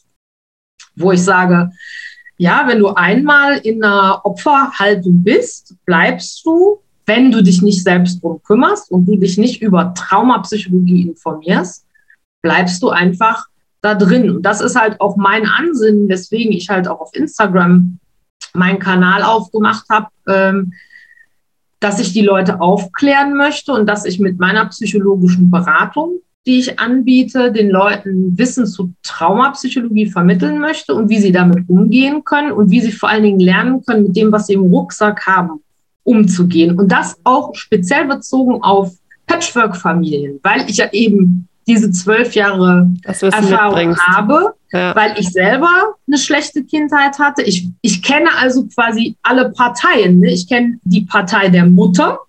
wo 0.96 1.12
ich 1.12 1.22
sage, 1.22 1.70
ja, 2.36 2.64
wenn 2.66 2.80
du 2.80 2.88
einmal 2.88 3.58
in 3.58 3.82
einer 3.82 4.20
Opferhaltung 4.24 5.22
bist, 5.22 5.76
bleibst 5.86 6.44
du, 6.44 6.80
wenn 7.06 7.30
du 7.30 7.42
dich 7.42 7.62
nicht 7.62 7.82
selbst 7.82 8.22
drum 8.22 8.42
kümmerst 8.42 8.90
und 8.90 9.06
du 9.06 9.16
dich 9.16 9.38
nicht 9.38 9.62
über 9.62 9.94
Traumapsychologie 9.94 11.08
informierst, 11.08 11.86
bleibst 12.42 12.82
du 12.82 12.88
einfach 12.90 13.46
da 13.82 13.94
drin. 13.94 14.30
Und 14.30 14.42
das 14.42 14.60
ist 14.60 14.74
halt 14.74 15.00
auch 15.00 15.16
mein 15.16 15.46
Ansinnen, 15.46 16.08
weswegen 16.08 16.52
ich 16.52 16.68
halt 16.68 16.88
auch 16.88 17.00
auf 17.00 17.10
Instagram 17.14 17.98
meinen 18.52 18.78
Kanal 18.78 19.22
aufgemacht 19.22 19.84
habe, 19.90 20.08
ähm, 20.28 20.72
dass 21.80 21.98
ich 21.98 22.12
die 22.12 22.22
Leute 22.22 22.60
aufklären 22.60 23.36
möchte 23.36 23.72
und 23.72 23.86
dass 23.86 24.04
ich 24.04 24.20
mit 24.20 24.38
meiner 24.38 24.66
psychologischen 24.66 25.50
Beratung 25.50 26.20
die 26.46 26.58
ich 26.58 26.78
anbiete, 26.78 27.52
den 27.52 27.70
Leuten 27.70 28.36
Wissen 28.38 28.66
zu 28.66 28.92
Traumapsychologie 29.02 30.06
vermitteln 30.06 30.58
möchte 30.58 30.94
und 30.94 31.10
wie 31.10 31.20
sie 31.20 31.32
damit 31.32 31.68
umgehen 31.68 32.24
können 32.24 32.52
und 32.52 32.70
wie 32.70 32.80
sie 32.80 32.92
vor 32.92 33.10
allen 33.10 33.24
Dingen 33.24 33.40
lernen 33.40 33.84
können, 33.84 34.04
mit 34.04 34.16
dem, 34.16 34.32
was 34.32 34.46
sie 34.46 34.54
im 34.54 34.62
Rucksack 34.62 35.26
haben, 35.26 35.62
umzugehen. 36.02 36.78
Und 36.78 36.90
das 36.90 37.16
auch 37.24 37.54
speziell 37.54 38.06
bezogen 38.06 38.62
auf 38.62 38.92
Patchwork-Familien, 39.26 40.40
weil 40.42 40.68
ich 40.68 40.78
ja 40.78 40.90
eben 40.92 41.46
diese 41.66 41.90
zwölf 41.90 42.34
Jahre 42.34 42.90
Erfahrung 43.04 43.96
habe, 43.98 44.54
ja. 44.72 44.94
weil 44.94 45.18
ich 45.18 45.30
selber 45.30 45.94
eine 46.06 46.18
schlechte 46.18 46.64
Kindheit 46.64 47.18
hatte. 47.18 47.42
Ich, 47.42 47.68
ich 47.82 48.02
kenne 48.02 48.30
also 48.38 48.66
quasi 48.66 49.16
alle 49.22 49.50
Parteien. 49.50 50.20
Ne? 50.20 50.32
Ich 50.32 50.48
kenne 50.48 50.78
die 50.84 51.02
Partei 51.02 51.48
der 51.48 51.66
Mutter, 51.66 52.20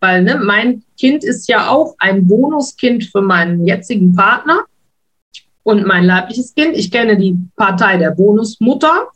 weil 0.00 0.22
ne, 0.22 0.40
mein 0.42 0.82
Kind 0.98 1.24
ist 1.24 1.48
ja 1.48 1.68
auch 1.68 1.94
ein 1.98 2.26
Bonuskind 2.26 3.04
für 3.04 3.22
meinen 3.22 3.66
jetzigen 3.66 4.14
Partner 4.14 4.64
und 5.62 5.86
mein 5.86 6.04
leibliches 6.04 6.54
Kind. 6.54 6.76
Ich 6.76 6.90
kenne 6.90 7.16
die 7.16 7.36
Partei 7.56 7.96
der 7.96 8.10
Bonusmutter. 8.10 9.08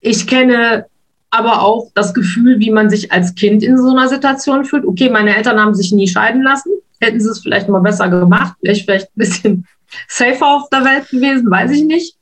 Ich 0.00 0.26
kenne 0.26 0.86
aber 1.30 1.62
auch 1.62 1.90
das 1.94 2.14
Gefühl, 2.14 2.60
wie 2.60 2.70
man 2.70 2.90
sich 2.90 3.10
als 3.10 3.34
Kind 3.34 3.62
in 3.62 3.76
so 3.76 3.90
einer 3.90 4.08
Situation 4.08 4.64
fühlt. 4.64 4.84
Okay, 4.84 5.10
meine 5.10 5.34
Eltern 5.34 5.58
haben 5.58 5.74
sich 5.74 5.92
nie 5.92 6.06
scheiden 6.06 6.42
lassen. 6.42 6.70
Hätten 7.04 7.20
sie 7.20 7.30
es 7.30 7.40
vielleicht 7.40 7.68
mal 7.68 7.80
besser 7.80 8.08
gemacht, 8.08 8.56
wäre 8.60 8.74
ich 8.74 8.84
vielleicht 8.84 9.08
ein 9.08 9.18
bisschen 9.18 9.66
safer 10.08 10.46
auf 10.46 10.68
der 10.70 10.84
Welt 10.84 11.08
gewesen, 11.08 11.50
weiß 11.50 11.70
ich 11.72 11.84
nicht. 11.84 12.16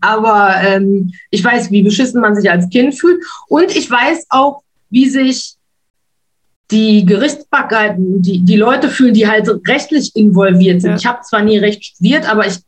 Aber 0.00 0.54
ähm, 0.62 1.12
ich 1.30 1.42
weiß, 1.42 1.70
wie 1.70 1.82
beschissen 1.82 2.20
man 2.20 2.36
sich 2.36 2.50
als 2.50 2.68
Kind 2.70 2.98
fühlt. 2.98 3.22
Und 3.48 3.74
ich 3.74 3.90
weiß 3.90 4.26
auch, 4.30 4.62
wie 4.90 5.08
sich 5.08 5.56
die 6.70 7.04
Gerichtsbarkeiten, 7.04 8.22
die, 8.22 8.40
die 8.40 8.56
Leute 8.56 8.88
fühlen, 8.88 9.14
die 9.14 9.28
halt 9.28 9.48
rechtlich 9.68 10.14
involviert 10.14 10.80
sind. 10.80 10.92
Ja. 10.92 10.96
Ich 10.96 11.06
habe 11.06 11.20
zwar 11.22 11.42
nie 11.42 11.58
Recht 11.58 11.84
studiert, 11.84 12.28
aber 12.30 12.46
ich 12.46 12.58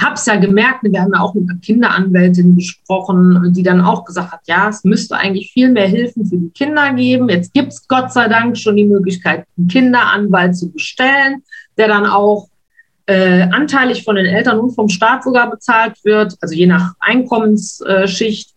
habe 0.00 0.14
es 0.14 0.24
ja 0.26 0.36
gemerkt, 0.36 0.82
wir 0.82 1.00
haben 1.00 1.12
ja 1.14 1.20
auch 1.20 1.34
mit 1.34 1.48
einer 1.50 1.58
Kinderanwältin 1.58 2.56
gesprochen, 2.56 3.52
die 3.54 3.62
dann 3.62 3.80
auch 3.80 4.04
gesagt 4.04 4.32
hat, 4.32 4.40
ja, 4.46 4.68
es 4.68 4.84
müsste 4.84 5.16
eigentlich 5.16 5.52
viel 5.52 5.70
mehr 5.70 5.86
Hilfen 5.86 6.24
für 6.24 6.36
die 6.36 6.50
Kinder 6.50 6.92
geben. 6.94 7.28
Jetzt 7.28 7.52
gibt 7.52 7.72
es 7.72 7.86
Gott 7.86 8.12
sei 8.12 8.28
Dank 8.28 8.56
schon 8.56 8.76
die 8.76 8.86
Möglichkeit, 8.86 9.46
einen 9.58 9.68
Kinderanwalt 9.68 10.56
zu 10.56 10.72
bestellen, 10.72 11.42
der 11.76 11.88
dann 11.88 12.06
auch 12.06 12.48
äh, 13.06 13.42
anteilig 13.42 14.04
von 14.04 14.16
den 14.16 14.26
Eltern 14.26 14.60
und 14.60 14.74
vom 14.74 14.88
Staat 14.88 15.24
sogar 15.24 15.50
bezahlt 15.50 15.98
wird, 16.04 16.36
also 16.40 16.54
je 16.54 16.66
nach 16.66 16.94
Einkommensschicht. 17.00 18.54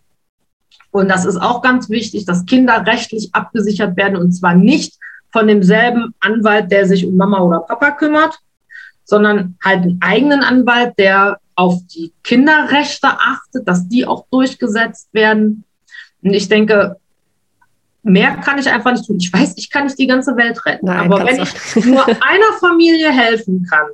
Und 0.91 1.09
das 1.09 1.25
ist 1.25 1.37
auch 1.37 1.61
ganz 1.61 1.89
wichtig, 1.89 2.25
dass 2.25 2.45
Kinder 2.45 2.85
rechtlich 2.85 3.29
abgesichert 3.33 3.97
werden 3.97 4.15
und 4.15 4.31
zwar 4.31 4.55
nicht 4.55 4.93
von 5.33 5.47
demselben 5.47 6.13
Anwalt, 6.21 6.71
der 6.71 6.87
sich 6.87 7.05
um 7.05 7.17
Mama 7.17 7.41
oder 7.41 7.59
Papa 7.59 7.91
kümmert, 7.91 8.39
sondern 9.05 9.57
halt 9.63 9.83
einen 9.83 10.01
eigenen 10.01 10.41
Anwalt, 10.41 10.93
der 10.97 11.39
auf 11.55 11.79
die 11.87 12.11
Kinderrechte 12.23 13.07
achtet, 13.07 13.67
dass 13.67 13.87
die 13.87 14.05
auch 14.05 14.25
durchgesetzt 14.29 15.07
werden. 15.13 15.63
Und 16.21 16.33
ich 16.33 16.49
denke, 16.49 16.97
mehr 18.03 18.37
kann 18.37 18.59
ich 18.59 18.69
einfach 18.69 18.91
nicht 18.91 19.05
tun. 19.05 19.17
Ich 19.19 19.31
weiß, 19.31 19.53
ich 19.57 19.69
kann 19.69 19.85
nicht 19.85 19.97
die 19.97 20.07
ganze 20.07 20.35
Welt 20.35 20.65
retten. 20.65 20.87
Nein, 20.87 21.11
aber 21.11 21.25
wenn 21.25 21.41
ich 21.41 21.85
nur 21.85 22.05
einer 22.07 22.53
Familie 22.59 23.11
helfen 23.11 23.65
kann, 23.69 23.87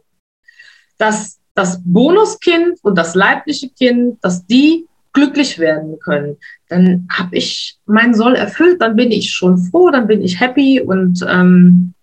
dass 0.97 1.39
das 1.53 1.81
Bonuskind 1.83 2.79
und 2.81 2.97
das 2.97 3.13
leibliche 3.13 3.69
Kind, 3.69 4.17
dass 4.23 4.45
die 4.45 4.87
glücklich 5.13 5.59
werden 5.59 5.99
können, 5.99 6.37
dann 6.69 7.07
habe 7.11 7.35
ich 7.35 7.77
meinen 7.85 8.13
Soll 8.13 8.35
erfüllt, 8.35 8.81
dann 8.81 8.95
bin 8.95 9.11
ich 9.11 9.31
schon 9.31 9.57
froh, 9.57 9.89
dann 9.89 10.07
bin 10.07 10.21
ich 10.21 10.39
happy 10.39 10.81
und 10.81 11.25
ähm, 11.27 11.93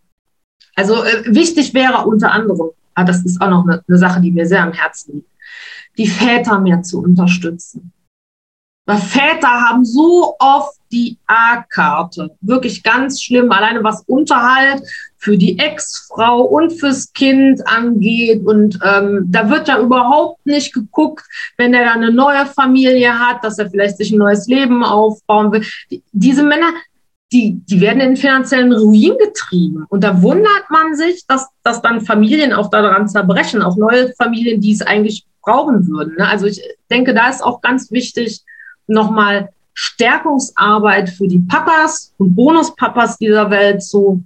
also 0.77 1.03
äh, 1.03 1.25
wichtig 1.27 1.75
wäre 1.75 2.07
unter 2.07 2.33
anderem, 2.33 2.71
ah, 2.99 3.05
das 3.05 3.24
ist 3.24 3.40
auch 3.40 3.49
noch 3.49 3.64
eine, 3.64 3.82
eine 3.86 3.99
Sache, 3.99 4.20
die 4.20 4.32
mir 4.32 4.46
sehr 4.46 4.62
am 4.62 4.72
Herzen 4.72 5.14
liegt, 5.14 5.30
die 5.96 6.09
Väter 6.09 6.59
mehr 6.59 6.82
zu 6.82 7.01
unterstützen. 7.01 7.92
Weil 8.86 8.99
Väter 8.99 9.49
haben 9.49 9.84
so 9.84 10.34
oft 10.38 10.78
die 10.90 11.18
A-Karte. 11.26 12.34
Wirklich 12.40 12.82
ganz 12.82 13.22
schlimm. 13.22 13.53
Alleine 13.53 13.84
was 13.84 14.03
Unterhalt 14.07 14.82
für 15.18 15.36
die 15.36 15.59
Ex-Frau 15.59 16.40
und 16.40 16.72
fürs 16.72 17.12
Kind 17.12 17.66
angeht. 17.68 18.46
Und 18.46 18.78
ähm, 18.82 19.26
da 19.28 19.51
wird 19.51 19.68
ja 19.68 19.78
überhaupt 19.78 20.46
nicht 20.46 20.72
geguckt, 20.72 21.22
wenn 21.59 21.74
er 21.74 21.84
dann 21.84 22.03
eine 22.03 22.11
neue 22.11 22.46
Familie 22.46 23.18
hat, 23.18 23.44
dass 23.44 23.59
er 23.59 23.68
vielleicht 23.68 23.99
sich 23.99 24.11
ein 24.11 24.18
neues 24.18 24.46
Leben 24.46 24.82
aufbauen 24.82 25.53
will. 25.53 25.66
Die, 25.90 26.03
diese 26.12 26.42
Männer, 26.42 26.72
die, 27.33 27.61
die 27.66 27.81
werden 27.81 28.01
in 28.01 28.16
finanziellen 28.16 28.72
Ruin 28.72 29.14
getrieben. 29.18 29.85
Und 29.89 30.03
da 30.03 30.22
wundert 30.22 30.70
man 30.70 30.97
sich, 30.97 31.26
dass, 31.26 31.49
dass 31.62 31.83
dann 31.83 32.01
Familien 32.01 32.53
auch 32.53 32.70
daran 32.70 33.09
zerbrechen, 33.09 33.62
auch 33.62 33.76
neue 33.76 34.12
Familien, 34.14 34.61
die 34.61 34.72
es 34.72 34.83
eigentlich 34.83 35.26
brauchen 35.43 35.87
würden. 35.89 36.16
Ne? 36.16 36.26
Also 36.26 36.47
ich 36.47 36.62
denke, 36.91 37.12
da 37.14 37.29
ist 37.29 37.43
auch 37.43 37.61
ganz 37.61 37.91
wichtig, 37.91 38.43
nochmal 38.87 39.51
Stärkungsarbeit 39.74 41.11
für 41.11 41.29
die 41.29 41.41
Papas 41.41 42.14
und 42.16 42.35
Bonuspapas 42.35 43.18
dieser 43.18 43.51
Welt 43.51 43.83
zu 43.83 44.24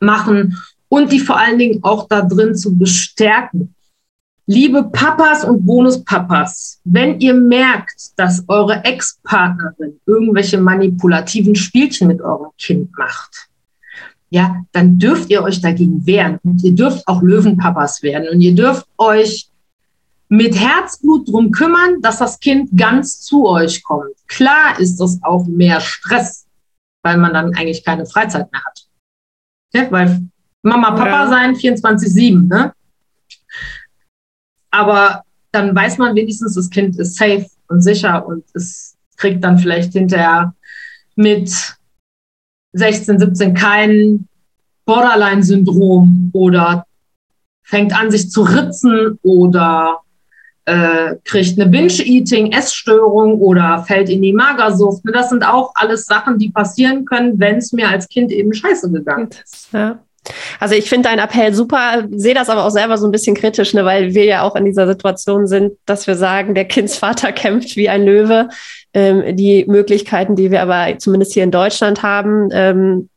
machen 0.00 0.56
und 0.88 1.12
die 1.12 1.20
vor 1.20 1.38
allen 1.38 1.58
Dingen 1.58 1.80
auch 1.82 2.08
da 2.08 2.22
drin 2.22 2.54
zu 2.54 2.76
bestärken. 2.76 3.74
Liebe 4.50 4.82
Papas 4.84 5.44
und 5.44 5.66
Bonuspapas, 5.66 6.80
wenn 6.84 7.20
ihr 7.20 7.34
merkt, 7.34 8.12
dass 8.16 8.42
eure 8.48 8.82
Ex-Partnerin 8.82 10.00
irgendwelche 10.06 10.56
manipulativen 10.56 11.54
Spielchen 11.54 12.08
mit 12.08 12.22
eurem 12.22 12.48
Kind 12.56 12.90
macht, 12.96 13.50
ja, 14.30 14.64
dann 14.72 14.98
dürft 14.98 15.28
ihr 15.28 15.42
euch 15.42 15.60
dagegen 15.60 16.06
wehren 16.06 16.38
und 16.44 16.64
ihr 16.64 16.74
dürft 16.74 17.06
auch 17.06 17.20
Löwenpapas 17.20 18.02
werden 18.02 18.30
und 18.32 18.40
ihr 18.40 18.54
dürft 18.54 18.86
euch 18.96 19.50
mit 20.30 20.58
Herzblut 20.58 21.28
drum 21.28 21.50
kümmern, 21.50 22.00
dass 22.00 22.16
das 22.16 22.40
Kind 22.40 22.70
ganz 22.74 23.20
zu 23.20 23.46
euch 23.46 23.82
kommt. 23.82 24.14
Klar 24.28 24.80
ist 24.80 24.96
das 24.96 25.18
auch 25.24 25.46
mehr 25.46 25.82
Stress, 25.82 26.46
weil 27.02 27.18
man 27.18 27.34
dann 27.34 27.54
eigentlich 27.54 27.84
keine 27.84 28.06
Freizeit 28.06 28.50
mehr 28.50 28.64
hat. 28.64 28.86
Ja, 29.74 29.92
weil 29.92 30.22
Mama, 30.62 30.92
Papa 30.92 31.24
ja. 31.24 31.28
sein 31.28 31.54
24-7, 31.54 32.48
ne? 32.48 32.72
Aber 34.70 35.22
dann 35.52 35.74
weiß 35.74 35.98
man 35.98 36.14
wenigstens, 36.14 36.54
das 36.54 36.70
Kind 36.70 36.98
ist 36.98 37.16
safe 37.16 37.46
und 37.68 37.82
sicher 37.82 38.26
und 38.26 38.44
es 38.54 38.96
kriegt 39.16 39.42
dann 39.42 39.58
vielleicht 39.58 39.92
hinterher 39.92 40.54
mit 41.16 41.50
16, 42.72 43.18
17 43.18 43.54
kein 43.54 44.28
Borderline-Syndrom 44.84 46.30
oder 46.32 46.86
fängt 47.62 47.98
an, 47.98 48.10
sich 48.10 48.30
zu 48.30 48.42
ritzen 48.42 49.18
oder 49.22 50.00
äh, 50.64 51.16
kriegt 51.24 51.58
eine 51.58 51.70
Binge-Eating, 51.70 52.52
Essstörung 52.52 53.40
oder 53.40 53.84
fällt 53.84 54.08
in 54.08 54.22
die 54.22 54.32
Magersucht. 54.32 55.02
Das 55.04 55.30
sind 55.30 55.44
auch 55.44 55.72
alles 55.74 56.06
Sachen, 56.06 56.38
die 56.38 56.50
passieren 56.50 57.04
können, 57.04 57.38
wenn 57.38 57.56
es 57.56 57.72
mir 57.72 57.88
als 57.88 58.08
Kind 58.08 58.30
eben 58.30 58.52
scheiße 58.52 58.90
gegangen 58.90 59.28
ist. 59.42 59.72
Ja. 59.72 59.98
Also 60.60 60.74
ich 60.74 60.88
finde 60.88 61.08
deinen 61.08 61.18
Appell 61.18 61.54
super, 61.54 62.04
sehe 62.10 62.34
das 62.34 62.48
aber 62.48 62.64
auch 62.64 62.70
selber 62.70 62.98
so 62.98 63.06
ein 63.06 63.12
bisschen 63.12 63.34
kritisch, 63.34 63.74
ne, 63.74 63.84
weil 63.84 64.14
wir 64.14 64.24
ja 64.24 64.42
auch 64.42 64.56
in 64.56 64.64
dieser 64.64 64.86
Situation 64.86 65.46
sind, 65.46 65.72
dass 65.86 66.06
wir 66.06 66.16
sagen, 66.16 66.54
der 66.54 66.66
Kindsvater 66.66 67.32
kämpft 67.32 67.76
wie 67.76 67.88
ein 67.88 68.04
Löwe. 68.04 68.48
Ähm, 68.94 69.36
die 69.36 69.64
Möglichkeiten, 69.66 70.34
die 70.34 70.50
wir 70.50 70.62
aber 70.62 70.98
zumindest 70.98 71.34
hier 71.34 71.44
in 71.44 71.50
Deutschland 71.50 72.02
haben, 72.02 72.48
ähm, 72.52 73.08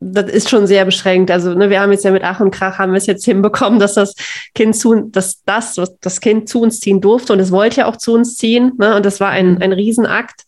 das 0.00 0.30
ist 0.30 0.48
schon 0.48 0.66
sehr 0.66 0.86
beschränkt. 0.86 1.30
Also 1.30 1.54
ne, 1.54 1.68
wir 1.68 1.80
haben 1.80 1.92
jetzt 1.92 2.04
ja 2.04 2.10
mit 2.10 2.24
Ach 2.24 2.40
und 2.40 2.50
Krach 2.50 2.78
haben 2.78 2.92
wir 2.92 2.96
es 2.96 3.06
jetzt 3.06 3.24
hinbekommen, 3.24 3.78
dass 3.78 3.94
das 3.94 4.14
Kind 4.54 4.74
zu, 4.74 5.08
dass 5.10 5.42
das, 5.44 5.76
das 6.00 6.20
Kind 6.20 6.48
zu 6.48 6.62
uns 6.62 6.80
ziehen 6.80 7.02
durfte 7.02 7.34
und 7.34 7.38
es 7.38 7.52
wollte 7.52 7.82
ja 7.82 7.86
auch 7.86 7.96
zu 7.96 8.14
uns 8.14 8.36
ziehen. 8.36 8.72
Ne, 8.78 8.96
und 8.96 9.04
das 9.04 9.20
war 9.20 9.28
ein, 9.28 9.60
ein 9.60 9.72
Riesenakt. 9.72 10.46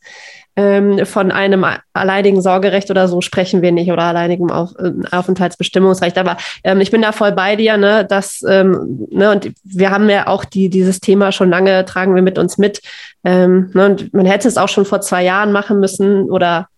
Ähm, 0.55 1.07
von 1.07 1.33
einem 1.33 1.65
alleinigen 1.95 2.43
Sorgerecht 2.43 2.91
oder 2.91 3.09
so 3.09 3.23
sprechen 3.23 3.63
wir 3.63 3.73
nicht 3.73 3.91
oder 3.91 4.03
alleinigem 4.03 4.51
Auf, 4.51 4.73
äh, 4.79 4.93
Aufenthaltsbestimmungsrecht. 5.11 6.19
Aber 6.19 6.37
ähm, 6.63 6.83
ich 6.83 6.91
bin 6.91 7.01
da 7.01 7.13
voll 7.13 7.33
bei 7.33 7.57
dir, 7.57 7.79
ne, 7.79 8.05
dass, 8.05 8.43
ähm, 8.47 9.07
ne, 9.11 9.31
und 9.31 9.53
wir 9.65 9.91
haben 9.91 10.11
ja 10.11 10.27
auch 10.27 10.45
die, 10.45 10.69
dieses 10.69 11.01
Thema 11.01 11.33
schon 11.33 11.49
lange, 11.49 11.87
tragen 11.87 12.15
wir 12.15 12.21
mit 12.21 12.39
uns 12.39 12.59
mit. 12.59 12.83
Ähm, 13.25 13.71
ne, 13.73 13.87
und 13.87 14.13
man 14.13 14.27
hätte 14.27 14.47
es 14.47 14.59
auch 14.59 14.69
schon 14.69 14.85
vor 14.85 15.01
zwei 15.01 15.25
Jahren 15.25 15.53
machen 15.53 15.81
müssen 15.81 16.31
oder 16.31 16.69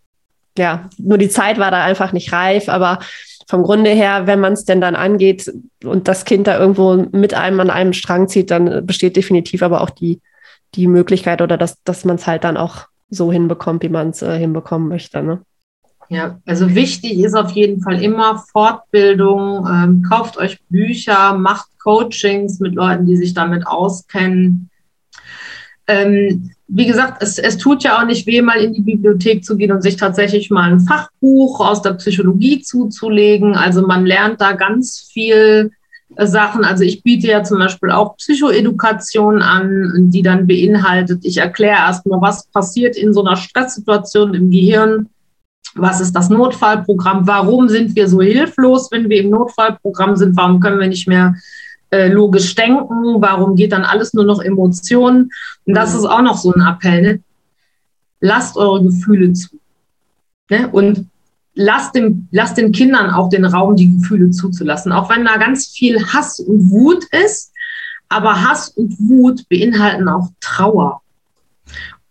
ja, 0.57 0.89
nur 0.99 1.19
die 1.19 1.29
Zeit 1.29 1.59
war 1.59 1.73
da 1.73 1.83
einfach 1.83 2.13
nicht 2.13 2.33
reif, 2.33 2.69
aber 2.69 3.01
vom 3.47 3.63
Grunde 3.63 3.91
her, 3.91 4.27
wenn 4.27 4.41
man 4.41 4.55
es 4.55 4.65
denn 4.65 4.81
dann 4.81 4.97
angeht 4.97 5.53
und 5.85 6.09
das 6.09 6.25
Kind 6.25 6.47
da 6.47 6.59
irgendwo 6.59 6.95
mit 7.13 7.35
einem 7.35 7.61
an 7.61 7.71
einem 7.71 7.93
Strang 7.93 8.29
zieht, 8.29 8.51
dann 8.51 8.87
besteht 8.87 9.17
definitiv 9.17 9.63
aber 9.63 9.81
auch 9.81 9.91
die, 9.91 10.21
die 10.75 10.87
Möglichkeit 10.87 11.43
oder 11.43 11.59
dass, 11.59 11.83
dass 11.85 12.05
man 12.05 12.17
es 12.17 12.27
halt 12.27 12.45
dann 12.45 12.57
auch 12.57 12.87
so 13.11 13.33
hinbekommt, 13.33 13.83
wie 13.83 13.89
man 13.89 14.11
es 14.11 14.23
äh, 14.23 14.39
hinbekommen 14.39 14.89
möchte. 14.89 15.23
Ne? 15.23 15.41
Ja, 16.09 16.39
also 16.47 16.75
wichtig 16.75 17.19
ist 17.19 17.35
auf 17.35 17.53
jeden 17.53 17.81
Fall 17.83 18.03
immer 18.03 18.45
Fortbildung. 18.53 19.67
Ähm, 19.67 20.03
kauft 20.09 20.37
euch 20.37 20.59
Bücher, 20.69 21.35
macht 21.35 21.69
Coachings 21.83 22.61
mit 22.61 22.75
Leuten, 22.75 23.07
die 23.07 23.17
sich 23.17 23.35
damit 23.35 23.67
auskennen. 23.67 24.71
Ähm, 25.87 26.51
wie 26.67 26.87
gesagt, 26.87 27.23
es, 27.23 27.39
es 27.39 27.59
tut 27.59 27.85
ja 27.85 27.99
auch 27.99 28.07
nicht 28.07 28.27
weh, 28.27 28.41
mal 28.41 28.59
in 28.59 28.73
die 28.73 28.81
Bibliothek 28.81 29.45
zu 29.45 29.57
gehen 29.57 29.71
und 29.71 29.83
sich 29.83 29.97
tatsächlich 29.97 30.51
mal 30.51 30.73
ein 30.73 30.81
Fachbuch 30.81 31.61
aus 31.61 31.83
der 31.83 31.93
Psychologie 31.95 32.63
zuzulegen. 32.63 33.55
Also 33.55 33.87
man 33.87 34.07
lernt 34.07 34.41
da 34.41 34.53
ganz 34.53 35.09
viel 35.13 35.73
Sachen. 36.19 36.65
Also 36.65 36.85
ich 36.85 37.03
biete 37.03 37.29
ja 37.29 37.43
zum 37.43 37.59
Beispiel 37.59 37.91
auch 37.91 38.17
Psychoedukation 38.17 39.43
an, 39.43 40.11
die 40.11 40.23
dann 40.23 40.47
beinhaltet, 40.47 41.25
ich 41.25 41.39
erkläre 41.39 41.77
erstmal, 41.77 42.21
was 42.21 42.47
passiert 42.47 42.97
in 42.97 43.13
so 43.13 43.25
einer 43.25 43.37
Stresssituation 43.37 44.35
im 44.35 44.51
Gehirn. 44.51 45.09
Was 45.77 46.01
ist 46.01 46.13
das 46.13 46.31
Notfallprogramm? 46.31 47.27
Warum 47.27 47.69
sind 47.69 47.97
wir 47.97 48.09
so 48.09 48.21
hilflos, 48.23 48.91
wenn 48.93 49.09
wir 49.09 49.23
im 49.23 49.31
Notfallprogramm 49.31 50.15
sind? 50.15 50.37
Warum 50.37 50.61
können 50.61 50.79
wir 50.79 50.87
nicht 50.87 51.09
mehr 51.09 51.35
äh, 51.91 52.09
logisch 52.09 52.55
denken? 52.55 53.21
Warum 53.21 53.57
geht 53.57 53.73
dann 53.73 53.83
alles 53.83 54.15
nur 54.15 54.25
noch 54.25 54.41
Emotionen? 54.41 55.31
Und 55.67 55.75
das 55.75 55.95
ist 55.95 56.05
auch 56.05 56.23
noch 56.23 56.37
so 56.37 56.53
ein 56.53 56.61
Appell. 56.61 57.03
Ne? 57.03 57.21
Lasst 58.21 58.57
eure 58.57 58.85
Gefühle 58.85 59.33
zu. 59.33 59.59
Ne? 60.49 60.69
Und 60.71 61.07
lasst, 61.55 61.95
dem, 61.95 62.29
lasst 62.31 62.57
den 62.57 62.73
Kindern 62.73 63.11
auch 63.11 63.29
den 63.29 63.45
Raum, 63.45 63.77
die 63.77 63.97
Gefühle 63.97 64.31
zuzulassen. 64.31 64.93
Auch 64.93 65.09
wenn 65.11 65.25
da 65.25 65.37
ganz 65.37 65.69
viel 65.69 66.05
Hass 66.13 66.41
und 66.41 66.71
Wut 66.71 67.05
ist. 67.25 67.53
Aber 68.09 68.43
Hass 68.43 68.69
und 68.69 68.97
Wut 68.99 69.49
beinhalten 69.49 70.09
auch 70.09 70.29
Trauer. 70.41 71.01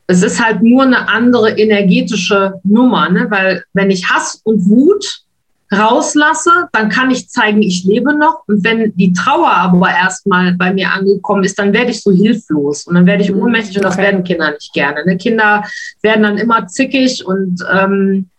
Es 0.07 0.21
ist 0.21 0.43
halt 0.43 0.61
nur 0.61 0.83
eine 0.83 1.07
andere 1.07 1.57
energetische 1.57 2.55
Nummer, 2.63 3.09
ne? 3.09 3.27
weil 3.29 3.63
wenn 3.73 3.89
ich 3.89 4.09
Hass 4.09 4.41
und 4.43 4.67
Wut 4.67 5.23
rauslasse, 5.71 6.67
dann 6.71 6.89
kann 6.89 7.09
ich 7.09 7.29
zeigen, 7.29 7.61
ich 7.61 7.83
lebe 7.83 8.15
noch. 8.15 8.43
Und 8.47 8.63
wenn 8.63 8.93
die 8.95 9.13
Trauer 9.13 9.49
aber 9.49 9.89
erstmal 9.89 10.53
bei 10.53 10.73
mir 10.73 10.91
angekommen 10.91 11.43
ist, 11.43 11.57
dann 11.57 11.73
werde 11.73 11.91
ich 11.91 12.01
so 12.01 12.11
hilflos 12.11 12.85
und 12.85 12.95
dann 12.95 13.05
werde 13.05 13.23
ich 13.23 13.31
mhm. 13.31 13.41
ohnmächtig 13.41 13.77
und 13.77 13.85
das 13.85 13.97
werden 13.97 14.23
Kinder 14.23 14.51
nicht 14.51 14.73
gerne. 14.73 15.05
Ne? 15.05 15.17
Kinder 15.17 15.63
werden 16.01 16.23
dann 16.23 16.37
immer 16.37 16.67
zickig 16.67 17.25
und 17.25 17.63
ähm, 17.73 18.29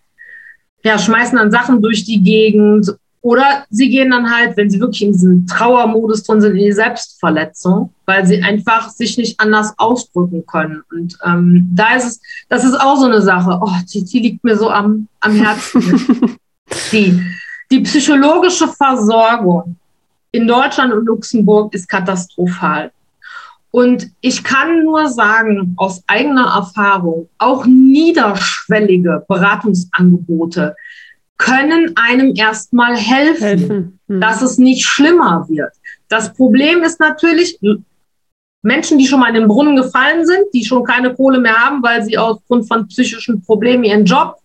ja, 0.85 0.99
schmeißen 0.99 1.37
dann 1.37 1.51
Sachen 1.51 1.82
durch 1.82 2.05
die 2.05 2.22
Gegend. 2.22 2.95
Oder 3.22 3.64
sie 3.70 3.89
gehen 3.89 4.11
dann 4.11 4.30
halt, 4.30 4.55
wenn 4.59 4.68
sie 4.68 4.78
wirklich 4.78 5.03
in 5.03 5.12
diesem 5.12 5.47
Trauermodus 5.47 6.24
drin 6.24 6.43
sind, 6.43 6.57
in 6.57 6.64
die 6.64 6.72
Selbstverletzung, 6.72 7.91
weil 8.05 8.26
sie 8.26 8.43
einfach 8.43 8.91
sich 8.91 9.16
nicht 9.16 9.41
anders 9.41 9.72
ausdrücken 9.78 10.45
können. 10.47 10.82
Und 10.91 11.16
ähm, 11.24 11.70
da 11.74 11.95
ist 11.95 12.05
es, 12.05 12.20
das 12.51 12.64
ist 12.64 12.78
auch 12.78 12.97
so 12.99 13.07
eine 13.07 13.22
Sache. 13.22 13.59
Oh, 13.62 13.72
die, 13.95 14.05
die 14.05 14.18
liegt 14.18 14.45
mir 14.45 14.59
so 14.59 14.68
am, 14.68 15.09
am 15.20 15.32
Herzen. 15.32 16.37
die, 16.93 17.18
die 17.70 17.80
psychologische 17.80 18.68
Versorgung 18.68 19.76
in 20.32 20.47
Deutschland 20.47 20.93
und 20.93 21.07
Luxemburg 21.07 21.72
ist 21.72 21.89
katastrophal. 21.89 22.93
Und 23.75 24.12
ich 24.20 24.45
kann 24.45 24.85
nur 24.85 25.09
sagen, 25.09 25.75
aus 25.79 26.05
eigener 26.07 26.47
Erfahrung, 26.55 27.29
auch 27.39 27.66
niederschwellige 27.66 29.25
Beratungsangebote 29.27 30.77
können 31.39 31.93
einem 31.97 32.37
erstmal 32.37 32.95
helfen, 32.97 33.59
helfen. 33.59 33.99
Mhm. 34.07 34.20
dass 34.20 34.43
es 34.43 34.59
nicht 34.59 34.87
schlimmer 34.87 35.45
wird. 35.49 35.72
Das 36.09 36.33
Problem 36.35 36.85
ist 36.85 37.01
natürlich, 37.01 37.59
Menschen, 38.62 38.97
die 38.97 39.09
schon 39.09 39.18
mal 39.18 39.35
in 39.35 39.41
den 39.41 39.49
Brunnen 39.49 39.75
gefallen 39.75 40.25
sind, 40.25 40.45
die 40.55 40.64
schon 40.64 40.85
keine 40.85 41.12
Kohle 41.12 41.41
mehr 41.41 41.57
haben, 41.57 41.83
weil 41.83 42.05
sie 42.05 42.16
aufgrund 42.16 42.68
von 42.68 42.87
psychischen 42.87 43.43
Problemen 43.43 43.83
ihren 43.83 44.05
Job 44.05 44.37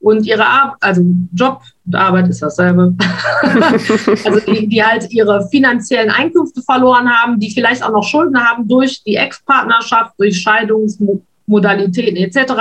und 0.00 0.26
ihre 0.26 0.46
Arbeit, 0.46 0.76
also 0.80 1.02
Job 1.34 1.62
und 1.86 1.94
Arbeit 1.94 2.28
ist 2.28 2.42
dasselbe. 2.42 2.94
also 3.42 4.40
die, 4.46 4.66
die 4.66 4.82
halt 4.82 5.10
ihre 5.10 5.46
finanziellen 5.48 6.10
Einkünfte 6.10 6.62
verloren 6.62 7.08
haben, 7.08 7.38
die 7.38 7.50
vielleicht 7.50 7.82
auch 7.82 7.92
noch 7.92 8.02
Schulden 8.02 8.38
haben 8.38 8.66
durch 8.66 9.02
die 9.04 9.16
Ex-Partnerschaft, 9.16 10.14
durch 10.18 10.40
Scheidungsmodalitäten 10.40 12.16
etc. 12.16 12.52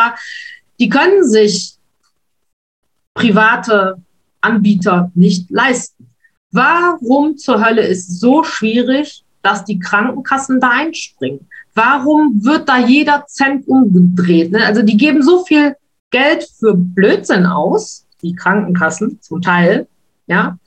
Die 0.79 0.89
können 0.89 1.27
sich 1.27 1.75
private 3.13 4.01
Anbieter 4.41 5.11
nicht 5.15 5.49
leisten. 5.49 6.09
Warum 6.51 7.37
zur 7.37 7.63
Hölle 7.63 7.81
ist 7.81 8.09
es 8.09 8.19
so 8.19 8.43
schwierig, 8.43 9.23
dass 9.41 9.63
die 9.63 9.79
Krankenkassen 9.79 10.59
da 10.59 10.69
einspringen? 10.69 11.47
Warum 11.73 12.43
wird 12.43 12.67
da 12.67 12.79
jeder 12.79 13.25
Cent 13.27 13.67
umgedreht? 13.67 14.51
Ne? 14.51 14.65
Also 14.65 14.81
die 14.81 14.97
geben 14.97 15.21
so 15.21 15.45
viel 15.45 15.75
Geld 16.11 16.47
für 16.59 16.73
Blödsinn 16.75 17.45
aus, 17.45 18.05
die 18.21 18.35
Krankenkassen 18.35 19.21
zum 19.21 19.41
Teil, 19.41 19.87
ja, 20.27 20.57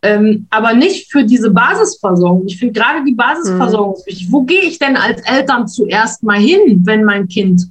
ähm, 0.00 0.46
aber 0.50 0.74
nicht 0.74 1.10
für 1.10 1.24
diese 1.24 1.50
Basisversorgung. 1.50 2.46
Ich 2.46 2.58
finde 2.58 2.78
gerade 2.78 3.04
die 3.04 3.14
Basisversorgung 3.14 3.96
mhm. 4.00 4.06
wichtig. 4.06 4.28
Wo 4.30 4.42
gehe 4.42 4.62
ich 4.62 4.78
denn 4.78 4.96
als 4.96 5.20
Eltern 5.22 5.66
zuerst 5.66 6.22
mal 6.22 6.38
hin, 6.38 6.82
wenn 6.84 7.04
mein 7.04 7.26
Kind 7.26 7.68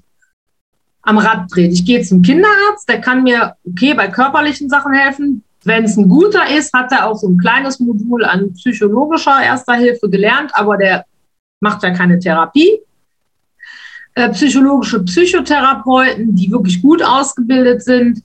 am 1.03 1.17
Rad 1.17 1.47
dreht? 1.49 1.71
Ich 1.71 1.85
gehe 1.85 2.01
zum 2.01 2.21
Kinderarzt, 2.21 2.89
der 2.89 2.99
kann 2.99 3.23
mir, 3.23 3.55
okay, 3.65 3.93
bei 3.93 4.09
körperlichen 4.09 4.69
Sachen 4.69 4.93
helfen. 4.93 5.43
Wenn 5.63 5.85
es 5.85 5.97
ein 5.97 6.09
guter 6.09 6.49
ist, 6.49 6.73
hat 6.73 6.91
er 6.91 7.07
auch 7.07 7.15
so 7.15 7.27
ein 7.27 7.37
kleines 7.37 7.79
Modul 7.79 8.25
an 8.25 8.53
psychologischer 8.53 9.41
Erster 9.41 9.75
Hilfe 9.75 10.09
gelernt, 10.09 10.51
aber 10.53 10.77
der 10.77 11.05
macht 11.61 11.83
ja 11.83 11.91
keine 11.91 12.19
Therapie. 12.19 12.79
Äh, 14.17 14.29
psychologische 14.29 15.03
Psychotherapeuten, 15.03 16.35
die 16.35 16.51
wirklich 16.51 16.81
gut 16.81 17.03
ausgebildet 17.03 17.83
sind. 17.83 18.23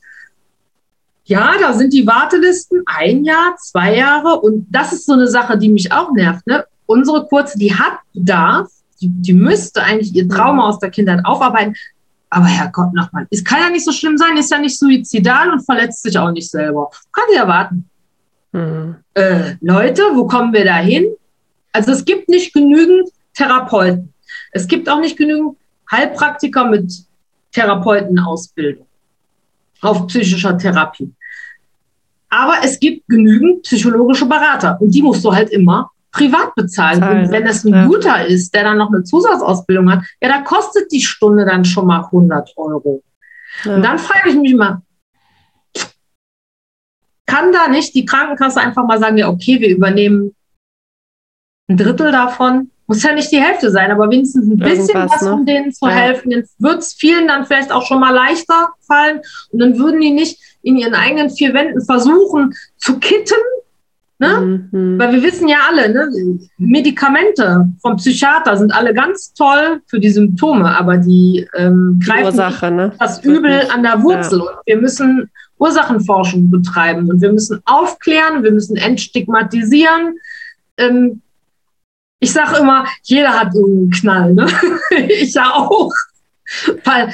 Ja, 1.24 1.52
da 1.60 1.74
sind 1.74 1.92
die 1.92 2.06
Wartelisten 2.06 2.82
ein 2.86 3.26
Jahr, 3.26 3.56
zwei 3.58 3.98
Jahre 3.98 4.40
und 4.40 4.66
das 4.70 4.94
ist 4.94 5.04
so 5.04 5.12
eine 5.12 5.28
Sache, 5.28 5.58
die 5.58 5.68
mich 5.68 5.92
auch 5.92 6.10
nervt. 6.12 6.46
Ne? 6.46 6.64
Unsere 6.86 7.26
Kurze, 7.26 7.58
die 7.58 7.74
hat 7.74 7.98
Bedarf, 8.14 8.70
die, 9.02 9.08
die 9.08 9.34
müsste 9.34 9.82
eigentlich 9.82 10.14
ihr 10.14 10.26
Trauma 10.26 10.66
aus 10.66 10.78
der 10.78 10.88
Kindheit 10.88 11.26
aufarbeiten. 11.26 11.74
Aber 12.30 12.46
Herrgott, 12.46 12.94
nochmal, 12.94 13.26
es 13.28 13.44
kann 13.44 13.60
ja 13.60 13.68
nicht 13.68 13.84
so 13.84 13.92
schlimm 13.92 14.16
sein, 14.16 14.38
ist 14.38 14.50
ja 14.50 14.58
nicht 14.58 14.78
suizidal 14.78 15.50
und 15.52 15.60
verletzt 15.60 16.04
sich 16.04 16.16
auch 16.16 16.30
nicht 16.30 16.50
selber. 16.50 16.90
Kann 17.12 17.24
sie 17.30 17.36
erwarten. 17.36 17.90
Mhm. 18.52 18.96
Äh, 19.12 19.56
Leute, 19.60 20.04
wo 20.14 20.26
kommen 20.26 20.54
wir 20.54 20.64
da 20.64 20.78
hin? 20.78 21.04
Also 21.70 21.92
es 21.92 22.02
gibt 22.02 22.30
nicht 22.30 22.54
genügend 22.54 23.10
Therapeuten. 23.34 24.14
Es 24.52 24.66
gibt 24.66 24.88
auch 24.88 25.00
nicht 25.00 25.18
genügend 25.18 25.58
Heilpraktiker 25.92 26.64
mit 26.64 26.92
Therapeutenausbildung 27.52 28.86
auf 29.82 30.06
psychischer 30.06 30.56
Therapie. 30.56 31.12
Aber 32.30 32.54
es 32.64 32.80
gibt 32.80 33.06
genügend 33.08 33.62
psychologische 33.62 34.26
Berater 34.26 34.80
und 34.80 34.90
die 34.90 35.02
musst 35.02 35.24
du 35.24 35.32
halt 35.32 35.50
immer 35.50 35.90
privat 36.12 36.54
bezahlen. 36.54 37.00
Zahlen. 37.00 37.24
Und 37.24 37.30
wenn 37.30 37.46
es 37.46 37.64
ein 37.64 37.74
ja. 37.74 37.86
guter 37.86 38.26
ist, 38.26 38.54
der 38.54 38.64
dann 38.64 38.78
noch 38.78 38.92
eine 38.92 39.02
Zusatzausbildung 39.02 39.90
hat, 39.90 40.04
ja, 40.20 40.28
da 40.28 40.40
kostet 40.40 40.90
die 40.92 41.00
Stunde 41.00 41.44
dann 41.44 41.64
schon 41.64 41.86
mal 41.86 42.04
100 42.04 42.56
Euro. 42.56 43.02
Ja. 43.64 43.76
Und 43.76 43.82
dann 43.82 43.98
frage 43.98 44.30
ich 44.30 44.36
mich 44.36 44.54
mal, 44.54 44.82
kann 47.26 47.52
da 47.52 47.68
nicht 47.68 47.94
die 47.94 48.04
Krankenkasse 48.04 48.60
einfach 48.60 48.86
mal 48.86 48.98
sagen, 48.98 49.16
ja, 49.16 49.28
okay, 49.28 49.60
wir 49.60 49.68
übernehmen 49.68 50.34
ein 51.68 51.76
Drittel 51.76 52.12
davon? 52.12 52.71
Muss 52.92 53.02
ja 53.02 53.14
nicht 53.14 53.32
die 53.32 53.40
Hälfte 53.40 53.70
sein, 53.70 53.90
aber 53.90 54.10
wenigstens 54.10 54.46
ein 54.48 54.58
bisschen 54.58 54.88
Irgendwas, 54.88 55.10
was 55.12 55.22
ne? 55.22 55.30
von 55.30 55.46
denen 55.46 55.72
zu 55.72 55.86
ja. 55.86 55.92
helfen. 55.92 56.30
Dann 56.30 56.44
wird 56.58 56.78
es 56.78 56.94
vielen 56.94 57.28
dann 57.28 57.46
vielleicht 57.46 57.72
auch 57.72 57.86
schon 57.86 58.00
mal 58.00 58.14
leichter 58.14 58.70
fallen. 58.86 59.20
Und 59.50 59.58
dann 59.58 59.78
würden 59.78 60.00
die 60.00 60.10
nicht 60.10 60.38
in 60.62 60.76
ihren 60.76 60.94
eigenen 60.94 61.30
vier 61.30 61.54
Wänden 61.54 61.84
versuchen 61.84 62.54
zu 62.76 62.98
kitten, 62.98 63.34
Ne? 64.22 64.68
Mhm. 64.70 65.00
Weil 65.00 65.14
wir 65.14 65.22
wissen 65.24 65.48
ja 65.48 65.56
alle, 65.68 65.92
ne? 65.92 66.38
Medikamente 66.56 67.68
vom 67.80 67.96
Psychiater 67.96 68.56
sind 68.56 68.72
alle 68.72 68.94
ganz 68.94 69.34
toll 69.34 69.80
für 69.86 69.98
die 69.98 70.10
Symptome, 70.10 70.78
aber 70.78 70.96
die 70.96 71.44
ähm, 71.56 71.98
greifen 72.00 72.26
Ursache, 72.26 72.70
ne? 72.70 72.92
das 73.00 73.24
Übel 73.24 73.62
an 73.74 73.82
der 73.82 74.00
Wurzel. 74.04 74.38
Ja. 74.38 74.60
wir 74.64 74.76
müssen 74.76 75.28
Ursachenforschung 75.58 76.52
betreiben 76.52 77.10
und 77.10 77.20
wir 77.20 77.32
müssen 77.32 77.62
aufklären, 77.64 78.44
wir 78.44 78.52
müssen 78.52 78.76
entstigmatisieren. 78.76 80.14
Ähm, 80.76 81.20
ich 82.22 82.32
sage 82.32 82.58
immer, 82.58 82.86
jeder 83.02 83.38
hat 83.38 83.48
einen 83.54 83.90
Knall. 83.90 84.32
Ne? 84.32 84.46
ich 85.08 85.34
ja 85.34 85.52
auch. 85.54 85.92
Weil 86.84 87.12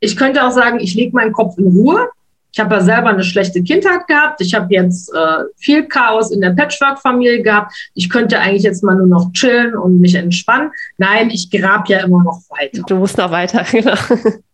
ich 0.00 0.16
könnte 0.16 0.44
auch 0.44 0.52
sagen, 0.52 0.80
ich 0.80 0.94
lege 0.94 1.14
meinen 1.14 1.32
Kopf 1.32 1.58
in 1.58 1.66
Ruhe 1.66 2.08
ich 2.54 2.60
habe 2.60 2.76
ja 2.76 2.80
selber 2.80 3.08
eine 3.08 3.24
schlechte 3.24 3.64
Kindheit 3.64 4.06
gehabt. 4.06 4.40
Ich 4.40 4.54
habe 4.54 4.72
jetzt 4.72 5.12
äh, 5.12 5.42
viel 5.56 5.86
Chaos 5.88 6.30
in 6.30 6.40
der 6.40 6.50
Patchwork-Familie 6.50 7.42
gehabt. 7.42 7.74
Ich 7.94 8.08
könnte 8.08 8.38
eigentlich 8.38 8.62
jetzt 8.62 8.84
mal 8.84 8.94
nur 8.94 9.08
noch 9.08 9.32
chillen 9.32 9.74
und 9.74 10.00
mich 10.00 10.14
entspannen. 10.14 10.70
Nein, 10.96 11.30
ich 11.30 11.50
grab 11.50 11.88
ja 11.88 12.04
immer 12.04 12.22
noch 12.22 12.42
weiter. 12.50 12.82
Du 12.86 12.94
musst 12.94 13.18
noch 13.18 13.32
weiter, 13.32 13.64
genau. 13.72 13.96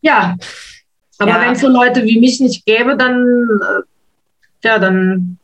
Ja, 0.00 0.34
aber 1.18 1.30
ja. 1.30 1.40
wenn 1.42 1.52
es 1.52 1.60
so 1.60 1.68
Leute 1.68 2.02
wie 2.04 2.18
mich 2.18 2.40
nicht 2.40 2.64
gäbe, 2.64 2.96
dann, 2.96 3.46
äh, 3.60 4.66
ja, 4.66 4.78
dann 4.78 5.36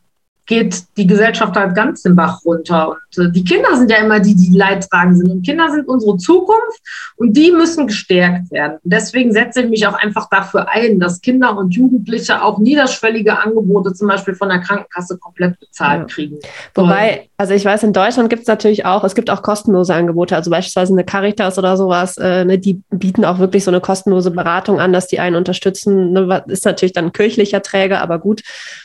geht 0.47 0.85
die 0.97 1.07
Gesellschaft 1.07 1.55
halt 1.57 1.75
ganz 1.75 2.03
den 2.03 2.15
Bach 2.15 2.45
runter. 2.45 2.91
Und 2.91 3.25
äh, 3.25 3.31
die 3.31 3.45
Kinder 3.45 3.77
sind 3.77 3.91
ja 3.91 3.99
immer 3.99 4.21
die, 4.21 4.35
die 4.35 4.57
leidtragend 4.57 5.19
sind. 5.19 5.31
Und 5.31 5.45
Kinder 5.45 5.69
sind 5.71 5.89
unsere 5.89 6.17
Zukunft 6.17 6.81
und 7.17 7.37
die 7.37 7.51
müssen 7.51 7.89
gestärkt 7.89 8.51
werden. 8.53 8.79
Und 8.83 8.93
deswegen 8.93 9.33
setze 9.33 9.63
ich 9.63 9.69
mich 9.69 9.87
auch 9.87 9.95
einfach 9.95 10.29
dafür 10.31 10.69
ein, 10.71 11.01
dass 11.01 11.21
Kinder 11.21 11.57
und 11.57 11.75
Jugendliche 11.75 12.43
auch 12.43 12.59
niederschwellige 12.59 13.39
Angebote 13.39 13.93
zum 13.93 14.09
Beispiel 14.09 14.35
von 14.35 14.49
der 14.49 14.61
Krankenkasse 14.61 15.19
komplett 15.19 15.59
bezahlt 15.59 16.03
ja. 16.03 16.07
kriegen. 16.07 16.39
Wobei, 16.75 17.29
also 17.39 17.53
ich 17.53 17.65
weiß, 17.65 17.83
in 17.83 17.93
Deutschland 17.93 18.31
gibt 18.31 18.43
es 18.43 18.49
natürlich 18.49 18.87
auch, 18.87 19.05
es 19.05 19.15
gibt 19.15 19.29
auch 19.29 19.43
kostenlose 19.43 19.95
Angebote, 19.95 20.35
also 20.35 20.51
beispielsweise 20.51 20.95
eine 20.95 21.05
Caritas 21.05 21.59
oder 21.59 21.77
sowas, 21.77 22.17
äh, 22.17 22.45
ne, 22.45 22.59
die 22.59 22.83
bieten 22.91 23.25
auch 23.25 23.39
wirklich 23.39 23.65
so 23.65 23.71
eine 23.71 23.81
kostenlose 23.81 24.31
Beratung 24.31 24.81
an, 24.81 24.93
dass 24.93 25.07
die 25.07 25.21
einen 25.21 25.37
unterstützen. 25.37 26.13
Ne, 26.13 26.45
ist 26.47 26.65
natürlich 26.65 26.95
dann 26.95 27.13
kirchlicher 27.13 27.63
Träger, 27.63 28.01
aber 28.01 28.19
gut. 28.19 28.43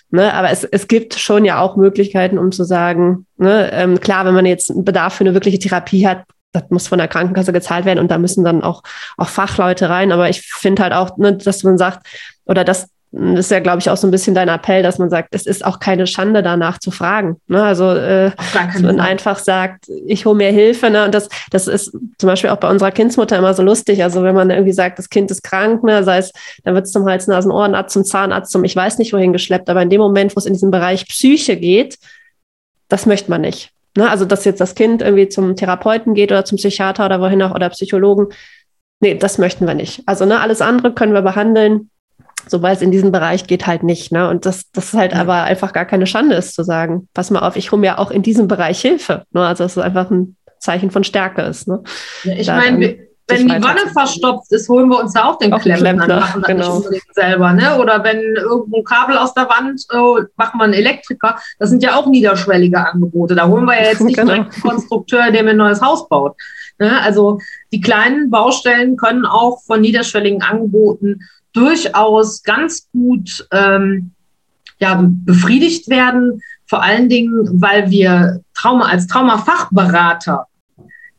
Ne, 0.09 0.33
aber 0.33 0.51
es, 0.51 0.65
es 0.65 0.87
gibt 0.87 1.13
schon 1.13 1.45
ja 1.45 1.61
auch 1.61 1.77
Möglichkeiten, 1.77 2.37
um 2.37 2.51
zu 2.51 2.65
sagen, 2.65 3.25
ne, 3.37 3.71
ähm, 3.71 3.99
klar, 4.01 4.25
wenn 4.25 4.33
man 4.33 4.45
jetzt 4.45 4.69
einen 4.69 4.83
Bedarf 4.83 5.15
für 5.15 5.23
eine 5.23 5.33
wirkliche 5.33 5.59
Therapie 5.59 6.05
hat, 6.05 6.23
das 6.51 6.63
muss 6.69 6.87
von 6.87 6.97
der 6.97 7.07
Krankenkasse 7.07 7.53
gezahlt 7.53 7.85
werden 7.85 7.99
und 7.99 8.11
da 8.11 8.17
müssen 8.17 8.43
dann 8.43 8.61
auch, 8.63 8.83
auch 9.15 9.29
Fachleute 9.29 9.89
rein. 9.89 10.11
Aber 10.11 10.29
ich 10.29 10.41
finde 10.41 10.83
halt 10.83 10.91
auch, 10.91 11.15
ne, 11.17 11.37
dass 11.37 11.63
man 11.63 11.77
sagt, 11.77 12.05
oder 12.45 12.65
dass 12.65 12.89
das 13.13 13.47
ist 13.47 13.51
ja, 13.51 13.59
glaube 13.59 13.79
ich, 13.79 13.89
auch 13.89 13.97
so 13.97 14.07
ein 14.07 14.11
bisschen 14.11 14.33
dein 14.35 14.47
Appell, 14.47 14.83
dass 14.83 14.97
man 14.97 15.09
sagt, 15.09 15.35
es 15.35 15.45
ist 15.45 15.65
auch 15.65 15.79
keine 15.79 16.07
Schande, 16.07 16.41
danach 16.41 16.79
zu 16.79 16.91
fragen. 16.91 17.41
Ne? 17.47 17.61
Also, 17.61 17.91
äh, 17.91 18.31
dass 18.53 18.81
man 18.81 19.01
einfach 19.01 19.38
sagt, 19.38 19.89
ich 20.05 20.25
hole 20.25 20.35
mir 20.35 20.51
Hilfe. 20.51 20.89
Ne? 20.89 21.03
Und 21.03 21.13
das, 21.13 21.27
das 21.49 21.67
ist 21.67 21.91
zum 21.91 22.27
Beispiel 22.27 22.51
auch 22.51 22.57
bei 22.57 22.69
unserer 22.69 22.91
Kindsmutter 22.91 23.38
immer 23.38 23.53
so 23.53 23.63
lustig. 23.63 24.01
Also, 24.01 24.23
wenn 24.23 24.33
man 24.33 24.49
irgendwie 24.49 24.71
sagt, 24.71 24.97
das 24.97 25.09
Kind 25.09 25.29
ist 25.29 25.43
krank, 25.43 25.83
ne? 25.83 26.05
sei 26.05 26.19
es, 26.19 26.31
dann 26.63 26.73
wird 26.73 26.85
es 26.85 26.93
zum 26.93 27.05
Hals, 27.05 27.27
Nasen, 27.27 27.51
Ohrenarzt, 27.51 27.91
zum 27.91 28.05
Zahnarzt, 28.05 28.49
zum 28.49 28.63
ich 28.63 28.77
weiß 28.77 28.97
nicht 28.97 29.11
wohin 29.11 29.33
geschleppt. 29.33 29.69
Aber 29.69 29.81
in 29.81 29.89
dem 29.89 29.99
Moment, 29.99 30.33
wo 30.33 30.39
es 30.39 30.45
in 30.45 30.53
diesen 30.53 30.71
Bereich 30.71 31.05
Psyche 31.05 31.57
geht, 31.57 31.97
das 32.88 33.05
möchte 33.05 33.29
man 33.29 33.41
nicht. 33.41 33.71
Ne? 33.97 34.09
Also, 34.09 34.23
dass 34.23 34.45
jetzt 34.45 34.61
das 34.61 34.73
Kind 34.73 35.01
irgendwie 35.01 35.27
zum 35.27 35.57
Therapeuten 35.57 36.13
geht 36.13 36.31
oder 36.31 36.45
zum 36.45 36.57
Psychiater 36.57 37.07
oder 37.07 37.19
wohin 37.19 37.41
auch 37.41 37.53
oder 37.53 37.69
Psychologen. 37.71 38.27
Nee, 39.01 39.15
das 39.15 39.38
möchten 39.38 39.67
wir 39.67 39.73
nicht. 39.73 40.01
Also, 40.05 40.25
ne, 40.25 40.39
alles 40.39 40.61
andere 40.61 40.93
können 40.93 41.13
wir 41.13 41.23
behandeln 41.23 41.89
sobald 42.47 42.77
es 42.77 42.81
in 42.81 42.91
diesen 42.91 43.11
Bereich 43.11 43.47
geht, 43.47 43.68
halt 43.68 43.84
nicht. 43.84 44.11
Ne? 44.11 44.30
Und 44.30 44.45
das, 44.45 44.72
das 44.72 44.85
ist 44.85 44.93
halt 44.93 45.13
ja. 45.13 45.22
aber 45.22 45.43
einfach 45.43 45.73
gar 45.73 45.85
keine 45.85 46.07
Schande 46.07 46.35
ist 46.35 46.55
zu 46.55 46.63
sagen, 46.63 47.07
pass 47.13 47.31
mal 47.31 47.39
auf, 47.39 47.55
ich 47.55 47.72
hole 47.72 47.81
mir 47.81 47.99
auch 47.99 48.11
in 48.11 48.22
diesem 48.22 48.47
Bereich 48.47 48.81
Hilfe. 48.81 49.26
Ne? 49.31 49.45
Also 49.45 49.63
dass 49.63 49.77
es 49.77 49.84
einfach 49.84 50.09
ein 50.11 50.35
Zeichen 50.59 50.91
von 50.91 51.03
Stärke 51.03 51.41
ist. 51.41 51.68
Ne? 51.68 51.84
Ja, 52.23 52.34
ich 52.34 52.47
meine, 52.47 52.97
wenn 53.27 53.47
die 53.47 53.63
Wanne 53.63 53.89
verstopft 53.93 54.51
ist, 54.51 54.68
holen 54.69 54.89
wir 54.89 54.99
uns 54.99 55.13
ja 55.13 55.30
auch 55.30 55.38
den 55.38 55.53
auch 55.53 55.61
Klempner, 55.61 55.93
Klempner 55.93 56.19
machen 56.19 56.41
genau. 56.45 56.84
selber. 57.13 57.53
Ne? 57.53 57.77
Oder 57.80 58.03
wenn 58.03 58.19
irgendein 58.19 58.84
Kabel 58.84 59.18
aus 59.18 59.34
der 59.34 59.47
Wand, 59.49 59.81
oh, 59.93 60.19
machen 60.35 60.59
wir 60.59 60.65
einen 60.65 60.73
Elektriker. 60.73 61.38
Das 61.59 61.69
sind 61.69 61.84
ja 61.84 61.95
auch 61.95 62.07
niederschwellige 62.07 62.85
Angebote. 62.85 63.35
Da 63.35 63.47
holen 63.47 63.65
wir 63.65 63.76
ja 63.76 63.89
jetzt 63.89 64.01
nicht 64.01 64.18
genau. 64.18 64.34
einen 64.34 64.49
Konstrukteur, 64.49 65.31
der 65.31 65.43
mir 65.43 65.51
ein 65.51 65.57
neues 65.57 65.81
Haus 65.81 66.07
baut. 66.09 66.35
Ne? 66.80 67.01
Also 67.01 67.39
die 67.72 67.81
kleinen 67.81 68.30
Baustellen 68.30 68.97
können 68.97 69.26
auch 69.26 69.61
von 69.63 69.81
niederschwelligen 69.81 70.41
Angeboten 70.41 71.22
durchaus 71.53 72.43
ganz 72.43 72.87
gut 72.91 73.47
ähm, 73.51 74.11
ja, 74.79 75.03
befriedigt 75.03 75.89
werden. 75.89 76.41
Vor 76.65 76.81
allen 76.81 77.09
Dingen, 77.09 77.61
weil 77.61 77.89
wir 77.89 78.41
Trauma 78.53 78.85
als 78.85 79.07
Traumafachberater 79.07 80.47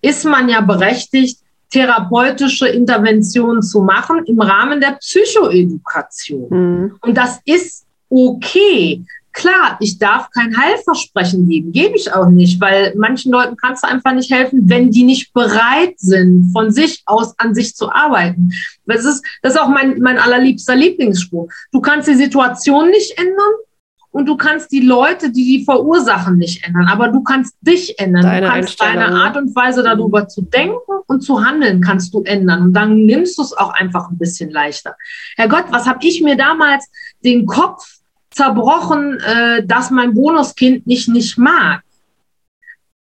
ist 0.01 0.25
man 0.25 0.49
ja 0.49 0.61
berechtigt, 0.61 1.39
therapeutische 1.71 2.69
Interventionen 2.69 3.63
zu 3.63 3.83
machen 3.83 4.25
im 4.27 4.41
Rahmen 4.41 4.81
der 4.81 4.93
Psychoedukation. 4.93 6.49
Mhm. 6.51 6.97
Und 7.01 7.17
das 7.17 7.41
ist 7.45 7.87
okay. 8.11 9.05
Klar, 9.33 9.79
ich 9.81 9.99
darf 9.99 10.31
kein 10.31 10.57
Heilversprechen 10.57 11.49
geben, 11.49 11.73
gebe 11.73 11.97
ich 11.97 12.13
auch 12.13 12.29
nicht, 12.29 12.61
weil 12.61 12.95
manchen 12.97 13.33
Leuten 13.33 13.57
kannst 13.57 13.83
du 13.83 13.89
einfach 13.89 14.13
nicht 14.13 14.31
helfen, 14.31 14.69
wenn 14.69 14.91
die 14.91 15.05
nicht 15.05 15.33
bereit 15.33 15.95
sind, 15.97 16.51
von 16.53 16.71
sich 16.71 17.03
aus 17.07 17.35
an 17.39 17.55
sich 17.55 17.75
zu 17.75 17.91
arbeiten. 17.91 18.53
Das 18.85 19.05
ist, 19.05 19.25
das 19.41 19.55
ist 19.55 19.61
auch 19.61 19.69
mein, 19.69 20.01
mein 20.01 20.19
allerliebster 20.19 20.77
Lieblingsspruch. 20.77 21.51
Du 21.73 21.81
kannst 21.81 22.09
die 22.09 22.15
Situation 22.15 22.91
nicht 22.91 23.19
ändern 23.19 23.53
und 24.11 24.27
du 24.27 24.37
kannst 24.37 24.71
die 24.71 24.81
Leute, 24.81 25.33
die 25.33 25.45
die 25.45 25.65
verursachen, 25.65 26.37
nicht 26.37 26.65
ändern, 26.67 26.87
aber 26.89 27.09
du 27.09 27.23
kannst 27.23 27.57
dich 27.63 27.99
ändern. 27.99 28.23
Deine 28.23 28.47
du 28.47 28.53
kannst 28.53 28.81
deine 28.81 29.07
Art 29.07 29.39
und 29.39 29.57
Weise 29.57 29.83
darüber 29.83 30.29
zu 30.29 30.43
denken 30.43 30.77
und 31.07 31.23
zu 31.23 31.43
handeln, 31.43 31.81
kannst 31.81 32.13
du 32.13 32.23
ändern. 32.23 32.63
Und 32.63 32.73
dann 32.75 33.07
nimmst 33.07 33.39
du 33.39 33.43
es 33.43 33.55
auch 33.55 33.73
einfach 33.73 34.11
ein 34.11 34.19
bisschen 34.19 34.51
leichter. 34.51 34.97
Herr 35.37 35.49
Gott, 35.49 35.65
was 35.71 35.87
habe 35.87 36.07
ich 36.07 36.21
mir 36.21 36.37
damals 36.37 36.87
den 37.25 37.47
Kopf 37.47 38.02
zerbrochen, 38.33 39.19
äh, 39.21 39.65
dass 39.65 39.91
mein 39.91 40.15
Bonuskind 40.15 40.87
mich 40.87 41.09
nicht 41.09 41.39
mag. 41.39 41.83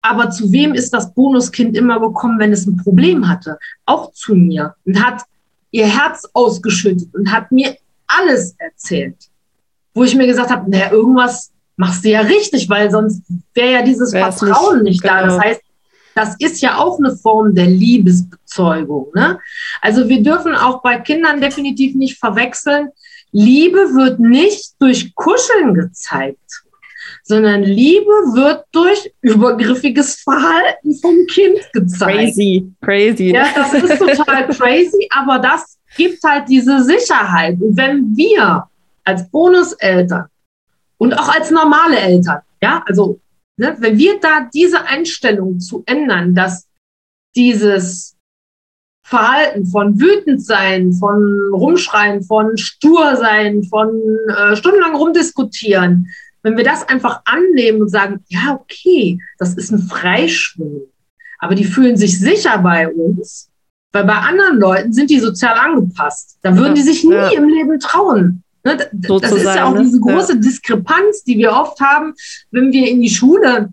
Aber 0.02 0.30
zu 0.30 0.50
wem 0.50 0.74
ist 0.74 0.92
das 0.92 1.14
Bonuskind 1.14 1.76
immer 1.76 2.00
gekommen, 2.00 2.38
wenn 2.38 2.52
es 2.52 2.66
ein 2.66 2.76
Problem 2.76 3.28
hatte? 3.28 3.58
Auch 3.86 4.12
zu 4.12 4.34
mir 4.34 4.74
und 4.84 5.02
hat 5.02 5.22
ihr 5.70 5.86
Herz 5.86 6.28
ausgeschüttet 6.32 7.14
und 7.14 7.32
hat 7.32 7.52
mir 7.52 7.76
alles 8.06 8.54
erzählt. 8.58 9.16
Wo 9.94 10.04
ich 10.04 10.14
mir 10.14 10.26
gesagt 10.26 10.50
habe, 10.50 10.70
naja, 10.70 10.90
irgendwas 10.90 11.52
machst 11.76 12.04
du 12.04 12.10
ja 12.10 12.20
richtig, 12.20 12.68
weil 12.68 12.90
sonst 12.90 13.22
wäre 13.54 13.72
ja 13.72 13.82
dieses 13.82 14.12
Wär's 14.12 14.38
Vertrauen 14.38 14.82
nicht, 14.82 15.02
nicht 15.02 15.04
da. 15.04 15.22
Genau. 15.22 15.36
Das 15.36 15.44
heißt, 15.44 15.60
das 16.14 16.36
ist 16.38 16.60
ja 16.60 16.78
auch 16.78 16.98
eine 16.98 17.16
Form 17.16 17.54
der 17.54 17.66
Liebesbezeugung. 17.66 19.08
Ne? 19.14 19.38
Also 19.80 20.08
wir 20.08 20.22
dürfen 20.22 20.54
auch 20.54 20.82
bei 20.82 20.98
Kindern 20.98 21.40
definitiv 21.40 21.94
nicht 21.94 22.18
verwechseln, 22.18 22.90
Liebe 23.32 23.78
wird 23.94 24.20
nicht 24.20 24.74
durch 24.78 25.14
Kuscheln 25.14 25.74
gezeigt, 25.74 26.62
sondern 27.24 27.62
Liebe 27.62 28.12
wird 28.34 28.64
durch 28.72 29.12
übergriffiges 29.22 30.16
Verhalten 30.16 30.94
vom 31.00 31.26
Kind 31.26 31.59
gezeigt. 31.72 32.18
Crazy, 32.18 32.72
crazy. 32.82 33.32
Ja, 33.32 33.46
das 33.54 33.72
ist 33.74 33.98
total 33.98 34.48
crazy, 34.56 35.09
aber 35.10 35.38
das 35.38 35.78
gibt 35.96 36.22
halt 36.22 36.48
diese 36.48 36.84
Sicherheit. 36.84 37.59
Und 37.60 37.76
wenn 37.76 38.16
wir 38.16 38.64
als 39.04 39.28
Bonuseltern 39.30 40.26
und 40.98 41.14
auch 41.14 41.28
als 41.34 41.50
normale 41.50 41.98
Eltern, 41.98 42.40
ja, 42.60 42.82
also 42.86 43.18
ne, 43.56 43.76
wenn 43.78 43.96
wir 43.96 44.20
da 44.20 44.48
diese 44.52 44.84
Einstellung 44.84 45.59
zu 45.59 45.82
ändern, 45.86 46.34
dass 46.34 46.66
dieses 47.34 48.16
Verhalten 49.12 49.66
von 49.66 50.01
wütend 50.01 50.43
sein, 50.43 50.94
von 50.94 51.52
rumschreien, 51.52 52.22
von 52.22 52.56
stur 52.56 53.14
sein, 53.16 53.62
von 53.64 53.90
äh, 54.34 54.56
stundenlang 54.56 54.97
rumdiskutieren, 54.97 56.09
wenn 56.43 56.56
wir 56.56 56.64
das 56.64 56.89
einfach 56.89 57.20
annehmen 57.26 57.82
und 57.82 57.90
sagen, 57.90 58.24
ja, 58.28 58.59
okay, 58.59 59.18
das 59.36 59.52
ist 59.52 59.70
ein 59.70 59.80
Freischwimmen. 59.80 60.86
aber 61.39 61.55
die 61.55 61.66
fühlen 61.66 61.98
sich 61.98 62.18
sicher 62.18 62.56
bei 62.56 62.89
uns, 62.89 63.51
weil 63.93 64.05
bei 64.05 64.14
anderen 64.14 64.59
Leuten 64.59 64.94
sind 64.94 65.10
die 65.10 65.20
sozial 65.20 65.59
angepasst. 65.59 66.39
Da 66.40 66.56
würden 66.56 66.74
die 66.74 66.80
sich 66.80 67.05
nie 67.05 67.12
ja. 67.12 67.32
im 67.32 67.51
Leben 67.51 67.78
trauen. 67.80 68.43
Ne? 68.64 68.78
Das 68.93 69.30
ist 69.30 69.44
ja 69.44 69.66
auch 69.66 69.74
ne? 69.74 69.82
diese 69.82 70.01
große 70.01 70.32
ja. 70.32 70.39
Diskrepanz, 70.39 71.22
die 71.24 71.36
wir 71.36 71.52
oft 71.52 71.78
haben, 71.80 72.14
wenn 72.51 72.72
wir 72.72 72.89
in 72.89 73.02
die 73.02 73.10
Schule 73.10 73.68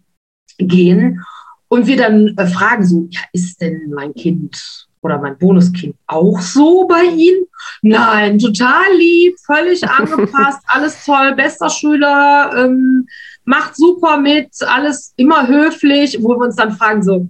gehen 0.58 1.24
und 1.70 1.88
wir 1.88 1.98
dann 1.98 2.36
äh, 2.38 2.48
fragen 2.48 2.86
so, 2.86 3.08
ja, 3.10 3.22
ist 3.32 3.62
denn 3.62 3.92
mein 3.96 4.14
Kind 4.14 4.88
oder 5.02 5.18
mein 5.18 5.38
Bonuskind 5.38 5.96
auch 6.08 6.40
so 6.42 6.86
bei 6.88 7.04
Ihnen? 7.04 7.46
Nein, 7.82 8.38
total 8.38 8.96
lieb, 8.98 9.36
völlig 9.46 9.88
angepasst, 9.90 10.60
alles 10.68 11.06
toll, 11.06 11.34
bester 11.36 11.70
Schüler, 11.70 12.52
ähm, 12.58 13.08
macht 13.46 13.76
super 13.76 14.18
mit, 14.18 14.50
alles 14.68 15.14
immer 15.16 15.48
höflich, 15.48 16.18
wo 16.22 16.30
wir 16.30 16.46
uns 16.46 16.56
dann 16.56 16.74
fragen 16.74 17.02
so, 17.02 17.30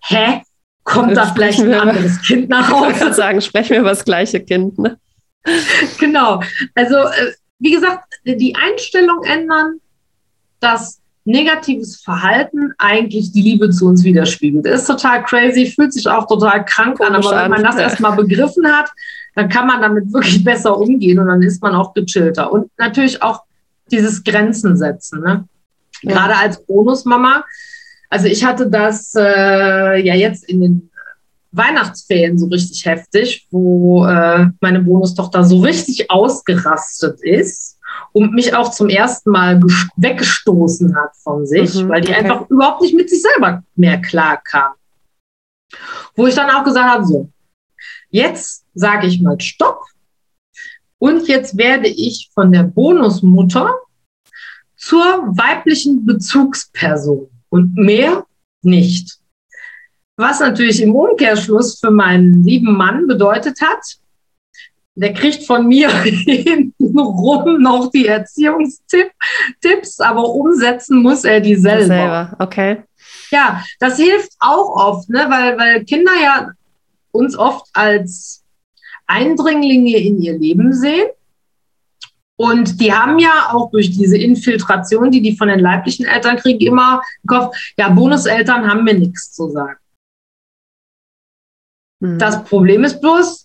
hä? 0.00 0.42
Kommt 0.82 1.16
da 1.16 1.32
vielleicht 1.32 1.60
ein 1.60 1.72
anderes 1.72 2.20
Kind 2.20 2.50
nach 2.50 2.70
Hause? 2.70 2.90
Ich 2.90 3.00
würde 3.00 3.14
sagen, 3.14 3.40
sprechen 3.40 3.70
wir 3.70 3.80
über 3.80 3.90
das 3.90 4.04
gleiche 4.04 4.40
Kind. 4.40 4.78
Ne? 4.78 4.98
genau. 5.98 6.42
Also, 6.74 6.96
äh, 6.96 7.32
wie 7.58 7.70
gesagt, 7.70 8.04
die 8.24 8.54
Einstellung 8.54 9.22
ändern, 9.24 9.80
dass 10.60 11.00
negatives 11.24 11.96
Verhalten 12.02 12.72
eigentlich 12.78 13.32
die 13.32 13.40
Liebe 13.40 13.70
zu 13.70 13.86
uns 13.86 14.04
widerspiegelt. 14.04 14.66
Ist 14.66 14.86
total 14.86 15.24
crazy, 15.24 15.66
fühlt 15.66 15.92
sich 15.92 16.06
auch 16.06 16.26
total 16.26 16.64
krank 16.64 17.00
an, 17.00 17.14
aber 17.14 17.30
wenn 17.30 17.50
man 17.50 17.62
das 17.62 17.76
erstmal 17.76 18.14
begriffen 18.14 18.66
hat, 18.66 18.90
dann 19.34 19.48
kann 19.48 19.66
man 19.66 19.80
damit 19.80 20.12
wirklich 20.12 20.44
besser 20.44 20.78
umgehen 20.78 21.18
und 21.18 21.26
dann 21.26 21.42
ist 21.42 21.62
man 21.62 21.74
auch 21.74 21.94
gechillter. 21.94 22.52
Und 22.52 22.70
natürlich 22.78 23.22
auch 23.22 23.42
dieses 23.90 24.22
Grenzen 24.22 24.76
setzen. 24.76 25.20
Ne? 25.20 25.48
Ja. 26.02 26.12
Gerade 26.12 26.36
als 26.36 26.64
Bonusmama. 26.64 27.44
Also 28.10 28.26
ich 28.26 28.44
hatte 28.44 28.68
das 28.68 29.14
äh, 29.16 30.00
ja 30.04 30.14
jetzt 30.14 30.48
in 30.48 30.60
den 30.60 30.90
Weihnachtsferien 31.52 32.38
so 32.38 32.46
richtig 32.46 32.84
heftig, 32.84 33.46
wo 33.50 34.04
äh, 34.06 34.46
meine 34.60 34.80
Bonustochter 34.80 35.44
so 35.44 35.60
richtig 35.60 36.10
ausgerastet 36.10 37.20
ist 37.22 37.73
und 38.14 38.32
mich 38.32 38.54
auch 38.54 38.70
zum 38.70 38.88
ersten 38.88 39.30
Mal 39.30 39.60
weggestoßen 39.96 40.96
hat 40.96 41.16
von 41.16 41.46
sich, 41.46 41.74
mhm, 41.74 41.88
weil 41.88 42.00
die 42.00 42.12
okay. 42.12 42.20
einfach 42.20 42.48
überhaupt 42.48 42.80
nicht 42.80 42.94
mit 42.94 43.10
sich 43.10 43.20
selber 43.20 43.64
mehr 43.74 44.00
klar 44.00 44.40
kam. 44.42 44.72
Wo 46.14 46.26
ich 46.26 46.34
dann 46.34 46.50
auch 46.50 46.62
gesagt 46.62 46.88
habe, 46.88 47.04
so, 47.04 47.28
jetzt 48.10 48.64
sage 48.72 49.08
ich 49.08 49.20
mal 49.20 49.38
Stopp 49.40 49.82
und 50.98 51.26
jetzt 51.26 51.58
werde 51.58 51.88
ich 51.88 52.30
von 52.32 52.52
der 52.52 52.62
Bonusmutter 52.62 53.74
zur 54.76 55.02
weiblichen 55.36 56.06
Bezugsperson 56.06 57.28
und 57.48 57.74
mehr 57.74 58.24
nicht. 58.62 59.18
Was 60.16 60.38
natürlich 60.38 60.80
im 60.80 60.94
Umkehrschluss 60.94 61.80
für 61.80 61.90
meinen 61.90 62.44
lieben 62.44 62.76
Mann 62.76 63.08
bedeutet 63.08 63.60
hat, 63.60 63.82
der 64.94 65.12
kriegt 65.12 65.44
von 65.44 65.66
mir 65.66 65.88
hintenrum 67.04 67.60
noch 67.60 67.90
die 67.90 68.06
Erziehungstipps, 68.06 70.00
aber 70.00 70.28
umsetzen 70.28 71.02
muss 71.02 71.24
er 71.24 71.40
die 71.40 71.56
selber. 71.56 71.86
selber. 71.86 72.36
Okay. 72.38 72.82
Ja, 73.30 73.64
das 73.80 73.96
hilft 73.96 74.32
auch 74.40 74.76
oft, 74.76 75.08
ne? 75.08 75.26
weil, 75.28 75.58
weil 75.58 75.84
Kinder 75.84 76.12
ja 76.22 76.50
uns 77.10 77.36
oft 77.36 77.66
als 77.72 78.44
Eindringlinge 79.06 79.96
in 79.96 80.22
ihr 80.22 80.38
Leben 80.38 80.72
sehen. 80.72 81.08
Und 82.36 82.80
die 82.80 82.92
haben 82.92 83.20
ja 83.20 83.50
auch 83.52 83.70
durch 83.70 83.92
diese 83.92 84.18
Infiltration, 84.18 85.10
die 85.10 85.22
die 85.22 85.36
von 85.36 85.48
den 85.48 85.60
leiblichen 85.60 86.04
Eltern 86.04 86.36
kriegen, 86.36 86.66
immer 86.66 87.00
im 87.22 87.28
Kopf, 87.28 87.56
ja, 87.78 87.88
Bonuseltern 87.90 88.68
haben 88.68 88.82
mir 88.82 88.94
nichts 88.94 89.32
zu 89.32 89.50
sagen. 89.50 89.78
Mhm. 92.00 92.18
Das 92.18 92.42
Problem 92.42 92.82
ist 92.82 93.00
bloß, 93.00 93.43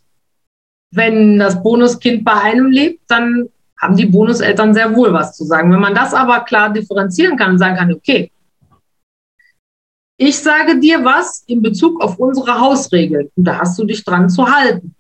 wenn 0.92 1.38
das 1.40 1.62
Bonuskind 1.62 2.24
bei 2.24 2.34
einem 2.34 2.72
lebt, 2.72 3.02
dann 3.08 3.50
haben 3.78 3.96
die 3.96 4.06
Bonuseltern 4.06 4.74
sehr 4.74 4.96
wohl 4.96 5.14
was 5.14 5.36
zu 5.36 5.46
sagen. 5.46 5.72
Wenn 5.72 5.80
man 5.80 5.96
das 5.96 6.14
aber 6.14 6.42
klar 6.42 6.72
differenzieren 6.72 7.38
kann 7.38 7.52
und 7.52 7.60
sagen 7.60 7.78
kann, 7.78 7.94
okay, 7.94 8.32
ich 10.18 10.38
sage 10.38 10.80
dir 10.80 11.04
was 11.06 11.44
in 11.48 11.62
Bezug 11.62 12.02
auf 12.02 12.20
unsere 12.20 12.60
Hausregeln 12.60 13.30
und 13.36 13.46
da 13.46 13.60
hast 13.60 13.80
du 13.80 13.86
dich 13.86 14.04
dran 14.04 14.30
zu 14.30 14.46
halten. 14.46 14.94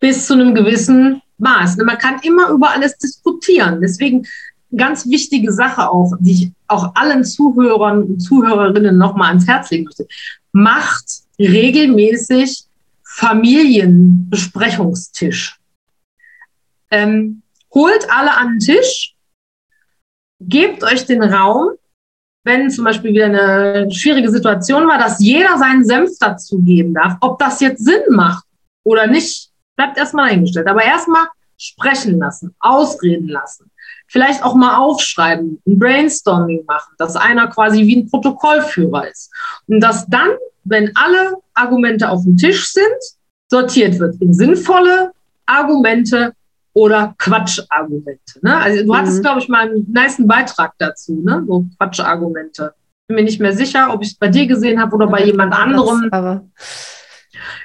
Bis 0.00 0.26
zu 0.26 0.34
einem 0.34 0.54
gewissen 0.54 1.22
Maß. 1.38 1.76
Man 1.76 1.98
kann 1.98 2.18
immer 2.22 2.50
über 2.50 2.70
alles 2.70 2.98
diskutieren. 2.98 3.80
Deswegen 3.80 4.26
ganz 4.74 5.08
wichtige 5.08 5.52
Sache 5.52 5.88
auch, 5.88 6.12
die 6.18 6.32
ich 6.32 6.52
auch 6.66 6.92
allen 6.96 7.24
Zuhörern 7.24 8.02
und 8.02 8.20
Zuhörerinnen 8.20 8.98
nochmal 8.98 9.28
ans 9.28 9.46
Herz 9.46 9.70
legen 9.70 9.84
möchte. 9.84 10.08
Macht 10.52 11.22
regelmäßig 11.38 12.65
Familienbesprechungstisch. 13.16 15.58
Ähm, 16.90 17.42
holt 17.72 18.10
alle 18.10 18.36
an 18.36 18.48
den 18.50 18.58
Tisch, 18.58 19.14
gebt 20.38 20.84
euch 20.84 21.06
den 21.06 21.22
Raum, 21.22 21.70
wenn 22.44 22.70
zum 22.70 22.84
Beispiel 22.84 23.14
wieder 23.14 23.24
eine 23.24 23.90
schwierige 23.90 24.30
Situation 24.30 24.86
war, 24.86 24.98
dass 24.98 25.18
jeder 25.18 25.56
seinen 25.56 25.86
Senf 25.86 26.10
dazu 26.20 26.60
geben 26.60 26.92
darf. 26.92 27.16
Ob 27.22 27.38
das 27.38 27.60
jetzt 27.60 27.82
Sinn 27.82 28.02
macht 28.10 28.44
oder 28.84 29.06
nicht, 29.06 29.50
bleibt 29.76 29.96
erstmal 29.96 30.32
eingestellt. 30.32 30.68
Aber 30.68 30.84
erstmal 30.84 31.28
sprechen 31.56 32.18
lassen, 32.18 32.54
ausreden 32.60 33.28
lassen. 33.28 33.70
Vielleicht 34.08 34.44
auch 34.44 34.54
mal 34.54 34.76
aufschreiben, 34.76 35.62
ein 35.66 35.78
Brainstorming 35.78 36.66
machen, 36.66 36.92
dass 36.98 37.16
einer 37.16 37.46
quasi 37.46 37.86
wie 37.86 37.96
ein 37.96 38.10
Protokollführer 38.10 39.08
ist. 39.08 39.32
Und 39.66 39.80
dass 39.80 40.06
dann 40.06 40.32
wenn 40.66 40.94
alle 40.96 41.36
Argumente 41.56 42.08
auf 42.08 42.22
dem 42.24 42.36
Tisch 42.36 42.72
sind, 42.72 42.86
sortiert 43.50 43.98
wird 43.98 44.20
in 44.20 44.32
sinnvolle 44.32 45.12
Argumente 45.46 46.32
oder 46.72 47.14
Quatschargumente. 47.18 48.40
Ne? 48.42 48.56
Also 48.56 48.82
du 48.82 48.92
mhm. 48.92 48.96
hattest, 48.96 49.22
glaube 49.22 49.40
ich, 49.40 49.48
mal 49.48 49.68
einen 49.68 49.90
nice 49.90 50.16
Beitrag 50.18 50.74
dazu, 50.78 51.22
ne? 51.24 51.42
so 51.46 51.64
Quatschargumente. 51.78 52.74
Bin 53.08 53.16
mir 53.16 53.24
nicht 53.24 53.40
mehr 53.40 53.52
sicher, 53.52 53.92
ob 53.94 54.02
ich 54.02 54.08
es 54.08 54.14
bei 54.14 54.28
dir 54.28 54.46
gesehen 54.46 54.80
habe 54.80 54.94
oder 54.94 55.06
bei 55.06 55.24
jemand 55.24 55.54
anderem. 55.54 56.08
Aber 56.10 56.44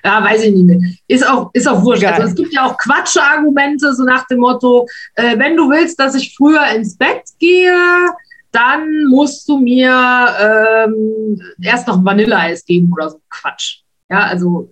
ja, 0.04 0.24
weiß 0.24 0.44
ich 0.44 0.54
nicht 0.54 0.66
mehr. 0.66 0.80
Ist 1.08 1.28
auch, 1.28 1.50
ist 1.54 1.68
auch 1.68 1.84
wurscht. 1.84 2.06
Also 2.06 2.28
es 2.28 2.36
gibt 2.36 2.54
ja 2.54 2.66
auch 2.66 2.78
Quatschargumente, 2.78 3.94
so 3.94 4.04
nach 4.04 4.26
dem 4.28 4.40
Motto, 4.40 4.88
äh, 5.16 5.38
wenn 5.38 5.58
du 5.58 5.70
willst, 5.70 6.00
dass 6.00 6.16
ich 6.16 6.36
früher 6.36 6.66
ins 6.76 6.96
Bett 6.96 7.24
gehe, 7.40 7.76
dann 8.52 9.06
musst 9.06 9.48
du 9.48 9.58
mir 9.58 9.94
ähm, 10.40 11.42
erst 11.62 11.88
noch 11.88 12.04
Vanilleeis 12.04 12.66
geben 12.66 12.92
oder 12.94 13.10
so 13.10 13.22
Quatsch. 13.30 13.81
Ja, 14.12 14.24
also 14.26 14.70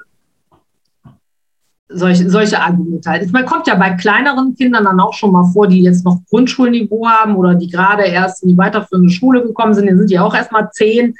solche, 1.88 2.30
solche 2.30 2.60
Argumente 2.60 3.10
halt. 3.10 3.32
Man 3.32 3.46
kommt 3.46 3.68
ja 3.68 3.76
bei 3.76 3.92
kleineren 3.92 4.54
Kindern 4.56 4.84
dann 4.84 5.00
auch 5.00 5.14
schon 5.14 5.32
mal 5.32 5.50
vor, 5.54 5.68
die 5.68 5.82
jetzt 5.82 6.06
noch 6.06 6.20
Grundschulniveau 6.30 7.08
haben 7.08 7.36
oder 7.36 7.56
die 7.56 7.70
gerade 7.70 8.04
erst 8.04 8.44
in 8.44 8.50
die 8.50 8.58
weiterführende 8.58 9.10
Schule 9.10 9.42
gekommen 9.42 9.74
sind, 9.74 9.88
dann 9.88 9.98
sind 9.98 10.10
die 10.10 10.20
auch 10.20 10.36
erst 10.36 10.52
mal 10.52 10.70
zehn. 10.72 11.16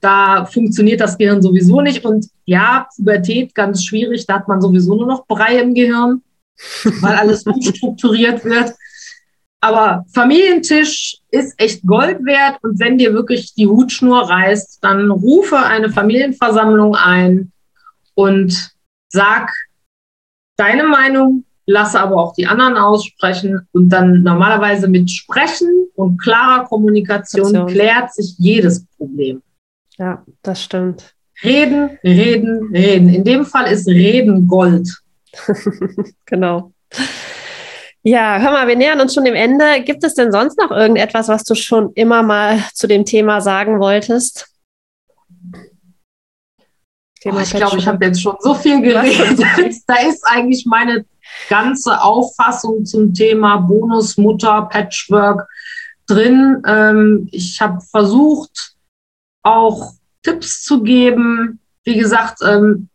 Da 0.00 0.46
funktioniert 0.46 1.00
das 1.00 1.18
Gehirn 1.18 1.42
sowieso 1.42 1.80
nicht. 1.80 2.04
Und 2.04 2.28
ja, 2.44 2.86
Pubertät 2.96 3.54
ganz 3.54 3.84
schwierig, 3.84 4.26
da 4.26 4.34
hat 4.34 4.48
man 4.48 4.60
sowieso 4.60 4.94
nur 4.94 5.06
noch 5.06 5.26
Brei 5.26 5.60
im 5.60 5.74
Gehirn, 5.74 6.22
weil 7.00 7.16
alles 7.16 7.42
umstrukturiert 7.46 8.44
wird. 8.44 8.74
Aber 9.60 10.04
Familientisch 10.14 11.18
ist 11.30 11.54
echt 11.58 11.84
Gold 11.84 12.24
wert 12.24 12.58
und 12.62 12.78
wenn 12.78 12.98
dir 12.98 13.14
wirklich 13.14 13.54
die 13.54 13.66
Hutschnur 13.66 14.28
reißt, 14.28 14.78
dann 14.82 15.10
rufe 15.10 15.58
eine 15.58 15.90
Familienversammlung 15.90 16.94
ein 16.94 17.52
und 18.16 18.72
sag 19.08 19.52
deine 20.56 20.84
Meinung, 20.84 21.44
lasse 21.66 22.00
aber 22.00 22.16
auch 22.16 22.34
die 22.34 22.46
anderen 22.46 22.76
aussprechen 22.76 23.68
und 23.72 23.90
dann 23.90 24.22
normalerweise 24.22 24.88
mit 24.88 25.10
Sprechen 25.10 25.88
und 25.94 26.20
klarer 26.20 26.64
Kommunikation 26.64 27.48
Station. 27.48 27.68
klärt 27.68 28.14
sich 28.14 28.34
jedes 28.38 28.86
Problem. 28.96 29.42
Ja, 29.98 30.24
das 30.42 30.62
stimmt. 30.62 31.14
Reden, 31.42 31.98
reden, 32.02 32.70
reden. 32.72 33.08
In 33.08 33.24
dem 33.24 33.44
Fall 33.44 33.70
ist 33.70 33.86
Reden 33.86 34.46
Gold. 34.46 34.88
genau. 36.24 36.72
Ja, 38.02 38.38
hör 38.38 38.52
mal, 38.52 38.68
wir 38.68 38.76
nähern 38.76 39.00
uns 39.00 39.12
schon 39.12 39.24
dem 39.24 39.34
Ende. 39.34 39.82
Gibt 39.84 40.04
es 40.04 40.14
denn 40.14 40.32
sonst 40.32 40.56
noch 40.58 40.70
irgendetwas, 40.70 41.28
was 41.28 41.42
du 41.44 41.54
schon 41.54 41.92
immer 41.94 42.22
mal 42.22 42.60
zu 42.72 42.86
dem 42.86 43.04
Thema 43.04 43.40
sagen 43.40 43.80
wolltest? 43.80 44.48
Thema 47.26 47.38
oh, 47.38 47.42
ich 47.42 47.50
glaube, 47.50 47.78
ich 47.78 47.86
habe 47.88 48.04
jetzt 48.04 48.22
schon 48.22 48.36
so 48.38 48.54
viel 48.54 48.80
geredet. 48.80 49.38
da 49.86 49.96
ist 49.96 50.24
eigentlich 50.26 50.64
meine 50.64 51.04
ganze 51.48 52.00
Auffassung 52.00 52.84
zum 52.84 53.12
Thema 53.12 53.56
Bonusmutter, 53.56 54.62
Patchwork 54.62 55.48
drin. 56.06 56.62
Ähm, 56.66 57.28
ich 57.32 57.60
habe 57.60 57.80
versucht, 57.80 58.74
auch 59.42 59.92
Tipps 60.22 60.62
zu 60.62 60.82
geben. 60.82 61.58
Wie 61.84 61.96
gesagt, 61.96 62.38
ähm, 62.46 62.88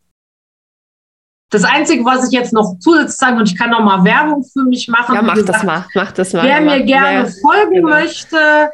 das 1.50 1.66
Einzige, 1.66 2.06
was 2.06 2.28
ich 2.28 2.32
jetzt 2.32 2.54
noch 2.54 2.78
zusätzlich 2.80 3.18
sagen 3.18 3.38
und 3.38 3.52
ich 3.52 3.58
kann 3.58 3.72
noch 3.72 3.82
mal 3.82 4.06
Werbung 4.06 4.46
für 4.46 4.64
mich 4.64 4.88
machen. 4.88 5.14
Ja, 5.14 5.22
mach 5.22 5.34
gesagt, 5.34 5.56
das 5.56 5.64
mal, 5.64 5.86
mach 5.94 6.12
das 6.14 6.32
mal. 6.32 6.44
Wer 6.44 6.62
mir 6.62 6.84
gerne 6.86 7.26
wer, 7.26 7.34
folgen 7.42 7.76
genau. 7.76 7.90
möchte, 7.90 8.72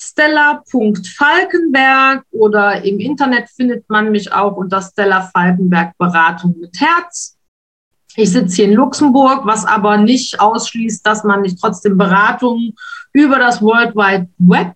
Stella.falkenberg 0.00 2.22
oder 2.30 2.84
im 2.84 3.00
Internet 3.00 3.50
findet 3.50 3.90
man 3.90 4.12
mich 4.12 4.32
auch 4.32 4.56
unter 4.56 4.80
Stella 4.80 5.22
Falkenberg 5.22 5.98
Beratung 5.98 6.54
mit 6.60 6.80
Herz. 6.80 7.36
Ich 8.14 8.30
sitze 8.30 8.56
hier 8.56 8.66
in 8.66 8.74
Luxemburg, 8.74 9.44
was 9.44 9.64
aber 9.64 9.96
nicht 9.96 10.40
ausschließt, 10.40 11.04
dass 11.06 11.24
man 11.24 11.42
nicht 11.42 11.60
trotzdem 11.60 11.98
Beratungen 11.98 12.74
über 13.12 13.38
das 13.38 13.60
World 13.60 13.96
Wide 13.96 14.28
Web 14.38 14.74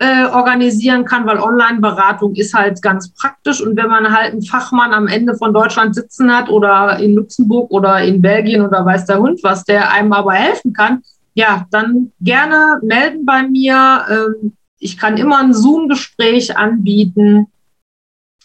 äh, 0.00 0.26
organisieren 0.26 1.04
kann, 1.04 1.26
weil 1.26 1.38
Online-Beratung 1.38 2.34
ist 2.34 2.54
halt 2.54 2.80
ganz 2.82 3.12
praktisch. 3.14 3.60
Und 3.60 3.76
wenn 3.76 3.88
man 3.88 4.16
halt 4.16 4.32
einen 4.32 4.42
Fachmann 4.42 4.92
am 4.92 5.08
Ende 5.08 5.36
von 5.36 5.52
Deutschland 5.52 5.94
sitzen 5.94 6.32
hat 6.32 6.48
oder 6.48 6.98
in 6.98 7.14
Luxemburg 7.14 7.70
oder 7.70 8.02
in 8.02 8.22
Belgien 8.22 8.62
oder 8.62 8.84
weiß 8.84 9.06
der 9.06 9.18
Hund 9.18 9.40
was, 9.42 9.64
der 9.64 9.90
einem 9.90 10.12
aber 10.12 10.34
helfen 10.34 10.72
kann, 10.72 11.02
ja, 11.38 11.66
dann 11.70 12.10
gerne 12.20 12.80
melden 12.82 13.24
bei 13.24 13.44
mir. 13.44 14.04
Ähm, 14.10 14.56
ich 14.80 14.98
kann 14.98 15.16
immer 15.16 15.38
ein 15.38 15.54
Zoom-Gespräch 15.54 16.56
anbieten. 16.56 17.46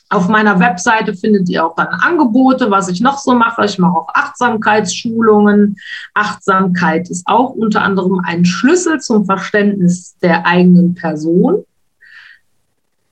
Auf 0.09 0.27
meiner 0.27 0.59
Webseite 0.59 1.15
findet 1.15 1.49
ihr 1.49 1.65
auch 1.65 1.75
dann 1.75 1.87
Angebote, 1.87 2.69
was 2.69 2.89
ich 2.89 3.01
noch 3.01 3.17
so 3.17 3.33
mache. 3.33 3.65
Ich 3.65 3.79
mache 3.79 3.97
auch 3.97 4.09
Achtsamkeitsschulungen. 4.13 5.75
Achtsamkeit 6.13 7.09
ist 7.09 7.25
auch 7.25 7.49
unter 7.55 7.81
anderem 7.81 8.21
ein 8.23 8.45
Schlüssel 8.45 8.99
zum 8.99 9.25
Verständnis 9.25 10.15
der 10.19 10.45
eigenen 10.45 10.93
Person. 10.93 11.65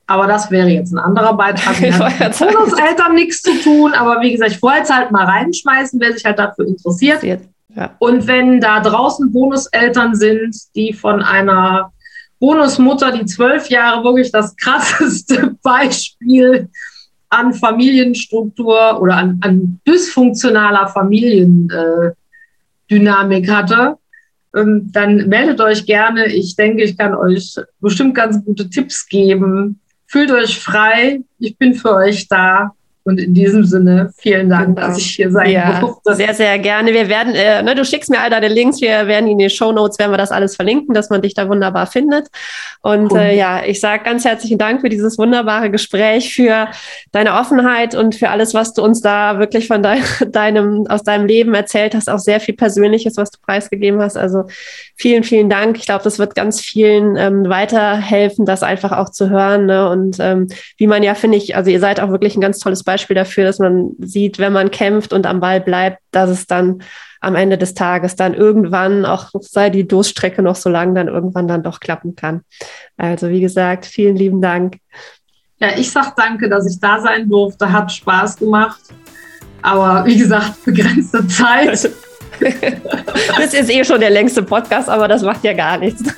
Aber 0.06 0.28
das 0.28 0.48
wäre 0.52 0.68
jetzt 0.68 0.92
ein 0.92 0.98
anderer 0.98 1.34
Beitrag. 1.34 1.80
Mit 1.80 1.92
Eltern 1.92 3.14
nichts 3.16 3.42
zu 3.42 3.60
tun. 3.64 3.94
Aber 3.94 4.20
wie 4.20 4.30
gesagt, 4.30 4.52
ich 4.52 4.62
wollte 4.62 4.82
es 4.82 4.90
halt 4.90 5.10
mal 5.10 5.24
reinschmeißen, 5.24 5.98
wer 5.98 6.12
sich 6.12 6.24
halt 6.24 6.38
dafür 6.38 6.68
interessiert. 6.68 7.24
Und 7.98 8.26
wenn 8.26 8.60
da 8.60 8.80
draußen 8.80 9.32
Bonuseltern 9.32 10.14
sind, 10.14 10.54
die 10.74 10.92
von 10.92 11.22
einer 11.22 11.90
Bonusmutter, 12.38 13.12
die 13.12 13.24
zwölf 13.24 13.70
Jahre 13.70 14.04
wirklich 14.04 14.30
das 14.32 14.54
krasseste 14.56 15.56
Beispiel 15.62 16.68
an 17.28 17.54
Familienstruktur 17.54 19.00
oder 19.00 19.16
an, 19.16 19.38
an 19.42 19.80
dysfunktionaler 19.86 20.88
Familiendynamik 20.88 23.48
hatte, 23.48 23.96
ähm, 24.54 24.90
dann 24.92 25.28
meldet 25.28 25.60
euch 25.60 25.86
gerne. 25.86 26.26
Ich 26.26 26.56
denke, 26.56 26.82
ich 26.82 26.98
kann 26.98 27.14
euch 27.14 27.56
bestimmt 27.80 28.14
ganz 28.14 28.44
gute 28.44 28.68
Tipps 28.68 29.08
geben. 29.08 29.80
Fühlt 30.06 30.30
euch 30.30 30.58
frei. 30.58 31.22
Ich 31.38 31.56
bin 31.56 31.74
für 31.74 31.94
euch 31.94 32.28
da. 32.28 32.72
Und 33.04 33.18
in 33.18 33.34
diesem 33.34 33.64
Sinne, 33.64 34.12
vielen 34.16 34.48
Dank, 34.48 34.76
genau. 34.76 34.86
dass 34.86 34.96
ich 34.96 35.16
hier 35.16 35.30
sein 35.32 35.50
ja, 35.50 35.80
durfte. 35.80 36.14
Sehr, 36.14 36.34
sehr 36.34 36.56
gerne. 36.60 36.92
Wir 36.92 37.08
werden, 37.08 37.34
äh, 37.34 37.60
ne, 37.60 37.74
du 37.74 37.84
schickst 37.84 38.10
mir 38.10 38.20
all 38.20 38.30
deine 38.30 38.46
Links, 38.46 38.80
wir 38.80 39.08
werden 39.08 39.28
in 39.28 39.38
den 39.38 39.50
Show 39.50 39.72
Notes, 39.72 39.98
werden 39.98 40.12
wir 40.12 40.18
das 40.18 40.30
alles 40.30 40.54
verlinken, 40.54 40.94
dass 40.94 41.10
man 41.10 41.20
dich 41.20 41.34
da 41.34 41.48
wunderbar 41.48 41.88
findet. 41.88 42.28
Und 42.80 43.10
cool. 43.10 43.18
äh, 43.18 43.36
ja, 43.36 43.64
ich 43.64 43.80
sage 43.80 44.04
ganz 44.04 44.24
herzlichen 44.24 44.56
Dank 44.56 44.82
für 44.82 44.88
dieses 44.88 45.18
wunderbare 45.18 45.68
Gespräch, 45.70 46.32
für 46.32 46.68
deine 47.10 47.34
Offenheit 47.34 47.96
und 47.96 48.14
für 48.14 48.28
alles, 48.28 48.54
was 48.54 48.72
du 48.72 48.84
uns 48.84 49.00
da 49.00 49.40
wirklich 49.40 49.66
von 49.66 49.82
dein, 49.82 50.02
deinem, 50.30 50.86
aus 50.88 51.02
deinem 51.02 51.26
Leben 51.26 51.54
erzählt 51.54 51.96
hast, 51.96 52.08
auch 52.08 52.20
sehr 52.20 52.38
viel 52.38 52.54
Persönliches, 52.54 53.16
was 53.16 53.32
du 53.32 53.40
preisgegeben 53.44 54.00
hast. 54.00 54.16
Also 54.16 54.44
vielen, 54.94 55.24
vielen 55.24 55.50
Dank. 55.50 55.76
Ich 55.76 55.86
glaube, 55.86 56.04
das 56.04 56.20
wird 56.20 56.36
ganz 56.36 56.60
vielen 56.60 57.16
ähm, 57.16 57.48
weiterhelfen, 57.48 58.46
das 58.46 58.62
einfach 58.62 58.92
auch 58.92 59.10
zu 59.10 59.28
hören. 59.28 59.66
Ne? 59.66 59.88
Und 59.88 60.18
ähm, 60.20 60.46
wie 60.76 60.86
man 60.86 61.02
ja, 61.02 61.16
finde 61.16 61.38
ich, 61.38 61.56
also 61.56 61.68
ihr 61.68 61.80
seid 61.80 61.98
auch 61.98 62.10
wirklich 62.10 62.36
ein 62.36 62.40
ganz 62.40 62.60
tolles 62.60 62.84
Beispiel 62.84 62.91
Beispiel 62.92 63.16
dafür, 63.16 63.44
dass 63.44 63.58
man 63.58 63.92
sieht, 63.98 64.38
wenn 64.38 64.52
man 64.52 64.70
kämpft 64.70 65.12
und 65.12 65.26
am 65.26 65.40
Ball 65.40 65.60
bleibt, 65.60 65.98
dass 66.10 66.30
es 66.30 66.46
dann 66.46 66.82
am 67.20 67.36
Ende 67.36 67.56
des 67.56 67.74
Tages 67.74 68.16
dann 68.16 68.34
irgendwann, 68.34 69.04
auch 69.04 69.30
sei 69.40 69.70
die 69.70 69.86
Durststrecke 69.86 70.42
noch 70.42 70.56
so 70.56 70.68
lang, 70.68 70.94
dann 70.94 71.08
irgendwann 71.08 71.46
dann 71.46 71.62
doch 71.62 71.78
klappen 71.80 72.16
kann. 72.16 72.42
Also 72.96 73.28
wie 73.28 73.40
gesagt, 73.40 73.86
vielen 73.86 74.16
lieben 74.16 74.40
Dank. 74.42 74.78
Ja, 75.58 75.68
ich 75.76 75.90
sag 75.90 76.16
danke, 76.16 76.48
dass 76.48 76.68
ich 76.68 76.80
da 76.80 77.00
sein 77.00 77.28
durfte. 77.28 77.72
Hat 77.72 77.92
Spaß 77.92 78.36
gemacht. 78.36 78.80
Aber 79.62 80.04
wie 80.04 80.18
gesagt, 80.18 80.64
begrenzte 80.64 81.26
Zeit. 81.28 81.88
das 83.36 83.54
ist 83.54 83.70
eh 83.70 83.84
schon 83.84 84.00
der 84.00 84.10
längste 84.10 84.42
Podcast, 84.42 84.88
aber 84.88 85.06
das 85.06 85.22
macht 85.22 85.44
ja 85.44 85.52
gar 85.52 85.78
nichts. 85.78 86.02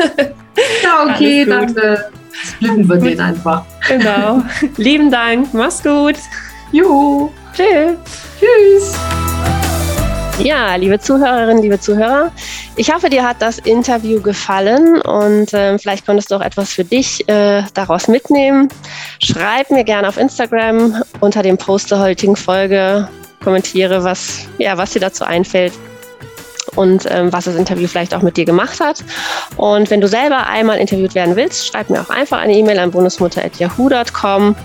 Ja, 0.84 1.12
okay, 1.12 1.44
dann 1.44 1.76
äh, 1.76 1.96
splitten 2.32 2.88
wir 2.88 2.96
den 2.96 3.20
einfach. 3.20 3.64
Genau. 3.88 4.42
Lieben 4.76 5.10
Dank. 5.10 5.52
Mach's 5.52 5.82
gut. 5.82 6.14
Juhu. 6.74 7.30
Tschüss. 7.54 7.96
Tschüss. 8.40 8.94
Ja, 10.40 10.74
liebe 10.74 10.98
Zuhörerinnen, 10.98 11.62
liebe 11.62 11.78
Zuhörer, 11.78 12.32
ich 12.74 12.92
hoffe, 12.92 13.08
dir 13.08 13.22
hat 13.22 13.40
das 13.40 13.60
Interview 13.60 14.20
gefallen 14.20 15.00
und 15.02 15.54
äh, 15.54 15.78
vielleicht 15.78 16.04
konntest 16.04 16.32
du 16.32 16.34
auch 16.34 16.40
etwas 16.40 16.72
für 16.72 16.82
dich 16.82 17.28
äh, 17.28 17.62
daraus 17.74 18.08
mitnehmen. 18.08 18.68
Schreib 19.22 19.70
mir 19.70 19.84
gerne 19.84 20.08
auf 20.08 20.16
Instagram 20.16 21.00
unter 21.20 21.44
dem 21.44 21.56
Post 21.56 21.92
der 21.92 22.00
heutigen 22.00 22.34
Folge, 22.34 23.06
kommentiere, 23.44 24.02
was, 24.02 24.48
ja, 24.58 24.76
was 24.76 24.94
dir 24.94 25.00
dazu 25.00 25.22
einfällt 25.22 25.74
und 26.74 27.06
ähm, 27.08 27.32
was 27.32 27.44
das 27.44 27.54
Interview 27.54 27.86
vielleicht 27.86 28.16
auch 28.16 28.22
mit 28.22 28.36
dir 28.36 28.46
gemacht 28.46 28.80
hat. 28.80 29.04
Und 29.56 29.88
wenn 29.92 30.00
du 30.00 30.08
selber 30.08 30.48
einmal 30.48 30.78
interviewt 30.78 31.14
werden 31.14 31.36
willst, 31.36 31.68
schreib 31.68 31.88
mir 31.88 32.00
auch 32.00 32.10
einfach 32.10 32.38
eine 32.38 32.54
E-Mail 32.54 32.80
an 32.80 32.90
bundesmutter.yahoo.com 32.90 34.56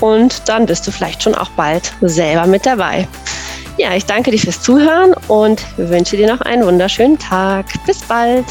und 0.00 0.48
dann 0.48 0.66
bist 0.66 0.86
du 0.86 0.90
vielleicht 0.90 1.22
schon 1.22 1.34
auch 1.34 1.50
bald 1.50 1.92
selber 2.00 2.46
mit 2.46 2.66
dabei. 2.66 3.08
Ja, 3.76 3.94
ich 3.94 4.06
danke 4.06 4.30
dir 4.30 4.38
fürs 4.38 4.62
Zuhören 4.62 5.14
und 5.28 5.64
wünsche 5.76 6.16
dir 6.16 6.28
noch 6.28 6.40
einen 6.42 6.64
wunderschönen 6.64 7.18
Tag. 7.18 7.66
Bis 7.86 8.02
bald. 8.02 8.46